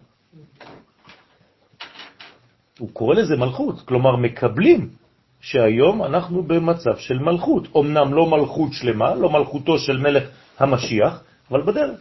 הוא 2.79 2.89
קורא 2.93 3.15
לזה 3.15 3.37
מלכות, 3.37 3.81
כלומר 3.81 4.17
מקבלים 4.17 4.91
שהיום 5.41 6.05
אנחנו 6.05 6.43
במצב 6.43 6.97
של 6.97 7.19
מלכות. 7.19 7.69
אמנם 7.77 8.15
לא 8.15 8.27
מלכות 8.27 8.73
שלמה, 8.73 9.15
לא 9.15 9.31
מלכותו 9.31 9.79
של 9.79 9.99
מלך 9.99 10.25
המשיח, 10.59 11.23
אבל 11.51 11.63
בדרך. 11.63 12.01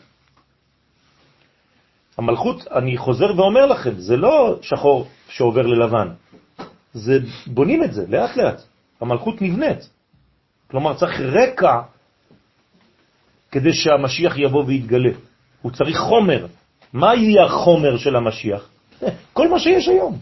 המלכות, 2.17 2.67
אני 2.67 2.97
חוזר 2.97 3.31
ואומר 3.35 3.65
לכם, 3.65 3.99
זה 3.99 4.17
לא 4.17 4.59
שחור 4.61 5.07
שעובר 5.29 5.61
ללבן, 5.61 6.07
זה 6.93 7.19
בונים 7.47 7.83
את 7.83 7.93
זה 7.93 8.05
לאט 8.07 8.37
לאט. 8.37 8.61
המלכות 9.01 9.41
נבנית. 9.41 9.89
כלומר, 10.71 10.93
צריך 10.93 11.19
רקע 11.19 11.81
כדי 13.51 13.73
שהמשיח 13.73 14.37
יבוא 14.37 14.63
ויתגלה. 14.67 15.11
הוא 15.63 15.71
צריך 15.71 15.97
חומר. 15.97 16.45
מה 16.93 17.15
יהיה 17.15 17.45
החומר 17.45 17.97
של 17.97 18.15
המשיח? 18.15 18.69
כל 19.37 19.47
מה 19.47 19.59
שיש 19.59 19.87
היום. 19.87 20.19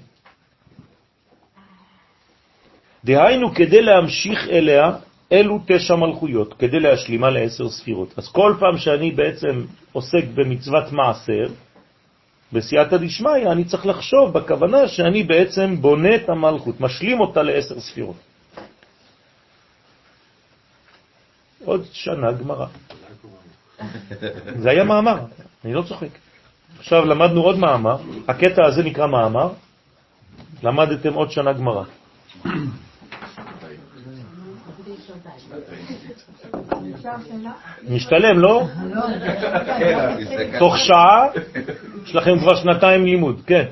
דהיינו, 3.04 3.54
כדי 3.56 3.82
להמשיך 3.82 4.48
אליה, 4.48 4.84
אלו 5.32 5.60
תשע 5.68 5.96
מלכויות, 5.96 6.54
כדי 6.54 6.80
להשלימה 6.80 7.30
לעשר 7.30 7.70
ספירות. 7.70 8.14
אז 8.18 8.28
כל 8.30 8.56
פעם 8.60 8.78
שאני 8.78 9.12
בעצם 9.12 9.66
עוסק 9.92 10.24
במצוות 10.34 10.92
מעשר, 10.92 11.48
בסייעתא 12.54 12.98
דשמיא, 12.98 13.52
אני 13.52 13.64
צריך 13.66 13.86
לחשוב 13.86 14.34
בכוונה 14.34 14.88
שאני 14.88 15.24
בעצם 15.24 15.82
בונה 15.82 16.16
את 16.16 16.30
המלכות, 16.30 16.82
משלים 16.82 17.20
אותה 17.20 17.44
לעשר 17.44 17.80
ספירות. 17.80 18.16
עוד 21.66 21.86
שנה 21.92 22.32
גמרא. 22.32 22.66
זה 24.58 24.70
היה 24.70 24.84
מאמר, 24.84 25.18
אני 25.66 25.74
לא 25.74 25.82
צוחק. 25.82 26.08
עכשיו 26.80 27.06
למדנו 27.06 27.42
עוד 27.42 27.58
מאמר, 27.60 27.98
הקטע 28.28 28.66
הזה 28.66 28.84
נקרא 28.84 29.08
מאמר, 29.08 29.50
למדתם 30.64 31.14
עוד 31.14 31.32
שנה 31.32 31.54
גמרא. 31.54 31.84
משתלם, 37.90 38.40
לא? 38.40 38.64
תוך 40.60 40.78
שעה 40.78 41.28
יש 42.06 42.16
לכם 42.16 42.40
כבר 42.40 42.56
שנתיים 42.56 43.06
לימוד, 43.06 43.42
כן. 43.48 43.66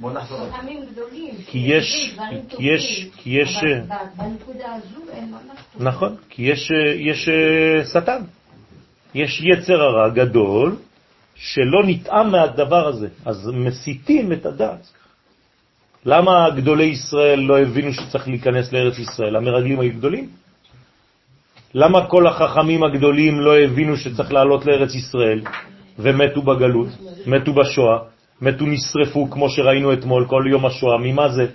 בוא 0.00 0.12
נחזור. 0.12 0.38
חכמים 0.52 0.80
גדולים. 0.92 1.34
כי 1.46 1.58
יש- 1.58 2.16
כי 2.48 2.64
יש- 2.64 3.06
כי 3.16 3.30
יש- 3.30 3.56
ב- 3.64 3.92
בנקודה 4.22 4.74
הזו 4.74 5.00
אין 5.12 5.30
ממש. 5.30 5.58
נכון, 5.88 6.16
כי 6.30 6.42
יש, 6.42 6.70
יש 6.96 7.28
אה, 7.28 7.84
שטן. 7.84 8.22
יש 9.14 9.42
יצר 9.44 9.82
הרע 9.82 10.08
גדול 10.08 10.76
שלא 11.34 11.82
נטעם 11.86 12.30
מהדבר 12.30 12.88
הזה, 12.88 13.08
אז 13.24 13.50
מסיתים 13.54 14.32
את 14.32 14.46
הדעת. 14.46 14.86
למה 16.06 16.50
גדולי 16.56 16.84
ישראל 16.84 17.40
לא 17.40 17.58
הבינו 17.60 17.92
שצריך 17.92 18.28
להיכנס 18.28 18.72
לארץ 18.72 18.98
ישראל? 18.98 19.36
המרגלים 19.36 19.80
היו 19.80 19.92
גדולים? 19.92 20.28
למה 21.74 22.06
כל 22.06 22.26
החכמים 22.26 22.82
הגדולים 22.82 23.40
לא 23.40 23.58
הבינו 23.58 23.96
שצריך 23.96 24.32
לעלות 24.32 24.66
לארץ 24.66 24.94
ישראל 24.94 25.40
ומתו 25.98 26.42
בגלות, 26.42 26.88
מתו 27.26 27.52
בשואה, 27.54 27.98
מתו 28.40 28.66
נשרפו 28.66 29.30
כמו 29.30 29.50
שראינו 29.50 29.92
אתמול 29.92 30.26
כל 30.26 30.44
יום 30.50 30.66
השואה, 30.66 30.98
ממה 30.98 31.28
זה? 31.28 31.46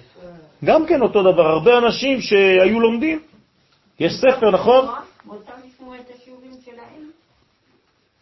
גם 0.65 0.86
כן 0.86 1.01
אותו 1.01 1.21
דבר, 1.21 1.47
הרבה 1.47 1.77
אנשים 1.77 2.21
שהיו 2.21 2.79
לומדים. 2.79 3.19
יש 3.99 4.13
ספר, 4.13 4.51
נכון? 4.51 4.86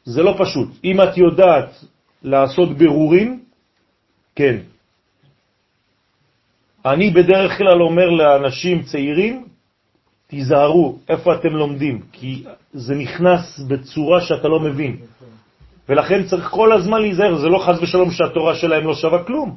זה 0.03 0.23
לא 0.23 0.35
פשוט. 0.39 0.69
אם 0.83 1.01
את 1.01 1.17
יודעת 1.17 1.69
לעשות 2.23 2.77
בירורים, 2.77 3.43
כן. 4.35 4.57
אני 6.85 7.09
בדרך 7.09 7.57
כלל 7.57 7.81
אומר 7.81 8.09
לאנשים 8.09 8.83
צעירים, 8.83 9.45
תיזהרו 10.27 10.97
איפה 11.09 11.35
אתם 11.35 11.49
לומדים, 11.49 12.01
כי 12.11 12.43
זה 12.73 12.95
נכנס 12.95 13.59
בצורה 13.67 14.21
שאתה 14.21 14.47
לא 14.47 14.59
מבין. 14.59 14.97
ולכן 15.89 16.23
צריך 16.23 16.47
כל 16.49 16.71
הזמן 16.71 17.01
להיזהר, 17.01 17.35
זה 17.35 17.47
לא 17.47 17.59
חז 17.59 17.83
ושלום 17.83 18.11
שהתורה 18.11 18.55
שלהם 18.55 18.87
לא 18.87 18.93
שווה 18.93 19.23
כלום, 19.23 19.55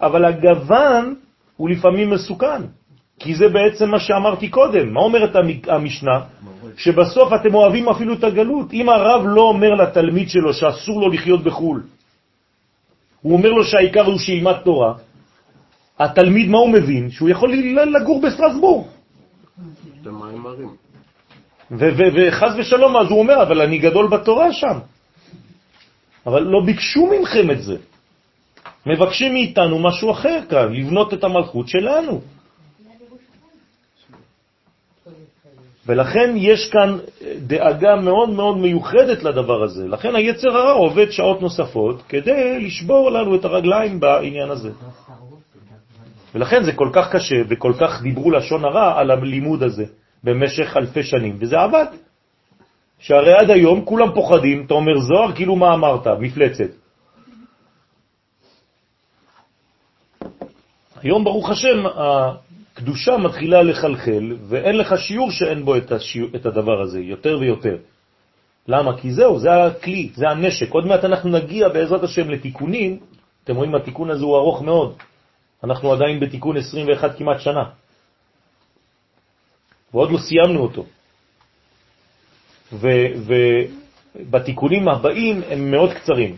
אבל 0.00 0.24
הגוון 0.24 1.14
הוא 1.56 1.68
לפעמים 1.70 2.10
מסוכן, 2.10 2.62
כי 3.18 3.34
זה 3.34 3.48
בעצם 3.48 3.90
מה 3.90 3.98
שאמרתי 4.00 4.48
קודם. 4.48 4.92
מה 4.94 5.00
אומרת 5.00 5.36
המ- 5.36 5.60
המשנה? 5.68 6.20
שבסוף 6.76 7.32
אתם 7.32 7.54
אוהבים 7.54 7.88
אפילו 7.88 8.14
את 8.14 8.24
הגלות. 8.24 8.72
אם 8.72 8.88
הרב 8.88 9.22
לא 9.26 9.40
אומר 9.42 9.70
לתלמיד 9.74 10.28
שלו 10.28 10.54
שאסור 10.54 11.00
לו 11.00 11.08
לחיות 11.08 11.44
בחו"ל, 11.44 11.82
הוא 13.22 13.32
אומר 13.32 13.50
לו 13.50 13.64
שהעיקר 13.64 14.04
הוא 14.06 14.18
שילמד 14.18 14.56
תורה, 14.64 14.94
התלמיד 15.98 16.48
מה 16.48 16.58
הוא 16.58 16.70
מבין? 16.70 17.10
שהוא 17.10 17.28
יכול 17.28 17.52
לגור 18.00 18.20
בסטרסבורג. 18.22 18.86
וחז 21.70 22.52
ושלום, 22.58 22.96
אז 22.96 23.06
הוא 23.10 23.18
אומר, 23.18 23.42
אבל 23.42 23.60
אני 23.60 23.78
גדול 23.78 24.08
בתורה 24.08 24.52
שם. 24.52 24.78
אבל 26.26 26.42
לא 26.42 26.60
ביקשו 26.66 27.06
מכם 27.06 27.50
את 27.50 27.62
זה. 27.62 27.76
מבקשים 28.86 29.32
מאיתנו 29.32 29.78
משהו 29.78 30.10
אחר 30.10 30.40
כאן, 30.50 30.72
לבנות 30.72 31.14
את 31.14 31.24
המלכות 31.24 31.68
שלנו. 31.68 32.20
ולכן 35.86 36.34
יש 36.36 36.70
כאן 36.70 36.98
דאגה 37.38 37.96
מאוד 37.96 38.30
מאוד 38.30 38.58
מיוחדת 38.58 39.22
לדבר 39.22 39.62
הזה. 39.62 39.88
לכן 39.88 40.16
היצר 40.16 40.48
הרע 40.48 40.72
עובד 40.72 41.10
שעות 41.10 41.42
נוספות 41.42 42.02
כדי 42.08 42.60
לשבור 42.60 43.10
לנו 43.10 43.36
את 43.36 43.44
הרגליים 43.44 44.00
בעניין 44.00 44.50
הזה. 44.50 44.70
ולכן 46.34 46.64
זה 46.64 46.72
כל 46.72 46.88
כך 46.92 47.12
קשה 47.12 47.36
וכל 47.48 47.72
כך 47.80 48.02
דיברו 48.02 48.30
לשון 48.30 48.64
הרע 48.64 49.00
על 49.00 49.10
הלימוד 49.10 49.62
הזה. 49.62 49.84
במשך 50.24 50.76
אלפי 50.76 51.02
שנים, 51.02 51.36
וזה 51.38 51.60
עבד. 51.60 51.86
שהרי 53.04 53.32
עד 53.32 53.50
היום 53.50 53.84
כולם 53.84 54.14
פוחדים, 54.14 54.64
אתה 54.66 54.74
אומר 54.74 55.00
זוהר, 55.00 55.32
כאילו 55.36 55.56
מה 55.56 55.74
אמרת? 55.74 56.06
מפלצת. 56.06 56.70
היום, 61.02 61.24
ברוך 61.24 61.50
השם, 61.50 61.84
הקדושה 61.86 63.16
מתחילה 63.16 63.62
לחלחל, 63.62 64.36
ואין 64.48 64.76
לך 64.76 64.94
שיעור 64.98 65.30
שאין 65.30 65.64
בו 65.64 65.76
את, 65.76 65.92
השיעור, 65.92 66.30
את 66.36 66.46
הדבר 66.46 66.80
הזה, 66.80 67.00
יותר 67.00 67.38
ויותר. 67.40 67.76
למה? 68.68 68.96
כי 68.96 69.12
זהו, 69.12 69.38
זה 69.38 69.64
הכלי, 69.64 70.10
זה 70.14 70.28
הנשק. 70.28 70.72
עוד 70.72 70.86
מעט 70.86 71.04
אנחנו 71.04 71.30
נגיע 71.30 71.68
בעזרת 71.68 72.02
השם 72.02 72.30
לתיקונים. 72.30 73.00
אתם 73.44 73.56
רואים, 73.56 73.74
התיקון 73.74 74.10
הזה 74.10 74.24
הוא 74.24 74.36
ארוך 74.36 74.62
מאוד. 74.62 74.96
אנחנו 75.64 75.92
עדיין 75.92 76.20
בתיקון 76.20 76.56
21 76.56 77.18
כמעט 77.18 77.40
שנה. 77.40 77.64
ועוד 79.92 80.10
לא 80.10 80.18
סיימנו 80.18 80.60
אותו. 80.60 80.84
ובתיקונים 82.80 84.88
הבאים 84.88 85.40
הם 85.50 85.70
מאוד 85.70 85.92
קצרים. 85.92 86.36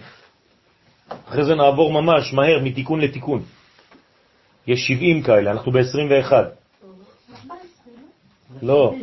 אחרי 1.28 1.44
זה 1.44 1.54
נעבור 1.54 1.92
ממש 1.92 2.32
מהר 2.32 2.58
מתיקון 2.62 3.00
לתיקון. 3.00 3.42
יש 4.66 4.86
70 4.86 5.22
כאלה, 5.22 5.50
אנחנו 5.50 5.72
ב-21. 5.72 6.32
לא, 8.62 8.94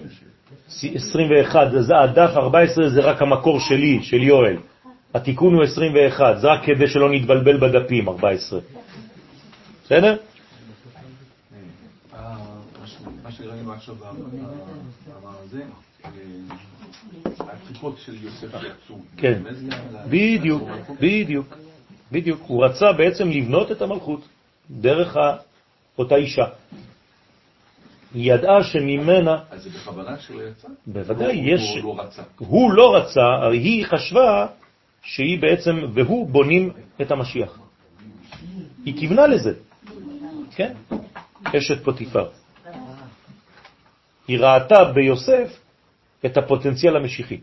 21, 0.67 1.67
זה 1.79 1.99
הדף 1.99 2.37
14 2.37 2.89
זה 2.89 3.01
רק 3.01 3.21
המקור 3.21 3.59
שלי, 3.59 4.03
של 4.03 4.23
יואל. 4.23 4.57
התיקון 5.13 5.53
הוא 5.53 5.63
21, 5.63 6.37
זה 6.37 6.47
רק 6.47 6.65
כדי 6.65 6.87
שלא 6.87 7.11
נתבלבל 7.11 7.57
בדפים, 7.57 8.09
14. 8.09 8.59
בסדר? 9.85 10.17
מה 13.23 13.31
שראינו 13.31 13.73
עכשיו 13.73 13.95
התקופות 17.39 17.97
של 17.97 18.23
יוסף 18.23 18.47
יצאו. 18.53 18.95
כן, 19.17 19.43
בדיוק, 20.09 20.69
בדיוק, 20.99 21.57
בדיוק. 22.11 22.41
הוא 22.47 22.65
רצה 22.65 22.91
בעצם 22.93 23.29
לבנות 23.29 23.71
את 23.71 23.81
המלכות 23.81 24.27
דרך 24.71 25.17
אותה 25.97 26.15
אישה. 26.15 26.45
היא 28.13 28.33
ידעה 28.33 28.63
שממנה... 28.63 29.37
אז 29.49 29.63
זה 29.63 29.69
בכוונה 29.69 30.19
שלא 30.19 30.41
יצא? 30.41 30.67
בוודאי, 30.87 31.35
יש... 31.35 31.77
הוא 31.83 31.95
לא 31.97 32.01
רצה. 32.01 32.21
הוא 32.37 32.73
לא 32.73 32.95
רצה, 32.95 33.47
היא 33.51 33.85
חשבה 33.85 34.47
שהיא 35.03 35.41
בעצם, 35.41 35.79
והוא 35.93 36.29
בונים 36.29 36.69
את 37.01 37.11
המשיח. 37.11 37.59
היא 38.85 38.99
כיוונה 38.99 39.27
לזה, 39.27 39.53
כן? 40.55 40.73
אשת 41.43 41.83
פוטיפר. 41.83 42.27
היא 44.27 44.39
ראתה 44.39 44.83
ביוסף 44.83 45.62
את 46.25 46.37
הפוטנציאל 46.37 46.95
המשיחי. 46.95 47.37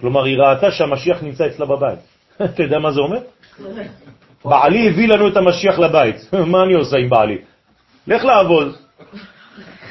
כלומר, 0.00 0.24
היא 0.24 0.38
ראתה 0.38 0.70
שהמשיח 0.70 1.22
נמצא 1.22 1.46
אצלה 1.46 1.66
בבית. 1.66 1.98
אתה 2.44 2.62
יודע 2.62 2.78
מה 2.78 2.92
זה 2.92 3.00
אומר? 3.00 3.20
בעלי 4.44 4.88
הביא 4.88 5.08
לנו 5.08 5.28
את 5.28 5.36
המשיח 5.36 5.78
לבית. 5.78 6.16
מה 6.52 6.62
אני 6.62 6.74
עושה 6.74 6.96
עם 6.96 7.08
בעלי? 7.08 7.38
לך 8.06 8.24
לעבוד. 8.24 8.76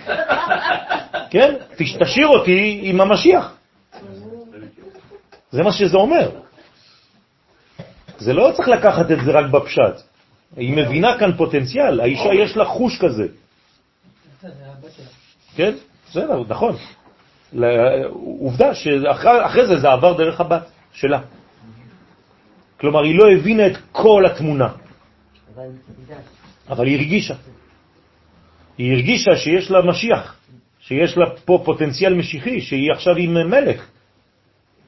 כן? 1.33 1.55
תשאיר 1.77 2.27
אותי 2.27 2.79
עם 2.83 3.01
המשיח. 3.01 3.55
זה 5.51 5.63
מה 5.63 5.71
שזה 5.71 5.97
אומר. 5.97 6.29
זה 8.17 8.33
לא 8.33 8.51
צריך 8.55 8.67
לקחת 8.67 9.11
את 9.11 9.17
זה 9.25 9.31
רק 9.31 9.45
בפשט. 9.51 10.01
היא 10.55 10.77
מבינה 10.77 11.19
כאן 11.19 11.37
פוטנציאל, 11.37 12.01
האישה 12.01 12.33
יש 12.33 12.57
לה 12.57 12.65
חוש 12.65 12.99
כזה. 13.01 13.27
כן? 15.55 15.73
בסדר, 16.09 16.43
נכון. 16.47 16.75
עובדה 18.39 18.75
שאחרי 18.75 19.67
זה 19.67 19.77
זה 19.77 19.91
עבר 19.91 20.17
דרך 20.17 20.41
הבת 20.41 20.63
שלה. 20.93 21.19
כלומר, 22.79 23.03
היא 23.03 23.15
לא 23.19 23.31
הבינה 23.31 23.67
את 23.67 23.77
כל 23.91 24.23
התמונה. 24.25 24.69
אבל 26.69 26.85
היא 26.85 26.97
הרגישה. 26.97 27.35
היא 28.77 28.93
הרגישה 28.93 29.35
שיש 29.35 29.71
לה 29.71 29.81
משיח, 29.81 30.35
שיש 30.79 31.17
לה 31.17 31.25
פה 31.45 31.61
פוטנציאל 31.65 32.13
משיחי, 32.13 32.61
שהיא 32.61 32.91
עכשיו 32.91 33.15
עם 33.17 33.33
מלך. 33.33 33.87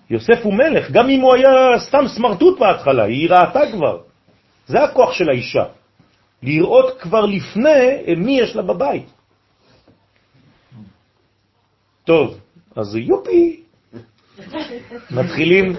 יוסף 0.10 0.40
הוא 0.44 0.54
מלך, 0.54 0.92
גם 0.92 1.10
אם 1.10 1.22
הוא 1.22 1.34
היה 1.34 1.80
סתם 1.80 2.08
סמרטוט 2.08 2.60
בהתחלה, 2.60 3.04
היא 3.04 3.30
ראתה 3.30 3.62
כבר. 3.72 3.98
זה 4.68 4.84
הכוח 4.84 5.14
של 5.14 5.30
האישה, 5.30 5.66
לראות 6.44 7.02
כבר 7.02 7.26
לפני 7.26 8.16
מי 8.18 8.40
יש 8.40 8.56
לה 8.56 8.62
בבית. 8.62 9.14
טוב, 12.04 12.40
אז 12.76 12.96
יופי, 12.96 13.60
מתחילים 15.12 15.76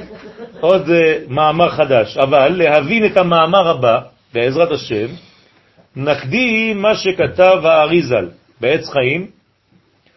עוד 0.61 0.87
uh, 0.87 0.93
מאמר 1.29 1.69
חדש, 1.69 2.17
אבל 2.17 2.49
להבין 2.49 3.07
את 3.07 3.17
המאמר 3.17 3.69
הבא, 3.69 4.01
בעזרת 4.35 4.71
השם, 4.71 5.07
נקדים 5.97 6.83
מה 6.83 6.95
שכתב 6.95 7.61
האריזל 7.65 8.29
בעץ 8.61 8.89
חיים, 8.89 9.31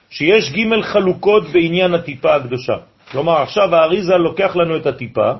שיש 0.09 0.51
ג' 0.51 0.81
חלוקות 0.81 1.43
בעניין 1.53 1.93
הטיפה 1.93 2.35
הקדושה. 2.35 2.73
כלומר, 3.11 3.41
עכשיו 3.41 3.75
האריזל 3.75 4.17
לוקח 4.17 4.55
לנו 4.55 4.77
את 4.77 4.85
הטיפה, 4.85 5.31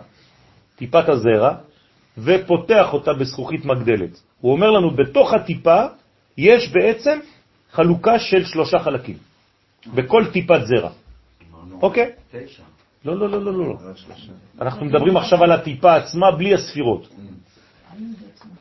טיפת 0.76 1.10
הזרע, 1.10 1.54
ופותח 2.18 2.94
אותה 2.94 3.14
בזכוכית 3.14 3.66
מגדלת. 3.66 4.22
הוא 4.42 4.52
אומר 4.52 4.72
לנו, 4.72 4.92
בתוך 4.92 5.34
הטיפה 5.34 5.86
יש 6.38 6.72
בעצם 6.72 7.20
חלוקה 7.72 8.20
של 8.20 8.46
שלושה 8.46 8.80
חלקים, 8.80 9.18
בכל 9.96 10.26
טיפת 10.32 10.62
זרע. 10.66 10.90
אוקיי? 11.82 12.12
לא, 13.06 13.18
לא, 13.18 13.30
לא, 13.30 13.44
לא, 13.44 13.54
לא. 13.54 13.76
אנחנו 14.62 14.86
מדברים 14.86 15.18
עכשיו 15.18 15.44
על 15.44 15.52
הטיפה 15.52 15.96
עצמה 15.96 16.32
בלי 16.32 16.54
הספירות. 16.54 17.08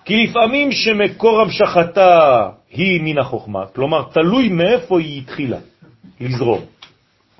כי 0.04 0.26
לפעמים 0.26 0.72
שמקור 0.72 1.40
המשכתה 1.40 2.48
היא 2.70 3.00
מן 3.02 3.18
החוכמה, 3.18 3.66
כלומר, 3.66 4.02
תלוי 4.12 4.48
מאיפה 4.48 5.00
היא 5.00 5.22
התחילה 5.22 5.59
לזרום. 6.20 6.61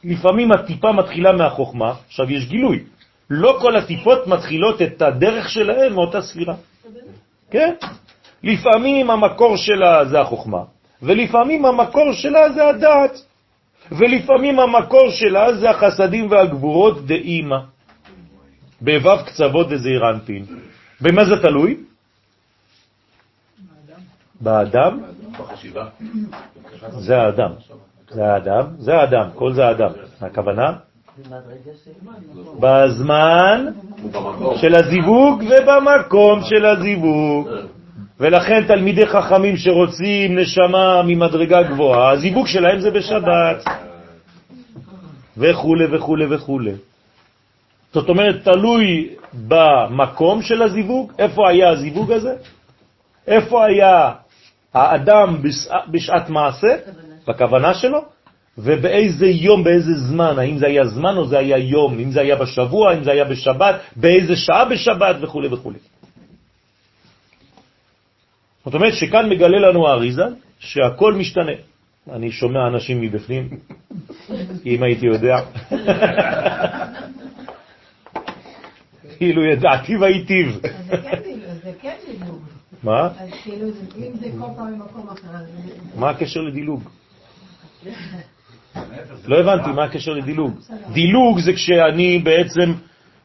לפעמים 0.05 0.53
הטיפה 0.53 0.93
מתחילה 0.93 1.33
מהחוכמה, 1.33 1.95
עכשיו 2.07 2.31
יש 2.31 2.47
גילוי. 2.47 2.85
לא 3.31 3.59
כל 3.61 3.77
הטיפות 3.77 4.27
מתחילות 4.27 4.83
את 4.83 5.03
הדרך 5.03 5.51
שלהן 5.51 5.93
מאותה 5.93 6.23
ספירה. 6.23 6.55
כן? 7.51 7.75
לפעמים 8.43 9.11
המקור 9.11 9.57
שלה 9.57 10.05
זה 10.05 10.21
החוכמה, 10.21 10.63
ולפעמים 11.03 11.65
המקור 11.65 12.13
שלה 12.13 12.53
זה 12.53 12.69
הדעת, 12.69 13.23
ולפעמים 13.93 14.61
המקור 14.61 15.11
שלה 15.11 15.55
זה 15.55 15.71
החסדים 15.71 16.31
והגבורות 16.31 17.07
דאימא, 17.07 17.59
בבב 18.83 19.23
קצוות 19.27 19.69
דזעיר 19.69 20.11
אנפין. 20.11 20.45
במה 21.01 21.25
זה 21.25 21.43
תלוי? 21.43 21.77
באדם? 24.41 25.01
זה 26.99 27.17
האדם. 27.17 27.51
זה 28.11 28.33
האדם, 28.33 28.67
זה 28.79 28.95
האדם, 28.95 29.31
כל 29.35 29.53
זה 29.53 29.67
האדם. 29.67 29.91
הכוונה? 30.21 30.73
בזמן 32.61 33.67
של 34.57 34.75
הזיווג 34.75 35.43
ובמקום 35.43 36.41
של 36.45 36.65
הזיווג. 36.67 37.49
ולכן 38.21 38.67
תלמידי 38.67 39.07
חכמים 39.07 39.57
שרוצים 39.57 40.39
נשמה 40.39 41.03
ממדרגה 41.07 41.63
גבוהה, 41.63 42.11
הזיווג 42.11 42.47
שלהם 42.47 42.81
זה 42.81 42.91
בשבת, 42.91 43.65
וכו' 45.37 45.77
וכו' 45.93 46.17
וכו'. 46.31 46.61
זאת 47.93 48.09
אומרת, 48.09 48.45
תלוי 48.45 49.09
במקום 49.49 50.43
של 50.43 50.63
הזיווג, 50.63 51.13
איפה 51.19 51.49
היה 51.49 51.69
הזיווג 51.69 52.13
הזה, 52.13 52.35
איפה 53.27 53.67
היה 53.67 54.13
האדם 54.75 55.37
בשעת 55.91 56.31
מעשה, 56.31 56.77
בכוונה 57.29 57.75
שלו, 57.75 58.05
ובאיזה 58.59 59.27
יום, 59.27 59.65
באיזה 59.65 59.93
זמן, 59.95 60.39
האם 60.39 60.59
זה 60.59 60.67
היה 60.67 60.85
זמן 60.85 61.17
או 61.17 61.27
זה 61.27 61.39
היה 61.39 61.59
יום, 61.59 61.99
אם 61.99 62.11
זה 62.11 62.21
היה 62.21 62.37
בשבוע, 62.37 62.95
אם 62.95 63.05
זה 63.05 63.11
היה 63.11 63.25
בשבת, 63.25 63.75
באיזה 63.97 64.37
שעה 64.37 64.65
בשבת? 64.65 65.17
וכו' 65.21 65.43
וכו'. 65.51 65.73
זאת 68.65 68.75
אומרת 68.75 68.95
שכאן 68.95 69.29
מגלה 69.29 69.59
לנו 69.69 69.89
האריזה 69.89 70.25
שהכל 70.59 71.15
משתנה. 71.15 71.53
אני 72.13 72.31
שומע 72.31 72.67
אנשים 72.69 73.01
מבפנים, 73.01 73.49
אם 74.67 74.83
הייתי 74.83 75.07
יודע. 75.07 75.37
כאילו 79.19 79.45
ידעתי 79.45 79.97
והייטיב. 79.97 80.61
זה 81.63 81.73
כן 81.81 81.95
דילוג. 82.07 82.43
מה? 82.83 83.07
אז 83.07 83.31
כאילו, 83.43 83.67
אם 83.97 84.17
זה 84.21 84.27
כל 84.41 84.47
פעם 84.57 84.75
ממקום 84.75 85.09
אחר... 85.09 85.29
מה 85.97 86.11
הקשר 86.11 86.41
לדילוג? 86.41 86.83
לא 89.27 89.41
הבנתי, 89.41 89.71
מה 89.71 89.85
הקשר 89.85 90.13
לדילוג? 90.13 90.61
דילוג 90.93 91.39
זה 91.39 91.53
כשאני 91.53 92.19
בעצם, 92.19 92.73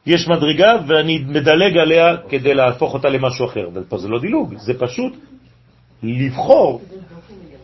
יש 0.06 0.28
מדרגה 0.28 0.74
ואני 0.88 1.18
מדלג 1.18 1.78
עליה 1.78 2.18
כדי 2.30 2.54
להפוך 2.54 2.94
אותה 2.94 3.10
למשהו 3.10 3.46
אחר. 3.46 3.70
ופה 3.74 3.98
זה 3.98 4.08
לא 4.08 4.20
דילוג, 4.20 4.54
זה 4.58 4.74
פשוט 4.80 5.14
לבחור 6.04 6.82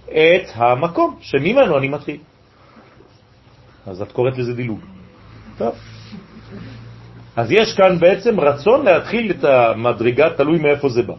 את 0.06 0.50
המקום 0.54 1.18
שממנו 1.22 1.78
אני 1.78 1.88
מתחיל. 1.88 2.18
אז 3.86 4.02
את 4.02 4.12
קוראת 4.12 4.38
לזה 4.38 4.54
דילוג. 4.54 4.80
טוב. 5.58 5.76
אז 7.36 7.52
יש 7.52 7.74
כאן 7.74 8.00
בעצם 8.00 8.40
רצון 8.40 8.86
להתחיל 8.86 9.32
את 9.32 9.44
המדרגה, 9.44 10.30
תלוי 10.30 10.60
מאיפה 10.60 10.90
זה 10.90 11.02
בא. 11.02 11.14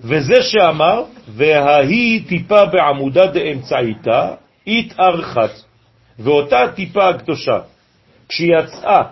וזה 0.00 0.42
שאמר, 0.42 1.02
וההיא 1.28 2.28
טיפה 2.28 2.66
בעמודה 2.66 3.26
דאמצעיתה, 3.26 4.34
התארחת, 4.66 5.50
ואותה 6.18 6.64
טיפה 6.74 7.08
הקדושה, 7.08 7.58
כשיצאה 8.28 9.02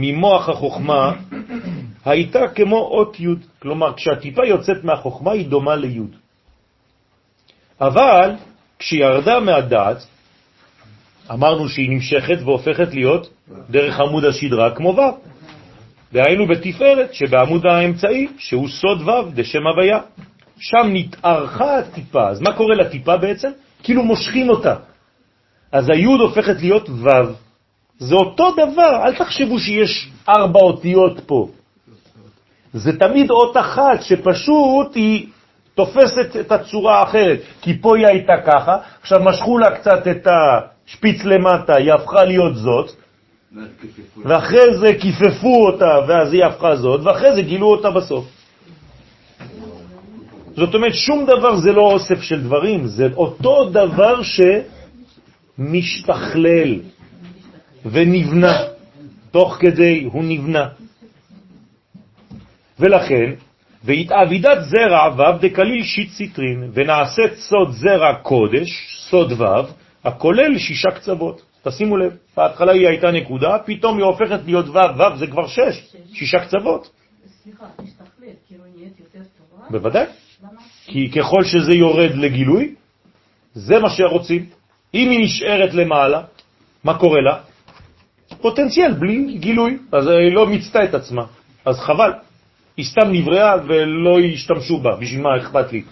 ממוח 0.00 0.48
החוכמה, 0.48 1.12
הייתה 2.04 2.48
כמו 2.48 2.76
אות 2.76 3.20
י', 3.20 3.26
כלומר, 3.58 3.92
כשהטיפה 3.94 4.46
יוצאת 4.46 4.84
מהחוכמה 4.84 5.32
היא 5.32 5.48
דומה 5.48 5.76
לי'. 5.76 6.00
אבל 7.80 8.30
כשירדה 8.78 9.40
מהדעת, 9.40 10.06
אמרנו 11.30 11.68
שהיא 11.68 11.90
נמשכת 11.90 12.38
והופכת 12.44 12.94
להיות 12.94 13.28
דרך 13.70 14.00
עמוד 14.00 14.24
השדרה 14.24 14.74
כמו 14.74 14.96
ו'. 14.96 15.00
דהיינו 16.12 16.46
בתפארת 16.46 17.14
שבעמוד 17.14 17.66
האמצעי, 17.66 18.28
שהוא 18.38 18.68
סוד 18.68 19.08
ו' 19.08 19.30
דשם 19.34 19.66
הוויה. 19.66 20.00
שם 20.60 20.86
נתארכה 20.92 21.78
הטיפה. 21.78 22.28
אז 22.28 22.40
מה 22.40 22.52
קורה 22.52 22.74
לטיפה 22.74 23.16
בעצם? 23.16 23.50
כאילו 23.82 24.02
מושכים 24.02 24.48
אותה. 24.48 24.74
אז 25.72 25.90
היוד 25.90 26.20
הופכת 26.20 26.60
להיות 26.60 26.88
ו'. 26.90 27.47
זה 27.98 28.14
אותו 28.14 28.50
דבר, 28.52 29.02
אל 29.04 29.14
תחשבו 29.14 29.58
שיש 29.58 30.10
ארבע 30.28 30.60
אותיות 30.60 31.20
פה. 31.26 31.48
זה 32.72 32.98
תמיד 32.98 33.30
אות 33.30 33.56
אחת 33.56 34.02
שפשוט 34.02 34.94
היא 34.94 35.26
תופסת 35.74 36.36
את 36.40 36.52
הצורה 36.52 37.00
האחרת, 37.00 37.38
כי 37.62 37.78
פה 37.78 37.96
היא 37.96 38.06
הייתה 38.06 38.32
ככה, 38.46 38.76
עכשיו 39.00 39.20
משכו 39.24 39.58
לה 39.58 39.70
קצת 39.70 40.08
את 40.08 40.26
השפיץ 40.26 41.24
למטה, 41.24 41.76
היא 41.76 41.92
הפכה 41.92 42.24
להיות 42.24 42.56
זאת, 42.56 42.90
ואחרי 44.24 44.74
זה 44.78 44.90
כיפפו 45.00 45.66
אותה, 45.66 45.98
ואז 46.08 46.32
היא 46.32 46.44
הפכה 46.44 46.76
זאת, 46.76 47.00
ואחרי 47.04 47.34
זה 47.34 47.42
גילו 47.42 47.66
אותה 47.66 47.90
בסוף. 47.90 48.24
זאת 50.56 50.74
אומרת, 50.74 50.94
שום 50.94 51.26
דבר 51.26 51.56
זה 51.56 51.72
לא 51.72 51.82
אוסף 51.82 52.20
של 52.22 52.42
דברים, 52.42 52.86
זה 52.86 53.08
אותו 53.16 53.70
דבר 53.70 54.20
שמשתכלל 55.58 56.74
ונבנה, 57.86 58.58
תוך 59.30 59.56
כדי 59.60 60.08
הוא 60.12 60.24
נבנה. 60.24 60.68
ולכן, 62.78 63.32
והתאבידת 63.84 64.58
זרע 64.62 65.14
ו' 65.16 65.38
דקליל 65.40 65.82
שיט 65.82 66.10
ציטרין, 66.12 66.70
ונעשית 66.74 67.34
סוד 67.36 67.70
זרע 67.70 68.14
קודש, 68.14 68.68
סוד 69.10 69.32
ו', 69.40 69.44
הכולל 70.04 70.58
שישה 70.58 70.90
קצוות. 70.90 71.42
תשימו 71.62 71.96
לב, 71.96 72.16
בהתחלה 72.36 72.72
היא 72.72 72.88
הייתה 72.88 73.10
נקודה, 73.10 73.58
פתאום 73.66 73.96
היא 73.96 74.04
הופכת 74.04 74.40
להיות 74.44 74.68
ו', 74.68 74.98
ו' 74.98 75.16
זה 75.18 75.26
כבר 75.26 75.46
שש, 75.46 75.94
שישה 76.12 76.38
קצוות. 76.38 76.90
סליחה, 77.42 77.64
משתכללת, 77.82 78.36
כאילו 78.48 78.64
נהיית 78.76 79.00
יותר 79.00 79.28
טובה? 79.38 79.64
בוודאי? 79.70 80.06
כי 80.86 81.10
ככל 81.10 81.44
שזה 81.44 81.72
יורד 81.72 82.14
לגילוי, 82.14 82.74
זה 83.54 83.78
מה 83.78 83.90
שרוצים. 83.90 84.46
אם 84.94 85.10
היא 85.10 85.24
נשארת 85.24 85.74
למעלה, 85.74 86.22
מה 86.84 86.98
קורה 86.98 87.20
לה? 87.20 87.40
פוטנציאל 88.40 88.92
בלי 88.92 89.36
גילוי, 89.38 89.78
אז 89.92 90.06
היא 90.06 90.32
לא 90.32 90.46
מיצתה 90.46 90.84
את 90.84 90.94
עצמה, 90.94 91.22
אז 91.64 91.76
חבל. 91.78 92.12
היא 92.76 92.86
סתם 92.86 93.12
נבראה 93.12 93.54
ולא 93.68 94.20
ישתמשו 94.20 94.78
בה, 94.78 94.96
בשביל 94.96 95.20
מה 95.20 95.36
אכפת 95.36 95.72
לי? 95.72 95.82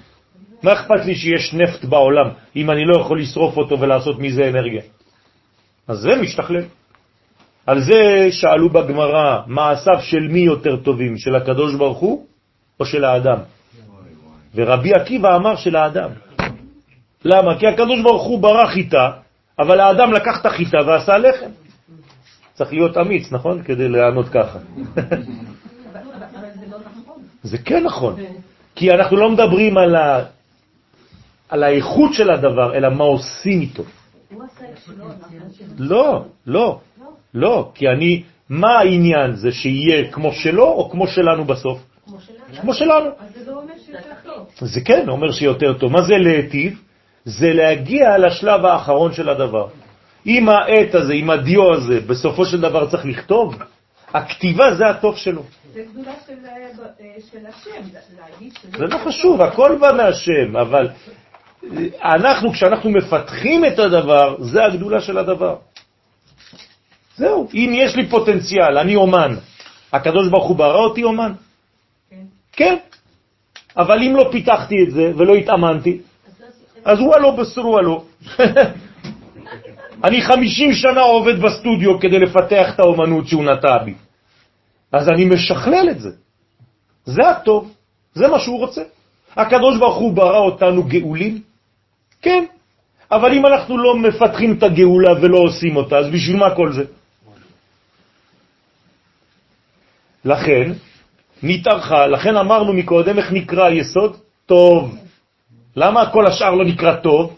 מה 0.62 0.72
אכפת 0.72 1.04
לי 1.06 1.14
שיש 1.14 1.54
נפט 1.54 1.84
בעולם, 1.84 2.28
אם 2.56 2.70
אני 2.70 2.84
לא 2.84 3.00
יכול 3.00 3.20
לשרוף 3.20 3.56
אותו 3.56 3.80
ולעשות 3.80 4.18
מזה 4.18 4.48
אנרגיה? 4.48 4.82
אז 5.88 5.98
זה 5.98 6.10
משתכלל. 6.22 6.64
על 7.66 7.80
זה 7.80 8.28
שאלו 8.30 8.68
בגמרא, 8.70 9.40
מעשיו 9.46 10.00
של 10.00 10.28
מי 10.28 10.40
יותר 10.40 10.76
טובים, 10.76 11.18
של 11.18 11.36
הקדוש 11.36 11.74
ברוך 11.74 11.98
הוא 11.98 12.26
או 12.80 12.84
של 12.84 13.04
האדם? 13.04 13.38
ורבי 14.54 14.94
עקיבא 14.94 15.36
אמר 15.36 15.56
של 15.56 15.76
האדם. 15.76 16.10
למה? 17.24 17.58
כי 17.58 17.66
הקדוש 17.66 18.00
ברוך 18.00 18.22
הוא 18.22 18.38
ברא 18.38 18.66
חיטה, 18.66 19.10
אבל 19.58 19.80
האדם 19.80 20.12
לקח 20.12 20.40
את 20.40 20.46
החיטה 20.46 20.78
ועשה 20.86 21.18
לחם. 21.18 21.50
צריך 22.56 22.72
להיות 22.72 22.96
אמיץ, 22.96 23.32
נכון? 23.32 23.62
כדי 23.62 23.88
לענות 23.88 24.28
ככה. 24.28 24.58
זה 27.42 27.58
כן 27.58 27.84
נכון, 27.84 28.16
כי 28.74 28.90
אנחנו 28.90 29.16
לא 29.16 29.30
מדברים 29.30 29.78
על, 29.78 29.96
ה... 29.96 30.24
על 31.48 31.62
האיכות 31.62 32.14
של 32.14 32.30
הדבר, 32.30 32.74
אלא 32.76 32.88
מה 32.90 33.04
עושים 33.04 33.60
איתו. 33.60 33.82
לא, 35.78 36.24
לא, 36.46 36.80
לא, 37.34 37.70
כי 37.74 37.88
אני, 37.88 38.22
מה 38.48 38.78
העניין? 38.78 39.36
זה 39.36 39.52
שיהיה 39.52 40.10
כמו 40.12 40.32
שלו 40.32 40.64
או 40.64 40.90
כמו 40.90 41.06
שלנו 41.06 41.44
בסוף? 41.44 41.78
כמו 42.60 42.74
שלנו. 42.74 43.10
זה 44.60 44.80
כן 44.80 45.08
אומר 45.08 45.32
שיותר 45.32 45.78
טוב. 45.78 45.92
מה 45.92 46.02
זה 46.02 46.18
להיטיב? 46.18 46.80
זה 47.24 47.52
להגיע 47.52 48.18
לשלב 48.18 48.64
האחרון 48.64 49.12
של 49.12 49.28
הדבר. 49.28 49.68
אם 50.26 50.48
העט 50.48 50.94
הזה, 50.94 51.12
אם 51.12 51.30
הדיו 51.30 51.72
הזה, 51.74 52.00
בסופו 52.00 52.44
של 52.44 52.60
דבר 52.60 52.90
צריך 52.90 53.04
לכתוב, 53.04 53.56
הכתיבה 54.14 54.74
זה 54.74 54.86
הטוב 54.86 55.16
שלו. 55.16 55.42
זה 55.74 55.82
גדולה 55.92 56.12
של, 56.26 56.32
אה, 57.00 57.14
של 57.32 57.46
השם, 57.46 57.88
להגיד 58.18 58.52
שזה... 58.62 58.78
זה 58.78 58.84
לא 58.84 58.98
חשוב, 58.98 59.42
הכל 59.42 59.76
בא 59.80 59.92
מהשם, 59.96 60.56
אבל 60.56 60.88
אה, 61.64 62.14
אנחנו, 62.14 62.52
כשאנחנו 62.52 62.90
מפתחים 62.90 63.64
את 63.64 63.78
הדבר, 63.78 64.36
זה 64.38 64.64
הגדולה 64.64 65.00
של 65.00 65.18
הדבר. 65.18 65.56
זהו, 67.16 67.48
אם 67.54 67.72
יש 67.74 67.96
לי 67.96 68.06
פוטנציאל, 68.08 68.78
אני 68.78 68.96
אומן, 68.96 69.36
הקדוש 69.92 70.28
ברוך 70.28 70.48
הוא 70.48 70.56
ברא 70.56 70.84
אותי 70.84 71.02
אומן? 71.02 71.32
כן. 72.10 72.16
כן. 72.52 72.76
אבל 73.76 74.02
אם 74.02 74.16
לא 74.16 74.28
פיתחתי 74.32 74.74
את 74.82 74.90
זה 74.90 75.12
ולא 75.16 75.34
התאמנתי, 75.34 75.98
אז 76.84 77.00
וואלו 77.00 77.36
בסרו 77.36 77.70
וואלו. 77.70 78.04
אני 80.06 80.22
חמישים 80.22 80.72
שנה 80.72 81.00
עובד 81.00 81.42
בסטודיו 81.42 82.00
כדי 82.00 82.18
לפתח 82.18 82.74
את 82.74 82.80
האומנות 82.80 83.26
שהוא 83.26 83.44
נטע 83.44 83.78
בי. 83.84 83.94
אז 84.92 85.08
אני 85.08 85.24
משכלל 85.24 85.86
את 85.90 86.00
זה. 86.00 86.10
זה 87.04 87.28
הטוב, 87.28 87.74
זה 88.14 88.28
מה 88.28 88.38
שהוא 88.38 88.58
רוצה. 88.58 88.82
הקדוש 89.36 89.78
ברוך 89.78 89.96
הוא 89.96 90.12
ברא 90.12 90.38
אותנו 90.38 90.82
גאולים? 90.82 91.42
כן. 92.22 92.44
אבל 93.10 93.32
אם 93.32 93.46
אנחנו 93.46 93.78
לא 93.78 93.96
מפתחים 93.96 94.58
את 94.58 94.62
הגאולה 94.62 95.12
ולא 95.20 95.38
עושים 95.38 95.76
אותה, 95.76 95.98
אז 95.98 96.06
בשביל 96.06 96.36
מה 96.36 96.54
כל 96.54 96.72
זה? 96.72 96.84
לכן, 100.24 100.72
נתארכה, 101.42 102.06
לכן 102.06 102.36
אמרנו 102.36 102.72
מקודם 102.72 103.18
איך 103.18 103.32
נקרא 103.32 103.70
יסוד? 103.70 104.16
טוב. 104.46 104.98
למה 105.76 106.10
כל 106.10 106.26
השאר 106.26 106.54
לא 106.54 106.64
נקרא 106.64 106.96
טוב? 106.96 107.36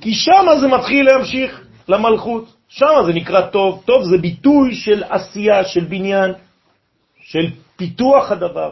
כי 0.00 0.14
שם 0.14 0.46
זה 0.60 0.68
מתחיל 0.68 1.06
להמשיך 1.06 1.61
למלכות. 1.88 2.44
שם 2.68 2.86
זה 3.06 3.12
נקרא 3.12 3.40
טוב. 3.40 3.82
טוב 3.84 4.04
זה 4.04 4.18
ביטוי 4.18 4.74
של 4.74 5.02
עשייה, 5.08 5.64
של 5.64 5.84
בניין, 5.84 6.32
של 7.20 7.50
פיתוח 7.76 8.32
הדבר. 8.32 8.70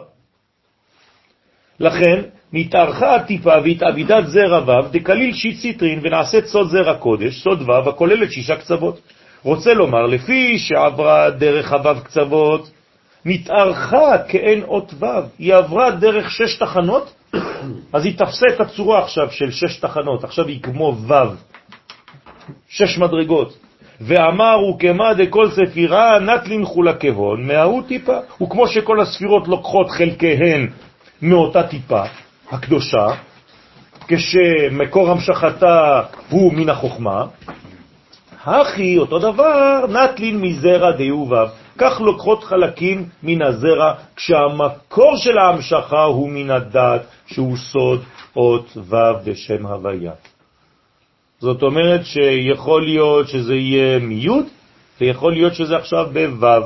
לכן, 1.79 2.21
נתארכה 2.53 3.15
הטיפה 3.15 3.53
והתאבידת 3.63 4.27
זרע 4.27 4.59
ו' 4.67 4.87
דקליל 4.91 5.33
שיט 5.33 5.59
ציטרין 5.59 5.99
ונעשית 6.03 6.45
סוד 6.45 6.67
זרע 6.67 6.93
קודש, 6.93 7.43
סוד 7.43 7.69
ו' 7.69 7.89
הכוללת 7.89 8.31
שישה 8.31 8.55
קצוות. 8.55 8.99
רוצה 9.43 9.73
לומר, 9.73 10.05
לפי 10.05 10.59
שעברה 10.59 11.29
דרך 11.29 11.73
הו' 11.73 12.01
קצוות, 12.03 12.69
נתארכה 13.25 14.17
כאין 14.27 14.63
אות 14.63 14.93
ו', 14.99 15.05
היא 15.39 15.55
עברה 15.55 15.91
דרך 15.91 16.31
שש 16.31 16.57
תחנות, 16.57 17.13
אז 17.93 18.05
היא 18.05 18.17
תפסה 18.17 18.45
את 18.55 18.59
הצורה 18.59 19.03
עכשיו 19.03 19.31
של 19.31 19.51
שש 19.51 19.77
תחנות, 19.77 20.23
עכשיו 20.23 20.47
היא 20.47 20.61
כמו 20.61 20.95
ו', 21.07 21.13
שש 22.69 22.97
מדרגות. 22.97 23.57
ואמר 24.01 24.57
וכמה 24.69 25.13
דכל 25.13 25.49
ספירה 25.51 26.19
נטלין 26.19 26.65
חולה 26.65 26.93
כהון 26.93 27.47
מההוא 27.47 27.81
טיפה, 27.87 28.17
וכמו 28.41 28.67
שכל 28.67 29.01
הספירות 29.01 29.47
לוקחות 29.47 29.89
חלקיהן 29.89 30.67
מאותה 31.21 31.63
טיפה 31.63 32.03
הקדושה, 32.51 33.07
כשמקור 34.07 35.09
המשכתה 35.09 36.01
הוא 36.29 36.53
מן 36.53 36.69
החוכמה, 36.69 37.25
הכי 38.45 38.97
אותו 38.97 39.19
דבר 39.19 39.85
נטלין 39.89 40.41
מזרע 40.41 40.91
דיובב, 40.91 41.47
כך 41.77 42.01
לוקחות 42.01 42.43
חלקים 42.43 43.05
מן 43.23 43.41
הזרע, 43.41 43.93
כשהמקור 44.15 45.17
של 45.17 45.37
ההמשכה 45.37 46.03
הוא 46.03 46.29
מן 46.29 46.51
הדת, 46.51 47.01
שהוא 47.25 47.57
סוד 47.57 48.03
אות 48.35 48.77
ו' 48.77 48.95
בשם 49.25 49.65
הוויה. 49.65 50.11
זאת 51.41 51.63
אומרת 51.63 52.05
שיכול 52.05 52.85
להיות 52.85 53.27
שזה 53.27 53.55
יהיה 53.55 53.99
מיוד, 53.99 54.45
ויכול 55.01 55.33
להיות 55.33 55.55
שזה 55.55 55.77
עכשיו 55.77 56.07
בו'. 56.13 56.65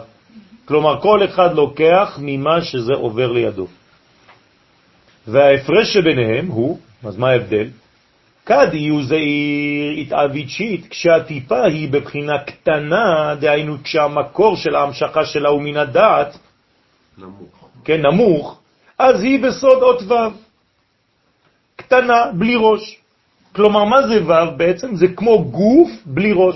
כלומר, 0.66 1.02
כל 1.02 1.26
אחד 1.26 1.56
לוקח 1.56 2.20
ממה 2.22 2.62
שזה 2.62 2.94
עובר 2.94 3.32
לידו. 3.32 3.68
וההפרש 5.28 5.94
שביניהם 5.94 6.48
הוא, 6.48 6.80
אז 7.04 7.18
מה 7.18 7.30
ההבדל? 7.30 7.68
כד 8.46 8.68
יהיו 8.74 9.04
זעיר 9.04 9.92
התאבית 10.02 10.50
שיט, 10.50 10.88
כשהטיפה 10.90 11.64
היא 11.66 11.90
בבחינה 11.90 12.40
קטנה, 12.40 13.36
דהיינו 13.40 13.76
כשהמקור 13.84 14.56
של 14.56 14.76
ההמשכה 14.76 15.26
שלה 15.26 15.50
הוא 15.50 15.62
מן 15.62 15.78
הדעת, 15.78 16.38
נמוך. 17.18 17.70
כן, 17.84 18.02
נמוך, 18.02 18.60
אז 19.00 19.24
היא 19.24 19.44
בסוד 19.44 19.84
אות 19.84 20.02
ו', 20.02 20.36
קטנה, 21.76 22.26
בלי 22.34 22.56
ראש. 22.60 23.05
כלומר, 23.56 23.84
מה 23.84 24.08
זה 24.08 24.26
ו' 24.26 24.58
בעצם? 24.58 24.96
זה 24.96 25.08
כמו 25.08 25.44
גוף 25.44 25.92
בלי 26.06 26.32
ראש. 26.36 26.56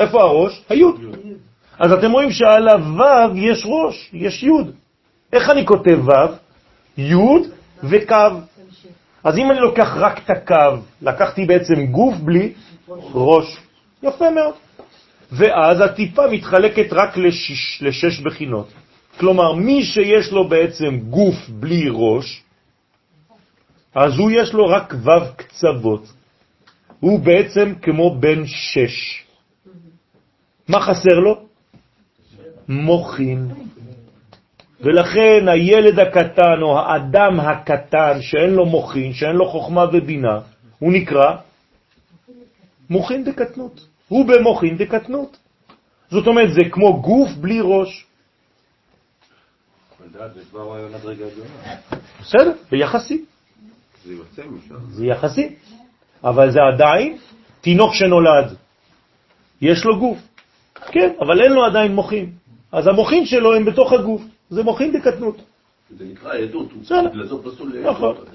איפה 0.00 0.22
הראש? 0.22 0.62
היוד. 0.68 1.00
אז 1.78 1.92
אתם 1.92 2.12
רואים 2.12 2.30
שעל 2.30 2.68
הו' 2.68 3.36
יש 3.36 3.66
ראש, 3.66 4.10
יש 4.12 4.42
יוד. 4.42 4.70
איך 5.32 5.50
אני 5.50 5.66
כותב 5.66 5.98
ו'? 6.08 6.12
יוד 6.98 7.42
וקו. 7.84 8.40
אז 9.24 9.38
אם 9.38 9.50
אני 9.50 9.60
לוקח 9.60 9.96
רק 9.96 10.18
את 10.18 10.30
הקו, 10.30 10.76
לקחתי 11.02 11.44
בעצם 11.44 11.86
גוף 11.86 12.14
בלי 12.14 12.52
ראש. 13.14 13.56
יפה 14.02 14.30
מאוד. 14.30 14.54
ואז 15.32 15.80
הטיפה 15.80 16.26
מתחלקת 16.26 16.92
רק 16.92 17.16
לשש, 17.16 17.82
לשש 17.82 18.20
בחינות. 18.20 18.68
כלומר, 19.18 19.52
מי 19.52 19.82
שיש 19.82 20.32
לו 20.32 20.48
בעצם 20.48 20.98
גוף 21.10 21.48
בלי 21.48 21.88
ראש, 21.90 22.42
אז 23.94 24.18
הוא 24.18 24.30
יש 24.30 24.52
לו 24.52 24.66
רק 24.66 24.94
ו' 25.04 25.36
קצוות. 25.36 26.15
הוא 27.00 27.20
בעצם 27.20 27.74
כמו 27.82 28.20
בן 28.20 28.46
שש. 28.46 29.24
מה 30.68 30.80
חסר 30.80 31.18
לו? 31.18 31.46
מוחין. 32.68 33.48
ולכן 34.80 35.48
הילד 35.48 35.98
הקטן 35.98 36.62
או 36.62 36.78
האדם 36.78 37.40
הקטן 37.40 38.18
שאין 38.20 38.50
לו 38.50 38.66
מוחין, 38.66 39.12
שאין 39.12 39.36
לו 39.36 39.48
חוכמה 39.48 39.84
ובינה, 39.92 40.40
הוא 40.78 40.92
נקרא 40.92 41.36
מוחין 42.90 43.24
דקטנות. 43.24 43.86
הוא 44.08 44.26
במוחין 44.26 44.76
דקטנות. 44.76 45.36
זאת 46.10 46.26
אומרת, 46.26 46.52
זה 46.54 46.60
כמו 46.70 47.02
גוף 47.02 47.30
בלי 47.40 47.60
ראש. 47.62 48.06
בסדר, 52.20 52.52
ביחסי. 52.70 53.24
זה 54.04 54.12
משם. 54.46 54.90
זה 54.90 55.06
יחסי. 55.06 55.54
אבל 56.24 56.50
זה 56.50 56.58
עדיין 56.74 57.16
תינוק 57.60 57.94
שנולד. 57.94 58.54
יש 59.60 59.84
לו 59.84 59.98
גוף. 59.98 60.18
כן, 60.92 61.10
אבל 61.20 61.42
אין 61.42 61.52
לו 61.52 61.64
עדיין 61.64 61.94
מוחין. 61.94 62.30
אז 62.72 62.86
המוחין 62.86 63.26
שלו 63.26 63.54
הם 63.54 63.64
בתוך 63.64 63.92
הגוף. 63.92 64.22
זה 64.50 64.62
מוחין 64.62 64.92
דקטנות. 64.92 65.42
זה 65.98 66.04
נקרא 66.04 66.34
עדות. 66.34 66.72
בגלל 66.72 67.26
זה 67.26 67.34
פסול 67.44 67.72
נכון. 67.84 68.14
לעדות. 68.14 68.28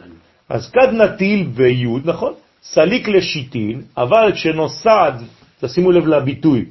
אז 0.50 0.72
כד 0.72 0.90
נטיל 0.94 1.50
ויוד, 1.54 2.02
נכון? 2.06 2.34
סליק 2.64 3.08
לשיטין, 3.08 3.82
אבל 3.98 4.32
כשנוסעת, 4.34 5.14
תשימו 5.62 5.92
לב 5.92 6.08
לביטוי, 6.08 6.66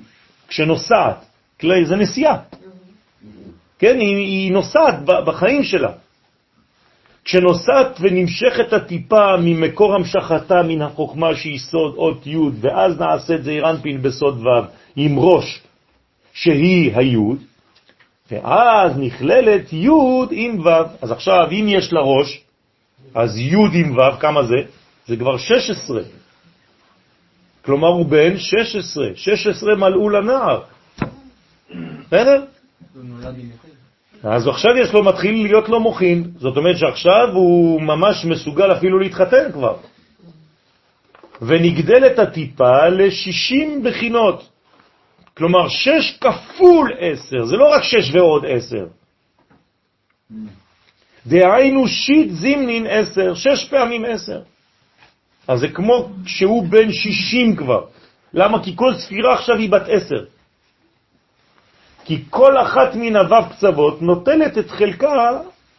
כשנוסעת, 0.48 1.24
זה 1.62 1.96
נסיעה. 1.96 2.36
כן, 3.78 3.98
היא, 4.00 4.16
היא 4.16 4.52
נוסעת 4.52 4.94
בחיים 5.04 5.62
שלה. 5.62 5.92
כשנוסעת 7.24 7.98
ונמשכת 8.00 8.72
הטיפה 8.72 9.36
ממקור 9.38 9.94
המשכתה 9.94 10.62
מן 10.62 10.82
החוכמה 10.82 11.34
שהיא 11.34 11.58
סוד 11.58 11.94
אות 11.96 12.26
י' 12.26 12.36
ואז 12.60 12.98
נעשית 13.00 13.44
זעיר 13.44 13.70
אנפין 13.70 14.02
בסוד 14.02 14.46
ו' 14.46 14.66
עם 14.96 15.18
ראש 15.18 15.60
שהיא 16.32 16.96
הי' 16.96 17.16
ואז 18.30 18.92
נכללת 18.96 19.72
י' 19.72 19.88
עם 20.30 20.66
ו'. 20.66 20.70
אז 21.02 21.10
עכשיו 21.10 21.50
אם 21.50 21.66
יש 21.68 21.92
לה 21.92 22.00
ראש, 22.00 22.40
אז 23.14 23.38
י' 23.38 23.54
עם 23.54 23.96
ו', 23.96 24.20
כמה 24.20 24.42
זה? 24.42 24.56
זה 25.06 25.16
כבר 25.16 25.36
16. 25.36 26.02
כלומר 27.64 27.88
הוא 27.88 28.06
בן 28.06 28.38
16. 28.38 29.04
16 29.14 29.74
מלאו 29.76 30.08
לנער. 30.10 30.60
בסדר? 32.06 32.44
אז 34.22 34.48
עכשיו 34.48 34.76
יש 34.76 34.92
לו, 34.92 35.04
מתחיל 35.04 35.42
להיות 35.42 35.68
לו 35.68 35.80
מוכין, 35.80 36.24
זאת 36.36 36.56
אומרת 36.56 36.78
שעכשיו 36.78 37.28
הוא 37.32 37.82
ממש 37.82 38.24
מסוגל 38.24 38.72
אפילו 38.72 38.98
להתחתן 38.98 39.52
כבר. 39.52 39.76
ונגדלת 41.42 42.18
הטיפה 42.18 42.88
ל-60 42.88 43.84
בחינות. 43.84 44.48
כלומר, 45.36 45.68
6 45.68 46.18
כפול 46.20 46.92
10, 46.98 47.44
זה 47.44 47.56
לא 47.56 47.72
רק 47.72 47.82
6 47.82 48.14
ועוד 48.14 48.44
10. 48.46 48.86
דהיינו 51.26 51.88
שיט 51.88 52.30
זימנין 52.30 52.86
10, 52.86 53.34
6 53.34 53.64
פעמים 53.64 54.04
10. 54.04 54.40
אז 55.48 55.60
זה 55.60 55.68
כמו 55.68 56.08
שהוא 56.26 56.66
בן 56.68 56.92
60 56.92 57.56
כבר. 57.56 57.84
למה? 58.34 58.64
כי 58.64 58.76
כל 58.76 58.94
ספירה 58.94 59.34
עכשיו 59.34 59.56
היא 59.56 59.70
בת 59.70 59.88
10. 59.88 60.24
כי 62.04 62.22
כל 62.30 62.58
אחת 62.58 62.94
מן 62.94 63.16
הוו 63.16 63.44
קצוות 63.50 64.02
נוטלת 64.02 64.58
את 64.58 64.70
חלקה 64.70 65.30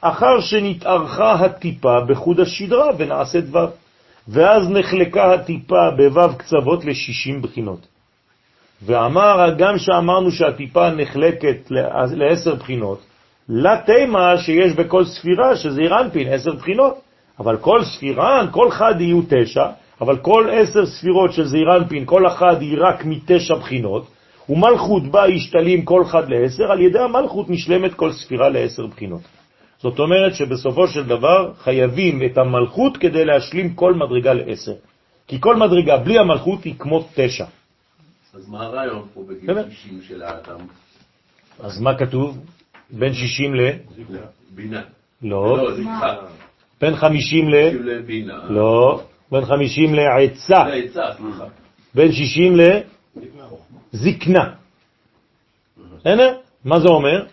אחר 0.01 0.39
שנתארכה 0.39 1.33
הטיפה 1.33 1.99
בחוד 2.07 2.39
השדרה 2.39 2.87
ונעשית 2.97 3.45
וו. 3.51 3.59
ואז 4.27 4.69
נחלקה 4.69 5.33
הטיפה 5.33 5.91
בוו 5.97 6.37
קצוות 6.37 6.85
ל-60 6.85 7.41
בחינות. 7.41 7.87
ואמר, 8.85 9.55
גם 9.57 9.77
שאמרנו 9.77 10.31
שהטיפה 10.31 10.89
נחלקת 10.89 11.71
לעשר 12.11 12.55
בחינות, 12.55 13.01
לתימה 13.49 14.37
שיש 14.37 14.73
בכל 14.73 15.05
ספירה, 15.05 15.55
שזה 15.55 15.81
אירנפין, 15.81 16.27
עשר 16.33 16.51
בחינות. 16.51 17.01
אבל 17.39 17.57
כל 17.57 17.83
ספירן, 17.83 18.45
כל 18.51 18.71
חד 18.71 19.01
יהיו 19.01 19.21
תשע, 19.29 19.65
אבל 20.01 20.17
כל 20.17 20.49
עשר 20.53 20.85
ספירות 20.85 21.33
של 21.33 21.45
זעירנפין, 21.45 22.05
כל 22.05 22.27
אחד 22.27 22.61
היא 22.61 22.77
רק 22.79 23.05
מתשע 23.05 23.55
בחינות, 23.55 24.07
ומלכות 24.49 25.03
בה 25.03 25.27
ישתלים 25.27 25.85
כל 25.85 26.05
חד 26.05 26.29
לעשר, 26.29 26.71
על 26.71 26.81
ידי 26.81 26.99
המלכות 26.99 27.49
נשלמת 27.49 27.93
כל 27.93 28.11
ספירה 28.11 28.49
לעשר 28.49 28.87
בחינות. 28.87 29.21
זאת 29.79 29.99
אומרת 29.99 30.35
שבסופו 30.35 30.87
של 30.87 31.03
דבר 31.03 31.53
חייבים 31.57 32.21
את 32.25 32.37
המלכות 32.37 32.97
כדי 32.97 33.25
להשלים 33.25 33.73
כל 33.73 33.93
מדרגה 33.93 34.33
לעשר. 34.33 34.75
כי 35.27 35.37
כל 35.39 35.55
מדרגה 35.55 35.97
בלי 35.97 36.19
המלכות 36.19 36.63
היא 36.63 36.75
כמו 36.79 37.07
תשע. 37.15 37.45
אז 38.33 38.49
מה 38.49 38.63
הרעיון 38.63 39.07
פה 39.13 39.23
בגיל 39.27 39.53
בסדר. 39.53 39.69
60 39.69 40.01
של 40.01 40.21
האדם? 40.21 40.59
אז 41.59 41.81
מה 41.81 41.97
כתוב? 41.97 42.37
בין 42.89 43.13
60 43.13 43.55
ל... 43.55 43.59
בינה. 44.55 44.81
לא. 45.21 45.57
לא. 45.57 45.71
בין 46.81 46.95
50 46.95 47.49
ל... 47.49 47.69
60 47.69 47.83
לבינה. 47.83 48.39
לא. 48.49 49.01
בין 49.31 49.45
50 49.45 49.93
לעצה. 49.93 50.63
בין 51.95 52.11
60 52.11 52.55
לזקנה. 53.93 54.53
בסדר? 55.99 56.37
מה 56.65 56.79
זה 56.79 56.87
אומר? 56.87 57.25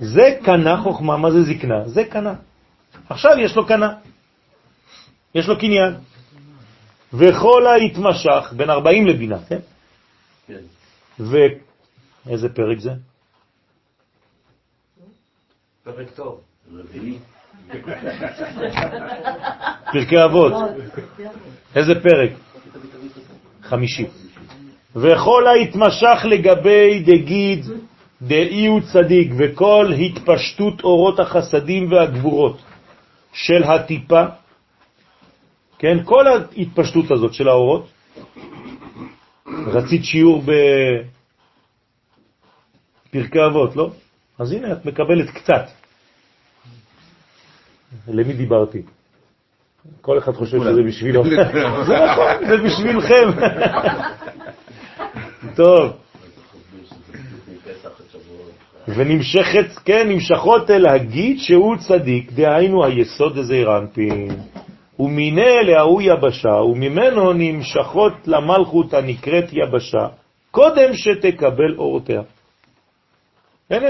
זה 0.00 0.38
קנה 0.44 0.76
חוכמה, 0.82 1.16
מה 1.16 1.30
זה 1.30 1.42
זקנה? 1.42 1.88
זה 1.88 2.04
קנה. 2.04 2.34
עכשיו 3.08 3.32
יש 3.38 3.56
לו 3.56 3.66
קנה. 3.66 3.94
יש 5.34 5.48
לו 5.48 5.58
קניין. 5.58 5.94
וכל 7.12 7.66
ההתמשך 7.66 8.52
בין 8.56 8.70
40 8.70 9.06
לבינה, 9.06 9.38
כן? 9.48 9.58
כן. 10.46 10.60
ואיזה 11.18 12.48
פרק 12.48 12.78
זה? 12.78 12.90
פרק 15.84 16.10
טוב. 16.14 16.40
פרקי 19.92 20.24
אבות. 20.24 20.52
איזה 21.76 21.94
פרק? 22.02 22.30
חמישי. 23.62 24.06
וכל 24.96 25.46
ההתמשך 25.46 26.24
לגבי 26.24 27.02
דגיד 27.06 27.66
דאי 28.22 28.66
הוא 28.66 28.80
צדיק 28.92 29.32
וכל 29.38 29.92
התפשטות 30.00 30.84
אורות 30.84 31.20
החסדים 31.20 31.92
והגבורות 31.92 32.62
של 33.32 33.64
הטיפה, 33.64 34.24
כן, 35.78 35.98
כל 36.04 36.26
ההתפשטות 36.26 37.10
הזאת 37.10 37.34
של 37.34 37.48
האורות, 37.48 37.88
רצית 39.66 40.04
שיעור 40.04 40.42
בפרקי 43.10 43.38
אבות, 43.46 43.76
לא? 43.76 43.90
אז 44.38 44.52
הנה, 44.52 44.72
את 44.72 44.86
מקבלת 44.86 45.30
קצת. 45.30 45.66
למי 48.08 48.32
דיברתי? 48.32 48.82
כל 50.00 50.18
אחד 50.18 50.32
חושב 50.32 50.58
שזה 50.60 50.82
בשבילו. 50.82 51.24
זה 51.86 51.94
נכון, 52.10 52.46
זה 52.48 52.56
בשבילכם. 52.56 53.28
טוב. 55.54 55.92
ונמשכת, 58.96 59.66
כן, 59.84 60.08
נמשכות 60.08 60.70
אל 60.70 60.86
הגיד 60.86 61.38
שהוא 61.38 61.76
צדיק, 61.76 62.32
דהיינו 62.32 62.84
היסוד 62.84 63.38
הזה 63.38 63.62
רנפין. 63.62 64.28
ומיני 64.98 65.64
להוא 65.64 66.02
יבשה, 66.02 66.54
וממנו 66.54 67.32
נמשכות 67.32 68.12
למלכות 68.26 68.94
הנקראת 68.94 69.52
יבשה, 69.52 70.06
קודם 70.50 70.94
שתקבל 70.94 71.74
אורותיה. 71.78 72.22
הנה, 73.70 73.86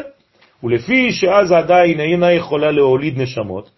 ולפי 0.63 1.13
שאז 1.13 1.53
עדיין 1.53 2.01
אינה 2.01 2.33
יכולה 2.33 2.71
להוליד 2.71 3.19
נשמות, 3.19 3.71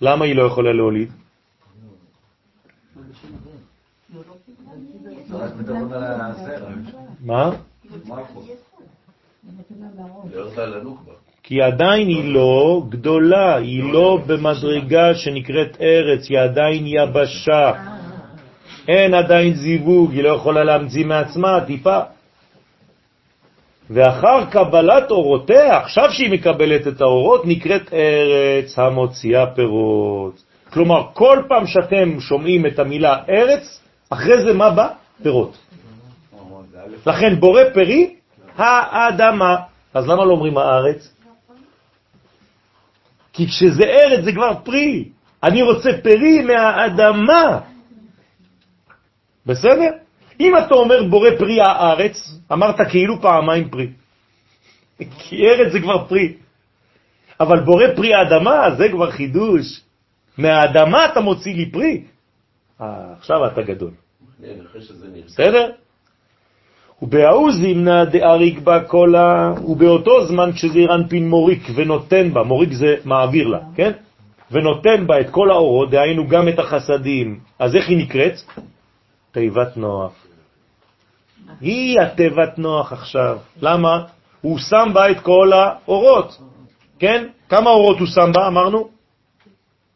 למה 0.00 0.24
היא 0.24 0.36
לא 0.36 0.42
יכולה 0.42 0.72
להוליד? 0.72 1.10
רק 5.32 5.50
מדברים 5.56 5.92
על 5.92 6.04
הזרע. 6.20 6.99
מה? 7.24 7.50
כי 11.42 11.62
עדיין 11.62 12.08
היא 12.08 12.34
לא 12.34 12.82
גדולה, 12.88 13.56
היא 13.56 13.92
לא 13.92 14.18
במדרגה 14.26 15.14
שנקראת 15.14 15.76
ארץ, 15.80 16.30
היא 16.30 16.38
עדיין 16.38 16.86
יבשה. 16.86 17.72
אין 18.88 19.14
עדיין 19.14 19.54
זיווג, 19.54 20.12
היא 20.12 20.22
לא 20.22 20.28
יכולה 20.28 20.64
להמציא 20.64 21.06
מעצמה 21.06 21.60
טיפה. 21.66 22.00
ואחר 23.90 24.44
קבלת 24.50 25.10
אורותיה, 25.10 25.78
עכשיו 25.78 26.12
שהיא 26.12 26.30
מקבלת 26.30 26.86
את 26.86 27.00
האורות, 27.00 27.42
נקראת 27.46 27.92
ארץ 27.92 28.78
המוציאה 28.78 29.46
פירות. 29.46 30.42
כלומר, 30.72 31.02
כל 31.12 31.42
פעם 31.48 31.66
שאתם 31.66 32.20
שומעים 32.20 32.66
את 32.66 32.78
המילה 32.78 33.16
ארץ, 33.28 33.80
אחרי 34.10 34.42
זה 34.42 34.52
מה 34.52 34.70
בא? 34.70 34.88
פירות. 35.22 35.58
לכן 37.06 37.40
בורא 37.40 37.62
פרי, 37.74 38.14
האדמה. 38.56 39.56
אז 39.94 40.08
למה 40.08 40.24
לא 40.24 40.30
אומרים 40.30 40.58
הארץ? 40.58 41.14
כי 43.32 43.46
כשזה 43.46 43.84
ארץ 43.84 44.24
זה 44.24 44.32
כבר 44.32 44.52
פרי. 44.64 45.08
אני 45.42 45.62
רוצה 45.62 45.90
פרי 46.02 46.42
מהאדמה. 46.42 47.60
בסדר? 49.46 49.90
אם 50.40 50.58
אתה 50.58 50.74
אומר 50.74 51.02
בורא 51.10 51.30
פרי 51.38 51.60
הארץ, 51.60 52.16
אמרת 52.52 52.76
כאילו 52.90 53.20
פעמיים 53.22 53.70
פרי. 53.70 53.88
כי 55.18 55.36
ארץ 55.48 55.72
זה 55.72 55.80
כבר 55.80 56.06
פרי. 56.06 56.34
אבל 57.40 57.60
בורא 57.60 57.84
פרי 57.96 58.14
האדמה 58.14 58.74
זה 58.78 58.88
כבר 58.88 59.10
חידוש. 59.10 59.80
מהאדמה 60.38 61.06
אתה 61.12 61.20
מוציא 61.20 61.54
לי 61.54 61.70
פרי. 61.70 62.04
אה, 62.80 63.12
עכשיו 63.18 63.46
אתה 63.46 63.62
גדול. 63.62 63.90
כן. 64.42 64.58
בסדר? 65.26 65.70
ובהאו 67.02 67.52
זימנה 67.52 68.04
דאריק 68.04 68.58
בה 68.58 68.84
קולה, 68.84 69.52
ובאותו 69.64 70.26
זמן 70.26 70.52
כשזעיר 70.52 70.94
אנפין 70.94 71.28
מוריק 71.28 71.62
ונותן 71.74 72.32
בה, 72.32 72.42
מוריק 72.42 72.72
זה 72.72 72.94
מעביר 73.04 73.48
לה, 73.48 73.58
כן? 73.74 73.92
ונותן 74.50 75.06
בה 75.06 75.20
את 75.20 75.30
כל 75.30 75.50
האורות, 75.50 75.90
דהיינו 75.90 76.28
גם 76.28 76.48
את 76.48 76.58
החסדים. 76.58 77.40
אז 77.58 77.76
איך 77.76 77.88
היא 77.88 77.98
נקראת? 77.98 78.34
תיבת 79.32 79.76
נוח. 79.76 80.12
היא 81.60 82.00
התיבת 82.00 82.58
נוח 82.58 82.92
עכשיו. 82.92 83.38
למה? 83.62 84.04
הוא 84.40 84.58
שם 84.58 84.90
בה 84.92 85.10
את 85.10 85.20
כל 85.20 85.52
האורות, 85.52 86.38
כן? 86.98 87.26
כמה 87.48 87.70
אורות 87.70 87.98
הוא 87.98 88.06
שם 88.06 88.32
בה, 88.32 88.46
אמרנו? 88.46 88.88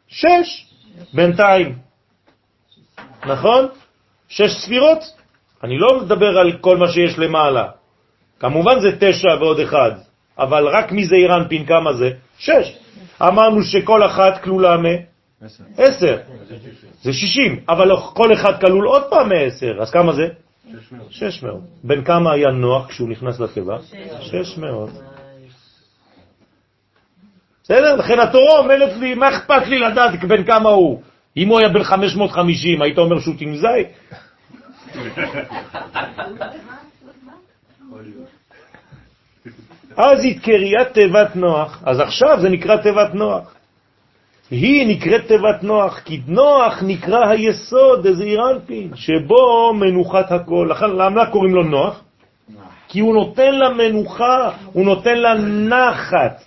שש, 0.07 0.65
בינתיים. 1.13 1.75
נכון? 3.25 3.67
שש 4.29 4.51
ספירות? 4.51 5.24
אני 5.65 5.77
לא 5.77 6.01
מדבר 6.01 6.37
על 6.37 6.51
כל 6.61 6.77
מה 6.77 6.87
שיש 6.87 7.19
למעלה. 7.19 7.65
כמובן 8.39 8.79
זה 8.79 8.89
תשע 8.99 9.33
ועוד 9.39 9.59
אחד, 9.59 9.91
אבל 10.37 10.67
רק 10.67 10.91
מזעיר 10.91 11.35
אנפין 11.35 11.65
כמה 11.65 11.93
זה? 11.93 12.09
שש. 12.37 12.77
אמרנו 13.21 13.63
שכל 13.63 14.05
אחת 14.05 14.43
כלולה 14.43 14.77
מעשר. 14.77 16.17
זה 17.01 17.13
שישים, 17.13 17.59
אבל 17.69 17.89
כל 18.13 18.33
אחד 18.33 18.61
כלול 18.61 18.85
עוד 18.85 19.03
פעם 19.09 19.29
מעשר, 19.29 19.73
אז 19.81 19.91
כמה 19.91 20.13
זה? 20.13 20.27
שש 21.09 21.43
מאות. 21.43 21.61
בין 21.83 22.03
כמה 22.03 22.33
היה 22.33 22.51
נוח 22.51 22.87
כשהוא 22.87 23.09
נכנס 23.09 23.39
לתיבה? 23.39 23.77
שש 24.21 24.57
מאות. 24.57 24.89
בסדר? 27.63 27.95
לכן 27.95 28.19
התורה 28.19 28.59
אומרת 28.59 28.97
לי, 28.97 29.13
מה 29.13 29.29
אכפת 29.29 29.67
לי 29.67 29.79
לדעת 29.79 30.23
בין 30.23 30.43
כמה 30.43 30.69
הוא? 30.69 31.01
אם 31.37 31.47
הוא 31.47 31.59
היה 31.59 31.69
בן 31.69 31.83
550, 31.83 32.81
היית 32.81 32.97
אומר 32.97 33.19
שהוא 33.19 33.35
תמזי? 33.39 33.83
אז 39.97 40.25
התקריית 40.25 40.87
תיבת 40.93 41.35
נוח, 41.35 41.83
אז 41.85 41.99
עכשיו 41.99 42.41
זה 42.41 42.49
נקרא 42.49 42.75
תיבת 42.77 43.13
נוח. 43.13 43.55
היא 44.51 44.87
נקראת 44.87 45.27
תיבת 45.27 45.63
נוח, 45.63 45.99
כי 45.99 46.21
נוח 46.27 46.83
נקרא 46.83 47.29
היסוד, 47.29 48.05
איזה 48.05 48.23
אירנפין, 48.23 48.91
שבו 48.95 49.73
מנוחת 49.73 50.31
הכל. 50.31 50.67
לכן 50.71 50.89
למה 50.89 51.25
קוראים 51.25 51.55
לו 51.55 51.63
נוח? 51.63 52.01
כי 52.87 52.99
הוא 52.99 53.13
נותן 53.13 53.55
לה 53.55 53.69
מנוחה, 53.69 54.49
הוא 54.73 54.85
נותן 54.85 55.17
לה 55.17 55.33
נחת. 55.69 56.43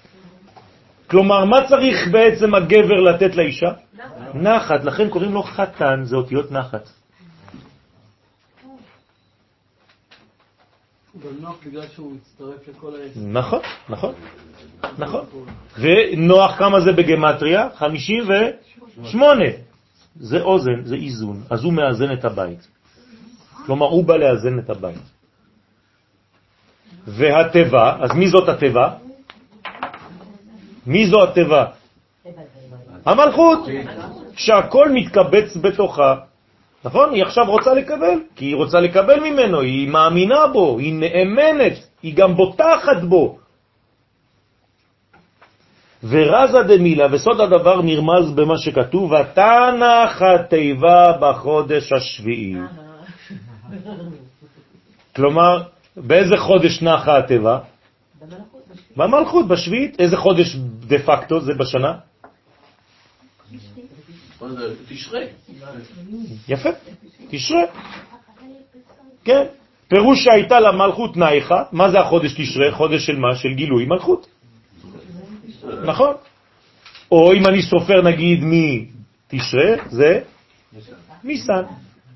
כלומר, 1.07 1.45
מה 1.45 1.69
צריך 1.69 2.09
בעצם 2.11 2.55
הגבר 2.55 3.01
לתת 3.01 3.37
לאישה? 3.37 3.71
נחת, 4.35 4.85
לכן 4.85 5.09
קוראים 5.09 5.33
לו 5.33 5.43
חתן, 5.43 6.01
זה 6.05 6.17
אותיות 6.17 6.53
נחת. 6.53 6.89
נכון, 13.17 13.61
נכון, 13.89 14.15
נכון. 14.99 15.25
ונוח 15.79 16.59
כמה 16.59 16.81
זה 16.81 16.93
בגמטריה? 16.93 17.69
58. 17.75 19.45
זה 20.21 20.41
אוזן, 20.41 20.85
זה 20.85 20.95
איזון, 20.95 21.43
אז 21.51 21.65
הוא 21.65 21.73
מאזן 21.73 22.13
את 22.13 22.25
הבית. 22.25 22.69
כלומר, 23.67 23.87
הוא 23.87 24.05
בא 24.05 24.17
לאזן 24.17 24.59
את 24.59 24.71
הבית. 24.71 25.07
והטבע, 27.07 27.97
אז 28.01 28.11
מי 28.13 28.29
זאת 28.29 28.49
הטבע? 28.49 28.91
מי 30.87 31.07
זו 31.07 31.23
הטבע? 31.23 31.65
המלכות, 33.05 33.59
שהכל 34.37 34.91
מתקבץ 34.93 35.57
בתוכה. 35.57 36.15
נכון? 36.85 37.15
היא 37.15 37.25
עכשיו 37.25 37.45
רוצה 37.45 37.75
לקבל, 37.75 38.19
כי 38.37 38.45
היא 38.45 38.57
רוצה 38.57 38.81
לקבל 38.81 39.21
ממנו, 39.21 39.61
היא 39.61 39.89
מאמינה 39.89 40.47
בו, 40.47 40.79
היא 40.79 40.95
נאמנת, 40.95 41.73
היא 42.03 42.17
גם 42.17 42.35
בוטחת 42.35 43.03
בו. 43.09 43.39
ורזה 46.05 46.63
דמילה, 46.63 47.07
וסוד 47.11 47.41
הדבר 47.41 47.83
נרמז 47.83 48.31
במה 48.35 48.59
שכתוב, 48.59 49.13
ותנח 49.13 50.23
התיבה 50.23 51.13
בחודש 51.21 51.93
השביעי. 51.93 52.57
כלומר, 55.17 55.63
באיזה 55.97 56.37
חודש 56.37 56.83
נחה 56.83 57.19
התיבה? 57.19 57.59
במלכות, 58.97 59.49
בשביעית. 59.49 60.01
איזה 60.01 60.17
חודש 60.17 60.57
דה 60.57 60.99
פקטו 60.99 61.41
זה 61.41 61.55
בשנה? 61.55 61.93
מה 64.41 64.49
זה? 64.49 64.75
תשרה. 64.89 65.21
יפה, 66.49 66.69
תשרה. 67.31 67.63
כן. 69.25 69.45
פירוש 69.89 70.25
שהייתה 70.25 70.61
למלכות 70.61 71.17
נייחה, 71.17 71.63
מה 71.73 71.91
זה 71.91 72.01
החודש 72.01 72.33
תשרה? 72.33 72.73
חודש 72.73 73.07
של 73.07 73.17
מה? 73.17 73.37
של 73.37 73.55
גילוי 73.55 73.85
מלכות. 73.87 74.27
נכון. 75.85 76.15
או 77.13 77.33
אם 77.33 77.47
אני 77.47 77.63
סופר 77.63 78.03
נגיד 78.03 78.41
מתשרה, 78.43 79.77
זה 79.89 80.21
ניסן. 81.25 81.63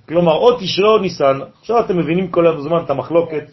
כלומר, 0.08 0.32
או 0.32 0.60
תשרה 0.60 0.88
או 0.88 0.98
ניסן. 0.98 1.38
עכשיו 1.60 1.80
אתם 1.80 1.98
מבינים 1.98 2.28
כל 2.28 2.46
הזמן 2.46 2.82
את 2.84 2.90
המחלוקת 2.90 3.44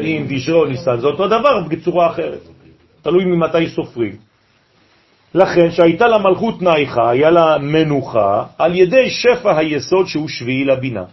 אם 0.00 0.26
תשרה 0.30 0.56
או 0.56 0.64
ניסן. 0.64 1.00
זה 1.00 1.06
אותו 1.06 1.26
דבר 1.26 1.62
בצורה 1.68 2.10
אחרת. 2.10 2.40
תלוי 3.02 3.24
ממתי 3.24 3.68
סופרים. 3.68 4.27
לכן 5.38 5.70
שהייתה 5.70 6.06
לה 6.06 6.18
מלכות 6.18 6.62
נייחה, 6.62 7.10
היה 7.10 7.30
לה 7.30 7.58
מנוחה, 7.58 8.44
על 8.58 8.74
ידי 8.74 9.10
שפע 9.10 9.58
היסוד 9.58 10.06
שהוא 10.06 10.28
שביעי 10.28 10.64
לבינה. 10.64 11.04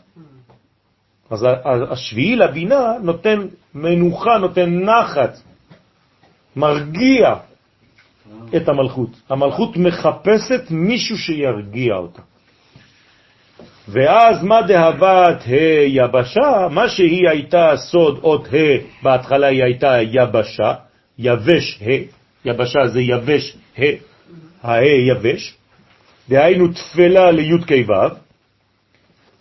אז 1.30 1.46
השביעי 1.90 2.36
לבינה 2.36 2.94
נותן 3.02 3.48
מנוחה, 3.76 4.38
נותן 4.38 4.70
נחת, 4.70 5.38
מרגיע 6.56 7.36
את 8.56 8.70
המלכות. 8.70 9.10
המלכות 9.30 9.78
מחפשת 9.78 10.62
מישהו 10.70 11.18
שירגיע 11.18 11.96
אותה. 11.96 12.22
ואז 13.88 14.44
מה 14.44 14.62
דהבת 14.62 15.44
היבשה? 15.46 16.68
מה 16.72 16.90
שהיא 16.90 17.30
הייתה 17.30 17.72
סוד 17.78 18.20
אות 18.24 18.48
ה', 18.48 19.04
בהתחלה 19.04 19.48
היא 19.48 19.64
הייתה 19.64 19.98
יבשה, 20.02 20.74
יבש 21.18 21.82
ה', 21.82 21.90
יבשה 22.46 22.88
זה 22.88 23.02
יבש 23.02 23.58
ה', 23.80 24.15
ה' 24.66 24.86
יבש, 24.86 25.56
דהיינו 26.30 26.68
תפלה 26.68 27.32
לי' 27.32 27.62
כ' 27.68 27.90
ו', 27.90 27.94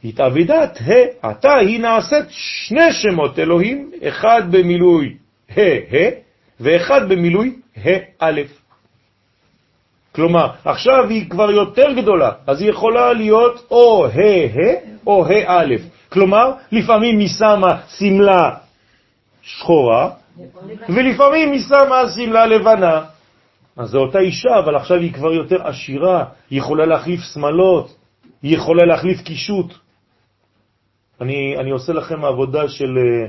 התעבידת 0.04 0.78
ה', 0.80 1.28
עתה 1.28 1.54
היא 1.54 1.80
נעשית 1.80 2.24
שני 2.28 2.92
שמות 2.92 3.38
אלוהים, 3.38 3.90
אחד 4.08 4.42
במילוי 4.50 5.14
ה' 5.56 5.60
ה', 5.60 6.10
ואחד 6.60 7.08
במילוי 7.08 7.54
ה' 7.84 7.98
א'. 8.18 8.40
כלומר, 10.14 10.48
עכשיו 10.64 11.08
היא 11.08 11.30
כבר 11.30 11.50
יותר 11.50 11.92
גדולה, 11.92 12.30
אז 12.46 12.60
היא 12.60 12.70
יכולה 12.70 13.12
להיות 13.12 13.66
או 13.70 14.06
ה' 14.06 14.74
או 15.06 15.26
ה' 15.26 15.42
א'. 15.46 15.74
כלומר, 16.08 16.52
לפעמים 16.72 17.18
היא 17.18 17.28
שמה 17.28 17.80
סמלה 17.88 18.50
שחורה, 19.42 20.10
ולפעמים 20.88 21.52
היא 21.52 21.60
שמה 21.60 22.02
סמלה 22.08 22.46
לבנה. 22.46 23.13
אז 23.76 23.88
זו 23.90 23.98
אותה 23.98 24.18
אישה, 24.18 24.58
אבל 24.58 24.76
עכשיו 24.76 25.00
היא 25.00 25.12
כבר 25.12 25.32
יותר 25.32 25.66
עשירה, 25.66 26.24
היא 26.50 26.58
יכולה 26.58 26.86
להחליף 26.86 27.20
שמלות, 27.20 27.96
היא 28.42 28.54
יכולה 28.54 28.84
להחליף 28.84 29.22
קישוט. 29.22 29.74
אני, 31.20 31.56
אני 31.56 31.70
עושה 31.70 31.92
לכם 31.92 32.24
עבודה 32.24 32.68
של 32.68 32.98
אה. 32.98 33.28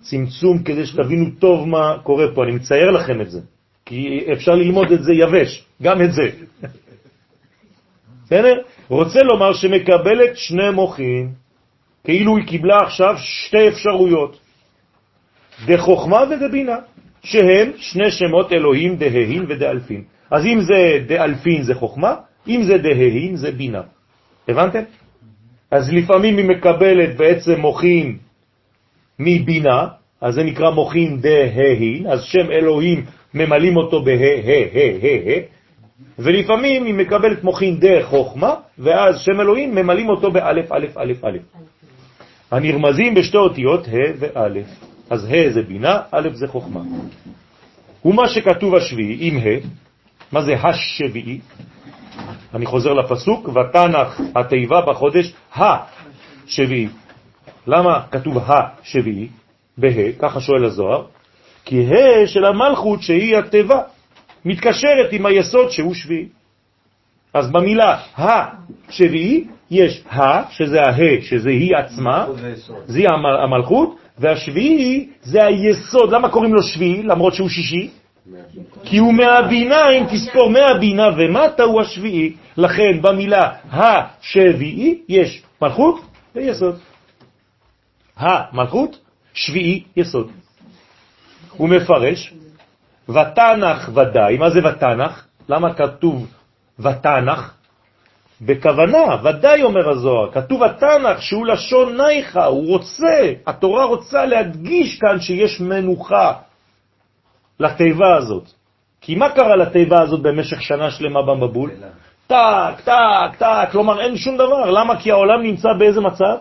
צמצום 0.00 0.62
כדי 0.62 0.86
שתבינו 0.86 1.26
טוב 1.38 1.68
מה 1.68 1.96
קורה 2.02 2.26
פה, 2.34 2.44
אני 2.44 2.52
מצייר 2.52 2.90
לכם 2.90 3.20
את 3.20 3.30
זה, 3.30 3.40
כי 3.86 4.24
אפשר 4.32 4.54
ללמוד 4.54 4.92
את 4.92 5.02
זה 5.02 5.12
יבש, 5.12 5.64
גם 5.82 6.02
את 6.02 6.12
זה. 6.12 6.30
בסדר? 8.24 8.54
רוצה 8.88 9.22
לומר 9.22 9.52
שמקבלת 9.52 10.36
שני 10.36 10.70
מוחים, 10.70 11.32
כאילו 12.04 12.36
היא 12.36 12.46
קיבלה 12.46 12.76
עכשיו 12.76 13.14
שתי 13.18 13.68
אפשרויות, 13.68 14.38
דחוכמה 15.66 16.24
ודבינה, 16.30 16.76
שהם 17.22 17.70
שני 17.76 18.10
שמות 18.10 18.52
אלוהים 18.52 18.96
דההין 18.96 19.44
ודאלפין. 19.48 20.02
אז 20.30 20.46
אם 20.46 20.60
זה 20.60 21.04
דאלפין 21.06 21.62
זה 21.62 21.74
חוכמה, 21.74 22.14
אם 22.48 22.62
זה 22.62 22.78
דההין 22.78 23.36
זה 23.36 23.50
בינה. 23.52 23.82
הבנתם? 24.48 24.82
אז 25.70 25.92
לפעמים 25.92 26.38
היא 26.38 26.44
מקבלת 26.44 27.16
בעצם 27.16 27.60
מוחין 27.60 28.16
מבינה, 29.18 29.86
אז 30.20 30.34
זה 30.34 30.42
נקרא 30.42 30.70
מוחין 30.70 31.20
דההין, 31.20 32.06
אז 32.06 32.22
שם 32.22 32.50
אלוהים 32.50 33.04
ממלאים 33.34 33.76
אותו 33.76 34.02
בה, 34.02 34.12
ה, 34.12 34.16
ה, 34.16 34.78
ה, 35.02 35.30
ה, 35.30 35.58
ולפעמים 36.18 36.84
היא 36.84 36.94
מקבלת 36.94 37.44
מוחין 37.44 37.76
דחוכמה, 37.80 38.54
ואז 38.78 39.20
שם 39.20 39.40
אלוהים 39.40 39.74
ממלאים 39.74 40.08
אותו 40.08 40.30
באלף, 40.30 40.72
אלף, 40.72 40.96
אלף, 40.96 41.24
אלף. 41.24 41.42
הנרמזים 42.50 43.14
בשתי 43.14 43.36
אותיות 43.36 43.86
ה' 43.88 44.12
וא'. 44.18 44.87
אז 45.10 45.24
ה' 45.24 45.50
זה 45.50 45.62
בינה, 45.62 46.00
א' 46.12 46.28
זה 46.32 46.48
חוכמה. 46.48 46.80
ומה 48.04 48.28
שכתוב 48.28 48.74
השביעי 48.74 49.28
עם 49.28 49.36
ה', 49.36 49.60
מה 50.32 50.42
זה 50.42 50.54
השביעי? 50.62 51.40
אני 52.54 52.66
חוזר 52.66 52.92
לפסוק, 52.92 53.48
ותנח 53.48 54.20
התיבה 54.34 54.80
בחודש 54.80 55.32
השביעי. 55.56 56.88
למה 57.66 58.02
כתוב 58.10 58.38
השביעי 58.48 59.28
בה? 59.78 59.88
ככה 60.18 60.40
שואל 60.40 60.64
הזוהר. 60.64 61.04
כי 61.64 61.86
ה' 61.86 62.26
של 62.26 62.44
המלכות 62.44 63.02
שהיא 63.02 63.36
התיבה 63.36 63.80
מתקשרת 64.44 65.12
עם 65.12 65.26
היסוד 65.26 65.70
שהוא 65.70 65.94
שביעי. 65.94 66.28
אז 67.34 67.50
במילה 67.50 67.98
השביעי 68.16 69.44
יש 69.70 70.04
ה, 70.12 70.50
שזה 70.50 70.82
הה, 70.82 70.92
שזה 71.22 71.50
היא 71.50 71.76
עצמה, 71.76 72.26
זה 72.86 73.00
המ- 73.08 73.26
המלכות, 73.44 73.96
והשביעי 74.18 75.08
זה 75.22 75.44
היסוד. 75.44 76.12
למה 76.12 76.28
קוראים 76.28 76.54
לו 76.54 76.62
שביעי, 76.62 77.02
למרות 77.02 77.34
שהוא 77.34 77.48
שישי? 77.48 77.90
כי 78.84 78.98
הוא 78.98 79.14
מהבינה, 79.14 79.90
אם 79.90 80.04
תספור 80.10 80.50
מהבינה 80.50 81.08
ומטה 81.16 81.62
הוא 81.62 81.80
השביעי. 81.80 82.36
לכן 82.56 83.02
במילה 83.02 83.52
השביעי 83.70 85.02
יש 85.08 85.42
מלכות 85.62 86.00
ויסוד. 86.34 86.78
המלכות, 88.16 88.98
שביעי, 89.34 89.82
יסוד. 89.96 90.30
הוא 91.50 91.68
מפרש, 91.68 92.34
ותנח 93.08 93.90
ודאי, 93.94 94.36
מה 94.36 94.50
זה 94.50 94.60
ותנח? 94.68 95.26
למה 95.48 95.74
כתוב 95.74 96.26
ותנח? 96.78 97.57
בכוונה, 98.40 99.16
ודאי 99.24 99.62
אומר 99.62 99.90
הזוהר, 99.90 100.32
כתוב 100.32 100.62
התנ"ך 100.62 101.22
שהוא 101.22 101.46
לשון 101.46 101.96
נייחה, 101.96 102.44
הוא 102.44 102.66
רוצה, 102.68 103.32
התורה 103.46 103.84
רוצה 103.84 104.26
להדגיש 104.26 104.98
כאן 104.98 105.20
שיש 105.20 105.60
מנוחה 105.60 106.32
לתיבה 107.60 108.16
הזאת. 108.16 108.44
כי 109.00 109.14
מה 109.14 109.28
קרה 109.28 109.56
לתיבה 109.56 110.02
הזאת 110.02 110.22
במשך 110.22 110.62
שנה 110.62 110.90
שלמה 110.90 111.22
במבול? 111.22 111.70
טק, 112.26 112.80
טק, 112.84 113.36
טק, 113.38 113.68
כלומר 113.72 114.00
אין 114.00 114.16
שום 114.16 114.36
דבר. 114.36 114.70
למה? 114.70 115.00
כי 115.00 115.10
העולם 115.10 115.42
נמצא 115.42 115.68
באיזה 115.78 116.00
מצב? 116.00 116.36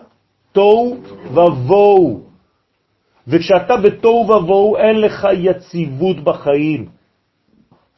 תוהו 0.51 0.97
ובוהו. 1.25 2.23
וכשאתה 3.27 3.77
בתוהו 3.77 4.29
ובוהו 4.29 4.77
אין 4.77 5.01
לך 5.01 5.27
יציבות 5.33 6.23
בחיים. 6.23 6.96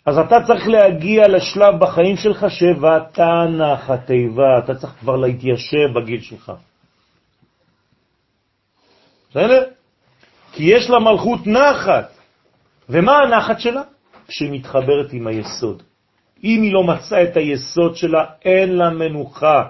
אז 0.06 0.18
אתה 0.18 0.36
צריך 0.48 0.68
להגיע 0.68 1.28
לשלב 1.28 1.80
בחיים 1.80 2.18
שלך 2.18 2.46
שוותנח 2.50 3.90
התיבה, 3.90 4.58
אתה 4.58 4.76
צריך 4.76 4.94
כבר 5.00 5.16
להתיישב 5.16 5.88
בגיל 5.96 6.22
שלך. 6.22 6.52
בסדר? 9.30 9.64
כי 10.52 10.64
יש 10.64 10.90
לה 10.90 11.00
מלכות 11.00 11.48
נחת. 11.48 12.10
ומה 12.90 13.18
הנחת 13.18 13.60
שלה? 13.60 13.82
כשהיא 14.28 14.52
מתחברת 14.52 15.14
עם 15.14 15.28
היסוד. 15.28 15.84
אם 16.44 16.62
היא 16.62 16.74
לא 16.74 16.84
מצאה 16.84 17.24
את 17.24 17.38
היסוד 17.38 17.96
שלה, 17.96 18.26
אין 18.46 18.78
לה 18.78 18.90
מנוחה. 18.90 19.64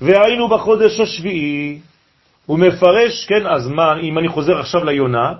והיינו 0.00 0.48
בחודש 0.48 1.00
השביעי, 1.00 1.80
הוא 2.46 2.58
מפרש, 2.58 3.24
כן, 3.24 3.46
אז 3.46 3.66
מה, 3.68 4.00
אם 4.00 4.18
אני 4.18 4.28
חוזר 4.28 4.58
עכשיו 4.58 4.84
ליונה, 4.84 5.32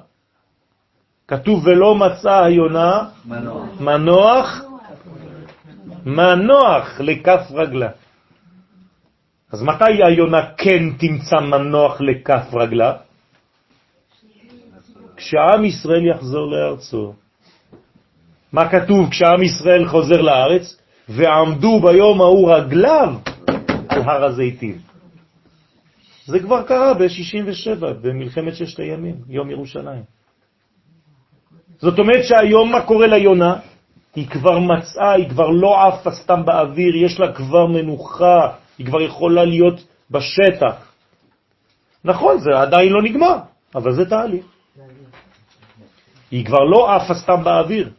כתוב 1.28 1.66
ולא 1.66 1.94
מצא 1.94 2.44
היונה 2.44 3.08
מנוע. 3.24 3.66
מנוח, 3.80 4.60
מנוח 6.06 7.00
לכף 7.00 7.40
רגלה. 7.50 7.88
אז 9.52 9.62
מתי 9.62 10.02
היונה 10.06 10.42
כן 10.56 10.82
תמצא 10.98 11.36
מנוח 11.36 12.00
לכף 12.00 12.54
רגלה? 12.54 12.92
כשעם 15.16 15.64
ישראל 15.64 16.06
יחזור 16.06 16.50
לארצו. 16.50 17.14
מה 18.52 18.68
כתוב 18.68 19.10
כשעם 19.10 19.42
ישראל 19.42 19.86
חוזר 19.86 20.20
לארץ? 20.20 20.76
ועמדו 21.08 21.80
ביום 21.80 22.20
ההוא 22.20 22.54
רגליו 22.54 23.14
על 23.88 24.02
הר 24.02 24.24
הזיתים. 24.24 24.78
זה 26.26 26.40
כבר 26.40 26.62
קרה 26.62 26.94
ב-67, 26.94 27.86
במלחמת 28.02 28.54
ששת 28.56 28.78
הימים, 28.78 29.14
יום 29.28 29.50
ירושלים. 29.50 30.15
זאת 31.78 31.98
אומרת 31.98 32.24
שהיום 32.24 32.72
מה 32.72 32.80
קורה 32.80 33.06
ליונה? 33.06 33.56
היא 34.14 34.28
כבר 34.28 34.58
מצאה, 34.58 35.12
היא 35.12 35.28
כבר 35.28 35.48
לא 35.50 35.86
עפה 35.86 36.10
סתם 36.10 36.44
באוויר, 36.44 36.96
יש 36.96 37.20
לה 37.20 37.32
כבר 37.32 37.66
מנוחה, 37.66 38.52
היא 38.78 38.86
כבר 38.86 39.00
יכולה 39.02 39.44
להיות 39.44 39.84
בשטח. 40.10 40.92
נכון, 42.04 42.38
זה 42.38 42.50
עדיין 42.60 42.92
לא 42.92 43.02
נגמר, 43.02 43.38
אבל 43.74 43.92
זה 43.92 44.08
תהליך. 44.08 44.44
היא 46.30 46.46
כבר 46.46 46.64
לא 46.64 46.94
עפה 46.96 47.14
סתם 47.14 47.44
באוויר, 47.44 47.90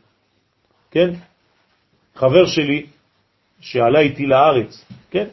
כן? 0.92 1.10
חבר 2.16 2.46
שלי 2.46 2.86
שעלה 3.60 4.00
איתי 4.00 4.26
לארץ, 4.26 4.86
כן? 5.12 5.28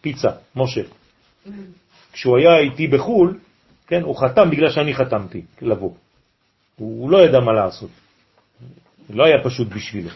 פיצה, 0.00 0.30
משה. 0.56 0.82
כשהוא 2.12 2.38
היה 2.38 2.58
איתי 2.58 2.86
בחו"ל, 2.86 3.38
כן, 3.86 4.02
הוא 4.02 4.16
חתם 4.16 4.50
בגלל 4.50 4.70
שאני 4.70 4.94
חתמתי 4.94 5.42
לבוא. 5.62 5.90
הוא 6.76 7.10
לא 7.10 7.18
ידע 7.18 7.40
מה 7.40 7.52
לעשות. 7.52 7.90
לא 9.10 9.24
היה 9.24 9.44
פשוט 9.44 9.68
בשבילו. 9.68 10.10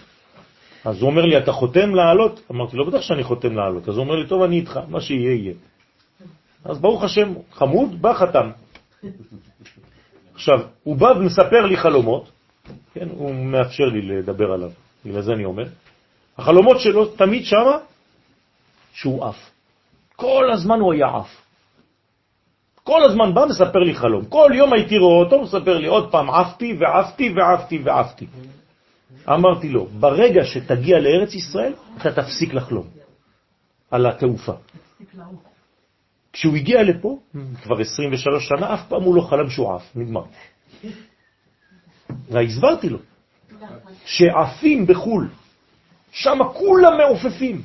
אז 0.84 1.02
הוא 1.02 1.10
אומר 1.10 1.22
לי, 1.22 1.38
אתה 1.38 1.52
חותם 1.52 1.94
לעלות? 1.94 2.40
אמרתי 2.50 2.76
לו, 2.76 2.86
בטח 2.86 3.00
שאני 3.00 3.22
חותם 3.22 3.56
לעלות. 3.56 3.88
אז 3.88 3.96
הוא 3.96 4.04
אומר 4.04 4.16
לי, 4.16 4.26
טוב, 4.26 4.42
אני 4.42 4.56
איתך, 4.56 4.80
מה 4.88 5.00
שיהיה, 5.00 5.34
יהיה. 5.34 5.54
אז 6.64 6.78
ברוך 6.78 7.04
השם, 7.04 7.32
חמוד, 7.52 8.02
בא 8.02 8.12
חתם. 8.12 8.50
עכשיו, 10.34 10.60
הוא 10.82 10.96
בא 10.96 11.06
ומספר 11.06 11.66
לי 11.66 11.76
חלומות, 11.76 12.30
כן, 12.94 13.08
הוא 13.10 13.34
מאפשר 13.34 13.84
לי 13.84 14.02
לדבר 14.02 14.52
עליו, 14.52 14.70
בגלל 15.04 15.22
זה 15.22 15.32
אני 15.32 15.44
אומר. 15.44 15.64
החלומות 16.38 16.80
שלו 16.80 17.06
תמיד 17.06 17.44
שמה 17.44 17.78
שהוא 18.92 19.24
עף. 19.24 19.50
כל 20.16 20.50
הזמן 20.52 20.80
הוא 20.80 20.92
היה 20.92 21.06
עף. 21.06 21.49
כל 22.90 23.02
הזמן 23.04 23.34
בא 23.34 23.44
מספר 23.46 23.78
לי 23.78 23.94
חלום. 23.94 24.24
כל 24.24 24.50
יום 24.54 24.72
הייתי 24.72 24.98
רואה 24.98 25.24
אותו, 25.24 25.42
מספר 25.42 25.78
לי 25.78 25.86
עוד 25.86 26.10
פעם, 26.10 26.30
עפתי 26.30 26.76
ועפתי 26.80 27.32
ועפתי 27.36 27.78
ועפתי. 27.84 28.26
אמרתי 29.28 29.68
לו, 29.68 29.86
ברגע 29.86 30.44
שתגיע 30.44 30.98
לארץ 30.98 31.34
ישראל, 31.34 31.72
אתה 31.96 32.12
תפסיק 32.12 32.54
לחלום 32.54 32.86
על 33.90 34.06
התעופה. 34.06 34.52
כשהוא 36.32 36.56
הגיע 36.56 36.82
לפה, 36.82 37.18
כבר 37.62 37.80
23 37.80 38.48
שנה, 38.48 38.74
אף 38.74 38.88
פעם 38.88 39.02
הוא 39.02 39.14
לא 39.14 39.22
חלם 39.22 39.50
שהוא 39.50 39.74
עף, 39.74 39.96
נגמר. 39.96 40.24
והסברתי 42.30 42.88
לו, 42.88 42.98
שעפים 44.04 44.86
בחו"ל, 44.86 45.28
שם 46.12 46.38
כולם 46.54 46.92
מעופפים. 46.98 47.62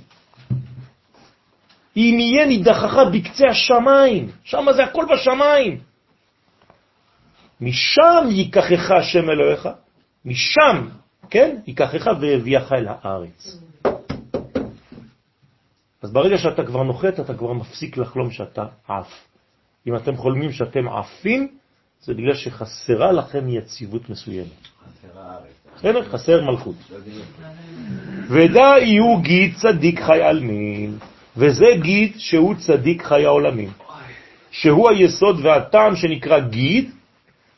אם 1.97 2.17
יהיה 2.19 2.45
נידחך 2.45 2.97
בקצה 3.13 3.47
השמיים, 3.49 4.31
שם 4.43 4.65
זה 4.75 4.83
הכל 4.83 5.05
בשמיים. 5.13 5.79
משם 7.61 8.27
ייקחך 8.29 8.91
השם 8.91 9.29
אלוהיך, 9.29 9.69
משם, 10.25 10.87
כן, 11.29 11.57
ייקחך 11.67 12.07
והביאך 12.21 12.71
אל 12.71 12.87
הארץ. 12.87 13.57
אז 16.01 16.11
ברגע 16.13 16.37
שאתה 16.37 16.65
כבר 16.65 16.83
נוחת, 16.83 17.19
אתה 17.19 17.33
כבר 17.33 17.53
מפסיק 17.53 17.97
לחלום 17.97 18.31
שאתה 18.31 18.65
עף. 18.87 19.27
אם 19.87 19.95
אתם 19.95 20.15
חולמים 20.15 20.51
שאתם 20.51 20.87
עפים, 20.87 21.47
זה 22.01 22.13
בגלל 22.13 22.33
שחסרה 22.33 23.11
לכם 23.11 23.49
יציבות 23.49 24.09
מסוימת. 24.09 24.67
בסדר? 25.75 26.03
חסר 26.03 26.41
מלכות. 26.41 26.75
ודא 28.29 28.75
יהיו 28.77 29.21
גיד 29.21 29.55
צדיק 29.55 29.99
חי 29.99 30.21
עלמין, 30.21 30.97
וזה 31.37 31.65
גיד 31.81 32.13
שהוא 32.17 32.55
צדיק 32.55 33.03
חיי 33.03 33.25
העולמים, 33.25 33.69
שהוא 34.51 34.89
היסוד 34.89 35.39
והטעם 35.45 35.95
שנקרא 35.95 36.39
גיד, 36.39 36.91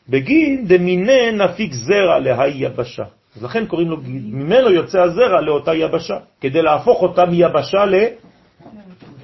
בגיד 0.08 0.72
דמיני 0.72 1.32
נפיק 1.32 1.72
זרע 1.72 2.18
להי 2.18 2.52
יבשה. 2.54 3.04
אז 3.36 3.42
לכן 3.42 3.66
קוראים 3.66 3.88
לו 3.88 3.96
גיד. 3.96 4.22
ממנו 4.34 4.70
יוצא 4.70 5.00
הזרע 5.00 5.40
לאותה 5.40 5.74
יבשה, 5.74 6.16
כדי 6.40 6.62
להפוך 6.62 7.02
אותה 7.02 7.24
מיבשה 7.24 7.84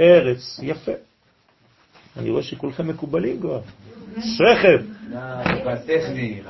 לארץ. 0.00 0.60
יפה. 0.62 0.92
אני 2.16 2.30
רואה 2.30 2.42
שכולכם 2.42 2.88
מקובלים 2.88 3.40
כבר. 3.40 3.60
שכם. 4.20 4.76
בטכני. 5.66 6.40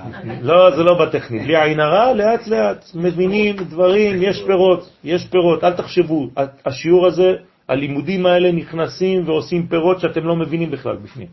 לא, 0.43 0.77
זה 0.77 0.83
לא 0.83 1.05
בטכני. 1.05 1.39
בלי 1.39 1.63
עין 1.63 1.81
הרע, 1.81 2.13
לאט 2.13 2.47
לאט. 2.47 2.91
מבינים 2.95 3.57
דברים, 3.57 4.23
יש 4.23 4.43
פירות, 4.47 4.91
יש 5.05 5.27
פירות. 5.27 5.65
אל 5.65 5.73
תחשבו, 5.73 6.29
השיעור 6.67 7.07
הזה, 7.07 7.33
הלימודים 7.69 8.27
האלה 8.27 8.53
נכנסים 8.53 9.29
ועושים 9.29 9.67
פירות 9.67 10.01
שאתם 10.01 10.25
לא 10.25 10.37
מבינים 10.37 10.71
בכלל 10.71 10.97
בפנים. 10.97 11.29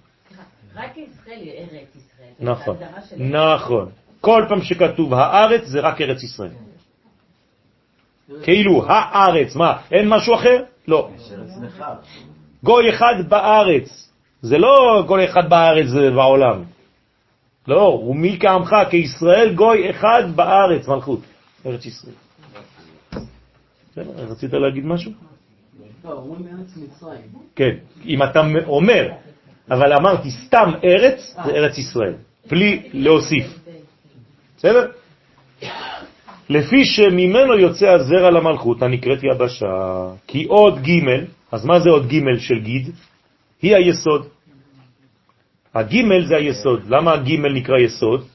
רק 0.75 0.97
ישראל 0.97 1.39
היא 1.39 1.51
ארץ 1.51 1.95
ישראל. 1.95 2.33
נכון. 2.39 2.77
נכון. 3.19 3.89
כל 4.21 4.45
פעם 4.49 4.61
שכתוב 4.61 5.13
הארץ 5.13 5.65
זה 5.65 5.79
רק 5.79 6.01
ארץ 6.01 6.23
ישראל. 6.23 6.51
כאילו 8.43 8.85
הארץ, 8.87 9.55
מה, 9.55 9.77
אין 9.91 10.09
משהו 10.09 10.35
אחר? 10.35 10.63
לא. 10.87 11.09
גוי 12.63 12.89
אחד 12.89 13.13
בארץ. 13.29 14.09
זה 14.41 14.57
לא 14.57 15.03
גוי 15.07 15.25
אחד 15.25 15.49
בארץ 15.49 15.87
בעולם. 16.15 16.63
לא, 17.67 17.81
הוא 17.81 18.15
מי 18.15 18.37
כעמך, 18.39 18.75
כישראל 18.89 19.53
גוי 19.55 19.89
אחד 19.89 20.23
בארץ, 20.35 20.87
מלכות, 20.87 21.19
ארץ 21.65 21.85
ישראל. 21.85 22.15
רצית 23.97 24.53
להגיד 24.53 24.85
משהו? 24.85 25.11
לא, 25.11 25.15
אומרים 25.15 25.19
ארץ 25.21 25.79
מצרים. 25.79 25.90
כן, 27.55 27.75
אם 28.05 28.23
אתה 28.23 28.41
אומר, 28.67 29.09
אבל 29.71 29.93
אמרתי 29.93 30.31
סתם 30.31 30.71
ארץ, 30.83 31.35
זה 31.45 31.51
ארץ 31.51 31.77
ישראל, 31.77 32.13
בלי 32.49 32.89
להוסיף. 32.93 33.45
בסדר? 34.57 34.87
לפי 36.49 36.85
שממנו 36.85 37.59
יוצא 37.59 37.87
הזרע 37.87 38.31
למלכות 38.31 38.81
הנקראת 38.81 39.19
יבשה, 39.23 40.07
כי 40.27 40.43
עוד 40.43 40.79
ג' 40.79 40.99
אז 41.51 41.65
מה 41.65 41.79
זה 41.79 41.89
עוד 41.89 42.07
ג' 42.07 42.37
של 42.39 42.59
גיד? 42.59 42.89
היא 43.61 43.75
היסוד. 43.75 44.27
הג' 45.75 45.95
זה 46.27 46.35
היסוד. 46.35 46.81
למה 46.87 47.13
הג' 47.13 47.31
נקרא 47.31 47.77
יסוד? 47.77 48.25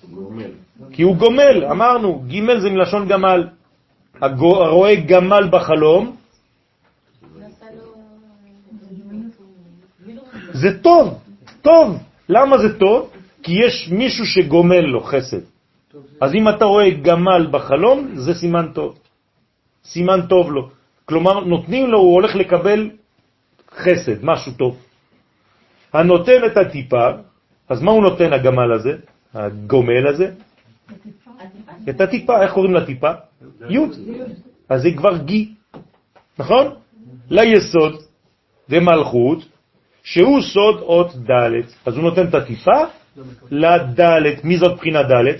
כי 0.92 1.02
הוא 1.02 1.16
גומל, 1.16 1.64
אמרנו, 1.70 2.24
ג' 2.28 2.58
זה 2.58 2.70
מלשון 2.70 3.08
גמל. 3.08 3.48
הרואה 4.20 4.94
גמל 4.94 5.48
בחלום, 5.52 6.16
זה 10.56 10.78
טוב, 10.82 11.20
טוב. 11.62 11.98
למה 12.28 12.58
זה 12.58 12.78
טוב? 12.78 13.10
כי 13.42 13.52
יש 13.52 13.88
מישהו 13.92 14.26
שגומל 14.26 14.80
לו 14.80 15.00
חסד. 15.00 15.44
אז 16.20 16.34
אם 16.34 16.48
אתה 16.48 16.64
רואה 16.64 16.90
גמל 16.90 17.46
בחלום, 17.50 18.10
זה 18.14 18.34
סימן 18.34 18.66
טוב. 18.72 18.98
סימן 19.84 20.26
טוב 20.28 20.52
לו. 20.52 20.68
כלומר, 21.04 21.44
נותנים 21.44 21.90
לו, 21.90 21.98
הוא 21.98 22.12
הולך 22.14 22.34
לקבל 22.34 22.90
חסד, 23.76 24.24
משהו 24.24 24.52
טוב. 24.52 24.76
הנותן 25.92 26.40
את 26.46 26.56
הטיפה, 26.56 27.06
אז 27.68 27.82
מה 27.82 27.90
הוא 27.92 28.02
נותן 28.02 28.32
הגמל 28.32 28.72
הזה, 28.72 28.92
הגומל 29.34 30.06
הזה? 30.06 30.30
את 31.88 32.00
הטיפה, 32.00 32.42
איך 32.42 32.52
קוראים 32.52 32.74
לטיפה? 32.74 33.10
י'. 33.70 33.78
אז 34.68 34.82
זה 34.82 34.88
כבר 34.96 35.16
גי, 35.16 35.54
נכון? 36.38 36.66
ליסוד 37.30 37.94
ומלכות, 38.68 39.38
שהוא 40.06 40.42
סוד 40.42 40.80
אות 40.80 41.16
ד'. 41.16 41.50
אז 41.86 41.96
הוא 41.96 42.02
נותן 42.02 42.28
את 42.28 42.34
הטיפה 42.34 42.80
לד'. 43.50 44.00
מי 44.44 44.56
זאת 44.58 44.76
בחינה 44.76 45.02
ד'? 45.02 45.36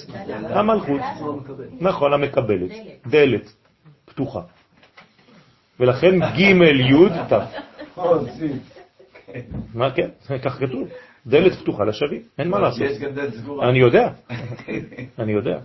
המלכות. 0.51 1.01
נכון, 1.81 2.13
המקבלת. 2.13 2.71
דלת, 3.07 3.53
פתוחה. 4.05 4.41
ולכן 5.81 6.19
ג' 6.19 6.41
י' 6.41 7.09
ת'. 7.29 7.33
מה 9.75 9.91
כן? 9.91 10.39
כך 10.45 10.59
כתוב. 10.59 10.89
דלת 11.27 11.53
פתוחה 11.53 11.85
לשווים, 11.85 12.23
אין 12.39 12.49
מה 12.49 12.59
לעשות. 12.59 12.81
יש 12.81 12.99
גם 12.99 13.11
דלת 13.11 13.35
סגורה. 13.35 13.71
אני 13.71 13.79
יודע, 13.79 14.09
אני 15.19 15.33
יודע. 15.33 15.59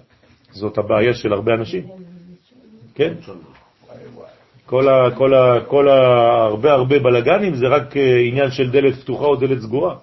זאת 0.52 0.78
הבעיה 0.78 1.14
של 1.14 1.34
הרבה 1.34 1.54
אנשים. 1.54 1.88
כן? 2.96 3.14
כל 4.72 4.90
ה, 4.90 5.12
כל 5.16 5.34
ה, 5.34 5.60
כל 5.68 5.90
ה, 5.90 5.98
הרבה 6.44 6.72
הרבה 6.72 7.00
בלגנים 7.00 7.56
זה 7.56 7.68
רק 7.68 7.98
אה, 7.98 8.20
עניין 8.20 8.52
של 8.52 8.72
דלת 8.72 8.96
פתוחה 8.96 9.26
או 9.26 9.36
דלת 9.36 9.60
סגורה. 9.60 9.96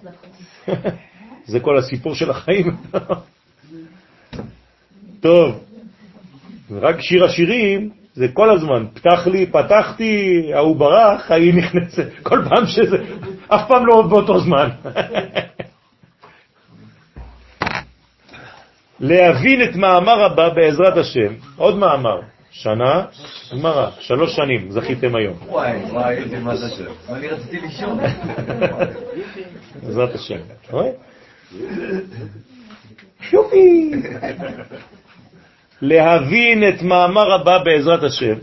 זה 1.51 1.59
כל 1.59 1.77
הסיפור 1.77 2.15
של 2.15 2.29
החיים. 2.29 2.75
טוב, 5.25 5.63
רק 6.71 7.01
שיר 7.01 7.25
השירים 7.25 7.89
זה 8.13 8.27
כל 8.33 8.49
הזמן, 8.49 8.85
פתח 8.93 9.27
לי, 9.27 9.45
פתחתי, 9.45 10.43
ההוא 10.53 10.75
ברח, 10.75 11.31
ההיא 11.31 11.53
נכנסת, 11.53 12.09
כל 12.27 12.39
פעם 12.49 12.65
שזה, 12.65 12.97
אף 13.47 13.67
פעם 13.67 13.85
לא 13.85 14.01
באותו 14.01 14.39
זמן. 14.39 14.69
להבין 18.99 19.63
את 19.63 19.75
מאמר 19.75 20.23
הבא 20.23 20.49
בעזרת 20.49 20.97
השם, 20.97 21.33
עוד 21.57 21.77
מאמר, 21.77 22.19
שנה, 22.51 23.05
גמרא, 23.53 23.89
שלוש 23.99 24.35
שנים 24.35 24.71
זכיתם 24.71 25.15
היום, 25.15 25.37
וואי, 25.45 25.77
וואי, 25.89 26.17
איזה 26.17 26.39
מזל 26.39 26.69
שלו. 26.69 26.91
אני 27.09 27.27
רציתי 27.27 27.59
לישון. 27.59 27.99
בעזרת 29.83 30.15
השם. 30.15 30.39
רואה? 30.71 30.89
שופי! 33.21 33.91
להבין 35.81 36.69
את 36.69 36.81
מאמר 36.81 37.33
הבא 37.33 37.63
בעזרת 37.63 38.03
השם, 38.03 38.35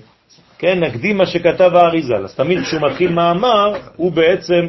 כן, 0.59 0.85
נקדים 0.85 1.17
מה 1.19 1.27
שכתב 1.27 1.71
האריזל. 1.75 2.25
אז 2.25 2.35
תמיד 2.35 2.63
כשהוא 2.63 2.81
מתחיל 2.91 3.13
מאמר, 3.13 3.73
הוא 3.97 4.13
בעצם, 4.13 4.69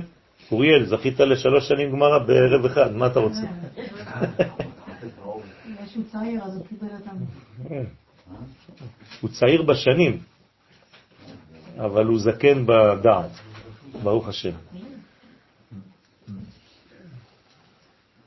אוריאל, 0.51 0.85
זכית 0.85 1.19
לשלוש 1.19 1.67
שנים 1.67 1.91
גמרא 1.91 2.17
בערב 2.17 2.65
אחד, 2.65 2.95
מה 2.95 3.07
אתה 3.07 3.19
רוצה? 3.19 3.41
הוא 9.21 9.29
צעיר 9.29 9.61
בשנים, 9.61 10.19
אבל 11.77 12.05
הוא 12.05 12.19
זקן 12.19 12.65
בדעת, 12.65 13.31
ברוך 14.03 14.27
השם. 14.27 14.51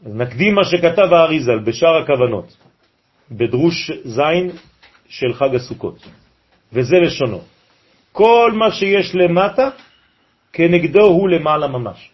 אז 0.06 0.14
נקדים 0.14 0.54
מה 0.54 0.64
שכתב 0.64 1.12
האריזל 1.12 1.58
בשאר 1.58 1.96
הכוונות, 2.02 2.56
בדרוש 3.30 3.90
זין 4.04 4.50
של 5.08 5.34
חג 5.34 5.54
הסוכות, 5.54 6.06
וזה 6.72 6.96
לשונו. 6.96 7.40
כל 8.12 8.52
מה 8.54 8.70
שיש 8.70 9.14
למטה, 9.14 9.68
כנגדו 10.52 11.06
הוא 11.06 11.28
למעלה 11.28 11.66
ממש. 11.68 12.10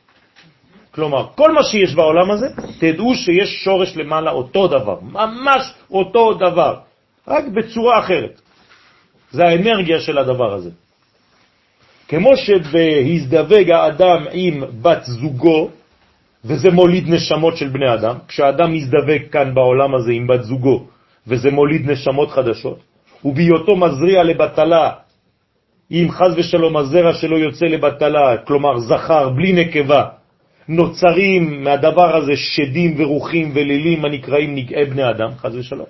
כלומר, 0.90 1.26
כל 1.34 1.52
מה 1.52 1.62
שיש 1.62 1.94
בעולם 1.94 2.30
הזה, 2.30 2.46
תדעו 2.80 3.14
שיש 3.14 3.64
שורש 3.64 3.96
למעלה 3.96 4.30
אותו 4.30 4.68
דבר, 4.68 5.00
ממש 5.00 5.74
אותו 5.90 6.34
דבר, 6.34 6.74
רק 7.28 7.44
בצורה 7.54 7.98
אחרת. 7.98 8.40
זה 9.30 9.44
האנרגיה 9.44 10.00
של 10.00 10.18
הדבר 10.18 10.54
הזה. 10.54 10.70
כמו 12.08 12.36
שבהזדווג 12.36 13.70
האדם 13.70 14.24
עם 14.32 14.62
בת 14.82 15.04
זוגו, 15.04 15.70
וזה 16.44 16.70
מוליד 16.70 17.04
נשמות 17.08 17.56
של 17.56 17.68
בני 17.68 17.94
אדם, 17.94 18.16
כשאדם 18.28 18.72
מזדווג 18.72 19.22
כאן 19.32 19.54
בעולם 19.54 19.94
הזה 19.94 20.12
עם 20.12 20.26
בת 20.26 20.42
זוגו, 20.42 20.86
וזה 21.26 21.50
מוליד 21.50 21.90
נשמות 21.90 22.30
חדשות, 22.30 22.78
ובהיותו 23.24 23.76
מזריע 23.76 24.22
לבטלה, 24.22 24.90
אם 25.90 26.06
חז 26.10 26.32
ושלום 26.36 26.76
הזרע 26.76 27.14
שלו 27.14 27.38
יוצא 27.38 27.66
לבטלה, 27.66 28.36
כלומר 28.46 28.78
זכר 28.78 29.28
בלי 29.28 29.52
נקבה, 29.52 30.04
נוצרים 30.68 31.64
מהדבר 31.64 32.16
הזה 32.16 32.36
שדים 32.36 32.94
ורוחים 32.98 33.50
ולילים 33.54 34.04
הנקראים 34.04 34.54
נגעי 34.54 34.84
בני 34.84 35.10
אדם, 35.10 35.30
חז 35.38 35.56
ושלום. 35.56 35.86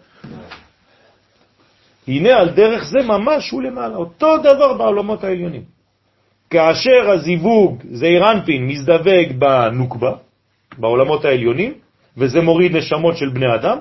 הנה 2.08 2.36
על 2.36 2.48
דרך 2.50 2.84
זה 2.84 3.02
ממש 3.02 3.50
הוא 3.50 3.62
למעלה, 3.62 3.96
אותו 3.96 4.38
דבר 4.38 4.72
בעולמות 4.72 5.24
העליונים. 5.24 5.62
כאשר 6.50 7.10
הזיווג, 7.10 7.82
זעיר 7.90 8.30
אנפין, 8.32 8.66
מזדווג 8.66 9.32
בנוקבה, 9.38 10.12
בעולמות 10.78 11.24
העליונים, 11.24 11.72
וזה 12.16 12.40
מוריד 12.40 12.76
נשמות 12.76 13.16
של 13.16 13.28
בני 13.28 13.54
אדם, 13.54 13.78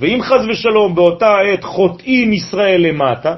ואם 0.00 0.18
חז 0.22 0.46
ושלום 0.50 0.94
באותה 0.94 1.38
עת 1.38 1.64
חוטאים 1.64 2.32
ישראל 2.32 2.80
למטה, 2.80 3.34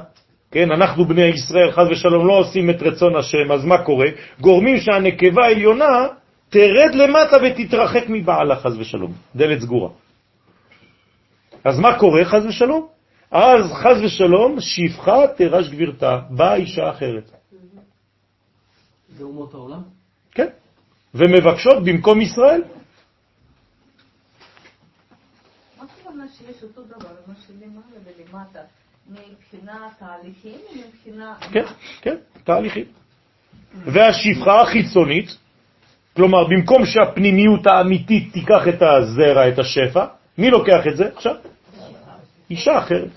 כן, 0.51 0.71
אנחנו 0.71 1.05
בני 1.05 1.25
ישראל 1.25 1.71
חז 1.71 1.87
ושלום 1.91 2.27
לא 2.27 2.33
עושים 2.33 2.69
את 2.69 2.81
רצון 2.81 3.15
השם, 3.15 3.51
אז 3.51 3.65
מה 3.65 3.77
קורה? 3.77 4.07
גורמים 4.41 4.77
שהנקבה 4.77 5.45
העליונה 5.45 6.07
תרד 6.49 6.95
למטה 6.95 7.37
ותתרחק 7.43 8.03
מבעלה 8.09 8.55
חז 8.55 8.79
ושלום, 8.79 9.11
דלת 9.35 9.59
סגורה. 9.59 9.89
אז 11.63 11.79
מה 11.79 11.99
קורה 11.99 12.25
חז 12.25 12.45
ושלום? 12.45 12.96
אז 13.31 13.71
חז 13.73 14.01
ושלום, 14.03 14.57
שפחה 14.59 15.27
תירש 15.37 15.69
גבירתה, 15.69 16.19
באה 16.29 16.55
אישה 16.55 16.89
אחרת. 16.89 17.31
זה 19.17 19.23
אומות 19.23 19.53
העולם? 19.53 19.81
כן, 20.31 20.47
ומבקשות 21.15 21.83
במקום 21.85 22.21
ישראל. 22.21 22.61
מה 25.77 25.85
הכוונה 25.85 26.25
שיש 26.37 26.63
אותו 26.63 26.81
דבר, 26.83 27.15
מה 27.27 27.33
שלמעלה 27.47 27.97
ולמטה, 28.05 28.59
מבחינה 29.09 29.87
תהליכים 29.99 30.59
ומבחינה... 30.73 31.35
כן, 31.51 31.65
כן, 32.01 32.15
תהליכים. 32.43 32.85
והשפחה 33.85 34.61
החיצונית, 34.61 35.37
כלומר, 36.15 36.47
במקום 36.49 36.85
שהפנימיות 36.85 37.67
האמיתית 37.67 38.33
תיקח 38.33 38.67
את 38.69 38.81
הזרע, 38.81 39.49
את 39.49 39.59
השפע, 39.59 40.05
מי 40.37 40.49
לוקח 40.49 40.87
את 40.91 40.97
זה 40.97 41.03
עכשיו? 41.15 41.35
אישה 42.49 42.79
אחרת. 42.79 43.11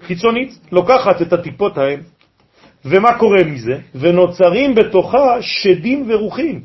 חיצונית, 0.00 0.58
לוקחת 0.72 1.22
את 1.22 1.32
הטיפות 1.32 1.78
ההם, 1.78 2.00
ומה 2.84 3.18
קורה 3.18 3.44
מזה? 3.44 3.80
ונוצרים 3.94 4.74
בתוכה 4.74 5.42
שדים 5.42 6.10
ורוחים, 6.10 6.64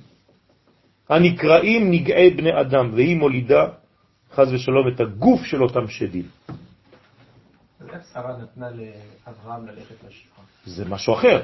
הנקראים 1.10 1.92
נגעי 1.92 2.30
בני 2.30 2.62
אדם, 2.62 2.90
והיא 2.94 3.18
מולידה, 3.18 3.68
חז 4.34 4.54
ושלום, 4.54 4.88
את 4.88 5.00
הגוף 5.00 5.44
של 5.46 5.64
אותם 5.64 5.88
שדים. 5.88 6.28
שרה 8.14 8.38
נתנה 8.42 8.68
לאברהם 8.70 9.68
ללכת 9.68 9.96
לשפחה? 10.08 10.42
זה 10.66 10.86
משהו 10.86 11.14
אחר. 11.14 11.42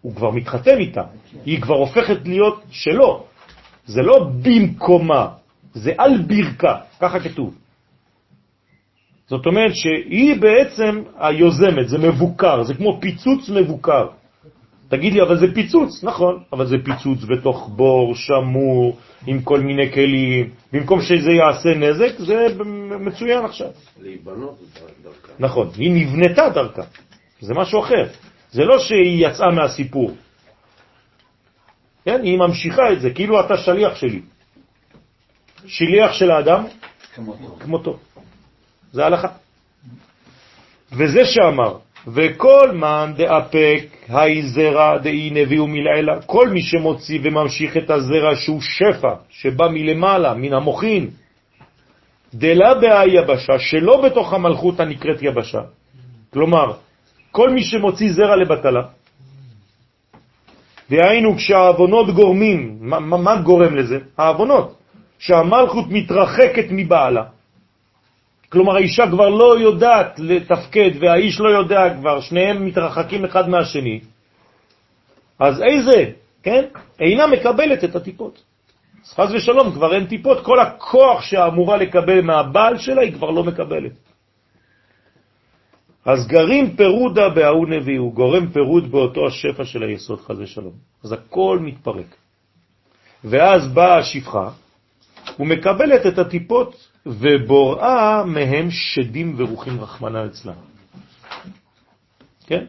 הוא 0.00 0.14
כבר 0.14 0.30
מתחתן 0.30 0.78
איתה, 0.78 1.02
היא 1.44 1.62
כבר 1.62 1.74
הופכת 1.74 2.18
להיות 2.24 2.62
שלו. 2.70 3.26
זה 3.86 4.02
לא 4.02 4.30
במקומה, 4.42 5.28
זה 5.74 5.92
על 5.98 6.22
ברכה, 6.22 6.80
ככה 7.00 7.20
כתוב. 7.20 7.54
זאת 9.32 9.46
אומרת 9.46 9.72
שהיא 9.74 10.40
בעצם 10.40 11.02
היוזמת, 11.18 11.88
זה 11.88 11.98
מבוקר, 11.98 12.62
זה 12.62 12.74
כמו 12.74 12.98
פיצוץ 13.00 13.48
מבוקר. 13.48 14.06
תגיד 14.88 15.12
לי, 15.12 15.22
אבל 15.22 15.38
זה 15.38 15.54
פיצוץ, 15.54 16.04
נכון, 16.04 16.42
אבל 16.52 16.66
זה 16.66 16.76
פיצוץ 16.84 17.24
בתוך 17.24 17.70
בור 17.76 18.14
שמור, 18.14 18.96
עם 19.26 19.42
כל 19.42 19.60
מיני 19.60 19.92
כלים. 19.92 20.50
במקום 20.72 21.00
שזה 21.00 21.30
יעשה 21.32 21.68
נזק, 21.74 22.18
זה 22.18 22.46
מצוין 23.00 23.44
עכשיו. 23.44 23.68
להיבנות 24.02 24.58
דרכה. 25.02 25.32
נכון, 25.38 25.70
היא 25.76 25.92
נבנתה 25.92 26.48
דרכה, 26.48 26.82
זה 27.40 27.54
משהו 27.54 27.80
אחר. 27.80 28.06
זה 28.50 28.64
לא 28.64 28.78
שהיא 28.78 29.26
יצאה 29.26 29.50
מהסיפור. 29.50 30.10
כן, 32.04 32.20
היא 32.22 32.38
ממשיכה 32.38 32.92
את 32.92 33.00
זה, 33.00 33.10
כאילו 33.10 33.40
אתה 33.40 33.56
שליח 33.56 33.96
שלי. 33.96 34.20
שליח 35.66 36.12
של 36.12 36.30
האדם 36.30 36.64
כמותו. 37.14 37.56
כמותו. 37.60 37.98
זה 38.92 39.06
הלכה. 39.06 39.28
וזה 40.92 41.24
שאמר, 41.24 41.76
וכל 42.06 42.70
מן 42.72 43.12
דאפק 43.16 43.84
היי 44.08 44.42
זרע 44.42 44.98
דאי 44.98 45.30
נביא 45.30 45.60
ומלעילה, 45.60 46.22
כל 46.26 46.48
מי 46.48 46.62
שמוציא 46.62 47.18
וממשיך 47.22 47.76
את 47.76 47.90
הזרע 47.90 48.36
שהוא 48.36 48.60
שפע, 48.60 49.14
שבא 49.30 49.68
מלמעלה, 49.68 50.34
מן 50.34 50.52
המוחין, 50.52 51.10
דלה 52.34 52.74
בהיבשה, 52.74 53.58
שלא 53.58 54.02
בתוך 54.04 54.32
המלכות 54.32 54.80
הנקראת 54.80 55.22
יבשה. 55.22 55.60
כלומר, 56.32 56.72
כל 57.30 57.50
מי 57.50 57.62
שמוציא 57.62 58.12
זרע 58.12 58.36
לבטלה, 58.36 58.82
והיינו 60.90 61.36
כשהאבונות 61.36 62.14
גורמים, 62.14 62.76
מה, 62.80 63.00
מה 63.00 63.36
גורם 63.36 63.74
לזה? 63.74 63.98
האבונות, 64.18 64.74
שהמלכות 65.18 65.84
מתרחקת 65.88 66.66
מבעלה. 66.70 67.24
כלומר, 68.52 68.76
האישה 68.76 69.10
כבר 69.10 69.28
לא 69.28 69.58
יודעת 69.58 70.18
לתפקד 70.18 70.90
והאיש 71.00 71.40
לא 71.40 71.48
יודע 71.48 71.94
כבר, 71.96 72.20
שניהם 72.20 72.66
מתרחקים 72.66 73.24
אחד 73.24 73.48
מהשני. 73.48 74.00
אז 75.40 75.62
איזה, 75.62 76.12
כן? 76.42 76.64
אינה 77.00 77.26
מקבלת 77.26 77.84
את 77.84 77.96
הטיפות. 77.96 78.42
אז 79.04 79.12
חז 79.12 79.34
ושלום, 79.34 79.72
כבר 79.72 79.94
אין 79.94 80.06
טיפות, 80.06 80.44
כל 80.44 80.60
הכוח 80.60 81.22
שאמורה 81.22 81.76
לקבל 81.76 82.20
מהבעל 82.20 82.78
שלה 82.78 83.02
היא 83.02 83.12
כבר 83.12 83.30
לא 83.30 83.44
מקבלת. 83.44 83.92
אז 86.04 86.26
גרים 86.26 86.76
פירודה 86.76 87.28
בהוא 87.28 87.68
נביא, 87.68 87.98
הוא 87.98 88.12
גורם 88.14 88.52
פירוד 88.52 88.90
באותו 88.90 89.26
השפע 89.26 89.64
של 89.64 89.82
היסוד, 89.82 90.20
חז 90.20 90.40
ושלום. 90.40 90.74
אז 91.04 91.12
הכל 91.12 91.58
מתפרק. 91.62 92.16
ואז 93.24 93.68
באה 93.74 93.98
השפחה, 93.98 94.50
ומקבלת 95.38 96.06
את 96.06 96.18
הטיפות, 96.18 96.91
ובוראה 97.06 98.24
מהם 98.24 98.70
שדים 98.70 99.34
ורוחים 99.36 99.80
רחמנה 99.80 100.26
אצלה. 100.26 100.52
כן? 102.46 102.64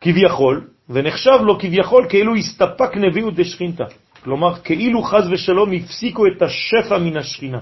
כביכול, 0.00 0.68
ונחשב 0.88 1.38
לו 1.40 1.58
כביכול 1.58 2.06
כאילו 2.08 2.36
הסתפק 2.36 2.96
נביאות 2.96 3.34
דשכינתה. 3.34 3.84
כלומר, 4.24 4.54
כאילו 4.60 5.02
חז 5.02 5.28
ושלום 5.32 5.72
הפסיקו 5.72 6.26
את 6.26 6.42
השפע 6.42 6.98
מן 6.98 7.16
השכינה. 7.16 7.60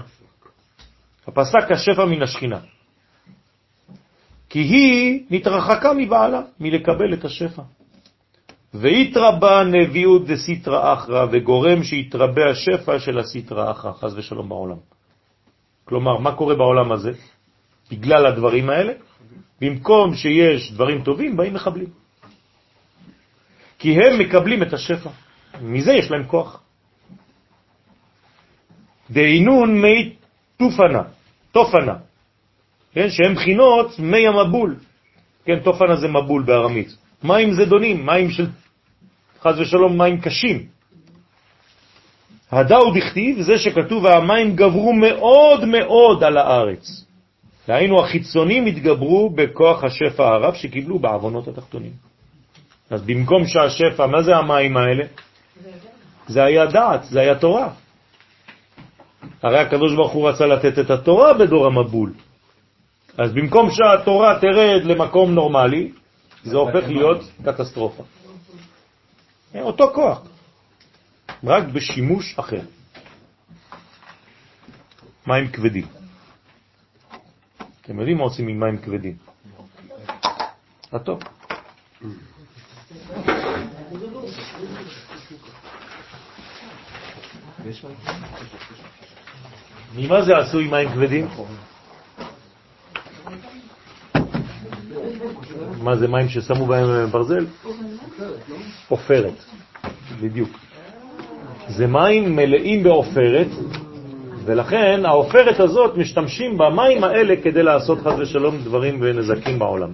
הפסק 1.27 1.71
השפע 1.71 2.05
מן 2.05 2.21
השכינה. 2.21 2.59
כי 4.49 4.59
היא 4.59 5.25
נתרחקה 5.29 5.93
מבעלה, 5.93 6.41
מלקבל 6.59 7.13
את 7.13 7.25
השפע. 7.25 7.61
והתרבה 8.73 9.63
נביאות 9.63 10.27
דסיטרא 10.27 10.93
אחרא, 10.93 11.25
וגורם 11.31 11.83
שיתרבה 11.83 12.49
השפע 12.51 12.99
של 12.99 13.19
הסיטרא 13.19 13.71
אחרא, 13.71 13.93
חז 13.93 14.17
ושלום 14.17 14.49
בעולם. 14.49 14.77
כלומר, 15.85 16.17
מה 16.17 16.35
קורה 16.35 16.55
בעולם 16.55 16.91
הזה? 16.91 17.11
בגלל 17.91 18.25
הדברים 18.25 18.69
האלה, 18.69 18.93
במקום 19.61 20.15
שיש 20.15 20.71
דברים 20.71 21.03
טובים, 21.03 21.37
באים 21.37 21.53
מחבלים. 21.53 21.89
כי 23.79 23.95
הם 23.95 24.19
מקבלים 24.19 24.63
את 24.63 24.73
השפע. 24.73 25.09
מזה 25.61 25.93
יש 25.93 26.11
להם 26.11 26.23
כוח. 26.23 26.63
דהינון 29.11 29.81
מי 29.81 30.15
תופנה, 30.57 31.03
תופנה, 31.51 31.95
כן, 32.93 33.09
שהם 33.09 33.35
בחינות 33.35 33.99
מי 33.99 34.27
המבול. 34.27 34.75
כן, 35.45 35.59
תופנה 35.59 35.95
זה 35.95 36.07
מבול 36.07 36.43
בארמית. 36.43 37.00
מים 37.23 37.53
זדונים, 37.53 38.05
מים 38.05 38.31
של, 38.31 38.47
חז 39.41 39.59
ושלום, 39.59 39.97
מים 39.97 40.21
קשים. 40.21 40.65
הדאו 42.51 42.91
דכתיב 42.93 43.41
זה 43.41 43.57
שכתוב 43.57 44.03
והמים 44.03 44.55
גברו 44.55 44.93
מאוד 44.93 45.65
מאוד 45.65 46.23
על 46.23 46.37
הארץ. 46.37 47.05
דהיינו 47.67 47.99
החיצונים 47.99 48.65
התגברו 48.65 49.29
בכוח 49.29 49.83
השפע 49.83 50.27
הרב 50.27 50.53
שקיבלו 50.53 50.99
בעוונות 50.99 51.47
התחתונים. 51.47 51.91
אז 52.89 53.01
במקום 53.01 53.45
שהשפע, 53.45 54.07
מה 54.07 54.21
זה 54.21 54.35
המים 54.35 54.77
האלה? 54.77 55.03
זה 56.27 56.43
היה 56.43 56.65
דעת, 56.65 57.03
זה 57.03 57.19
היה 57.19 57.35
תורה. 57.35 57.69
הרי 59.43 59.59
הקדוש 59.59 59.93
ברוך 59.95 60.11
הוא 60.11 60.29
רצה 60.29 60.45
לתת 60.45 60.79
את 60.79 60.89
התורה 60.89 61.33
בדור 61.33 61.65
המבול. 61.65 62.13
אז 63.17 63.33
במקום 63.33 63.69
שהתורה 63.71 64.39
תרד 64.39 64.83
למקום 64.83 65.31
נורמלי, 65.31 65.91
זה 66.43 66.57
הופך 66.57 66.87
להיות 66.87 67.21
קטסטרופה. 67.45 68.03
אותו 69.55 69.91
כוח, 69.93 70.21
רק 71.43 71.63
בשימוש 71.63 72.39
אחר. 72.39 72.61
מים 75.27 75.51
כבדים. 75.51 75.87
אתם 77.81 77.99
יודעים 77.99 78.17
מה 78.17 78.23
עושים 78.23 78.47
עם 78.47 78.59
מים 78.59 78.77
כבדים? 78.77 79.17
הטוב. 80.91 81.19
ממה 89.95 90.21
זה 90.21 90.37
עשוי 90.37 90.67
מים 90.67 90.89
כבדים? 90.89 91.27
מה 95.83 95.95
זה 95.95 96.07
מים 96.07 96.29
ששמו 96.29 96.65
בהם 96.65 97.07
ברזל? 97.11 97.45
עופרת, 98.89 99.43
בדיוק. 100.21 100.49
זה 101.67 101.87
מים 101.87 102.35
מלאים 102.35 102.83
בעופרת, 102.83 103.47
ולכן 104.45 105.05
העופרת 105.05 105.59
הזאת 105.59 105.97
משתמשים 105.97 106.57
במים 106.57 107.03
האלה 107.03 107.35
כדי 107.43 107.63
לעשות 107.63 107.99
חז 107.99 108.13
ושלום 108.19 108.57
דברים 108.57 108.97
ונזקים 109.01 109.59
בעולם. 109.59 109.91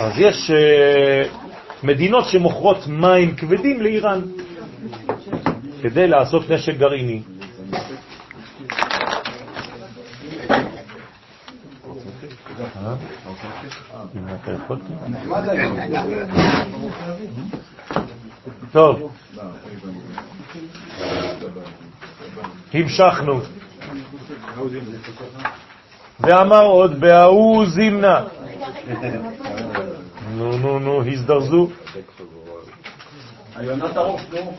אז 0.00 0.12
יש 0.18 0.50
uh, 0.50 1.36
מדינות 1.82 2.24
שמוכרות 2.28 2.86
מים 2.86 3.36
כבדים 3.36 3.82
לאיראן 3.82 4.20
כדי 5.82 6.08
לעשות 6.08 6.50
נשק 6.50 6.76
גרעיני. 6.76 7.22
טוב, 18.72 19.12
המשכנו. 22.74 23.40
ואמר 26.20 26.62
עוד, 26.62 27.00
בהוא 27.00 27.66
זימנה. 27.66 28.24
נו, 30.36 30.58
נו, 30.58 30.78
נו, 30.78 31.06
הזדרזו. 31.06 31.68
היונת 33.56 33.96
הראש, 33.96 34.20
נו. 34.32 34.56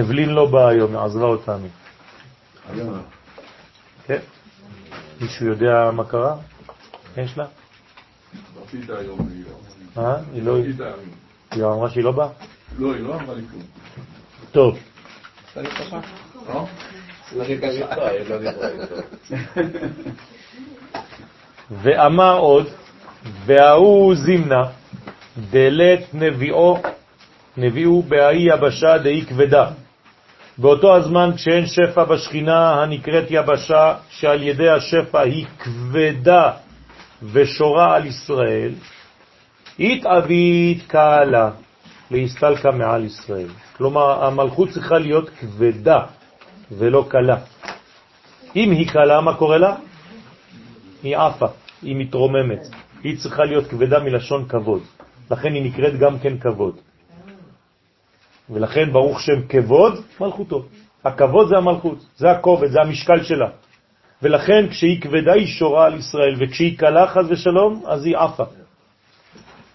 אבלין 0.00 0.28
לא 0.28 0.46
באה 0.46 0.68
היום, 0.68 0.96
עזבה 0.96 1.24
אותנו. 1.24 1.68
כן? 4.06 4.18
מישהו 5.20 5.46
יודע 5.46 5.90
מה 5.92 6.04
קרה? 6.04 6.36
יש 7.16 7.38
לה? 7.38 7.46
רצית 8.62 8.90
היום, 8.90 9.18
לא. 9.18 9.67
אה? 9.98 10.16
היא 10.32 10.42
לא... 10.42 10.56
היא 11.50 11.64
אמרה 11.64 11.90
שהיא 11.90 12.04
לא 12.04 12.12
באה? 12.12 12.28
לא, 12.78 12.94
היא 12.94 13.02
לא 13.02 13.14
אמרה 13.14 13.34
לי 13.34 13.42
כלום. 13.50 13.62
טוב. 14.52 14.78
לא? 16.48 16.66
ואמר 21.82 22.38
עוד, 22.38 22.66
וההוא 23.44 24.14
זימנה, 24.14 24.64
דלת 25.50 26.14
נביאו, 26.14 26.78
נביאו 27.56 28.02
בהאי 28.02 28.46
יבשה 28.54 28.98
דאי 28.98 29.24
כבדה. 29.28 29.70
באותו 30.58 30.96
הזמן 30.96 31.30
כשאין 31.36 31.66
שפע 31.66 32.04
בשכינה 32.04 32.82
הנקראת 32.82 33.26
יבשה, 33.30 33.94
שעל 34.10 34.42
ידי 34.42 34.68
השפע 34.68 35.20
היא 35.20 35.46
כבדה 35.58 36.50
ושורה 37.32 37.96
על 37.96 38.06
ישראל, 38.06 38.72
התאבית 39.80 40.86
קהלה 40.86 41.50
להסתלקה 42.10 42.70
מעל 42.70 43.04
ישראל. 43.04 43.48
כלומר, 43.76 44.24
המלכות 44.24 44.68
צריכה 44.68 44.98
להיות 44.98 45.30
כבדה 45.30 46.00
ולא 46.72 47.06
קלה. 47.08 47.36
אם 48.56 48.70
היא 48.70 48.88
קלה, 48.88 49.20
מה 49.20 49.36
קורה 49.36 49.58
לה? 49.58 49.76
היא 51.02 51.16
עפה, 51.16 51.46
היא 51.82 51.96
מתרוממת. 51.96 52.60
היא 53.02 53.18
צריכה 53.18 53.44
להיות 53.44 53.66
כבדה 53.66 53.98
מלשון 54.00 54.48
כבוד. 54.48 54.82
לכן 55.30 55.54
היא 55.54 55.62
נקראת 55.62 55.98
גם 55.98 56.18
כן 56.18 56.38
כבוד. 56.38 56.76
ולכן 58.50 58.92
ברוך 58.92 59.20
שם 59.20 59.46
כבוד 59.48 60.04
מלכותו. 60.20 60.64
הכבוד 61.04 61.48
זה 61.48 61.56
המלכות, 61.56 61.98
זה 62.16 62.30
הכובד, 62.30 62.68
זה 62.70 62.78
המשקל 62.80 63.22
שלה. 63.22 63.48
ולכן 64.22 64.68
כשהיא 64.70 65.00
כבדה 65.00 65.32
היא 65.32 65.46
שורה 65.46 65.86
על 65.86 65.94
ישראל, 65.94 66.34
וכשהיא 66.38 66.78
קלה 66.78 67.06
חז 67.06 67.30
ושלום, 67.30 67.82
אז 67.86 68.06
היא 68.06 68.16
עפה. 68.16 68.44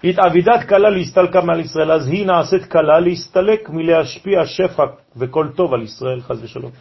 התעבידת 0.04 0.64
קלה 0.68 0.90
להסתלקה 0.90 1.42
מעל 1.42 1.60
ישראל, 1.60 1.92
אז 1.92 2.08
היא 2.08 2.26
נעשית 2.26 2.66
קלה 2.66 3.00
להסתלק 3.00 3.70
מלהשפיע 3.70 4.46
שפע 4.46 4.86
וכל 5.18 5.48
טוב 5.56 5.74
על 5.74 5.82
ישראל 5.82 6.22
חז 6.22 6.44
ושלום. 6.44 6.72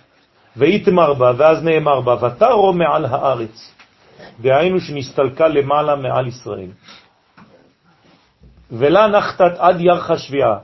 והתמר 0.56 1.14
בה, 1.14 1.32
ואז 1.36 1.64
נאמר 1.64 2.00
בה, 2.00 2.14
ותרו 2.26 2.72
מעל 2.72 3.04
הארץ. 3.04 3.74
דהיינו 4.40 4.80
שנסתלקה 4.80 5.48
למעלה 5.48 5.96
מעל 5.96 6.26
ישראל. 6.26 6.70
ולה 8.72 9.06
נחתת 9.06 9.52
עד 9.58 9.80
ירח 9.80 10.10
השביעה, 10.10 10.58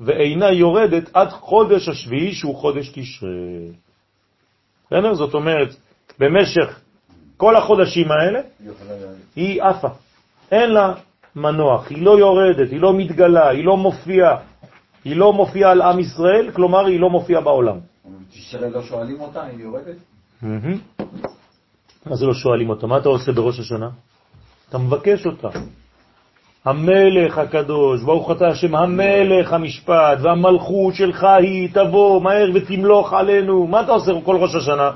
ואינה 0.00 0.50
יורדת 0.50 1.10
עד 1.14 1.28
חודש 1.28 1.88
השביעי 1.88 2.32
שהוא 2.32 2.56
חודש. 2.56 2.92
בסדר? 4.86 5.14
זאת 5.14 5.34
אומרת, 5.34 5.68
במשך 6.18 6.80
כל 7.36 7.56
החודשים 7.56 8.06
האלה 8.10 8.40
היא 9.36 9.62
עפה, 9.62 9.88
אין 10.50 10.70
לה 10.70 10.94
מנוח, 11.36 11.90
היא 11.90 12.02
לא 12.04 12.18
יורדת, 12.18 12.70
היא 12.70 12.80
לא 12.80 12.94
מתגלה, 12.94 13.48
היא 13.48 13.64
לא 13.64 13.76
מופיעה, 13.76 14.36
היא 15.04 15.16
לא 15.16 15.32
מופיעה 15.32 15.70
על 15.70 15.82
עם 15.82 16.00
ישראל, 16.00 16.50
כלומר 16.50 16.86
היא 16.86 17.00
לא 17.00 17.10
מופיעה 17.10 17.40
בעולם. 17.40 17.78
תשרה 18.30 18.68
לא 18.68 18.82
שואלים 18.82 19.20
אותה, 19.20 19.42
היא 19.42 19.60
יורדת? 19.60 19.96
מה 22.06 22.16
זה 22.16 22.26
לא 22.26 22.34
שואלים 22.34 22.70
אותה? 22.70 22.86
מה 22.86 22.98
אתה 22.98 23.08
עושה 23.08 23.32
בראש 23.32 23.60
השנה? 23.60 23.88
אתה 24.68 24.78
מבקש 24.78 25.26
אותה. 25.26 25.48
המלך 26.64 27.38
הקדוש, 27.38 28.02
ברוך 28.02 28.30
אתה 28.30 28.48
השם, 28.48 28.74
המלך 28.74 29.52
המשפט, 29.52 30.18
והמלכות 30.22 30.94
שלך 30.94 31.24
היא 31.24 31.68
תבוא 31.74 32.22
מהר 32.22 32.50
ותמלוך 32.54 33.12
עלינו. 33.12 33.66
מה 33.66 33.80
אתה 33.80 33.92
עושה 33.92 34.12
כל 34.24 34.36
ראש 34.36 34.54
השנה? 34.54 34.90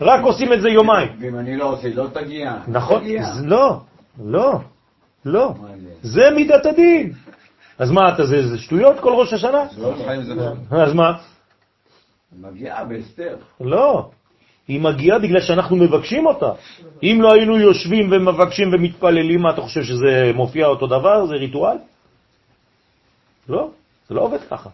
רק 0.00 0.24
עושים 0.24 0.52
את 0.52 0.60
זה 0.60 0.68
יומיים. 0.68 1.08
ואם 1.20 1.38
אני 1.38 1.56
לא 1.56 1.72
עושה, 1.72 1.88
לא 1.94 2.06
תגיע. 2.12 2.54
נכון? 2.68 3.02
לא, 3.44 3.80
לא, 4.24 4.52
לא. 5.26 5.54
זה? 6.02 6.30
מידת 6.30 6.66
הדין. 6.66 7.12
אז 7.78 7.90
מה 7.90 8.14
אתה, 8.14 8.26
זה 8.26 8.48
זה 8.48 8.58
שטויות 8.58 9.00
כל 9.00 9.12
ראש 9.12 9.32
השנה? 9.32 9.64
לא, 9.78 9.92
נכון. 9.92 10.80
אז 10.80 10.94
מה? 10.94 11.12
מגיעה 12.40 12.84
בהסתר. 12.84 13.36
לא. 13.60 14.10
היא 14.68 14.80
מגיעה 14.80 15.18
בגלל 15.18 15.40
שאנחנו 15.40 15.76
מבקשים 15.76 16.26
אותה. 16.26 16.50
אם 17.02 17.18
לא 17.22 17.32
היינו 17.32 17.58
יושבים 17.58 18.12
ומבקשים 18.12 18.68
ומתפללים, 18.72 19.40
מה 19.40 19.50
אתה 19.50 19.60
חושב 19.60 19.82
שזה 19.82 20.32
מופיע 20.34 20.66
אותו 20.66 20.86
דבר? 20.86 21.26
זה 21.26 21.34
ריטואל? 21.34 21.76
לא, 23.48 23.70
זה 24.08 24.14
לא 24.14 24.20
עובד 24.20 24.40
ככה. 24.50 24.70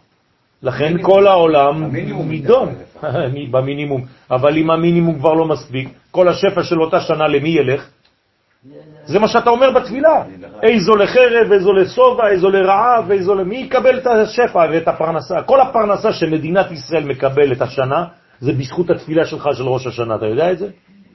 לכן 0.62 1.03
כל 1.03 1.27
העולם 1.27 1.85
נידון. 2.29 2.74
במינימום. 3.53 4.05
אבל 4.31 4.57
אם 4.57 4.70
המינימום 4.70 5.19
כבר 5.19 5.35
לא 5.35 5.45
מספיק, 5.45 5.89
כל 6.11 6.29
השפע 6.29 6.62
של 6.62 6.81
אותה 6.81 7.01
שנה 7.01 7.29
למי 7.29 7.49
ילך? 7.49 7.89
זה 9.05 9.18
מה 9.18 9.28
שאתה 9.28 9.51
אומר 9.51 9.70
בתפילה. 9.70 10.22
איזו 10.62 10.97
לחרב, 10.97 11.52
איזו 11.52 11.72
לשובע, 11.72 12.28
איזו 12.28 12.51
לרעב, 12.51 13.10
איזו 13.10 13.34
למי 13.34 13.56
יקבל 13.56 13.98
את 13.98 14.06
השפע 14.06 14.66
ואת 14.72 14.89
הפרנסה. 14.89 15.43
כל 15.43 15.60
הפרנסה 15.60 16.12
שמדינת 16.12 16.70
ישראל 16.70 17.05
מקבלת 17.05 17.62
השנה, 17.62 18.05
זה 18.40 18.52
בזכות 18.52 18.90
התפילה 18.90 19.26
שלך 19.26 19.48
של 19.55 19.68
ראש 19.68 19.86
השנה. 19.86 20.14
אתה 20.16 20.26
יודע 20.26 20.52
את 20.52 20.59
זה? 20.59 20.68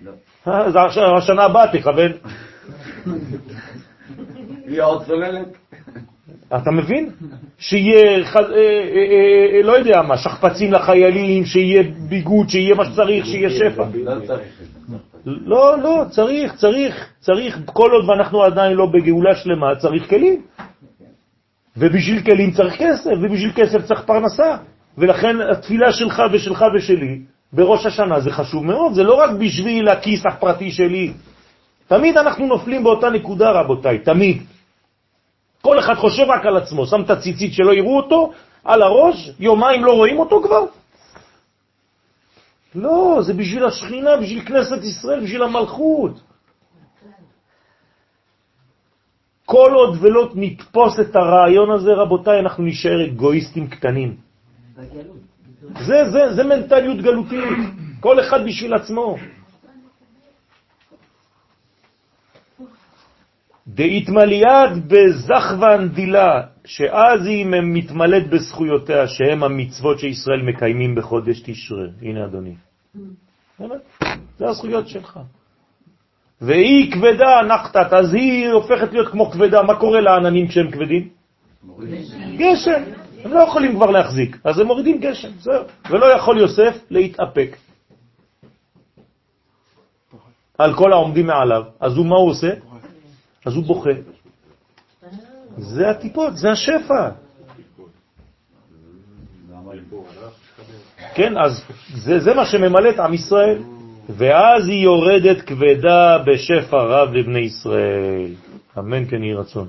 לא. 0.04 0.12
אה, 0.48 0.72
זה 0.72 0.80
הש- 0.82 0.98
השנה 1.18 1.44
הבאה 1.44 1.68
תכוון. 1.78 2.12
היא 4.68 4.82
עוד 4.82 5.06
צוללת? 5.06 5.48
אתה 6.56 6.72
מבין? 6.72 7.10
שיהיה, 7.60 8.02
אה, 8.02 8.40
אה, 8.40 8.44
אה, 9.58 9.64
לא 9.64 9.78
יודע 9.78 10.02
מה, 10.02 10.18
שכפצים 10.18 10.74
לחיילים, 10.74 11.46
שיהיה 11.46 11.84
ביגוד, 12.10 12.50
שיהיה 12.50 12.76
מה 12.76 12.86
שצריך, 12.86 13.26
שיהיה 13.26 13.50
שפע. 13.50 13.84
לא 13.94 14.20
צריך 14.26 14.42
את 14.62 14.68
זה. 14.90 14.98
לא, 15.28 15.78
לא, 15.80 16.04
צריך, 16.10 16.56
צריך, 16.56 17.10
צריך, 17.20 17.60
כל 17.66 17.92
עוד 17.92 18.10
ואנחנו 18.10 18.44
עדיין 18.44 18.74
לא 18.74 18.86
בגאולה 18.86 19.36
שלמה, 19.36 19.76
צריך 19.76 20.10
כלים. 20.10 20.42
ובשביל 21.78 22.22
כלים 22.22 22.52
צריך 22.52 22.74
כסף, 22.74 23.12
ובשביל 23.22 23.52
כסף 23.56 23.86
צריך 23.86 24.02
פרנסה. 24.02 24.58
ולכן 24.98 25.36
התפילה 25.52 25.92
שלך 25.92 26.24
ושלך 26.34 26.66
ושלי 26.76 27.20
בראש 27.54 27.86
השנה 27.86 28.20
זה 28.20 28.32
חשוב 28.32 28.66
מאוד, 28.66 28.94
זה 28.94 29.04
לא 29.04 29.14
רק 29.14 29.32
בשביל 29.32 29.88
הכיס 29.90 30.26
הפרטי 30.26 30.72
שלי. 30.72 31.14
תמיד 31.88 32.18
אנחנו 32.18 32.46
נופלים 32.46 32.84
באותה 32.84 33.10
נקודה, 33.10 33.52
רבותיי, 33.52 34.00
תמיד. 34.00 34.42
כל 35.62 35.80
אחד 35.80 35.94
חושב 35.94 36.24
רק 36.30 36.46
על 36.46 36.58
עצמו, 36.58 36.86
שם 36.86 37.02
את 37.02 37.10
הציצית 37.10 37.54
שלא 37.54 37.74
יראו 37.74 37.98
אותו 37.98 38.32
על 38.64 38.82
הראש, 38.82 39.32
יומיים 39.40 39.86
לא 39.86 39.92
רואים 39.92 40.20
אותו 40.20 40.42
כבר. 40.44 40.66
לא, 42.78 43.20
זה 43.26 43.34
בשביל 43.34 43.66
השכינה, 43.66 44.18
בשביל 44.18 44.46
כנסת 44.46 44.84
ישראל, 44.84 45.24
בשביל 45.24 45.44
המלכות. 45.44 46.22
כל 49.46 49.72
עוד 49.74 49.98
ולא 50.02 50.30
נתפוס 50.36 51.00
את 51.00 51.16
הרעיון 51.16 51.72
הזה, 51.72 51.94
רבותיי, 51.94 52.40
אנחנו 52.40 52.64
נשאר 52.64 53.06
אגואיסטים 53.06 53.68
קטנים. 53.68 54.18
זה, 55.88 55.98
זה, 56.12 56.34
זה 56.36 56.44
מנטליות 56.44 56.98
גלותית, 56.98 57.58
כל 58.00 58.20
אחד 58.20 58.46
בשביל 58.46 58.74
עצמו. 58.74 59.18
דהתמליית 63.68 64.72
בזכוון 64.88 65.90
דילה, 65.90 66.42
שאז 66.66 67.26
היא 67.26 67.46
מתמלאת 67.46 68.30
בזכויותיה, 68.30 69.08
שהם 69.08 69.44
המצוות 69.44 70.00
שישראל 70.00 70.42
מקיימים 70.42 70.96
בחודש 70.96 71.42
תשרה. 71.46 71.88
הנה 72.02 72.26
אדוני. 72.26 72.67
זה 74.38 74.48
הזכויות 74.48 74.88
שלך. 74.88 75.20
והיא 76.42 76.92
כבדה 76.92 77.42
נחתת, 77.48 77.94
אז 77.94 78.14
היא 78.14 78.50
הופכת 78.50 78.92
להיות 78.92 79.08
כמו 79.12 79.32
כבדה. 79.32 79.64
מה 79.64 79.80
קורה 79.80 80.02
לעננים 80.02 80.48
כשהם 80.48 80.72
כבדים? 80.72 81.10
גשם. 82.38 82.84
הם 83.24 83.32
לא 83.32 83.40
יכולים 83.40 83.76
כבר 83.76 83.92
להחזיק, 83.92 84.38
אז 84.44 84.60
הם 84.60 84.68
מורידים 84.68 85.00
גשם, 85.00 85.32
זהו. 85.40 85.64
ולא 85.90 86.16
יכול 86.16 86.38
יוסף 86.40 86.84
להתאפק 86.90 87.58
על 90.58 90.76
כל 90.76 90.94
העומדים 90.94 91.28
מעליו. 91.28 91.64
אז 91.80 91.98
הוא, 91.98 92.06
מה 92.06 92.16
הוא 92.16 92.30
עושה? 92.30 92.50
אז 93.46 93.56
הוא 93.56 93.64
בוכה. 93.64 93.90
זה 95.58 95.90
הטיפות, 95.90 96.38
זה 96.38 96.52
השפע. 96.52 97.10
כן, 101.18 101.38
אז 101.38 101.64
זה, 101.94 102.20
זה 102.20 102.34
מה 102.34 102.46
שממלא 102.46 102.90
את 102.90 103.00
עם 103.00 103.14
ישראל. 103.14 103.58
ואז 104.10 104.68
היא 104.68 104.84
יורדת 104.84 105.42
כבדה 105.42 106.18
בשפע 106.18 106.78
רב 106.78 107.14
לבני 107.14 107.40
ישראל. 107.40 108.32
אמן 108.78 109.06
כן 109.10 109.24
יהי 109.24 109.34
רצון. 109.34 109.68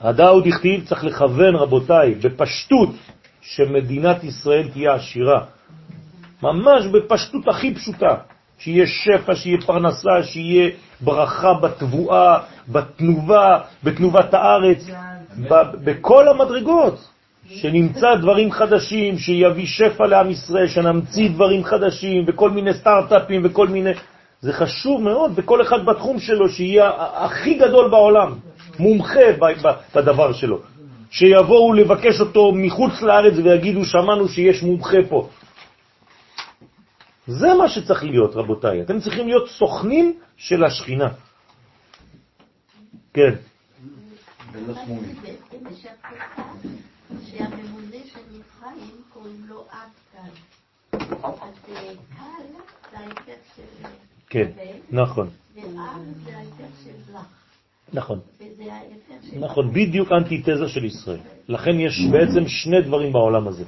הדאוד 0.00 0.46
הכתיב, 0.46 0.84
צריך 0.84 1.04
לכוון 1.04 1.54
רבותיי, 1.54 2.14
בפשטות, 2.14 2.90
שמדינת 3.40 4.24
ישראל 4.24 4.68
תהיה 4.68 4.94
עשירה. 4.94 5.44
ממש 6.42 6.86
בפשטות 6.86 7.48
הכי 7.48 7.74
פשוטה, 7.74 8.14
שיהיה 8.58 8.86
שפע, 8.86 9.34
שיהיה 9.34 9.58
פרנסה, 9.66 10.22
שיהיה 10.22 10.70
ברכה 11.00 11.54
בתבואה, 11.54 12.38
בתנובה, 12.68 13.58
בתנובת 13.84 14.34
הארץ, 14.34 14.86
בכל 15.84 16.28
המדרגות, 16.28 17.13
שנמצא 17.48 18.14
דברים 18.14 18.52
חדשים, 18.52 19.18
שיביא 19.18 19.66
שפע 19.66 20.06
לעם 20.06 20.30
ישראל, 20.30 20.68
שנמציא 20.68 21.30
דברים 21.30 21.64
חדשים, 21.64 22.24
וכל 22.26 22.50
מיני 22.50 22.74
סטארט-אפים 22.74 23.40
וכל 23.44 23.68
מיני... 23.68 23.90
זה 24.40 24.52
חשוב 24.52 25.02
מאוד, 25.02 25.32
וכל 25.34 25.62
אחד 25.62 25.84
בתחום 25.84 26.20
שלו, 26.20 26.48
שיהיה 26.48 26.90
הכי 26.96 27.54
גדול 27.54 27.90
בעולם, 27.90 28.34
מומחה 28.78 29.20
בדבר 29.94 30.32
שלו. 30.32 30.60
שיבואו 31.10 31.72
לבקש 31.72 32.20
אותו 32.20 32.52
מחוץ 32.52 33.02
לארץ 33.02 33.34
ויגידו, 33.44 33.84
שמענו 33.84 34.28
שיש 34.28 34.62
מומחה 34.62 34.98
פה. 35.08 35.28
זה 37.26 37.54
מה 37.54 37.68
שצריך 37.68 38.04
להיות, 38.04 38.36
רבותיי. 38.36 38.82
אתם 38.82 39.00
צריכים 39.00 39.28
להיות 39.28 39.48
סוכנים 39.48 40.18
של 40.36 40.64
השכינה. 40.64 41.08
כן. 43.14 43.34
שהממונה 47.38 47.96
של 48.12 48.20
מצרים 48.30 49.02
קוראים 49.12 49.46
לו 49.48 49.64
עד. 49.70 49.88
אז 50.92 51.54
קל 51.66 51.74
זה 52.90 52.98
ההיתר 52.98 53.32
של... 53.56 53.62
כן, 54.28 54.50
נכון. 54.90 55.28
ועד 55.54 55.64
זה 56.24 56.36
ההיתר 56.36 56.64
של 56.84 57.14
לך. 57.14 57.26
נכון. 57.92 58.20
נכון, 59.40 59.72
בדיוק 59.72 60.12
אנטיתזה 60.12 60.68
של 60.68 60.84
ישראל. 60.84 61.18
לכן 61.48 61.80
יש 61.80 62.06
בעצם 62.12 62.48
שני 62.48 62.82
דברים 62.82 63.12
בעולם 63.12 63.48
הזה, 63.48 63.64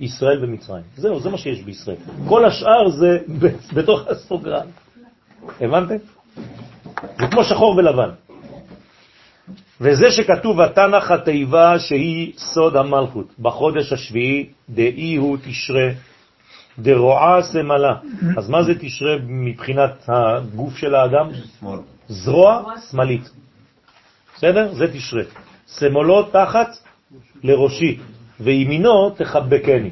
ישראל 0.00 0.44
ומצרים. 0.44 0.82
זהו, 0.96 1.20
זה 1.20 1.30
מה 1.30 1.38
שיש 1.38 1.62
בישראל. 1.62 1.96
כל 2.28 2.44
השאר 2.44 2.90
זה 2.90 3.18
בתוך 3.74 4.06
הסוגרן. 4.06 4.66
הבנתם? 5.60 5.96
זה 7.20 7.26
כמו 7.30 7.44
שחור 7.44 7.76
ולבן. 7.76 8.10
וזה 9.84 10.10
שכתוב 10.10 10.60
התנ"ך 10.60 11.10
התיבה 11.10 11.78
שהיא 11.78 12.32
סוד 12.36 12.76
המלכות, 12.76 13.26
בחודש 13.38 13.92
השביעי 13.92 14.50
דאי 14.70 15.16
הוא 15.16 15.36
תשרה, 15.44 15.88
דרועה 16.78 17.42
סמלה. 17.42 17.94
אז 18.38 18.48
מה 18.48 18.62
זה 18.62 18.72
תשרה 18.80 19.16
מבחינת 19.28 20.08
הגוף 20.08 20.76
של 20.76 20.94
האדם? 20.94 21.28
זרוע 22.08 22.62
שמאלית. 22.90 23.30
בסדר? 24.36 24.74
זה 24.74 24.92
תשרה. 24.92 25.22
שמאלו 25.78 26.22
תחת 26.22 26.68
לראשי, 27.42 27.98
וימינו 28.40 29.10
תחבקני. 29.10 29.90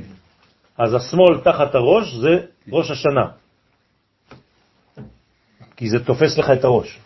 אז 0.79 0.95
השמאל 0.95 1.39
תחת 1.45 1.75
הראש 1.75 2.15
זה 2.15 2.39
ראש 2.73 2.91
השנה, 2.91 3.27
כי 5.77 5.89
זה 5.89 6.05
תופס 6.05 6.39
לך 6.39 6.51
את 6.51 6.65
הראש. 6.65 6.99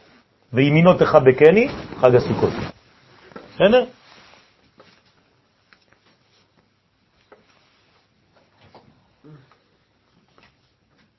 וימינו 0.52 0.94
תחבקני, 0.94 1.68
חג 2.00 2.14
הסוכות. 2.14 2.75
בסדר? 3.56 3.84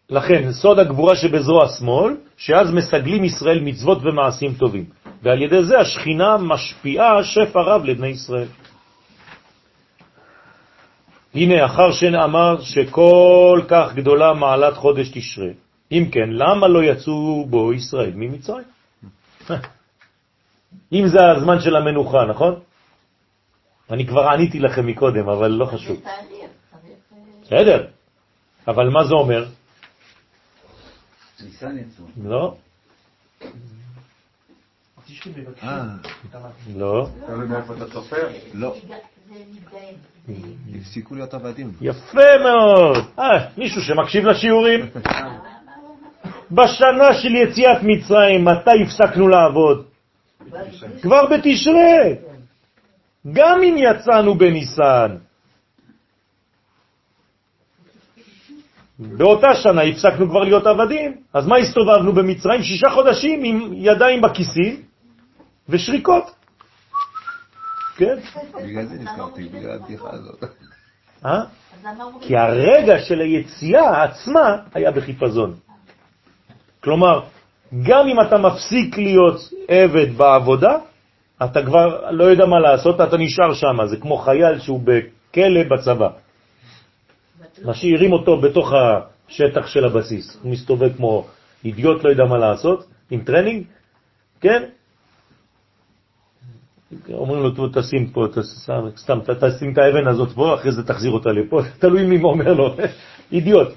לכן, 0.10 0.52
סוד 0.52 0.80
הגבורה 0.80 1.16
שבזרוע 1.16 1.68
שמאל, 1.68 2.18
שאז 2.38 2.72
מסגלים 2.72 3.24
ישראל 3.24 3.60
מצוות 3.60 3.98
ומעשים 4.04 4.54
טובים, 4.54 4.86
ועל 5.24 5.42
ידי 5.42 5.64
זה 5.64 5.80
השכינה 5.80 6.38
משפיעה 6.38 7.24
שפע 7.24 7.62
רב 7.62 7.86
לבני 7.86 8.08
ישראל. 8.08 8.48
הנה, 11.34 11.66
אחר 11.66 11.92
שנאמר 11.92 12.62
שכל 12.62 13.62
כך 13.68 13.94
גדולה 13.96 14.34
מעלת 14.34 14.78
חודש 14.78 15.10
תשרה, 15.10 15.52
אם 15.92 16.10
כן, 16.12 16.30
למה 16.30 16.68
לא 16.68 16.84
יצאו 16.84 17.46
בו 17.50 17.74
ישראל 17.74 18.12
ממצרים? 18.16 18.68
אם 20.92 21.08
זה 21.08 21.18
הזמן 21.38 21.60
של 21.60 21.76
המנוחה, 21.76 22.26
נכון? 22.26 22.60
אני 23.92 24.08
כבר 24.08 24.28
עניתי 24.28 24.60
לכם 24.60 24.88
מקודם, 24.88 25.30
אבל 25.30 25.52
לא 25.52 25.66
חשוב. 25.66 26.02
בסדר, 27.42 27.88
אבל 28.68 28.90
מה 28.90 29.04
זה 29.04 29.14
אומר? 29.14 29.46
לא, 32.24 32.56
לא. 36.76 37.08
לא, 38.54 38.74
מתגאה. 39.30 40.80
הפסיקו 40.80 41.16
להיות 41.16 41.34
עבדים. 41.34 41.72
יפה 41.82 42.30
מאוד. 42.44 43.06
אה, 43.20 43.50
מישהו 43.58 43.82
שמקשיב 43.82 44.26
לשיעורים. 44.26 44.80
בשנה 46.52 47.14
של 47.22 47.36
יציאת 47.36 47.78
מצרים, 47.84 48.46
מתי 48.46 48.84
הפסקנו 48.84 49.28
לעבוד? 49.28 49.87
כבר 51.02 51.26
בתשרה. 51.26 52.28
גם 53.34 53.64
אם 53.64 53.76
יצאנו 53.78 54.36
בניסן. 54.36 55.16
באותה 59.00 59.56
שנה 59.56 59.82
הפסקנו 59.82 60.30
כבר 60.30 60.44
להיות 60.44 60.66
עבדים, 60.66 61.18
אז 61.34 61.48
מה 61.48 61.58
הסתובבנו 61.58 62.14
במצרים? 62.14 62.64
שישה 62.64 62.90
חודשים 62.90 63.44
עם 63.44 63.74
ידיים 63.74 64.22
בכיסים 64.22 64.82
ושריקות. 65.70 66.32
כן? 67.98 68.18
בגלל 68.64 68.86
זה 68.86 68.96
נזכרתי, 68.96 69.44
בגלל 69.44 69.72
הבדיחה 69.72 70.10
הזאת. 70.12 70.44
אה? 71.26 71.44
כי 72.22 72.38
הרגע 72.38 73.00
של 73.00 73.20
היציאה 73.20 74.04
עצמה 74.04 74.58
היה 74.74 74.92
בחיפזון. 74.92 75.56
כלומר, 76.84 77.22
גם 77.84 78.08
אם 78.08 78.22
אתה 78.22 78.38
מפסיק 78.38 78.98
להיות 78.98 79.40
עבד 79.68 80.18
בעבודה, 80.18 80.78
אתה 81.44 81.66
כבר 81.66 82.12
לא 82.12 82.24
יודע 82.24 82.46
מה 82.46 82.60
לעשות, 82.60 83.02
אתה 83.02 83.18
נשאר 83.18 83.54
שם. 83.54 83.86
זה 83.86 83.98
כמו 83.98 84.18
חייל 84.18 84.60
שהוא 84.60 84.82
בכלא 84.84 85.64
בצבא. 85.64 86.10
משאירים 87.66 88.14
אותו 88.14 88.38
בתוך 88.42 88.74
השטח 88.74 89.68
של 89.68 89.86
הבסיס. 89.86 90.38
הוא 90.44 90.52
מסתובב 90.52 90.98
כמו 90.98 91.28
אידיוט, 91.66 92.04
לא 92.04 92.10
יודע 92.10 92.26
מה 92.26 92.38
לעשות, 92.38 92.86
עם 93.12 93.24
טרנינג, 93.24 93.64
כן? 94.42 94.64
אומרים 97.14 97.44
לו, 97.44 97.52
"טוב, 97.52 97.80
תשים 97.82 98.10
פה, 98.10 98.26
תשים, 98.32 98.74
סתם, 98.98 99.20
תשים 99.40 99.74
את 99.74 99.78
האבן 99.78 100.08
הזאת 100.08 100.32
פה, 100.32 100.56
אחרי 100.56 100.72
זה 100.72 100.84
תחזיר 100.84 101.12
אותה 101.12 101.30
לפה, 101.30 101.62
תלוי 101.80 102.06
מי 102.06 102.24
אומר 102.24 102.54
לו, 102.54 102.76
אידיוט. 103.32 103.68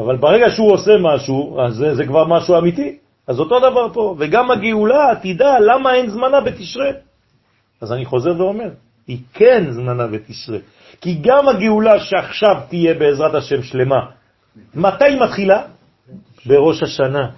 אבל 0.00 0.16
ברגע 0.16 0.50
שהוא 0.50 0.72
עושה 0.72 0.92
משהו, 1.00 1.60
אז 1.60 1.74
זה, 1.74 1.94
זה 1.94 2.06
כבר 2.06 2.24
משהו 2.24 2.58
אמיתי. 2.58 2.98
אז 3.26 3.40
אותו 3.40 3.58
דבר 3.58 3.92
פה, 3.92 4.16
וגם 4.18 4.50
הגאולה 4.50 5.10
עתידה, 5.10 5.58
למה 5.58 5.94
אין 5.94 6.10
זמנה 6.10 6.40
בתשרה? 6.40 6.90
אז 7.80 7.92
אני 7.92 8.04
חוזר 8.04 8.34
ואומר, 8.38 8.68
היא 9.06 9.18
כן 9.34 9.64
זמנה 9.70 10.06
בתשרה. 10.06 10.58
כי 11.00 11.18
גם 11.20 11.48
הגאולה 11.48 12.00
שעכשיו 12.00 12.56
תהיה 12.68 12.94
בעזרת 12.94 13.34
השם 13.34 13.62
שלמה, 13.62 14.00
מתי 14.74 15.04
היא 15.04 15.20
מתחילה? 15.20 15.62
בראש 16.46 16.82
השנה. 16.82 17.30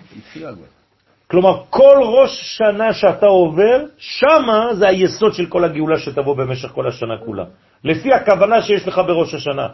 כלומר, 1.30 1.62
כל 1.70 1.98
ראש 2.02 2.58
שנה 2.58 2.92
שאתה 2.92 3.26
עובר, 3.26 3.84
שמה 3.98 4.74
זה 4.74 4.88
היסוד 4.88 5.34
של 5.34 5.46
כל 5.46 5.64
הגאולה 5.64 5.98
שתבוא 5.98 6.36
במשך 6.36 6.68
כל 6.68 6.88
השנה 6.88 7.14
כולה. 7.24 7.44
לפי 7.84 8.12
הכוונה 8.12 8.62
שיש 8.62 8.88
לך 8.88 9.00
בראש 9.06 9.34
השנה. 9.34 9.68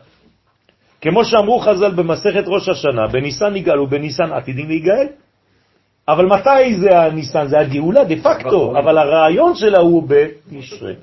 כמו 1.03 1.25
שאמרו 1.25 1.59
חז"ל 1.59 1.91
במסכת 1.91 2.45
ראש 2.47 2.69
השנה, 2.69 3.07
בניסן 3.07 3.53
נגאל 3.55 3.81
ובניסן 3.81 4.33
עתידים 4.33 4.69
להיגאל. 4.69 5.07
אבל 6.09 6.27
מתי 6.27 6.75
זה 6.81 6.99
הניסן? 6.99 7.47
זה 7.47 7.59
הגאולה 7.59 8.05
דה 8.05 8.15
פקטו, 8.23 8.79
אבל 8.79 8.99
הרעיון 8.99 9.55
שלה 9.55 9.79
הוא 9.79 10.09
בתשרי. 10.09 10.95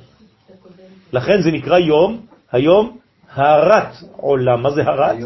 לכן 1.14 1.42
זה 1.42 1.52
נקרא 1.52 1.78
יום, 1.78 2.26
היום 2.52 2.98
הרת 3.32 3.94
עולם. 4.18 4.64
מה 4.64 4.72
זה 4.72 4.82
הרת? 4.84 5.18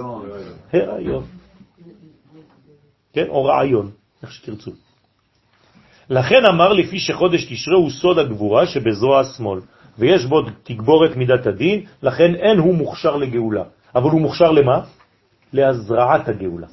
הרעיון. 0.74 1.24
כן, 3.14 3.26
או 3.30 3.46
רעיון, 3.46 3.92
איך 4.22 4.32
שתרצו. 4.32 4.72
לכן 6.10 6.46
אמר 6.46 6.74
לפי 6.74 7.00
שחודש 7.00 7.46
תשרה 7.46 7.76
הוא 7.76 7.90
סוד 7.90 8.20
הגבורה 8.20 8.66
שבזרוע 8.66 9.20
השמאל, 9.20 9.60
ויש 10.00 10.26
בו 10.26 10.42
תגבורת 10.64 11.16
מידת 11.16 11.46
הדין, 11.46 11.86
לכן 12.04 12.36
אין 12.36 12.58
הוא 12.60 12.76
מוכשר 12.76 13.16
לגאולה. 13.16 13.64
אבל 13.96 14.10
הוא 14.10 14.22
מוכשר 14.22 14.52
למה? 14.52 14.86
להזרעת 15.54 16.28
הגאולה. 16.28 16.68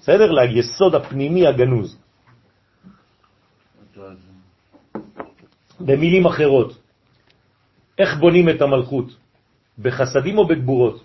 בסדר? 0.00 0.32
ליסוד 0.32 0.94
הפנימי 0.94 1.46
הגנוז. 1.46 1.98
במילים 5.80 6.26
אחרות, 6.26 6.78
איך 7.98 8.18
בונים 8.20 8.48
את 8.48 8.62
המלכות? 8.62 9.16
בחסדים 9.78 10.38
או 10.38 10.46
בגבורות? 10.46 11.04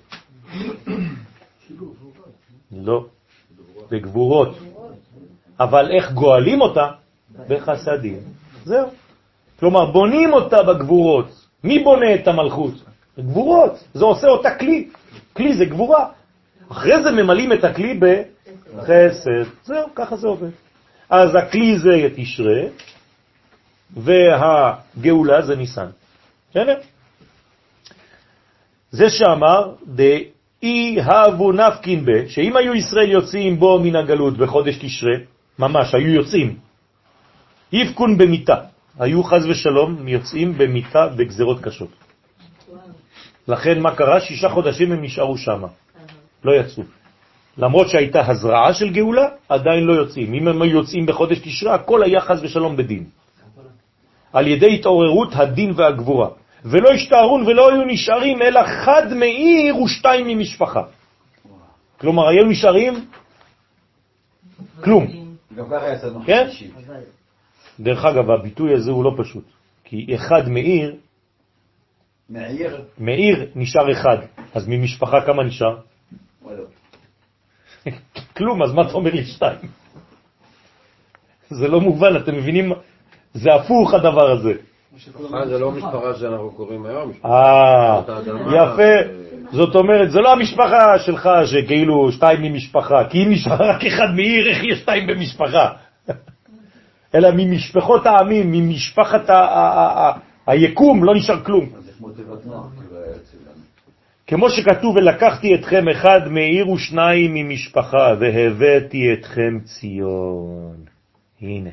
לא, 2.71 3.05
בגבורות. 3.91 4.57
אבל 5.59 5.91
איך 5.91 6.11
גואלים 6.11 6.61
אותה? 6.61 6.87
בחסדים. 7.47 8.19
זהו. 8.63 8.87
כלומר, 9.59 9.91
בונים 9.91 10.33
אותה 10.33 10.63
בגבורות. 10.63 11.47
מי 11.63 11.83
בונה 11.83 12.15
את 12.15 12.27
המלכות? 12.27 12.82
גבורות. 13.19 13.83
זה 13.93 14.05
עושה 14.05 14.27
אותה 14.27 14.55
כלי. 14.55 14.89
כלי 15.33 15.53
זה 15.53 15.65
גבורה. 15.65 16.05
אחרי 16.71 17.03
זה 17.03 17.11
ממלאים 17.11 17.53
את 17.53 17.63
הכלי 17.63 17.99
בחסד. 17.99 19.43
זהו, 19.63 19.87
ככה 19.95 20.15
זה 20.15 20.27
עובד. 20.27 20.49
אז 21.09 21.35
הכלי 21.35 21.77
זה 21.77 22.09
תשרה, 22.15 22.61
והגאולה 23.97 25.41
זה 25.41 25.55
ניסן. 25.55 25.87
בסדר? 26.51 26.79
זה 28.91 29.09
שאמר, 29.09 29.73
דאי 29.85 31.01
הבו 31.01 31.51
נפקין 31.51 32.05
ב, 32.05 32.27
שאם 32.27 32.57
היו 32.57 32.73
ישראל 32.73 33.11
יוצאים 33.11 33.59
בו 33.59 33.79
מן 33.79 33.95
הגלות 33.95 34.37
בחודש 34.37 34.77
תשרה, 34.77 35.15
ממש, 35.59 35.95
היו 35.95 36.13
יוצאים, 36.13 36.57
יפקון 37.71 38.17
במיטה, 38.17 38.55
היו 38.99 39.23
חז 39.23 39.45
ושלום 39.45 40.07
יוצאים 40.07 40.57
במיטה 40.57 41.07
בגזרות 41.07 41.61
קשות. 41.61 42.02
לכן 43.47 43.79
מה 43.79 43.95
קרה? 43.95 44.19
שישה 44.19 44.49
חודשים 44.49 44.91
הם 44.91 45.01
נשארו 45.01 45.37
שם, 45.37 45.61
לא 46.43 46.51
יצאו. 46.51 46.83
למרות 47.57 47.89
שהייתה 47.89 48.21
הזרעה 48.27 48.73
של 48.73 48.89
גאולה, 48.89 49.27
עדיין 49.49 49.83
לא 49.83 49.93
יוצאים. 49.93 50.33
אם 50.33 50.47
הם 50.47 50.63
יוצאים 50.63 51.05
בחודש 51.05 51.39
תשרה, 51.39 51.75
הכל 51.75 52.03
היה 52.03 52.21
חז 52.21 52.43
ושלום 52.43 52.77
בדין. 52.77 53.03
על 54.33 54.47
ידי 54.47 54.75
התעוררות 54.75 55.29
הדין 55.33 55.71
והגבורה. 55.75 56.29
ולא 56.65 56.89
השתערון 56.89 57.47
ולא 57.47 57.71
היו 57.71 57.81
נשארים 57.85 58.41
אלא 58.41 58.61
חד 58.63 59.13
מעיר 59.13 59.77
ושתיים 59.77 60.27
ממשפחה. 60.27 60.83
כלומר, 61.99 62.27
היו 62.27 62.45
נשארים 62.45 63.05
כלום. 64.83 65.07
כן? 66.25 66.47
דרך 67.79 68.05
אגב, 68.05 68.31
הביטוי 68.31 68.73
הזה 68.73 68.91
הוא 68.91 69.03
לא 69.03 69.11
פשוט, 69.17 69.43
כי 69.83 70.15
אחד 70.15 70.49
מאיר, 70.49 70.95
מעיר, 72.29 72.81
מאיר 72.99 73.45
נשאר 73.55 73.91
אחד, 73.91 74.17
אז 74.53 74.67
ממשפחה 74.67 75.21
כמה 75.25 75.43
נשאר? 75.43 75.77
כלום, 78.37 78.63
אז 78.63 78.73
מה 78.73 78.81
אתה 78.81 78.93
אומר 78.93 79.11
לי 79.11 79.25
שתיים? 79.25 79.59
זה 81.49 81.67
לא 81.67 81.81
מובן, 81.81 82.15
אתם 82.17 82.35
מבינים? 82.35 82.71
זה 83.33 83.53
הפוך 83.53 83.93
הדבר 83.93 84.31
הזה. 84.31 84.53
משפחה 84.95 85.45
זה 85.47 85.59
לא 85.59 85.71
משפחה 85.71 86.13
שאנחנו 86.19 86.51
קוראים 86.51 86.85
היום. 86.85 87.11
אה. 87.25 88.01
יפה. 88.47 89.23
זאת 89.51 89.75
אומרת, 89.75 90.11
זה 90.11 90.19
לא 90.19 90.31
המשפחה 90.31 90.99
שלך 90.99 91.29
שכאילו 91.45 92.11
שתיים 92.11 92.41
ממשפחה, 92.41 93.03
כי 93.09 93.23
אם 93.23 93.31
נשאר 93.31 93.69
רק 93.69 93.85
אחד 93.85 94.07
מעיר, 94.15 94.49
איך 94.49 94.63
יש 94.63 94.79
שתיים 94.79 95.07
במשפחה? 95.07 95.69
אלא 97.15 97.29
ממשפחות 97.35 98.05
העמים, 98.05 98.51
ממשפחת 98.51 99.29
היקום, 100.47 101.03
לא 101.03 101.15
נשאר 101.15 101.43
כלום. 101.43 101.82
כמו 104.27 104.49
שכתוב, 104.49 104.95
ולקחתי 104.95 105.55
אתכם 105.55 105.89
אחד 105.89 106.19
מעיר 106.27 106.69
ושניים 106.69 107.33
ממשפחה, 107.33 108.13
והבאתי 108.19 109.13
אתכם 109.13 109.59
ציון. 109.63 110.75
הנה. 111.41 111.69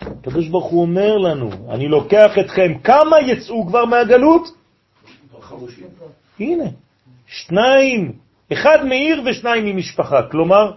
הקדוש 0.00 0.48
ברוך 0.48 0.66
הוא 0.66 0.82
אומר 0.82 1.18
לנו, 1.18 1.50
אני 1.70 1.88
לוקח 1.88 2.38
אתכם, 2.40 2.78
כמה 2.84 3.20
יצאו 3.20 3.66
כבר 3.66 3.84
מהגלות? 3.84 4.48
הנה, 6.40 6.64
שניים, 7.26 8.12
אחד 8.52 8.86
מעיר 8.86 9.22
ושניים 9.26 9.64
ממשפחה. 9.66 10.22
כלומר, 10.30 10.72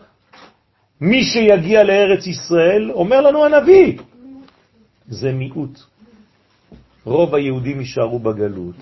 מי 1.02 1.24
שיגיע 1.24 1.84
לארץ 1.84 2.28
ישראל, 2.28 2.92
אומר 2.92 3.22
לנו 3.22 3.46
הנביא, 3.46 3.98
זה 5.08 5.32
מיעוט. 5.32 5.80
רוב 7.08 7.36
היהודים 7.36 7.80
יישארו 7.80 8.20
בגלות. 8.20 8.76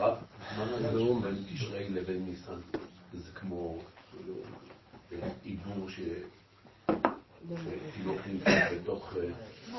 אה, 0.00 0.14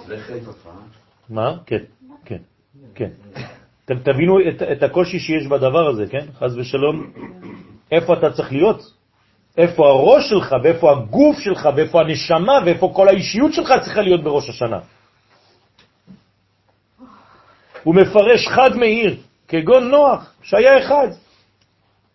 לחם. 0.07 0.33
מה? 1.29 1.57
כן, 1.65 1.83
כן, 2.25 2.41
כן. 2.95 3.09
אתם 3.85 3.99
תבינו 3.99 4.39
את, 4.39 4.61
את 4.61 4.83
הקושי 4.83 5.19
שיש 5.19 5.47
בדבר 5.47 5.87
הזה, 5.87 6.07
כן? 6.07 6.25
חז 6.39 6.57
ושלום. 6.57 7.11
איפה 7.91 8.13
אתה 8.13 8.31
צריך 8.31 8.51
להיות? 8.51 8.93
איפה 9.57 9.87
הראש 9.89 10.29
שלך, 10.29 10.55
ואיפה 10.63 10.91
הגוף 10.91 11.39
שלך, 11.39 11.69
ואיפה 11.75 12.01
הנשמה, 12.01 12.53
ואיפה 12.65 12.91
כל 12.95 13.07
האישיות 13.07 13.53
שלך 13.53 13.73
צריכה 13.83 14.01
להיות 14.01 14.23
בראש 14.23 14.49
השנה. 14.49 14.79
הוא 17.83 17.95
מפרש 17.95 18.47
חד 18.47 18.75
מאיר, 18.77 19.15
כגון 19.47 19.89
נוח, 19.91 20.33
שהיה 20.43 20.79
אחד. 20.79 21.07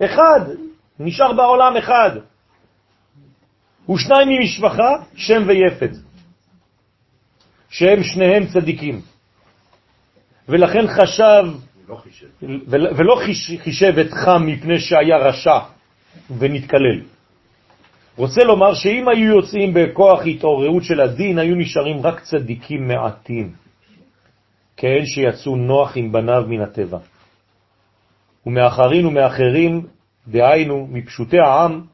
אחד, 0.05 0.41
נשאר 1.01 1.33
בעולם 1.33 1.77
אחד. 1.77 2.11
ושניים 3.91 4.29
ממשפחה, 4.29 4.91
שם 5.17 5.43
ויפת, 5.47 5.91
שהם 7.69 8.03
שניהם 8.03 8.47
צדיקים. 8.47 9.01
ולכן 10.49 10.87
חשב, 10.87 11.45
לא 11.89 11.97
חישב. 11.97 12.27
ול- 12.43 12.89
ולא 12.97 13.21
חיש- 13.27 13.59
חישב 13.65 13.99
את 13.99 14.11
חם 14.13 14.43
מפני 14.47 14.79
שהיה 14.79 15.17
רשע 15.17 15.59
ונתקלל. 16.39 17.01
רוצה 18.17 18.45
לומר 18.45 18.75
שאם 18.75 19.09
היו 19.09 19.37
יוצאים 19.37 19.75
בכוח 19.75 20.21
התעוררות 20.27 20.85
של 20.85 21.01
הדין, 21.01 21.39
היו 21.39 21.55
נשארים 21.57 22.01
רק 22.07 22.21
צדיקים 22.21 22.89
מעטים, 22.89 23.53
כאין 24.77 25.07
שיצאו 25.07 25.57
נוח 25.57 25.97
עם 25.97 26.13
בניו 26.13 26.45
מן 26.49 26.61
הטבע. 26.61 26.99
ומאחרים 28.47 29.07
ומאחרים, 29.07 29.87
דהיינו, 30.29 30.87
מפשוטי 30.91 31.39
העם, 31.39 31.85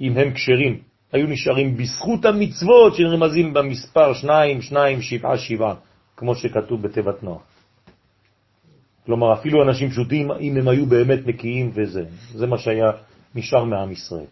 אם 0.00 0.18
הם 0.18 0.32
כשרים, 0.32 0.78
היו 1.12 1.26
נשארים 1.26 1.76
בזכות 1.76 2.24
המצוות 2.24 2.94
שנרמזים 2.94 3.54
במספר 3.54 4.14
שניים, 4.14 4.62
שניים, 4.62 5.02
שבעה, 5.02 5.38
שבעה, 5.38 5.74
כמו 6.16 6.34
שכתוב 6.34 6.82
בתיבת 6.82 7.22
נוח. 7.22 7.42
כלומר, 9.06 9.32
אפילו 9.32 9.62
אנשים 9.62 9.90
פשוטים, 9.90 10.32
אם 10.32 10.56
הם 10.56 10.68
היו 10.68 10.86
באמת 10.86 11.26
נקיים 11.26 11.70
וזה, 11.74 12.04
זה 12.34 12.46
מה 12.46 12.58
שהיה 12.58 12.90
נשאר 13.34 13.64
מעם 13.64 13.92
ישראל. 13.92 14.26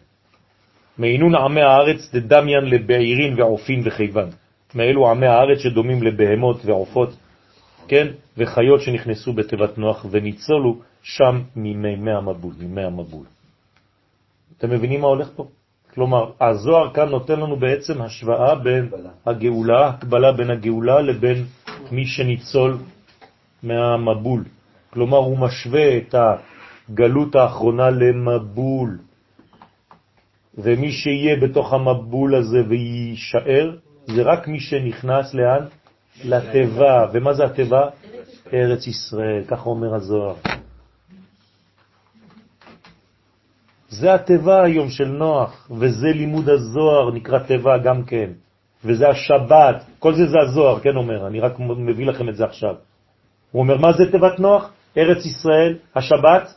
מעינון 0.97 1.35
עמי 1.35 1.61
הארץ 1.61 2.15
דדמיין 2.15 2.65
לבעירין 2.65 3.39
ועופין 3.39 3.81
וחיוון. 3.85 4.29
מאלו 4.75 5.09
עמי 5.11 5.27
הארץ 5.27 5.59
שדומים 5.59 6.03
לבהמות 6.03 6.65
ועופות, 6.65 7.09
כן, 7.87 8.07
וחיות 8.37 8.81
שנכנסו 8.81 9.33
בתיבת 9.33 9.77
נוח 9.77 10.05
וניצולו 10.11 10.77
שם 11.03 11.41
ממימי 11.55 12.11
המבול, 12.11 12.53
מימי 12.59 12.83
המבול. 12.83 13.25
אתם 14.57 14.69
מבינים 14.69 15.01
מה 15.01 15.07
הולך 15.07 15.29
פה? 15.35 15.47
כלומר, 15.93 16.31
הזוהר 16.41 16.93
כאן 16.93 17.09
נותן 17.09 17.39
לנו 17.39 17.55
בעצם 17.55 18.01
השוואה 18.01 18.55
בין 18.55 18.89
הגאולה, 19.25 19.87
הקבלה 19.87 20.31
בין 20.31 20.49
הגאולה 20.49 21.01
לבין 21.01 21.45
מי 21.91 22.05
שניצול 22.05 22.77
מהמבול. 23.63 24.43
כלומר, 24.89 25.17
הוא 25.17 25.37
משווה 25.37 25.97
את 25.97 26.15
הגלות 26.15 27.35
האחרונה 27.35 27.89
למבול. 27.89 28.97
ומי 30.57 30.91
שיהיה 30.91 31.35
בתוך 31.35 31.73
המבול 31.73 32.35
הזה 32.35 32.63
ויישאר, 32.67 33.75
זה 34.05 34.23
רק 34.23 34.47
מי 34.47 34.59
שנכנס 34.59 35.33
לאן? 35.33 35.65
לטבע. 36.23 37.07
ומה 37.13 37.33
זה 37.33 37.45
הטבע? 37.45 37.89
ארץ 38.53 38.87
ישראל, 38.87 39.43
ככה 39.47 39.69
אומר 39.69 39.95
הזוהר. 39.95 40.35
זה 43.89 44.13
הטבע 44.13 44.63
היום 44.63 44.89
של 44.89 45.07
נוח, 45.07 45.67
וזה 45.71 46.07
לימוד 46.07 46.49
הזוהר, 46.49 47.11
נקרא 47.11 47.39
טבע 47.39 47.77
גם 47.77 48.03
כן. 48.03 48.29
וזה 48.85 49.09
השבת, 49.09 49.83
כל 49.99 50.13
זה 50.13 50.25
זה 50.27 50.37
הזוהר, 50.41 50.79
כן 50.79 50.95
אומר, 50.95 51.27
אני 51.27 51.39
רק 51.39 51.59
מביא 51.59 52.05
לכם 52.05 52.29
את 52.29 52.35
זה 52.35 52.45
עכשיו. 52.45 52.75
הוא 53.51 53.61
אומר, 53.61 53.77
מה 53.77 53.93
זה 53.93 54.11
תיבת 54.11 54.39
נוח? 54.39 54.71
ארץ 54.97 55.25
ישראל, 55.25 55.77
השבת 55.95 56.53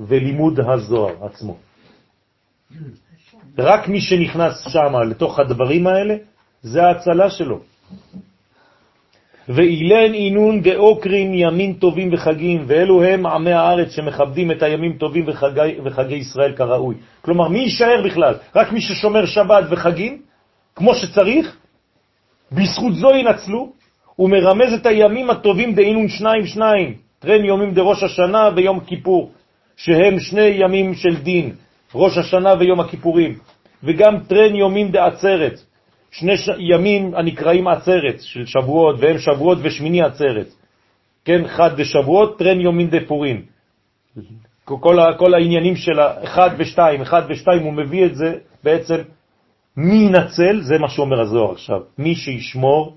ולימוד 0.00 0.60
הזוהר 0.60 1.24
עצמו. 1.24 1.56
רק 3.58 3.88
מי 3.88 4.00
שנכנס 4.00 4.66
שם 4.68 4.92
לתוך 5.10 5.38
הדברים 5.38 5.86
האלה, 5.86 6.14
זה 6.62 6.82
ההצלה 6.86 7.30
שלו. 7.30 7.60
ואילן 9.48 10.14
אינון 10.14 10.60
דאוקרין 10.60 11.34
ימים 11.34 11.72
טובים 11.72 12.08
וחגים, 12.12 12.64
ואלו 12.66 13.02
הם 13.02 13.26
עמי 13.26 13.52
הארץ 13.52 13.90
שמכבדים 13.90 14.50
את 14.50 14.62
הימים 14.62 14.92
טובים 14.92 15.24
וחגי, 15.26 15.74
וחגי 15.84 16.14
ישראל 16.14 16.52
כראוי. 16.56 16.94
כלומר, 17.22 17.48
מי 17.48 17.58
יישאר 17.58 18.02
בכלל? 18.04 18.34
רק 18.54 18.72
מי 18.72 18.80
ששומר 18.80 19.26
שבת 19.26 19.64
וחגים, 19.70 20.22
כמו 20.76 20.94
שצריך, 20.94 21.56
בזכות 22.52 22.94
זו 22.94 23.10
ינצלו, 23.14 23.72
הוא 24.16 24.30
מרמז 24.30 24.72
את 24.72 24.86
הימים 24.86 25.30
הטובים 25.30 25.74
דהינון 25.74 26.08
שניים 26.08 26.46
שניים, 26.46 26.94
טרן 27.18 27.44
יומים 27.44 27.74
דראש 27.74 28.02
השנה 28.02 28.50
ויום 28.56 28.80
כיפור, 28.80 29.30
שהם 29.76 30.18
שני 30.18 30.46
ימים 30.46 30.94
של 30.94 31.16
דין, 31.16 31.52
ראש 31.94 32.18
השנה 32.18 32.54
ויום 32.58 32.80
הכיפורים, 32.80 33.38
וגם 33.84 34.18
טרן 34.28 34.54
יומים 34.54 34.90
דעצרת, 34.90 35.60
שני 36.14 36.36
ש... 36.36 36.48
ימים 36.58 37.14
הנקראים 37.14 37.68
עצרת 37.68 38.20
של 38.20 38.46
שבועות, 38.46 38.96
והם 38.98 39.18
שבועות 39.18 39.58
ושמיני 39.62 40.02
עצרת. 40.02 40.46
כן, 41.24 41.48
חד 41.48 41.80
דשבועות, 41.80 42.38
טרן 42.38 42.60
יומין 42.60 42.90
דפורים. 42.90 43.42
כל, 44.64 44.96
כל 45.18 45.34
העניינים 45.34 45.76
של 45.76 46.00
אחד 46.00 46.50
ושתיים, 46.58 47.00
אחד 47.00 47.22
ושתיים, 47.28 47.62
הוא 47.62 47.72
מביא 47.72 48.06
את 48.06 48.14
זה 48.14 48.38
בעצם 48.64 48.96
מי 49.76 49.94
ינצל, 49.94 50.60
זה 50.60 50.78
מה 50.78 50.88
שאומר 50.88 51.20
הזוהר 51.20 51.52
עכשיו, 51.52 51.80
מי 51.98 52.14
שישמור 52.14 52.96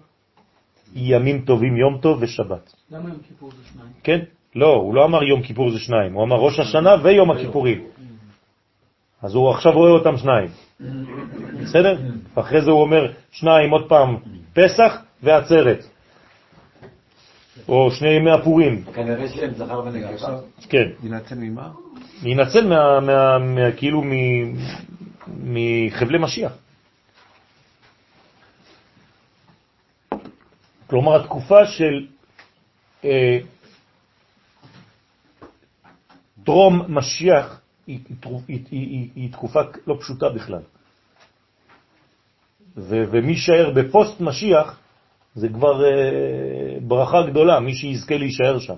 ימים 0.95 1.41
טובים, 1.41 1.77
יום 1.77 1.97
טוב 2.01 2.17
ושבת. 2.21 2.73
למה 2.91 3.09
יום 3.09 3.19
כיפור 3.27 3.51
זה 3.51 3.63
שניים? 3.73 3.89
כן? 4.03 4.19
לא, 4.55 4.73
הוא 4.73 4.95
לא 4.95 5.05
אמר 5.05 5.23
יום 5.23 5.41
כיפור 5.41 5.69
זה 5.69 5.79
שניים, 5.79 6.13
הוא 6.13 6.23
אמר 6.23 6.35
ראש 6.35 6.59
השנה 6.59 6.95
ויום 7.03 7.31
הכיפורים. 7.31 7.81
אז 9.21 9.35
הוא 9.35 9.49
עכשיו 9.49 9.71
רואה 9.71 9.91
אותם 9.91 10.17
שניים. 10.17 10.49
בסדר? 11.61 11.97
ואחרי 12.33 12.61
זה 12.61 12.71
הוא 12.71 12.81
אומר 12.81 13.11
שניים 13.31 13.69
עוד 13.69 13.89
פעם, 13.89 14.17
פסח 14.53 14.97
ועצרת. 15.23 15.85
או 17.67 17.91
שני 17.91 18.09
ימי 18.09 18.31
הפורים. 18.31 18.83
כנראה 18.93 19.27
שהם 19.27 19.53
זכר 19.53 19.79
ונקבה. 19.85 20.39
כן. 20.69 20.87
ינצל 21.03 21.35
ממה? 21.35 21.69
ינצל 22.23 22.67
מה, 22.67 22.99
מה, 22.99 23.39
מה, 23.39 23.71
כאילו 23.77 24.01
מ, 24.01 24.11
מחבלי 25.27 26.17
משיח. 26.17 26.51
כלומר, 30.87 31.15
התקופה 31.15 31.65
של 31.65 32.07
אה, 33.05 33.39
טרום 36.43 36.81
משיח 36.87 37.56
היא, 37.87 37.99
היא, 38.09 38.17
היא, 38.47 38.65
היא, 38.71 39.09
היא 39.15 39.31
תקופה 39.31 39.61
לא 39.87 39.97
פשוטה 39.99 40.29
בכלל. 40.29 40.61
ו, 42.77 43.03
ומי 43.11 43.31
יישאר 43.31 43.71
בפוסט 43.75 44.21
משיח 44.21 44.79
זה 45.35 45.49
כבר 45.49 45.85
אה, 45.85 46.79
ברכה 46.81 47.21
גדולה, 47.29 47.59
מי 47.59 47.75
שיזכה 47.75 48.17
להישאר 48.17 48.59
שם. 48.59 48.75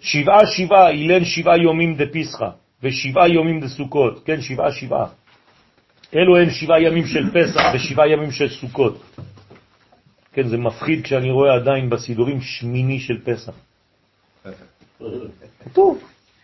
שבעה 0.00 0.46
שבעה, 0.46 0.90
אילן 0.90 1.24
שבעה 1.24 1.58
יומים 1.58 1.96
דפיסחה, 1.96 2.50
ושבעה 2.82 3.28
יומים 3.28 3.60
דסוכות, 3.60 4.24
כן, 4.24 4.40
שבעה 4.40 4.72
שבעה. 4.72 5.06
אלו 6.14 6.36
הן 6.36 6.50
שבעה 6.50 6.82
ימים 6.82 7.06
של 7.06 7.30
פסח 7.30 7.60
ושבעה 7.74 8.08
ימים 8.08 8.30
של 8.30 8.48
סוכות. 8.48 9.02
כן, 10.32 10.48
זה 10.48 10.56
מפחיד 10.56 11.04
כשאני 11.04 11.30
רואה 11.30 11.54
עדיין 11.54 11.90
בסידורים 11.90 12.40
שמיני 12.40 13.00
של 13.00 13.20
פסח. 13.24 13.52
כתוב, 15.64 15.98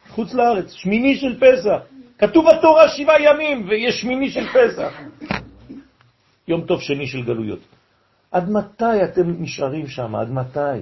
חוץ 0.09 0.35
לארץ, 0.35 0.73
שמיני 0.73 1.17
של 1.17 1.41
פסח. 1.41 1.79
כתוב 2.19 2.47
בתורה 2.47 2.89
שבעה 2.89 3.23
ימים 3.23 3.69
ויש 3.69 4.01
שמיני 4.01 4.31
של 4.31 4.47
פסח. 4.49 4.93
יום 6.49 6.67
טוב 6.67 6.81
שני 6.81 7.07
של 7.07 7.23
גלויות. 7.23 7.61
עד 8.33 8.51
מתי 8.51 9.05
אתם 9.05 9.43
נשארים 9.43 9.87
שם? 9.87 10.15
עד 10.15 10.31
מתי? 10.31 10.79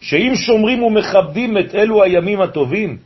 שאם 0.00 0.32
שומרים 0.34 0.82
ומכבדים 0.82 1.58
את 1.58 1.74
אלו 1.74 2.02
הימים 2.02 2.40
הטובים, 2.40 2.98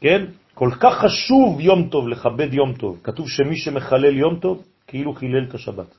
כן? 0.00 0.24
כל 0.54 0.70
כך 0.80 0.94
חשוב 1.04 1.60
יום 1.60 1.88
טוב, 1.88 2.08
לכבד 2.08 2.54
יום 2.54 2.74
טוב. 2.74 3.00
כתוב 3.02 3.28
שמי 3.28 3.56
שמחלל 3.56 4.16
יום 4.16 4.38
טוב, 4.40 4.62
כאילו 4.86 5.14
חילל 5.14 5.44
את 5.48 5.54
השבת. 5.54 5.94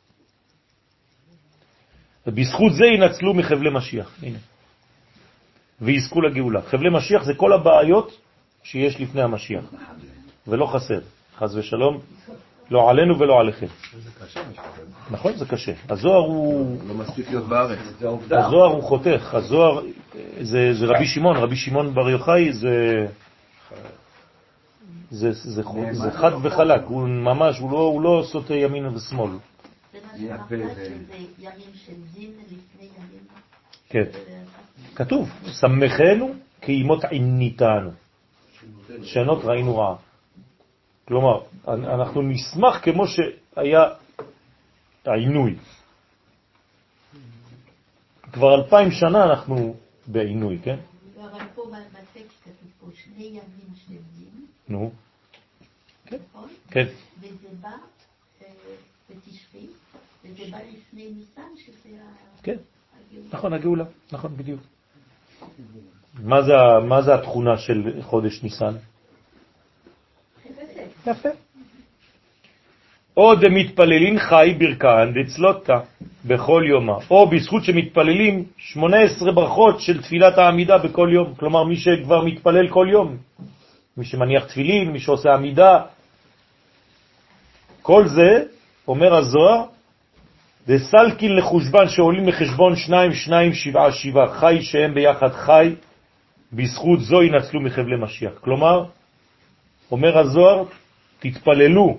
ובזכות 2.28 2.74
זה 2.74 2.86
ינצלו 2.86 3.34
מחבלי 3.34 3.70
משיח. 3.70 4.18
הנה. 4.24 4.38
ויזכו 5.82 6.22
לגאולה. 6.22 6.62
חבלי 6.62 6.90
משיח 6.90 7.24
זה 7.24 7.34
כל 7.34 7.54
הבעיות 7.54 8.18
שיש 8.64 9.02
לפני 9.02 9.22
המשיח, 9.22 9.64
ולא 10.48 10.66
חסר, 10.66 11.00
חז 11.38 11.58
ושלום, 11.58 12.00
לא 12.72 12.90
עלינו 12.90 13.20
ולא 13.20 13.40
עליכם. 13.40 13.68
זה 14.04 14.10
קשה. 14.26 14.40
נכון, 15.12 15.38
זה 15.38 15.46
קשה. 15.46 15.72
הזוהר 15.90 16.26
הוא... 16.26 16.78
לא 16.88 16.94
מספיק 16.94 17.30
להיות 17.30 17.48
בארץ. 17.48 17.80
הזוהר 18.32 18.72
הוא 18.72 18.84
חותך, 18.84 19.34
הזוהר 19.34 19.82
זה, 20.42 20.74
זה 20.74 20.86
רבי 20.86 21.06
שמעון, 21.06 21.38
רבי 21.38 21.56
שמעון 21.56 21.94
בר 21.94 22.10
יוחאי 22.10 22.54
זה, 22.54 23.08
זה, 25.12 25.32
זה, 25.32 25.50
זה, 25.52 25.62
זה 25.94 26.12
חד 26.12 26.32
וחלק, 26.44 26.82
הוא 26.86 27.08
ממש, 27.08 27.60
הוא 27.60 27.72
לא, 27.72 27.78
הוא 27.78 28.02
לא 28.02 28.24
סוטה 28.32 28.56
ימין 28.56 28.86
ושמאל. 28.86 29.30
זה 29.32 30.00
מה 30.04 30.18
שאמרת, 30.18 30.48
שזה 30.50 31.16
ימים 31.40 31.72
של 31.74 31.94
דין 32.14 32.32
לפני 32.46 32.90
ימים. 32.98 33.47
כן. 33.90 34.04
כתוב, 34.96 35.30
שמחנו 35.62 36.34
כי 36.62 36.72
אימות 36.72 37.04
עיניתנו, 37.06 37.92
שנות 39.04 39.46
ראינו 39.46 39.78
רעה. 39.78 39.96
כלומר, 41.08 41.42
אנחנו 41.68 42.22
נשמח 42.22 42.80
כמו 42.84 43.04
שהיה 43.08 43.84
העינוי. 45.06 45.56
כבר 48.34 48.56
אלפיים 48.56 48.92
שנה 48.92 49.24
אנחנו 49.24 49.76
בעינוי, 50.08 50.60
כן? 50.64 50.78
נו? 54.70 54.92
כן. 56.72 56.86
וזה 57.20 57.48
בא 57.62 57.70
אה, 58.42 58.48
בתשרי, 59.10 59.68
וזה 60.26 60.44
בא 60.52 60.58
לפני 60.58 61.12
ניסן, 61.12 61.42
שזה 61.58 61.90
ה- 62.04 62.42
כן. 62.44 62.58
נכון, 63.34 63.54
הגאולה, 63.54 63.84
נכון, 64.12 64.38
בדיוק. 64.38 64.60
מה 66.24 66.42
זה, 66.42 66.54
מה 66.88 67.02
זה 67.02 67.16
התכונה 67.16 67.58
של 67.58 68.02
חודש 68.02 68.44
ניסן? 68.44 68.74
יפה. 71.08 71.30
או 73.18 73.36
דמתפללים 73.36 74.20
חי 74.20 74.56
ברכן 74.60 75.14
דצלותה 75.14 75.80
בכל 76.26 76.64
יומה, 76.70 76.98
או 77.10 77.30
בזכות 77.30 77.64
שמתפללים 77.64 78.44
18 78.58 79.32
ברכות 79.32 79.82
של 79.82 80.02
תפילת 80.02 80.38
העמידה 80.38 80.78
בכל 80.78 81.10
יום, 81.14 81.34
כלומר 81.36 81.64
מי 81.64 81.76
שכבר 81.76 82.26
מתפלל 82.26 82.68
כל 82.68 82.88
יום, 82.92 83.18
מי 83.98 84.06
שמניח 84.06 84.46
תפילין, 84.46 84.92
מי 84.92 85.00
שעושה 85.00 85.34
עמידה, 85.34 85.82
כל 87.82 88.08
זה, 88.08 88.44
אומר 88.88 89.16
הזוהר, 89.16 89.66
דסלקין 90.68 91.36
לחושבן 91.36 91.88
שעולים 91.88 92.26
מחשבון 92.26 92.76
שניים, 92.76 93.14
שניים, 93.14 93.54
שבעה, 93.54 93.92
שבעה, 93.92 94.28
חי 94.40 94.62
שהם 94.62 94.94
ביחד 94.94 95.32
חי, 95.32 95.76
בזכות 96.54 97.00
זו 97.00 97.24
ינצלו 97.24 97.62
מחבלי 97.62 97.96
משיח. 98.00 98.32
כלומר, 98.42 98.84
אומר 99.92 100.18
הזוהר, 100.18 100.64
תתפללו, 101.20 101.98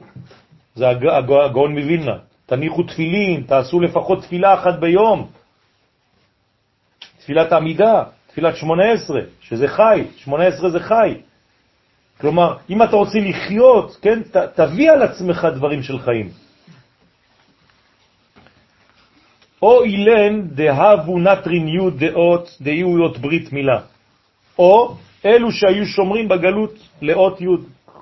זה 0.74 0.88
הג- 0.88 1.06
הג- 1.06 1.32
הגאון 1.32 1.78
מווילנה, 1.78 2.16
תניחו 2.46 2.82
תפילין, 2.82 3.42
תעשו 3.42 3.80
לפחות 3.80 4.22
תפילה 4.22 4.54
אחת 4.54 4.78
ביום, 4.80 5.28
תפילת 7.18 7.52
עמידה, 7.52 8.04
תפילת 8.26 8.56
18, 8.56 9.20
שזה 9.40 9.68
חי, 9.68 10.04
18 10.16 10.70
זה 10.70 10.80
חי. 10.80 11.14
כלומר, 12.20 12.56
אם 12.70 12.82
אתה 12.82 12.96
רוצה 12.96 13.18
לחיות, 13.18 13.96
כן, 14.02 14.22
ת, 14.22 14.36
תביא 14.36 14.90
על 14.92 15.02
עצמך 15.02 15.48
דברים 15.54 15.82
של 15.82 15.98
חיים. 15.98 16.47
או 19.62 19.84
אילן 19.84 20.48
דהבו 20.48 21.18
נטרין 21.18 21.68
י' 21.68 21.90
דעות 21.98 22.58
דהיו 22.60 22.98
יות 22.98 23.18
ברית 23.18 23.52
מילה, 23.52 23.80
או 24.58 24.94
אלו 25.26 25.52
שהיו 25.52 25.86
שומרים 25.86 26.28
בגלות 26.28 26.74
לאות 27.02 27.40
י', 27.40 27.46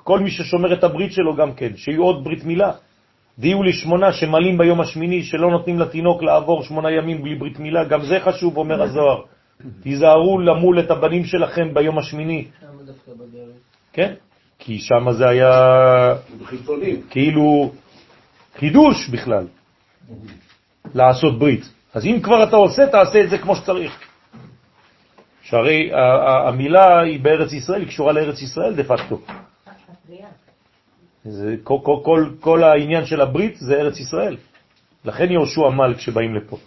כל 0.03 0.19
מי 0.19 0.31
ששומר 0.31 0.73
את 0.73 0.83
הברית 0.83 1.11
שלו 1.11 1.35
גם 1.35 1.53
כן, 1.53 1.77
שיהיו 1.77 2.03
עוד 2.03 2.23
ברית 2.23 2.45
מילה. 2.45 2.71
דהיו 3.39 3.63
לשמונה 3.63 4.13
שמלים 4.13 4.57
ביום 4.57 4.81
השמיני, 4.81 5.23
שלא 5.23 5.51
נותנים 5.51 5.79
לתינוק 5.79 6.23
לעבור 6.23 6.63
שמונה 6.63 6.91
ימים 6.91 7.21
בלי 7.21 7.35
ברית 7.35 7.59
מילה, 7.59 7.83
גם 7.83 8.01
זה 8.05 8.19
חשוב, 8.19 8.57
אומר 8.57 8.83
הזוהר. 8.83 9.21
תיזהרו 9.81 10.39
למול 10.39 10.79
את 10.79 10.91
הבנים 10.91 11.25
שלכם 11.25 11.73
ביום 11.73 11.97
השמיני? 11.97 12.45
כן? 13.93 14.13
כי 14.59 14.79
שם 14.79 15.11
זה 15.11 15.29
היה. 15.29 15.51
כאילו 17.09 17.71
חידוש 18.55 19.09
בכלל, 19.09 19.47
לעשות 20.95 21.39
ברית. 21.39 21.69
אז 21.93 22.05
אם 22.05 22.19
כבר 22.23 22.43
אתה 22.43 22.55
עושה, 22.55 22.87
תעשה 22.87 23.21
את 23.21 23.29
זה 23.29 23.37
כמו 23.37 23.55
שצריך. 23.55 23.99
שהרי 25.41 25.89
המילה 26.47 26.99
היא 26.99 27.19
בארץ 27.19 27.53
ישראל, 27.53 27.79
היא 27.79 27.87
קשורה 27.87 28.13
לארץ 28.13 28.41
ישראל 28.41 28.75
דה 28.75 28.83
פקטו. 28.83 29.19
זה, 31.23 31.55
כל, 31.63 31.77
כל, 31.83 31.99
כל, 32.03 32.29
כל 32.39 32.63
העניין 32.63 33.05
של 33.05 33.21
הברית 33.21 33.55
זה 33.57 33.75
ארץ 33.75 33.99
ישראל. 33.99 34.37
לכן 35.05 35.31
יהושע 35.31 35.69
מל 35.69 35.93
כשבאים 35.97 36.35
לפה. 36.35 36.57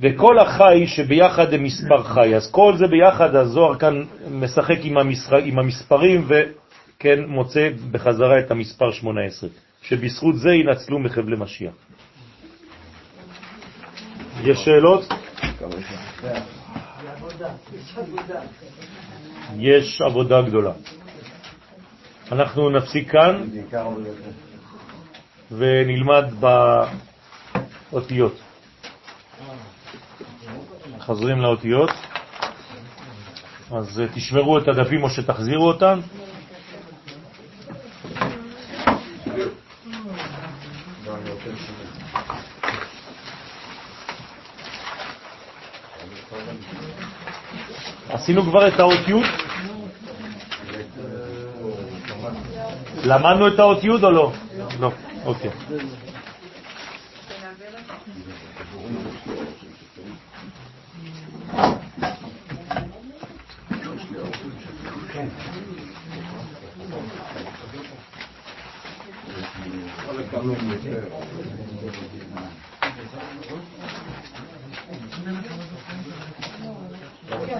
וכל 0.00 0.38
החי 0.38 0.86
שביחד 0.86 1.52
הם 1.54 1.62
מספר 1.62 2.02
חי. 2.02 2.34
אז 2.34 2.50
כל 2.50 2.76
זה 2.76 2.86
ביחד, 2.86 3.34
הזוהר 3.34 3.78
כאן 3.78 4.02
משחק 4.30 4.78
עם, 4.82 4.98
המסח... 4.98 5.32
עם 5.32 5.58
המספרים, 5.58 6.24
וכן, 6.24 6.50
כן 6.98 7.18
מוצא 7.28 7.68
בחזרה 7.90 8.38
את 8.38 8.50
המספר 8.50 8.92
18, 8.92 9.50
שבזכות 9.82 10.36
זה 10.36 10.50
ינצלו 10.50 10.98
מחבלי 10.98 11.36
משיח. 11.38 11.74
יש 14.44 14.58
שאלות? 14.64 15.04
יש 19.58 20.00
עבודה 20.00 20.42
גדולה. 20.42 20.72
אנחנו 22.32 22.70
נפסיק 22.70 23.10
כאן 23.10 23.48
ונלמד 25.50 26.24
באותיות. 27.90 28.40
חוזרים 30.98 31.38
לאותיות. 31.38 31.90
אז 33.70 34.02
תשמרו 34.14 34.58
את 34.58 34.68
הדפים 34.68 35.02
או 35.02 35.10
שתחזירו 35.10 35.68
אותם. 35.68 36.00
עשינו 48.08 48.42
כבר 48.42 48.68
את 48.68 48.80
האות 48.80 49.08
י'? 49.08 49.12
למדנו 53.04 53.48
את 53.48 53.58
האות 53.58 53.84
י' 53.84 53.90
או 53.90 54.10
לא? 54.10 54.32
לא, 54.80 54.90
אוקיי. 55.24 55.50
הרושם 63.76 64.08
שכן, 65.08 65.28
אני 69.62 69.82
לא 70.06 70.52
יודע 77.30 77.50
למה. 77.50 77.55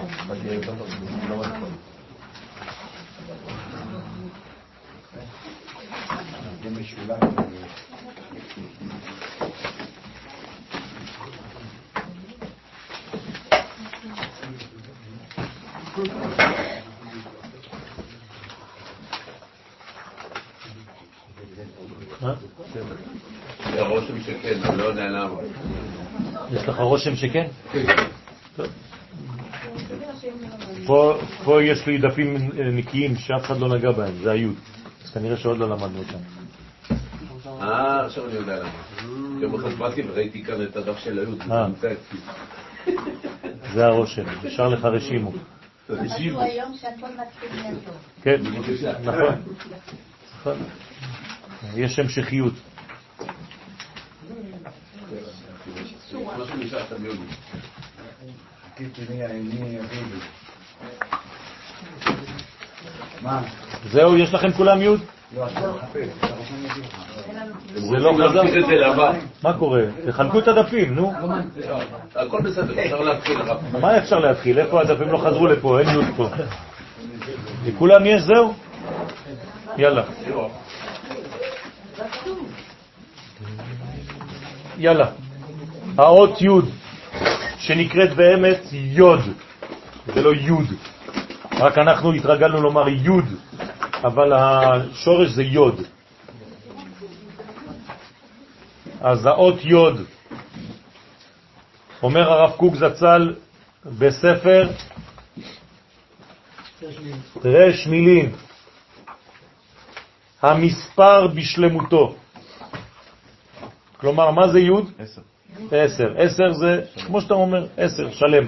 יש 26.51 26.67
לך 26.67 26.79
רושם 26.79 27.15
שכן? 27.15 27.47
פה, 30.87 31.17
פה 31.43 31.63
יש 31.63 31.87
לי 31.87 31.97
דפים 31.97 32.37
נקיים 32.73 33.15
שאף 33.15 33.45
אחד 33.45 33.59
לא 33.59 33.77
נגע 33.77 33.91
בהם, 33.91 34.13
זה 34.23 34.31
היוד. 34.31 34.55
אז 35.03 35.09
כנראה 35.09 35.37
שעוד 35.37 35.57
לא 35.57 35.69
למדנו 35.69 35.99
אותם. 35.99 36.17
אה, 37.61 38.05
עכשיו 38.05 38.25
אני 38.25 38.33
יודע 38.33 38.59
למה. 38.59 38.69
יום 39.41 39.55
אחד 39.55 39.73
באתי 39.73 40.01
וראיתי 40.07 40.43
כאן 40.43 40.63
את 40.63 40.75
הדף 40.75 40.97
של 40.97 41.19
היוד, 41.19 41.43
זה 41.47 41.53
אה. 41.53 41.67
נמצא 41.67 41.87
אצלי. 41.91 42.19
זה 43.73 43.85
הרושם, 43.85 44.23
נשאר 44.43 44.69
לך 44.69 44.85
רשימו. 44.85 45.31
מהטוב. 47.55 47.97
כן, 48.21 48.41
נכון. 49.03 49.43
נכון. 50.39 50.57
יש 51.75 51.99
המשכיות. 51.99 52.53
מה 56.13 56.45
שנשאר 56.47 56.85
שם 56.89 57.05
יולי. 57.05 57.19
מה? 58.79 60.46
זהו, 63.91 64.17
יש 64.17 64.33
לכם 64.33 64.51
כולם 64.51 64.81
יוד? 64.81 64.99
לא, 65.35 65.45
אגיד 65.45 66.83
לך. 66.83 67.07
זה 67.75 67.97
לא 67.97 68.13
חזר? 68.13 68.41
מה 69.43 69.53
קורה? 69.53 69.81
תחלקו 70.07 70.39
את 70.39 70.47
הדפים, 70.47 70.95
נו. 70.95 71.13
הכל 72.15 72.41
בסדר, 72.41 72.85
אפשר 72.85 73.01
להתחיל. 73.01 73.37
מה 73.81 73.97
אפשר 73.97 74.19
להתחיל? 74.19 74.59
איפה 74.59 74.81
הדפים 74.81 75.07
לא 75.07 75.17
חזרו 75.17 75.47
לפה? 75.47 75.79
אין 75.79 75.89
יוד 75.89 76.05
פה. 76.17 76.27
לכולם 77.65 78.05
יש 78.05 78.21
זהו? 78.21 78.53
יאללה. 79.77 80.03
יאללה. 84.77 85.05
האות 85.97 86.41
י' 86.41 86.47
שנקראת 87.57 88.13
באמת 88.13 88.59
יוד, 88.71 89.19
זה 90.13 90.21
לא 90.21 90.33
יוד. 90.33 90.65
רק 91.51 91.77
אנחנו 91.77 92.13
התרגלנו 92.13 92.61
לומר 92.61 92.87
יוד, 92.87 93.25
אבל 94.03 94.33
השורש 94.33 95.29
זה 95.29 95.43
יוד. 95.43 95.81
אז 99.01 99.25
האות 99.25 99.65
יוד, 99.65 100.01
אומר 102.03 102.31
הרב 102.31 102.51
קוק 102.51 102.75
זצ"ל 102.75 103.35
בספר 103.85 104.69
רש 107.45 107.87
מילים, 107.87 108.31
המספר 110.41 111.27
בשלמותו. 111.27 112.15
כלומר, 113.97 114.31
מה 114.31 114.47
זה 114.47 114.59
יוד? 114.59 114.91
עשר. 114.99 115.21
עשר. 115.71 116.13
עשר 116.17 116.53
זה, 116.53 116.81
כמו 117.05 117.21
שאתה 117.21 117.33
אומר, 117.33 117.67
עשר, 117.77 118.11
שלם. 118.11 118.47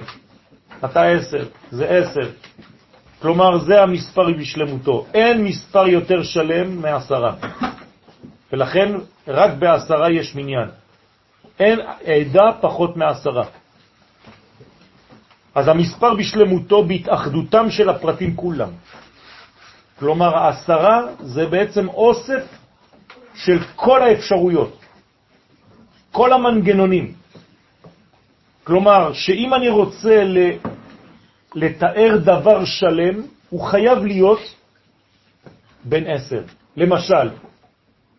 אתה 0.84 1.02
עשר, 1.02 1.44
זה 1.70 1.88
עשר. 1.88 2.30
כלומר, 3.22 3.58
זה 3.58 3.82
המספר 3.82 4.30
בשלמותו. 4.38 5.06
אין 5.14 5.44
מספר 5.44 5.86
יותר 5.88 6.22
שלם 6.22 6.82
מעשרה. 6.82 7.34
ולכן, 8.52 8.92
רק 9.28 9.50
בעשרה 9.58 10.10
יש 10.10 10.34
מניין. 10.34 10.68
אין 11.58 11.80
עדה 12.04 12.46
פחות 12.60 12.96
מעשרה. 12.96 13.44
אז 15.54 15.68
המספר 15.68 16.14
בשלמותו 16.14 16.84
בהתאחדותם 16.84 17.70
של 17.70 17.88
הפרטים 17.88 18.36
כולם. 18.36 18.70
כלומר, 19.98 20.36
העשרה 20.36 21.00
זה 21.20 21.46
בעצם 21.46 21.88
אוסף 21.88 22.42
של 23.34 23.58
כל 23.76 24.02
האפשרויות, 24.02 24.76
כל 26.12 26.32
המנגנונים. 26.32 27.12
כלומר, 28.64 29.12
שאם 29.12 29.54
אני 29.54 29.68
רוצה. 29.68 30.24
לתאר 31.54 32.16
דבר 32.24 32.64
שלם, 32.64 33.22
הוא 33.50 33.60
חייב 33.60 33.98
להיות 33.98 34.40
בן 35.84 36.06
עשר. 36.06 36.42
למשל, 36.76 37.30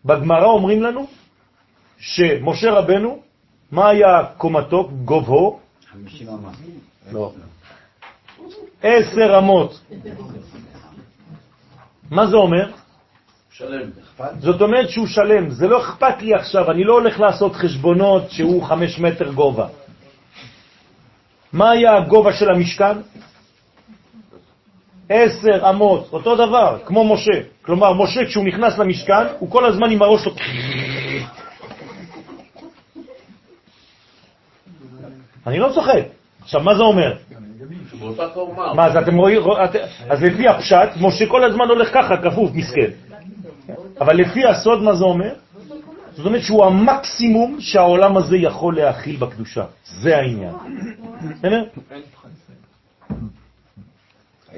בגמרא 0.04 0.46
אומרים 0.46 0.82
לנו 0.82 1.06
שמשה 1.98 2.70
רבנו, 2.70 3.22
מה 3.72 3.88
היה 3.88 4.24
קומתו, 4.36 4.90
גובהו? 5.04 5.60
50 5.92 6.28
אמה. 6.28 6.50
לא. 7.12 7.32
עשר 8.82 9.38
אמות. 9.38 9.80
מה 12.10 12.26
זה 12.26 12.36
אומר? 12.36 12.70
שלם. 13.50 13.90
זאת 14.38 14.60
אומרת 14.60 14.90
שהוא 14.90 15.06
שלם, 15.06 15.50
זה 15.50 15.66
לא 15.66 15.80
אכפת 15.80 16.22
לי 16.22 16.34
עכשיו, 16.34 16.70
אני 16.70 16.84
לא 16.84 16.92
הולך 16.92 17.20
לעשות 17.20 17.56
חשבונות 17.56 18.30
שהוא 18.30 18.62
חמש 18.62 18.98
מטר 18.98 19.32
גובה. 19.32 19.68
מה 21.52 21.70
היה 21.70 21.96
הגובה 21.96 22.32
של 22.32 22.50
המשכן? 22.50 22.96
עשר 25.08 25.70
אמות, 25.70 26.08
אותו 26.12 26.36
דבר, 26.36 26.78
כמו 26.86 27.14
משה. 27.14 27.40
כלומר, 27.62 27.92
משה 27.92 28.24
כשהוא 28.26 28.44
נכנס 28.44 28.78
למשכן, 28.78 29.26
הוא 29.38 29.50
כל 29.50 29.64
הזמן 29.64 29.90
עם 29.90 30.02
הראש 30.02 30.24
שלו... 30.24 30.34
אני 35.46 35.58
לא 35.58 35.68
צוחק. 35.74 36.02
עכשיו, 36.42 36.60
מה 36.60 36.74
זה 36.74 36.82
אומר? 36.82 37.16
מה, 38.74 38.86
אז 38.86 38.96
אתם 38.96 39.16
רואים, 39.16 39.40
אז 40.08 40.22
לפי 40.22 40.48
הפשט, 40.48 40.88
משה 41.00 41.26
כל 41.26 41.44
הזמן 41.44 41.68
הולך 41.68 41.94
ככה, 41.94 42.16
כפוף, 42.16 42.50
מסכן. 42.54 42.90
אבל 44.00 44.16
לפי 44.16 44.46
הסוד, 44.46 44.82
מה 44.82 44.94
זה 44.94 45.04
אומר? 45.04 45.34
זאת 46.16 46.26
אומרת 46.26 46.42
שהוא 46.42 46.64
המקסימום 46.64 47.60
שהעולם 47.60 48.16
הזה 48.16 48.36
יכול 48.36 48.76
להכיל 48.76 49.16
בקדושה. 49.16 49.64
זה 49.84 50.16
העניין. 50.16 50.54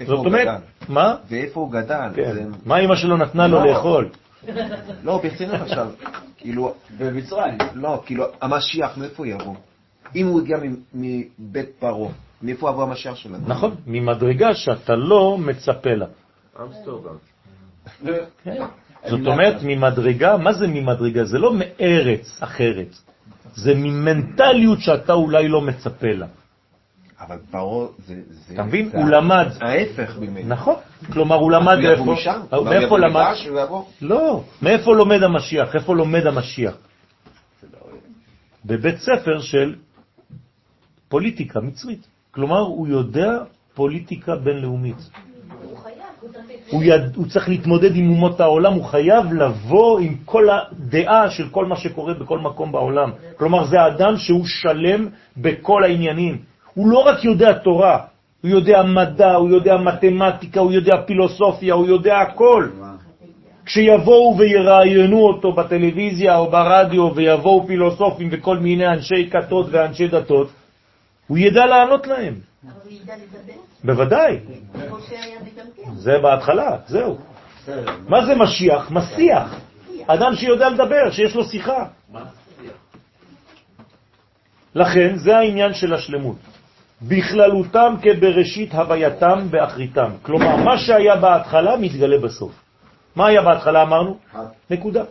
זאת 0.06 0.26
אומרת? 0.26 0.60
מה? 0.88 1.16
ואיפה 1.28 1.60
הוא 1.60 1.72
גדל? 1.72 2.08
כן. 2.16 2.48
מה 2.66 2.78
אמא 2.78 2.96
שלו 2.96 3.16
נתנה 3.16 3.46
לו 3.46 3.58
לא. 3.64 3.66
לאכול? 3.72 4.08
לא, 5.02 5.18
ברצינות 5.22 5.60
עכשיו. 5.60 5.90
כאילו, 6.36 6.74
במצרים. 6.98 7.58
לא, 7.74 8.02
כאילו, 8.06 8.24
המשיח, 8.40 8.98
מאיפה 8.98 9.26
יבוא? 9.26 9.54
אם 10.16 10.26
הוא 10.26 10.40
הגיע 10.40 10.56
מ- 10.56 10.74
מבית 11.38 11.68
פרעה, 11.78 12.10
מאיפה 12.42 12.70
יבוא 12.70 12.82
המשיח 12.82 13.14
שלנו? 13.14 13.38
נכון, 13.46 13.74
ממדרגה 13.86 14.54
שאתה 14.54 14.94
לא 14.94 15.38
מצפה 15.38 15.90
לה. 15.94 16.06
אמסטרדם. 16.62 17.16
זאת 19.10 19.26
אומרת, 19.26 19.56
ממדרגה, 19.62 20.36
מה 20.36 20.52
זה 20.52 20.66
ממדרגה? 20.66 21.24
זה 21.24 21.38
לא 21.38 21.52
מארץ 21.54 22.42
אחרת, 22.42 22.94
זה 23.54 23.74
ממנטליות 23.74 24.80
שאתה 24.80 25.12
אולי 25.12 25.48
לא 25.48 25.60
מצפה 25.60 26.12
לה. 26.12 26.26
אבל 27.20 27.38
פרעה 27.50 27.86
זה... 28.06 28.14
אתה 28.52 28.62
מבין? 28.62 28.90
הוא 28.92 29.08
למד. 29.08 29.46
ההפך 29.60 30.18
ממנו. 30.20 30.48
נכון. 30.48 30.74
כלומר, 31.12 31.36
הוא 31.36 31.52
למד 31.52 31.78
איפה? 31.78 32.14
מאיפה 32.64 32.98
למד? 32.98 33.34
לא. 34.02 34.44
מאיפה 34.62 34.94
לומד 34.94 35.22
המשיח? 35.22 35.74
איפה 35.74 35.94
לומד 35.94 36.26
המשיח? 36.26 36.76
בבית 38.64 38.98
ספר 38.98 39.40
של 39.40 39.74
פוליטיקה 41.08 41.60
מצרית. 41.60 42.06
כלומר, 42.30 42.60
הוא 42.60 42.88
יודע 42.88 43.30
פוליטיקה 43.74 44.36
בינלאומית. 44.36 45.10
הוא 46.70 46.82
יד... 46.84 47.16
הוא 47.16 47.26
צריך 47.26 47.48
להתמודד 47.48 47.96
עם 47.96 48.10
אומות 48.10 48.40
העולם, 48.40 48.72
הוא 48.72 48.84
חייב 48.84 49.32
לבוא 49.32 50.00
עם 50.00 50.14
כל 50.24 50.48
הדעה 50.50 51.30
של 51.30 51.48
כל 51.48 51.64
מה 51.64 51.76
שקורה 51.76 52.14
בכל 52.14 52.38
מקום 52.38 52.72
בעולם. 52.72 53.10
כלומר, 53.36 53.64
זה 53.64 53.86
אדם 53.86 54.16
שהוא 54.16 54.46
שלם 54.46 55.08
בכל 55.36 55.84
העניינים. 55.84 56.38
הוא 56.74 56.88
לא 56.88 56.98
רק 56.98 57.24
יודע 57.24 57.52
תורה, 57.52 57.98
הוא 58.42 58.50
יודע 58.50 58.82
מדע, 58.82 59.34
הוא 59.34 59.50
יודע 59.50 59.76
מתמטיקה, 59.76 60.60
הוא 60.60 60.72
יודע 60.72 60.96
פילוסופיה, 61.06 61.74
הוא 61.74 61.86
יודע 61.86 62.18
הכל. 62.18 62.68
כשיבואו 63.66 64.36
ויראיינו 64.38 65.18
אותו 65.18 65.52
בטלוויזיה 65.52 66.38
או 66.38 66.50
ברדיו 66.50 67.14
ויבואו 67.14 67.66
פילוסופים 67.66 68.28
וכל 68.30 68.58
מיני 68.58 68.86
אנשי 68.86 69.30
כתות 69.30 69.66
ואנשי 69.70 70.08
דתות, 70.08 70.48
הוא 71.26 71.38
ידע 71.38 71.66
לענות 71.66 72.06
להם. 72.06 72.34
אבל 72.66 72.80
הוא 72.84 72.92
ידע 72.92 73.14
לדבר, 73.16 73.60
בוודאי. 73.84 74.38
זה 75.94 76.18
בהתחלה, 76.22 76.76
זהו. 76.86 77.18
מה 78.08 78.26
זה 78.26 78.34
משיח? 78.34 78.90
מסיח. 78.90 79.60
אדם 80.06 80.34
שיודע 80.34 80.68
לדבר, 80.68 81.10
שיש 81.10 81.34
לו 81.34 81.44
שיחה. 81.44 81.84
לכן, 84.74 85.16
זה 85.16 85.36
העניין 85.36 85.74
של 85.74 85.94
השלמות. 85.94 86.36
בכללותם 87.02 87.94
כבראשית 88.02 88.74
הווייתם 88.74 89.46
באחריתם. 89.50 90.10
כלומר, 90.22 90.56
מה 90.56 90.78
שהיה 90.78 91.16
בהתחלה 91.16 91.76
מתגלה 91.76 92.18
בסוף. 92.18 92.52
מה 93.16 93.26
היה 93.26 93.42
בהתחלה 93.42 93.82
אמרנו? 93.82 94.18
נקודה. 94.70 95.04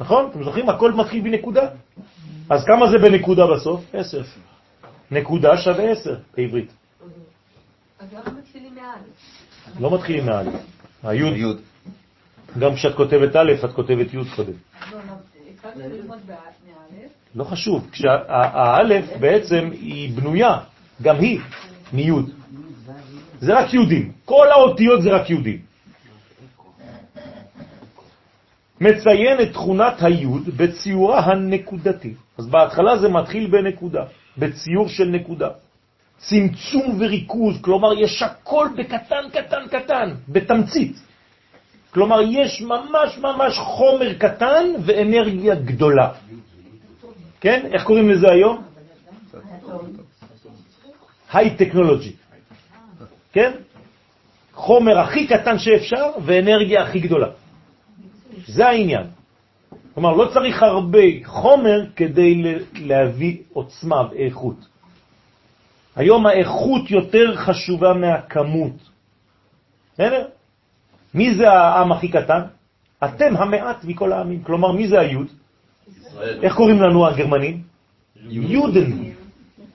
נכון? 0.00 0.28
אתם 0.30 0.44
זוכרים? 0.44 0.68
הכל 0.68 0.92
מתחיל 0.92 1.20
בנקודה. 1.22 1.68
אז 2.50 2.64
כמה 2.64 2.90
זה 2.90 2.98
בנקודה 2.98 3.46
בסוף? 3.46 3.84
עשר. 3.92 4.22
נקודה 5.10 5.56
שווה 5.56 5.90
עשר 5.90 6.16
בעברית. 6.36 6.72
אז 7.98 8.12
למה 8.12 8.38
מתחילים 8.38 8.74
מא'? 8.74 9.80
לא 9.80 9.94
מתחילים 9.94 10.26
מא'. 10.26 10.42
היוד. 11.02 11.60
גם 12.58 12.74
כשאת 12.74 12.94
כותבת 12.94 13.36
א', 13.36 13.52
את 13.64 13.72
כותבת 13.72 14.14
י' 14.14 14.18
קודם. 14.36 14.52
לא, 14.92 14.98
לא, 15.76 16.16
לא 17.34 17.44
חשוב. 17.44 17.88
כשהאלף 17.92 19.04
בעצם 19.20 19.70
היא 19.72 20.16
בנויה, 20.16 20.58
גם 21.02 21.16
היא, 21.16 21.40
מיוד. 21.92 22.30
זה 23.40 23.58
רק 23.58 23.74
יהודים. 23.74 24.12
כל 24.24 24.46
האותיות 24.50 25.02
זה 25.02 25.10
רק 25.10 25.30
יהודים. 25.30 25.58
מציין 28.80 29.40
את 29.42 29.52
תכונת 29.52 30.02
היוד 30.02 30.48
בציורה 30.56 31.20
הנקודתי. 31.20 32.14
אז 32.38 32.46
בהתחלה 32.46 32.98
זה 32.98 33.08
מתחיל 33.08 33.50
בנקודה, 33.50 34.04
בציור 34.38 34.88
של 34.88 35.04
נקודה. 35.04 35.48
צמצום 36.18 36.96
וריכוז, 36.98 37.60
כלומר 37.60 37.92
יש 37.98 38.22
הכל 38.22 38.68
בקטן 38.76 39.24
קטן 39.32 39.68
קטן, 39.70 40.14
בתמצית. 40.28 40.96
כלומר 41.90 42.20
יש 42.22 42.62
ממש 42.62 43.18
ממש 43.18 43.58
חומר 43.58 44.14
קטן 44.14 44.64
ואנרגיה 44.84 45.54
גדולה. 45.54 46.12
כן? 47.40 47.66
איך 47.72 47.84
קוראים 47.84 48.10
לזה 48.10 48.26
היום? 48.30 48.62
היי-טכנולוגי. 51.32 52.12
כן? 53.32 53.52
חומר 54.54 54.98
הכי 54.98 55.26
קטן 55.26 55.58
שאפשר 55.58 56.10
ואנרגיה 56.24 56.82
הכי 56.82 57.00
גדולה. 57.00 57.28
זה 58.46 58.66
העניין. 58.66 59.06
כלומר, 59.94 60.12
לא 60.12 60.30
צריך 60.34 60.62
הרבה 60.62 61.24
חומר 61.24 61.84
כדי 61.96 62.42
להביא 62.74 63.36
עוצמה 63.52 64.08
ואיכות. 64.10 64.66
היום 65.96 66.26
האיכות 66.26 66.90
יותר 66.90 67.36
חשובה 67.36 67.94
מהכמות. 67.94 68.76
בסדר? 69.94 70.24
מי 71.14 71.34
זה 71.34 71.50
העם 71.50 71.92
הכי 71.92 72.08
קטן? 72.08 72.40
אתם 73.04 73.36
המעט 73.36 73.84
מכל 73.84 74.12
העמים. 74.12 74.42
כלומר, 74.42 74.72
מי 74.72 74.88
זה 74.88 75.00
היוד? 75.00 75.26
ישראל. 76.00 76.38
איך 76.42 76.54
קוראים 76.54 76.82
לנו 76.82 77.06
הגרמנים? 77.06 77.62
יודן. 78.30 78.90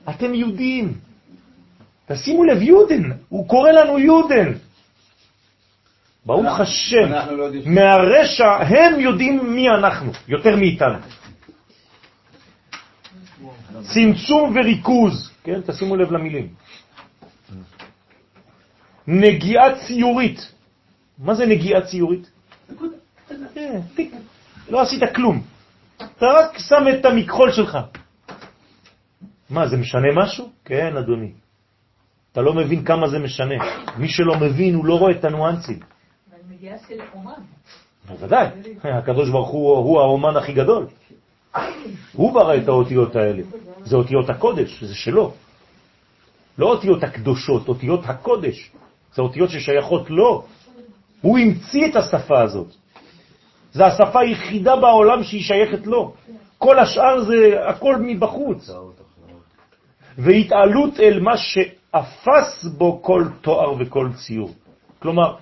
אתם 0.09 0.33
יהודים. 0.33 0.93
תשימו 2.07 2.43
לב, 2.43 2.61
יודן. 2.61 3.11
הוא 3.29 3.47
קורא 3.47 3.71
לנו 3.71 3.99
יודן. 3.99 4.51
ברוך 6.25 6.59
השם, 6.59 7.11
לא. 7.31 7.49
מהרשע 7.65 8.51
הם 8.51 8.99
יודעים 8.99 9.55
מי 9.55 9.69
אנחנו, 9.69 10.11
יותר 10.27 10.55
מאיתנו. 10.55 10.99
צמצום 13.81 14.55
וריכוז, 14.55 15.31
כן? 15.43 15.61
תשימו 15.65 15.95
לב 15.95 16.11
למילים. 16.11 16.47
נגיעה 19.07 19.75
ציורית. 19.87 20.51
מה 21.17 21.33
זה 21.33 21.45
נגיעה 21.45 21.81
ציורית? 21.81 22.31
כן. 23.53 23.79
לא 24.69 24.81
עשית 24.81 25.03
כלום. 25.15 25.41
אתה 25.97 26.25
רק 26.25 26.57
שם 26.57 26.83
את 26.93 27.05
המכחול 27.05 27.51
שלך. 27.51 27.77
מה, 29.49 29.67
זה 29.67 29.77
משנה 29.77 30.07
משהו? 30.15 30.49
כן, 30.65 30.97
אדוני. 30.97 31.31
אתה 32.31 32.41
לא 32.41 32.53
מבין 32.53 32.85
כמה 32.85 33.07
זה 33.07 33.19
משנה. 33.19 33.55
מי 33.97 34.09
שלא 34.09 34.35
מבין, 34.39 34.75
הוא 34.75 34.85
לא 34.85 34.99
רואה 34.99 35.11
את 35.11 35.25
הניואנסים. 35.25 35.92
של 36.87 36.99
אומן. 37.13 37.31
בוודאי, 38.07 38.47
הקדוש 38.97 39.29
ברוך 39.29 39.49
הוא 39.49 39.77
הוא 39.77 39.99
האומן 39.99 40.37
הכי 40.37 40.53
גדול. 40.53 40.87
הוא 42.13 42.33
ברא 42.33 42.55
את 42.55 42.67
האותיות 42.67 43.15
האלה. 43.15 43.43
זה 43.83 43.95
אותיות 43.95 44.29
הקודש, 44.29 44.83
זה 44.83 44.95
שלו. 44.95 45.33
לא 46.57 46.65
אותיות 46.65 47.03
הקדושות, 47.03 47.67
אותיות 47.67 48.01
הקודש. 48.05 48.71
זה 49.15 49.21
אותיות 49.21 49.49
ששייכות 49.49 50.09
לו. 50.09 50.45
הוא 51.21 51.39
המציא 51.39 51.87
את 51.87 51.95
השפה 51.95 52.41
הזאת. 52.41 52.67
זו 53.73 53.83
השפה 53.83 54.19
היחידה 54.19 54.75
בעולם 54.75 55.23
שהיא 55.23 55.43
שייכת 55.43 55.87
לו. 55.87 56.13
כל 56.57 56.79
השאר 56.79 57.21
זה 57.23 57.69
הכל 57.69 57.95
מבחוץ. 57.99 58.69
והתעלות 60.17 60.99
אל 60.99 61.19
מה 61.19 61.37
שאפס 61.37 62.65
בו 62.77 62.99
כל 63.01 63.25
תואר 63.41 63.73
וכל 63.79 64.09
ציור. 64.15 64.51
כלומר, 64.99 65.35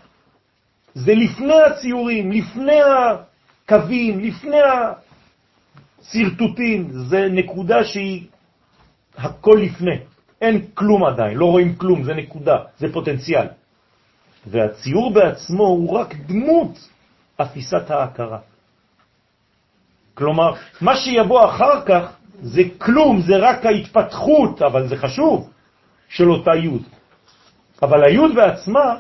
זה 0.96 1.14
לפני 1.16 1.62
הציורים, 1.62 2.32
לפני 2.32 2.80
הקווים, 2.82 4.20
לפני 4.20 4.58
השרטוטים, 6.02 6.90
זה 6.92 7.28
נקודה 7.30 7.84
שהיא 7.84 8.28
הכל 9.18 9.60
לפני. 9.64 9.98
אין 10.42 10.66
כלום 10.74 11.04
עדיין, 11.04 11.38
לא 11.38 11.46
רואים 11.46 11.76
כלום, 11.76 12.04
זה 12.04 12.14
נקודה, 12.14 12.58
זה 12.80 12.94
פוטנציאל. 12.94 13.48
והציור 14.48 15.14
בעצמו 15.14 15.64
הוא 15.64 15.98
רק 15.98 16.16
דמות 16.16 16.90
אפיסת 17.42 17.92
ההכרה. 17.92 18.40
כלומר, 20.14 20.54
מה 20.82 20.96
שיבוא 20.98 21.46
אחר 21.46 21.86
כך 21.86 22.14
זה 22.42 22.62
כלום, 22.78 23.22
זה 23.22 23.38
רק 23.38 23.66
ההתפתחות, 23.66 24.62
אבל 24.62 24.88
זה 24.88 24.98
חשוב, 24.98 25.50
של 26.10 26.32
אותה 26.32 26.52
יוד. 26.56 26.84
אבל 27.82 28.04
היוד 28.04 28.36
בעצמה, 28.36 28.96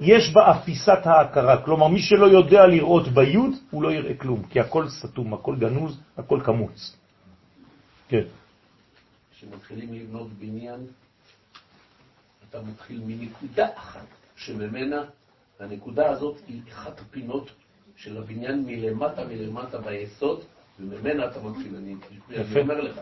יש 0.00 0.32
בה 0.32 0.50
אפיסת 0.50 1.06
ההכרה. 1.06 1.62
כלומר, 1.62 1.88
מי 1.88 2.02
שלא 2.02 2.26
יודע 2.26 2.66
לראות 2.66 3.08
ביוד, 3.08 3.50
הוא 3.70 3.82
לא 3.82 3.92
יראה 3.92 4.14
כלום, 4.14 4.42
כי 4.42 4.60
הכל 4.60 4.88
סתום, 4.88 5.34
הכל 5.34 5.56
גנוז, 5.56 6.00
הכל 6.16 6.40
קמוץ. 6.44 6.96
כן. 8.08 8.24
כשמתחילים 9.32 9.94
לבנות 9.94 10.32
בניין, 10.32 10.80
אתה 12.48 12.62
מתחיל 12.62 13.00
מנקודה 13.06 13.66
אחת, 13.74 14.06
שממנה 14.36 15.04
הנקודה 15.60 16.10
הזאת 16.10 16.36
היא 16.48 16.60
אחת 16.72 17.00
הפינות 17.00 17.50
של 17.96 18.18
הבניין 18.18 18.64
מלמטה 18.66 19.24
מלמטה 19.24 19.78
ביסוד, 19.78 20.40
וממנה 20.80 21.26
אתה 21.26 21.40
מתחיל. 21.42 21.76
אני. 21.76 21.94
אני 22.30 22.60
אומר 22.60 22.80
לך, 22.80 23.00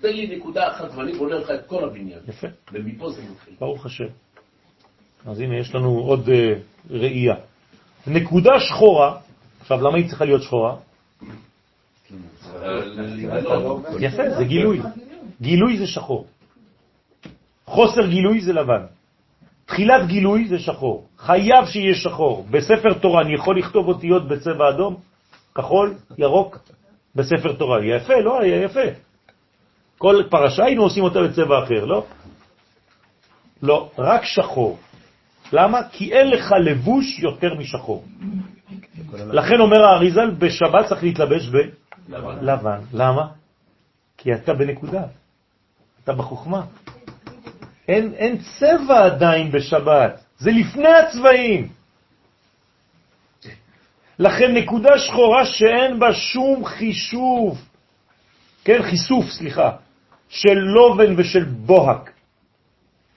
תן 0.00 0.12
לי 0.12 0.36
נקודה 0.36 0.70
אחת 0.70 0.94
ואני 0.94 1.12
בונה 1.12 1.34
לך 1.34 1.50
את 1.50 1.66
כל 1.66 1.84
הבניין. 1.84 2.20
יפה. 2.28 2.46
ומפה 2.72 3.10
זה 3.10 3.22
מתחיל. 3.30 3.54
ברוך 3.58 3.86
השם. 3.86 4.08
אז 5.26 5.40
הנה, 5.40 5.56
יש 5.58 5.74
לנו 5.74 5.98
עוד 5.98 6.28
אה, 6.28 6.54
ראייה. 6.90 7.34
נקודה 8.06 8.60
שחורה, 8.60 9.16
עכשיו, 9.60 9.80
למה 9.80 9.96
היא 9.96 10.08
צריכה 10.08 10.24
להיות 10.24 10.42
שחורה? 10.42 10.76
יפה, 14.00 14.30
זה 14.30 14.44
גילוי. 14.44 14.80
גילוי 15.40 15.78
זה 15.78 15.86
שחור. 15.86 16.26
חוסר 17.64 18.06
גילוי 18.06 18.40
זה 18.40 18.52
לבן. 18.52 18.82
תחילת 19.66 20.06
גילוי 20.06 20.48
זה 20.48 20.58
שחור. 20.58 21.06
חייב 21.18 21.66
שיהיה 21.66 21.94
שחור. 21.94 22.46
בספר 22.50 22.92
תורה 22.94 23.22
אני 23.22 23.34
יכול 23.34 23.58
לכתוב 23.58 23.88
אותיות 23.88 24.28
בצבע 24.28 24.68
אדום, 24.68 24.96
כחול, 25.54 25.94
ירוק, 26.18 26.58
בספר 27.14 27.52
תורה. 27.52 27.84
יפה, 27.84 28.20
לא? 28.20 28.44
יפה. 28.44 28.88
כל 29.98 30.22
פרשה 30.30 30.64
היינו 30.64 30.82
עושים 30.82 31.04
אותה 31.04 31.22
בצבע 31.22 31.64
אחר, 31.64 31.84
לא? 31.84 32.04
לא, 33.62 33.90
רק 33.98 34.24
שחור. 34.24 34.78
למה? 35.54 35.78
כי 35.92 36.12
אין 36.12 36.30
לך 36.30 36.52
לבוש 36.64 37.18
יותר 37.18 37.54
משחור. 37.54 38.04
לכן 39.14 39.60
אומר 39.60 39.84
האריזל, 39.84 40.30
בשבת 40.30 40.86
צריך 40.88 41.02
להתלבש 41.02 41.48
בלבן. 42.08 42.80
למה? 42.92 43.26
כי 44.18 44.34
אתה 44.34 44.54
בנקודה, 44.54 45.02
אתה 46.04 46.12
בחוכמה. 46.12 46.62
אין, 47.88 48.14
אין 48.14 48.38
צבע 48.58 49.04
עדיין 49.04 49.52
בשבת, 49.52 50.24
זה 50.38 50.50
לפני 50.50 50.88
הצבעים. 50.88 51.68
לכן 54.18 54.54
נקודה 54.54 54.98
שחורה 54.98 55.46
שאין 55.46 55.98
בה 55.98 56.12
שום 56.14 56.64
חישוב, 56.64 57.58
כן, 58.64 58.82
חיסוף, 58.82 59.24
סליחה, 59.30 59.70
של 60.28 60.58
לובן 60.58 61.14
ושל 61.16 61.44
בוהק. 61.44 62.10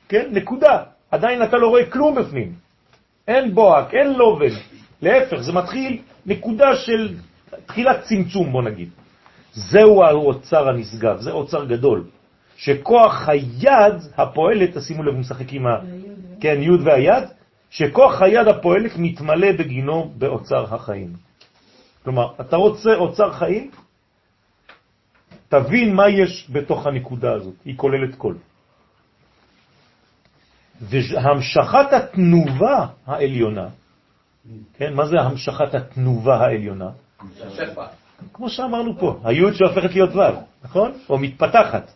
כן, 0.10 0.30
נקודה. 0.32 0.97
עדיין 1.12 1.44
אתה 1.44 1.58
לא 1.58 1.68
רואה 1.68 1.86
כלום 1.92 2.16
בפנים. 2.16 2.54
אין 3.28 3.56
בוהק, 3.56 3.94
אין 3.94 4.14
לובן. 4.14 4.56
להפך, 5.02 5.38
זה 5.42 5.54
מתחיל 5.54 6.02
נקודה 6.26 6.76
של 6.76 7.16
תחילת 7.66 8.04
צמצום, 8.04 8.52
בוא 8.52 8.62
נגיד. 8.62 8.90
זהו 9.54 10.04
האוצר 10.04 10.70
הנשגב, 10.70 11.20
זה 11.20 11.32
אוצר 11.32 11.66
גדול. 11.66 12.04
שכוח 12.58 13.30
היד 13.30 13.96
הפועלת, 14.18 14.78
תשימו 14.78 15.04
לב, 15.04 15.16
משחק 15.16 15.54
עם 15.54 15.68
ה... 15.68 15.80
כן, 16.42 16.58
י' 16.62 16.70
והיד, 16.70 17.24
שכוח 17.70 18.22
היד 18.22 18.48
הפועלת 18.48 18.92
מתמלא 18.98 19.52
בגינו 19.52 20.12
באוצר 20.18 20.76
החיים. 20.76 21.14
כלומר, 22.04 22.28
אתה 22.42 22.56
רוצה 22.56 22.96
אוצר 22.96 23.32
חיים? 23.32 23.72
תבין 25.50 25.96
מה 25.96 26.10
יש 26.10 26.48
בתוך 26.52 26.88
הנקודה 26.88 27.34
הזאת, 27.34 27.54
היא 27.66 27.78
כוללת 27.78 28.16
כל. 28.16 28.34
והמשכת 30.82 31.94
התנובה 31.94 32.86
העליונה, 33.08 33.68
כן, 34.78 34.94
מה 34.94 35.06
זה 35.06 35.16
המשכת 35.22 35.76
התנובה 35.76 36.38
העליונה? 36.38 36.90
כמו 38.34 38.50
שאמרנו 38.50 39.00
פה, 39.00 39.20
היוד 39.24 39.54
שהופכת 39.54 39.94
להיות 39.94 40.16
ו', 40.16 40.20
נכון? 40.64 40.92
או 41.10 41.18
מתפתחת, 41.18 41.92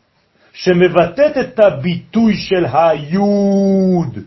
שמבטאת 0.54 1.38
את 1.38 1.60
הביטוי 1.60 2.34
של 2.36 2.66
היוד. 2.74 4.18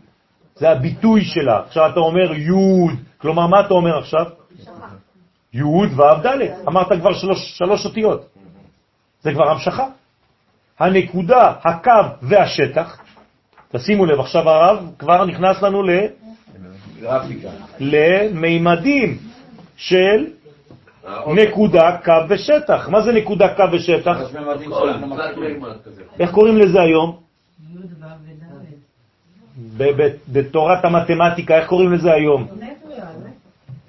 זה 0.57 0.71
הביטוי 0.71 1.25
שלה. 1.25 1.61
עכשיו 1.67 1.91
אתה 1.91 2.01
אומר 2.01 2.35
יוד, 2.35 2.95
כלומר 3.19 3.47
מה 3.47 3.61
אתה 3.61 3.75
אומר 3.75 3.99
עכשיו? 3.99 4.27
יוד 5.53 6.01
ו' 6.01 6.27
ד', 6.27 6.39
אמרת 6.69 7.01
כבר 7.01 7.15
שלוש, 7.15 7.59
שלוש 7.59 7.87
אותיות. 7.87 8.27
זה 9.23 9.33
כבר 9.33 9.51
המשכה. 9.51 9.87
הנקודה, 10.79 11.53
הקו 11.65 11.91
והשטח, 12.23 13.01
תשימו 13.77 14.07
לב, 14.07 14.21
עכשיו 14.21 14.49
הרב 14.49 14.91
כבר 14.99 15.25
נכנס 15.25 15.63
לנו 15.63 15.83
ל... 15.83 15.91
למימדים 17.81 19.19
של 19.77 20.27
נקודה, 21.27 21.97
קו 22.05 22.13
ושטח. 22.29 22.89
מה 22.89 23.01
זה 23.01 23.13
נקודה, 23.13 23.55
קו 23.55 23.63
ושטח? 23.73 24.19
איך 26.21 26.31
קוראים 26.31 26.59
לזה 26.59 26.81
היום? 26.81 27.17
בתורת 30.29 30.85
המתמטיקה, 30.85 31.57
איך 31.57 31.69
קוראים 31.69 31.93
לזה 31.93 32.13
היום? 32.13 32.47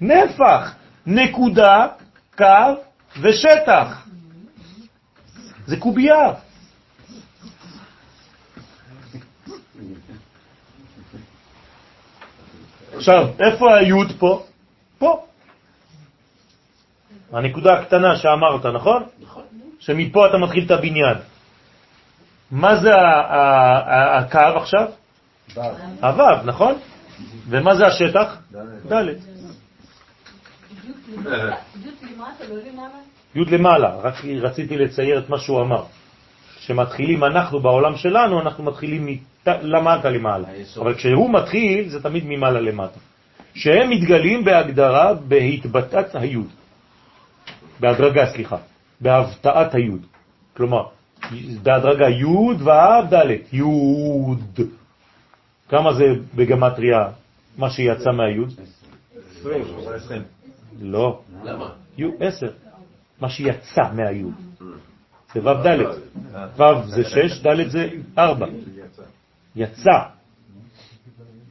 נפח. 0.00 0.74
נקודה, 1.06 1.86
קו 2.38 2.74
ושטח. 3.22 4.06
זה 5.66 5.76
קובייה. 5.76 6.32
עכשיו, 12.96 13.28
איפה 13.40 13.76
היוד 13.76 14.12
פה? 14.18 14.44
פה. 14.98 15.24
הנקודה 17.32 17.74
הקטנה 17.74 18.16
שאמרת, 18.16 18.66
נכון? 18.66 19.02
נכון. 19.22 19.42
שמפה 19.78 20.26
אתה 20.26 20.38
מתחיל 20.38 20.64
את 20.66 20.70
הבניין. 20.70 21.16
מה 22.50 22.76
זה 22.76 22.90
הקו 24.18 24.38
עכשיו? 24.38 24.88
הוו, 26.00 26.44
נכון? 26.44 26.74
ומה 27.48 27.74
זה 27.74 27.86
השטח? 27.86 28.36
ד'. 28.92 29.04
י' 33.34 33.44
למעלה, 33.44 33.96
רק 34.02 34.14
רציתי 34.24 34.76
לצייר 34.76 35.18
את 35.18 35.28
מה 35.28 35.38
שהוא 35.38 35.60
אמר. 35.60 35.84
כשמתחילים 36.66 37.24
אנחנו 37.24 37.60
בעולם 37.60 37.96
שלנו, 37.96 38.40
אנחנו 38.40 38.64
מתחילים 38.64 39.18
למטה 39.46 40.10
למעלה. 40.10 40.48
אבל 40.80 40.94
כשהוא 40.94 41.30
מתחיל, 41.30 41.88
זה 41.88 42.02
תמיד 42.02 42.24
ממעלה 42.26 42.60
למטה. 42.60 42.98
שהם 43.54 43.90
מתגלים 43.90 44.44
בהגדרה 44.44 45.14
בהתבטאת 45.14 46.14
היוד. 46.14 46.48
בהדרגה, 47.80 48.26
סליחה. 48.26 48.56
בהבטאת 49.00 49.74
היוד. 49.74 50.06
כלומר, 50.56 50.82
בהדרגה 51.62 52.08
יוד 52.08 52.62
ואב 52.62 53.14
ד' 53.14 53.30
יוד. 53.52 54.60
כמה 55.68 55.92
זה 55.92 56.04
בגמטריה 56.34 56.98
מה 57.58 57.70
שיצא 57.70 58.10
מהיוד? 58.10 58.52
20. 59.94 60.22
לא. 60.80 61.20
למה? 61.44 61.68
יוד, 61.98 62.14
10. 62.20 62.46
מה 63.20 63.28
שיצא 63.28 63.82
מהיוד. 63.94 64.34
זה 65.36 65.50
ו' 65.50 65.62
ד'. 65.62 65.80
ו' 66.60 66.86
זה 66.86 67.04
6, 67.04 67.46
ד' 67.46 67.68
זה 67.68 67.88
4. 68.18 68.46
יצא. 69.56 69.98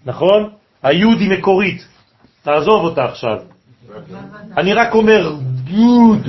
נכון? 0.06 0.50
היוד 0.84 1.20
היא 1.20 1.40
מקורית. 1.40 1.88
תעזוב 2.44 2.84
אותה 2.84 3.06
עכשיו. 3.06 3.38
אני 4.58 4.74
רק 4.74 4.94
אומר 4.94 5.36
יוד. 5.68 6.28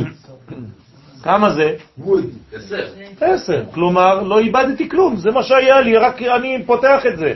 כמה 1.23 1.53
זה? 1.53 1.77
עשר. 2.53 2.89
עשר. 3.20 3.65
כלומר, 3.74 4.23
לא 4.23 4.39
איבדתי 4.39 4.89
כלום, 4.89 5.16
זה 5.16 5.31
מה 5.31 5.43
שהיה 5.43 5.81
לי, 5.81 5.97
רק 5.97 6.23
אני 6.23 6.62
פותח 6.66 7.01
את 7.12 7.19
זה. 7.19 7.35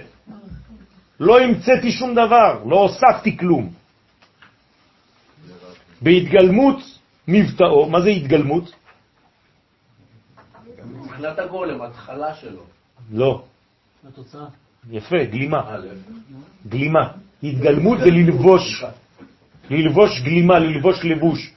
לא 1.21 1.41
המצאתי 1.41 1.91
שום 1.93 2.15
דבר, 2.15 2.63
לא 2.67 2.77
הוספתי 2.77 3.37
כלום. 3.37 3.71
בהתגלמות 6.03 6.79
מבטאו, 7.29 7.91
מה 7.91 8.01
זה 8.01 8.09
התגלמות? 8.09 8.73
מבחינת 11.21 11.39
הגולם, 11.39 11.83
התחלה 11.83 12.35
שלו. 12.35 12.63
לא. 13.13 13.43
התוצאה. 14.09 14.47
יפה, 14.91 15.25
גלימה. 15.25 15.77
גלימה. 16.69 17.13
התגלמות 17.43 17.99
זה 17.99 18.11
ללבוש. 18.11 18.85
ללבוש 19.71 20.21
גלימה, 20.21 20.59
ללבוש 20.59 21.05
לבוש. 21.05 21.53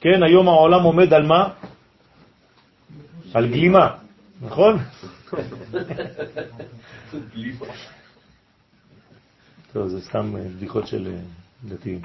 כן, 0.00 0.22
היום 0.22 0.48
העולם 0.48 0.82
עומד 0.82 1.12
על 1.12 1.26
מה? 1.26 1.48
על 3.34 3.46
גלימה, 3.46 3.96
נכון? 4.42 4.78
טוב, 9.72 9.88
זה 9.88 10.00
סתם 10.00 10.36
אה, 10.36 10.42
בדיחות 10.56 10.86
של 10.86 11.06
אה, 11.06 11.18
דתיים. 11.64 12.00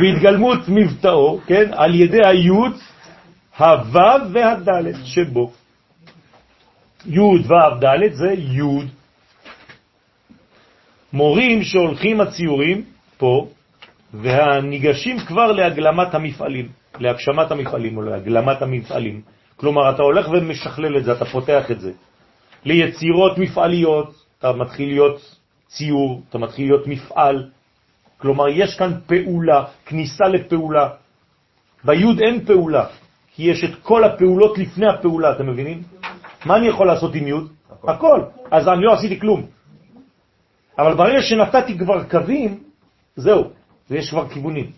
בהתגלמות 0.00 0.58
מבטאו, 0.68 1.40
כן, 1.46 1.70
על 1.72 1.94
ידי 1.94 2.20
היוד, 2.26 2.72
הוו 3.58 4.32
והדלת 4.32 4.96
שבו. 5.04 5.52
יוד 7.06 7.40
וו 7.40 7.80
דלת 7.80 8.14
זה 8.14 8.32
יוד. 8.36 8.86
מורים 11.12 11.62
שהולכים 11.62 12.20
הציורים 12.20 12.84
פה, 13.18 13.48
והניגשים 14.14 15.18
כבר 15.18 15.52
להגלמת 15.52 16.14
המפעלים, 16.14 16.68
להגשמת 16.98 17.50
המפעלים 17.50 17.96
או 17.96 18.02
להגלמת 18.02 18.62
המפעלים. 18.62 19.20
כלומר, 19.56 19.90
אתה 19.90 20.02
הולך 20.02 20.28
ומשכלל 20.28 20.96
את 20.98 21.04
זה, 21.04 21.12
אתה 21.12 21.24
פותח 21.24 21.70
את 21.70 21.80
זה. 21.80 21.92
ליצירות 22.64 23.38
מפעליות, 23.38 24.14
אתה 24.38 24.52
מתחיל 24.52 24.88
להיות 24.88 25.36
ציור, 25.68 26.22
אתה 26.30 26.38
מתחיל 26.38 26.66
להיות 26.66 26.86
מפעל. 26.86 27.50
כלומר, 28.18 28.48
יש 28.48 28.76
כאן 28.78 28.92
פעולה, 29.06 29.64
כניסה 29.86 30.24
לפעולה. 30.24 30.88
ביוד 31.84 32.20
אין 32.20 32.44
פעולה, 32.44 32.86
כי 33.34 33.42
יש 33.42 33.64
את 33.64 33.74
כל 33.82 34.04
הפעולות 34.04 34.58
לפני 34.58 34.86
הפעולה, 34.88 35.32
אתם 35.32 35.46
מבינים? 35.46 35.82
מה 36.46 36.56
אני 36.56 36.66
יכול 36.68 36.86
לעשות 36.86 37.14
עם 37.14 37.26
יוד? 37.26 37.52
הכל. 37.70 37.90
הכל. 37.90 38.20
אז 38.50 38.68
אני 38.68 38.82
לא 38.82 38.92
עשיתי 38.92 39.20
כלום. 39.20 39.46
אבל 40.78 40.94
ברגע 40.94 41.22
שנתתי 41.22 41.78
כבר 41.78 42.04
קווים, 42.04 42.62
זהו, 43.16 43.50
ויש 43.90 44.10
כבר 44.10 44.28
כיוונים. 44.28 44.70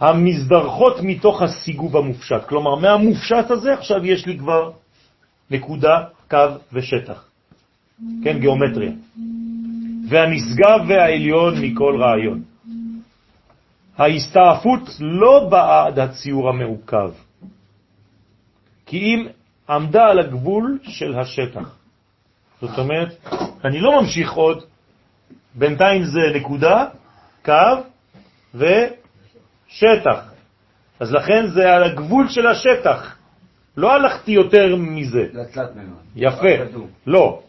המזדרכות 0.00 0.96
מתוך 1.02 1.42
הסיגוב 1.42 1.96
המופשט, 1.96 2.48
כלומר 2.48 2.74
מהמופשט 2.74 3.50
הזה 3.50 3.74
עכשיו 3.74 4.06
יש 4.06 4.26
לי 4.26 4.38
כבר 4.38 4.70
נקודה, 5.50 6.04
קו 6.30 6.38
ושטח, 6.72 7.24
כן, 8.24 8.38
גיאומטריה. 8.38 8.92
והנשגב 10.08 10.80
והעליון 10.88 11.54
מכל 11.60 11.96
רעיון. 12.00 12.42
ההסתעפות 13.98 14.80
לא 15.00 15.48
באה 15.50 15.86
עד 15.86 15.98
הציור 15.98 16.48
המעוכב, 16.48 17.10
כי 18.86 18.98
אם 18.98 19.26
עמדה 19.68 20.06
על 20.06 20.18
הגבול 20.18 20.78
של 20.82 21.18
השטח. 21.18 21.76
זאת 22.60 22.78
אומרת, 22.78 23.08
אני 23.64 23.80
לא 23.80 24.00
ממשיך 24.00 24.32
עוד, 24.32 24.62
בינתיים 25.54 26.04
זה 26.04 26.20
נקודה, 26.34 26.86
קו 27.44 27.52
ושטח. 28.54 30.32
אז 31.00 31.12
לכן 31.12 31.46
זה 31.46 31.74
על 31.74 31.84
הגבול 31.84 32.28
של 32.28 32.46
השטח. 32.46 33.16
לא 33.76 33.92
הלכתי 33.92 34.32
יותר 34.32 34.76
מזה. 34.76 35.26
לתלת 35.32 35.76
ממד. 35.76 36.04
יפה. 36.16 36.78
לא. 37.06 37.40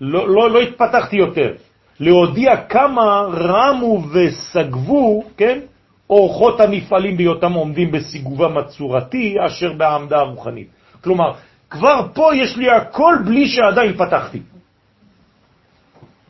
לא, 0.00 0.28
לא, 0.28 0.50
לא 0.50 0.60
התפתחתי 0.60 1.16
יותר. 1.16 1.54
להודיע 2.00 2.56
כמה 2.68 3.20
רמו 3.32 4.02
וסגבו, 4.12 5.24
כן, 5.36 5.60
אורחות 6.10 6.60
המפעלים 6.60 7.16
בהיותם 7.16 7.52
עומדים 7.52 7.92
בסיגובם 7.92 8.58
הצורתי 8.58 9.36
אשר 9.46 9.72
בעמדה 9.72 10.18
הרוחנית. 10.18 10.68
כלומר, 11.00 11.32
כבר 11.70 12.08
פה 12.14 12.30
יש 12.34 12.56
לי 12.56 12.70
הכל 12.70 13.14
בלי 13.24 13.48
שעדיין 13.48 13.96
פתחתי. 13.96 14.42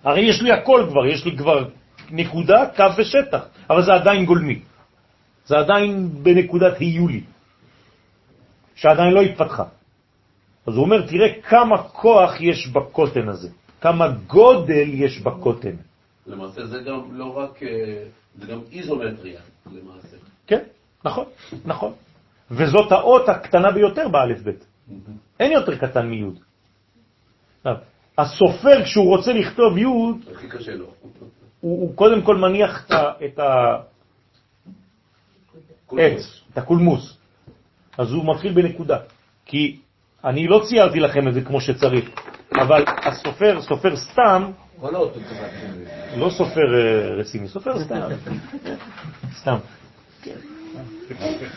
הרי 0.04 0.20
יש 0.20 0.42
לי 0.42 0.52
הכל 0.52 0.86
כבר, 0.88 1.06
יש 1.06 1.24
לי 1.24 1.36
כבר 1.36 1.68
נקודה, 2.10 2.64
קו 2.76 2.84
ושטח, 2.98 3.42
אבל 3.70 3.82
זה 3.82 3.92
עדיין 3.92 4.24
גולמי. 4.24 4.60
זה 5.46 5.58
עדיין 5.58 6.08
בנקודת 6.22 6.78
היולי, 6.78 7.22
שעדיין 8.74 9.12
לא 9.14 9.20
התפתחה. 9.20 9.64
אז 10.66 10.74
הוא 10.74 10.84
אומר, 10.84 11.06
תראה 11.06 11.28
כמה 11.42 11.82
כוח 11.82 12.40
יש 12.40 12.66
בקוטן 12.66 13.28
הזה, 13.28 13.48
כמה 13.80 14.08
גודל 14.26 14.88
יש 14.88 15.20
בקוטן. 15.20 15.76
למעשה 16.26 16.66
זה 16.66 16.78
גם 16.82 17.00
לא 17.12 17.38
רק, 17.38 17.62
אה, 17.62 17.68
זה 18.38 18.46
גם 18.46 18.60
איזומטריה, 18.72 19.40
למעשה. 19.66 20.16
כן, 20.46 20.62
נכון, 21.04 21.24
נכון. 21.64 21.92
וזאת 22.50 22.92
האות 22.92 23.28
הקטנה 23.28 23.70
ביותר 23.72 24.08
באלף 24.08 24.42
בית. 24.42 24.66
אין 25.40 25.52
יותר 25.52 25.76
קטן 25.76 26.06
מיוד. 26.06 26.38
עכשיו, 27.58 27.76
הסופר, 28.18 28.84
כשהוא 28.84 29.16
רוצה 29.16 29.32
לכתוב 29.32 29.76
לו. 30.76 30.86
הוא, 31.60 31.80
הוא 31.80 31.96
קודם 31.96 32.22
כל 32.22 32.36
מניח 32.36 32.88
את 33.24 33.38
העץ, 35.92 36.40
את 36.52 36.58
הקולמוס. 36.58 37.18
אז 37.98 38.12
הוא 38.12 38.34
מתחיל 38.34 38.52
בנקודה. 38.52 38.98
כי 39.46 39.78
אני 40.24 40.46
לא 40.46 40.62
ציירתי 40.68 41.00
לכם 41.00 41.28
את 41.28 41.34
זה 41.34 41.40
כמו 41.40 41.60
שצריך, 41.60 42.10
אבל 42.60 42.84
הסופר, 42.86 43.62
סופר 43.62 43.96
סתם. 43.96 44.50
לא 46.16 46.30
סופר 46.30 46.74
אה, 46.74 47.14
רציני, 47.14 47.48
סופר 47.48 47.84
סתם. 47.84 48.00
סתם. 49.40 49.56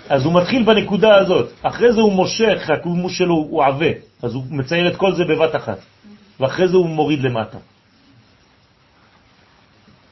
אז 0.09 0.25
הוא 0.25 0.33
מתחיל 0.33 0.63
בנקודה 0.63 1.15
הזאת, 1.15 1.49
אחרי 1.61 1.93
זה 1.93 2.01
הוא 2.01 2.13
מושך, 2.13 2.69
הקולמוס 2.69 3.11
שלו 3.11 3.35
הוא 3.35 3.63
עבה, 3.63 3.91
אז 4.23 4.33
הוא 4.33 4.43
מצייר 4.49 4.87
את 4.87 4.95
כל 4.95 5.15
זה 5.15 5.23
בבת 5.25 5.55
אחת, 5.55 5.77
ואחרי 6.39 6.67
זה 6.67 6.77
הוא 6.77 6.89
מוריד 6.89 7.21
למטה. 7.21 7.57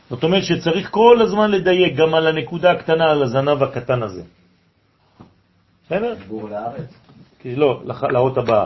זאת 0.09 0.23
אומרת 0.23 0.43
שצריך 0.43 0.89
כל 0.91 1.21
הזמן 1.21 1.51
לדייק 1.51 1.95
גם 1.95 2.13
על 2.13 2.27
הנקודה 2.27 2.71
הקטנה, 2.71 3.11
על 3.11 3.23
הזנב 3.23 3.63
הקטן 3.63 4.03
הזה. 4.03 4.23
בסדר? 5.85 6.13
דיבור 6.13 6.49
לארץ. 6.49 6.93
לא, 7.45 7.81
לאות 8.11 8.37
הבאה. 8.37 8.65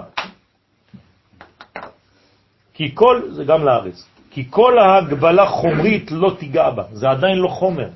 כי 2.73 2.91
כל, 2.93 3.21
זה 3.31 3.43
גם 3.43 3.65
לארץ, 3.65 4.05
כי 4.31 4.47
כל 4.49 4.79
ההגבלה 4.79 5.45
חומרית 5.45 6.11
לא 6.11 6.35
תיגע 6.39 6.69
בה, 6.69 6.83
זה 6.91 7.09
עדיין 7.09 7.37
לא 7.37 7.47
חומר. 7.47 7.89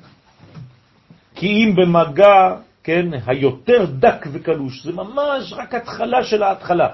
כי 1.36 1.46
אם 1.46 1.76
במגע, 1.76 2.56
כן, 2.82 3.08
היותר 3.26 3.86
דק 3.98 4.26
וקלוש, 4.32 4.84
זה 4.84 4.92
ממש 4.92 5.52
רק 5.52 5.74
התחלה 5.74 6.24
של 6.24 6.42
ההתחלה. 6.42 6.88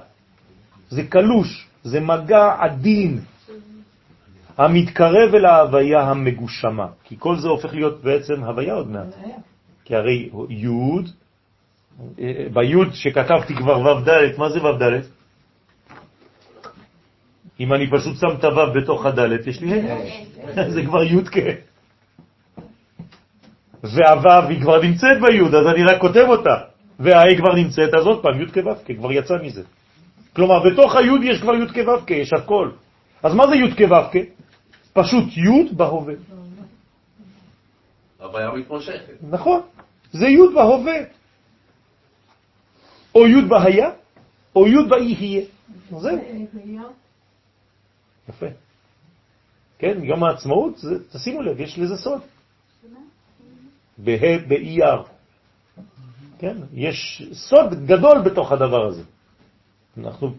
זה 0.90 1.02
קלוש, 1.02 1.68
זה 1.82 2.00
מגע 2.00 2.56
עדין, 2.60 3.20
המתקרב 4.58 5.34
אל 5.34 5.44
ההוויה 5.44 6.00
המגושמה, 6.00 6.86
כי 7.04 7.16
כל 7.18 7.36
זה 7.36 7.48
הופך 7.48 7.74
להיות 7.74 8.02
בעצם 8.02 8.44
הוויה 8.44 8.74
עוד 8.74 8.90
מעט. 8.90 9.14
כי 9.84 9.94
הרי 9.94 10.30
י' 10.50 10.66
אה, 12.18 12.46
ביוד 12.52 12.88
שכתבתי 12.94 13.54
כבר 13.54 13.80
ו' 13.80 14.00
ד', 14.08 14.38
מה 14.38 14.50
זה 14.50 14.64
ו' 14.64 14.78
ד'? 14.78 15.00
אם 17.60 17.72
אני 17.72 17.90
פשוט 17.90 18.16
שם 18.16 18.36
את 18.38 18.44
הו' 18.44 18.72
בתוך 18.74 19.06
הד', 19.06 19.46
יש 19.46 19.60
לי 19.60 19.80
ה', 19.80 20.70
זה 20.74 20.82
כבר 20.82 21.02
י' 21.02 21.24
כ'. 23.82 23.88
והו' 23.94 24.48
היא 24.48 24.60
כבר 24.60 24.82
נמצאת 24.82 25.20
ביוד, 25.20 25.54
אז 25.54 25.66
אני 25.66 25.82
רק 25.84 26.00
כותב 26.00 26.24
אותה. 26.28 26.56
והה' 27.00 27.36
כבר 27.36 27.54
נמצאת, 27.54 27.94
אז 27.94 28.06
עוד 28.06 28.22
פעם, 28.22 28.40
י' 28.42 28.46
כ' 28.46 28.56
ו' 28.56 28.84
כ', 28.84 28.96
כבר 28.96 29.12
יצא 29.12 29.34
מזה. 29.42 29.62
כלומר, 30.36 30.70
בתוך 30.70 30.96
היוד 30.96 31.20
יש 31.24 31.40
כבר 31.40 31.54
י' 31.54 31.68
כ' 31.68 31.88
ו' 31.88 32.06
כ', 32.06 32.10
יש 32.10 32.32
הכל. 32.32 32.70
אז 33.22 33.34
מה 33.34 33.46
זה 33.46 33.56
י' 33.56 33.74
כ' 33.74 33.90
ו' 33.90 34.10
כ'? 34.12 34.16
פשוט 34.92 35.24
י' 35.36 35.72
בהווה. 35.72 36.14
הבעיה 38.20 38.50
מתמשכת. 38.50 39.22
נכון, 39.22 39.60
זה 40.12 40.26
י' 40.26 40.54
בהווה. 40.54 40.98
או 43.14 43.26
י' 43.26 43.42
בהיה, 43.48 43.90
או 44.56 44.66
י' 44.66 44.88
באי. 44.88 45.46
זהו, 45.90 46.18
יפה. 48.28 48.46
כן, 49.78 50.04
יום 50.04 50.24
העצמאות, 50.24 50.78
זה, 50.78 50.94
תשימו 51.12 51.42
לב, 51.42 51.60
יש 51.60 51.78
לזה 51.78 51.96
סוד. 51.96 52.20
בה' 53.98 54.38
באייר. 54.48 55.02
כן, 56.38 56.56
יש 56.72 57.22
סוד 57.32 57.86
גדול 57.86 58.22
בתוך 58.22 58.52
הדבר 58.52 58.86
הזה. 58.86 59.02
אנחנו 59.98 60.34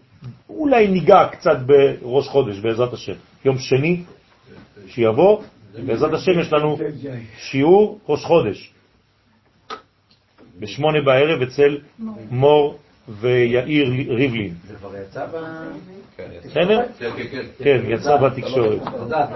אולי 0.48 0.88
ניגע 0.88 1.28
קצת 1.32 1.56
בראש 1.66 2.28
חודש, 2.28 2.58
בעזרת 2.58 2.92
השם. 2.92 3.12
יום 3.44 3.58
שני, 3.58 4.02
שיבוא, 4.86 5.42
בעזרת 5.86 6.12
השם 6.12 6.40
יש 6.40 6.52
לנו 6.52 6.78
שיעור 7.38 7.98
ראש 8.08 8.24
חודש. 8.24 8.72
בשמונה 10.58 10.98
בערב 11.04 11.42
אצל 11.42 11.78
מור 12.30 12.78
ויאיר 13.08 13.88
ריבלין. 14.08 14.54
זה 14.66 14.74
כבר 14.74 14.96
יצא 14.96 15.26
ב... 15.26 15.36
בסדר? 16.44 16.80
כן, 16.98 17.10
כן, 17.16 17.26
כן. 17.30 17.46
כן, 17.58 17.80
יצא 17.88 18.16
בתקשורת. 18.16 18.82
תודה, 18.98 19.26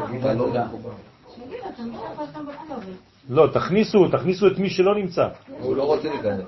לא 3.29 3.47
תכניסו, 3.53 4.09
תכניסו 4.09 4.47
את 4.47 4.59
מי 4.59 4.71
שלא 4.71 4.95
נמצא. 4.95 5.29
הוא 5.61 5.77
לא 5.77 5.83
רוצה 5.83 6.09
להיכנס. 6.09 6.45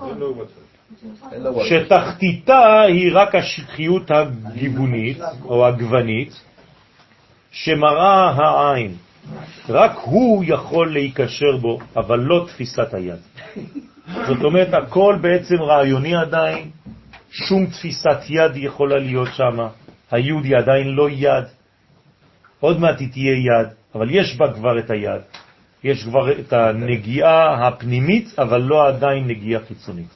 שתחתיתה 1.63 2.83
היא 2.83 3.11
רק 3.15 3.35
השטחיות 3.35 4.11
הגיוונית 4.11 5.19
או 5.45 5.67
הגוונית 5.67 6.41
שמראה 7.51 8.31
העין. 8.31 8.95
רק 9.69 9.93
הוא 10.05 10.45
יכול 10.47 10.93
להיקשר 10.93 11.57
בו, 11.61 11.79
אבל 11.97 12.19
לא 12.19 12.45
תפיסת 12.49 12.95
היד. 12.95 13.21
זאת 14.27 14.45
אומרת, 14.45 14.75
הכל 14.75 15.17
בעצם 15.21 15.63
רעיוני 15.63 16.17
עדיין, 16.17 16.71
שום 17.31 17.67
תפיסת 17.67 18.19
יד 18.29 18.57
יכולה 18.57 18.99
להיות 18.99 19.29
שם, 19.33 19.59
היוד 20.11 20.45
היא 20.45 20.57
עדיין 20.57 20.89
לא 20.89 21.11
יד, 21.11 21.45
עוד 22.61 22.81
מעט 22.81 23.01
היא 23.01 23.09
תהיה 23.13 23.33
יד, 23.33 23.69
אבל 23.95 24.11
יש 24.11 24.37
בה 24.37 24.53
כבר 24.53 24.79
את 24.79 24.91
היד, 24.91 25.21
יש 25.85 26.05
כבר 26.05 26.41
את 26.41 26.53
הנגיעה 26.53 27.69
הפנימית, 27.69 28.39
אבל 28.39 28.61
לא 28.61 28.89
עדיין 28.89 29.27
נגיעה 29.27 29.65
חיצונית. 29.65 30.15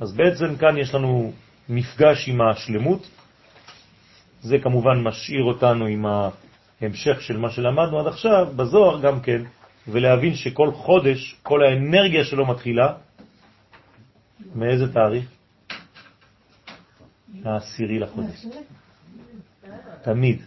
אז 0.00 0.12
בעצם 0.12 0.56
כאן 0.56 0.78
יש 0.78 0.94
לנו 0.94 1.32
מפגש 1.68 2.28
עם 2.28 2.40
השלמות, 2.40 3.10
זה 4.40 4.58
כמובן 4.58 5.02
משאיר 5.02 5.44
אותנו 5.44 5.86
עם 5.86 6.06
ההמשך 6.06 7.22
של 7.22 7.36
מה 7.36 7.50
שלמדנו 7.50 8.00
עד 8.00 8.06
עכשיו, 8.06 8.46
בזוהר 8.56 9.00
גם 9.00 9.20
כן, 9.20 9.42
ולהבין 9.88 10.34
שכל 10.34 10.70
חודש, 10.72 11.36
כל 11.42 11.62
האנרגיה 11.62 12.24
שלו 12.24 12.46
מתחילה, 12.46 12.92
מאיזה 14.54 14.92
תאריך? 14.92 15.24
העשירי 17.44 17.98
לחודש. 17.98 18.46
תמיד. 20.02 20.42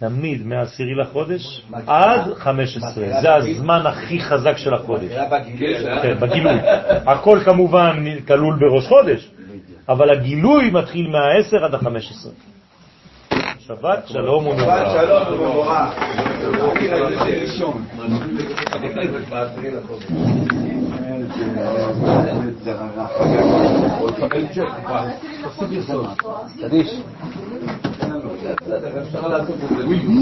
תמיד 0.00 0.46
מהעשירי 0.46 0.94
לחודש 0.94 1.62
עד 1.86 2.34
15. 2.34 3.20
זה 3.22 3.34
הזמן 3.34 3.80
הכי 3.86 4.20
חזק 4.20 4.56
של 4.56 4.74
החודש. 4.74 5.12
בגילוי. 6.20 6.60
כן. 6.62 6.96
הכל 7.06 7.40
כמובן 7.44 8.04
כלול 8.26 8.58
בראש 8.60 8.86
חודש, 8.86 9.30
אבל 9.88 10.10
הגילוי 10.10 10.70
מתחיל 10.70 11.10
מה-10 11.10 11.64
עד 11.64 11.74
ה-15. 11.74 12.28
שבת 13.58 14.08
שלום 14.08 14.44
שבת 14.44 14.52
ומבורך. 14.52 14.92
שלום 14.92 15.22
ומבורך. 15.32 15.68
אפשר 29.02 29.28
לעשות 29.28 29.56
את 29.64 29.76
זה. 29.76 29.84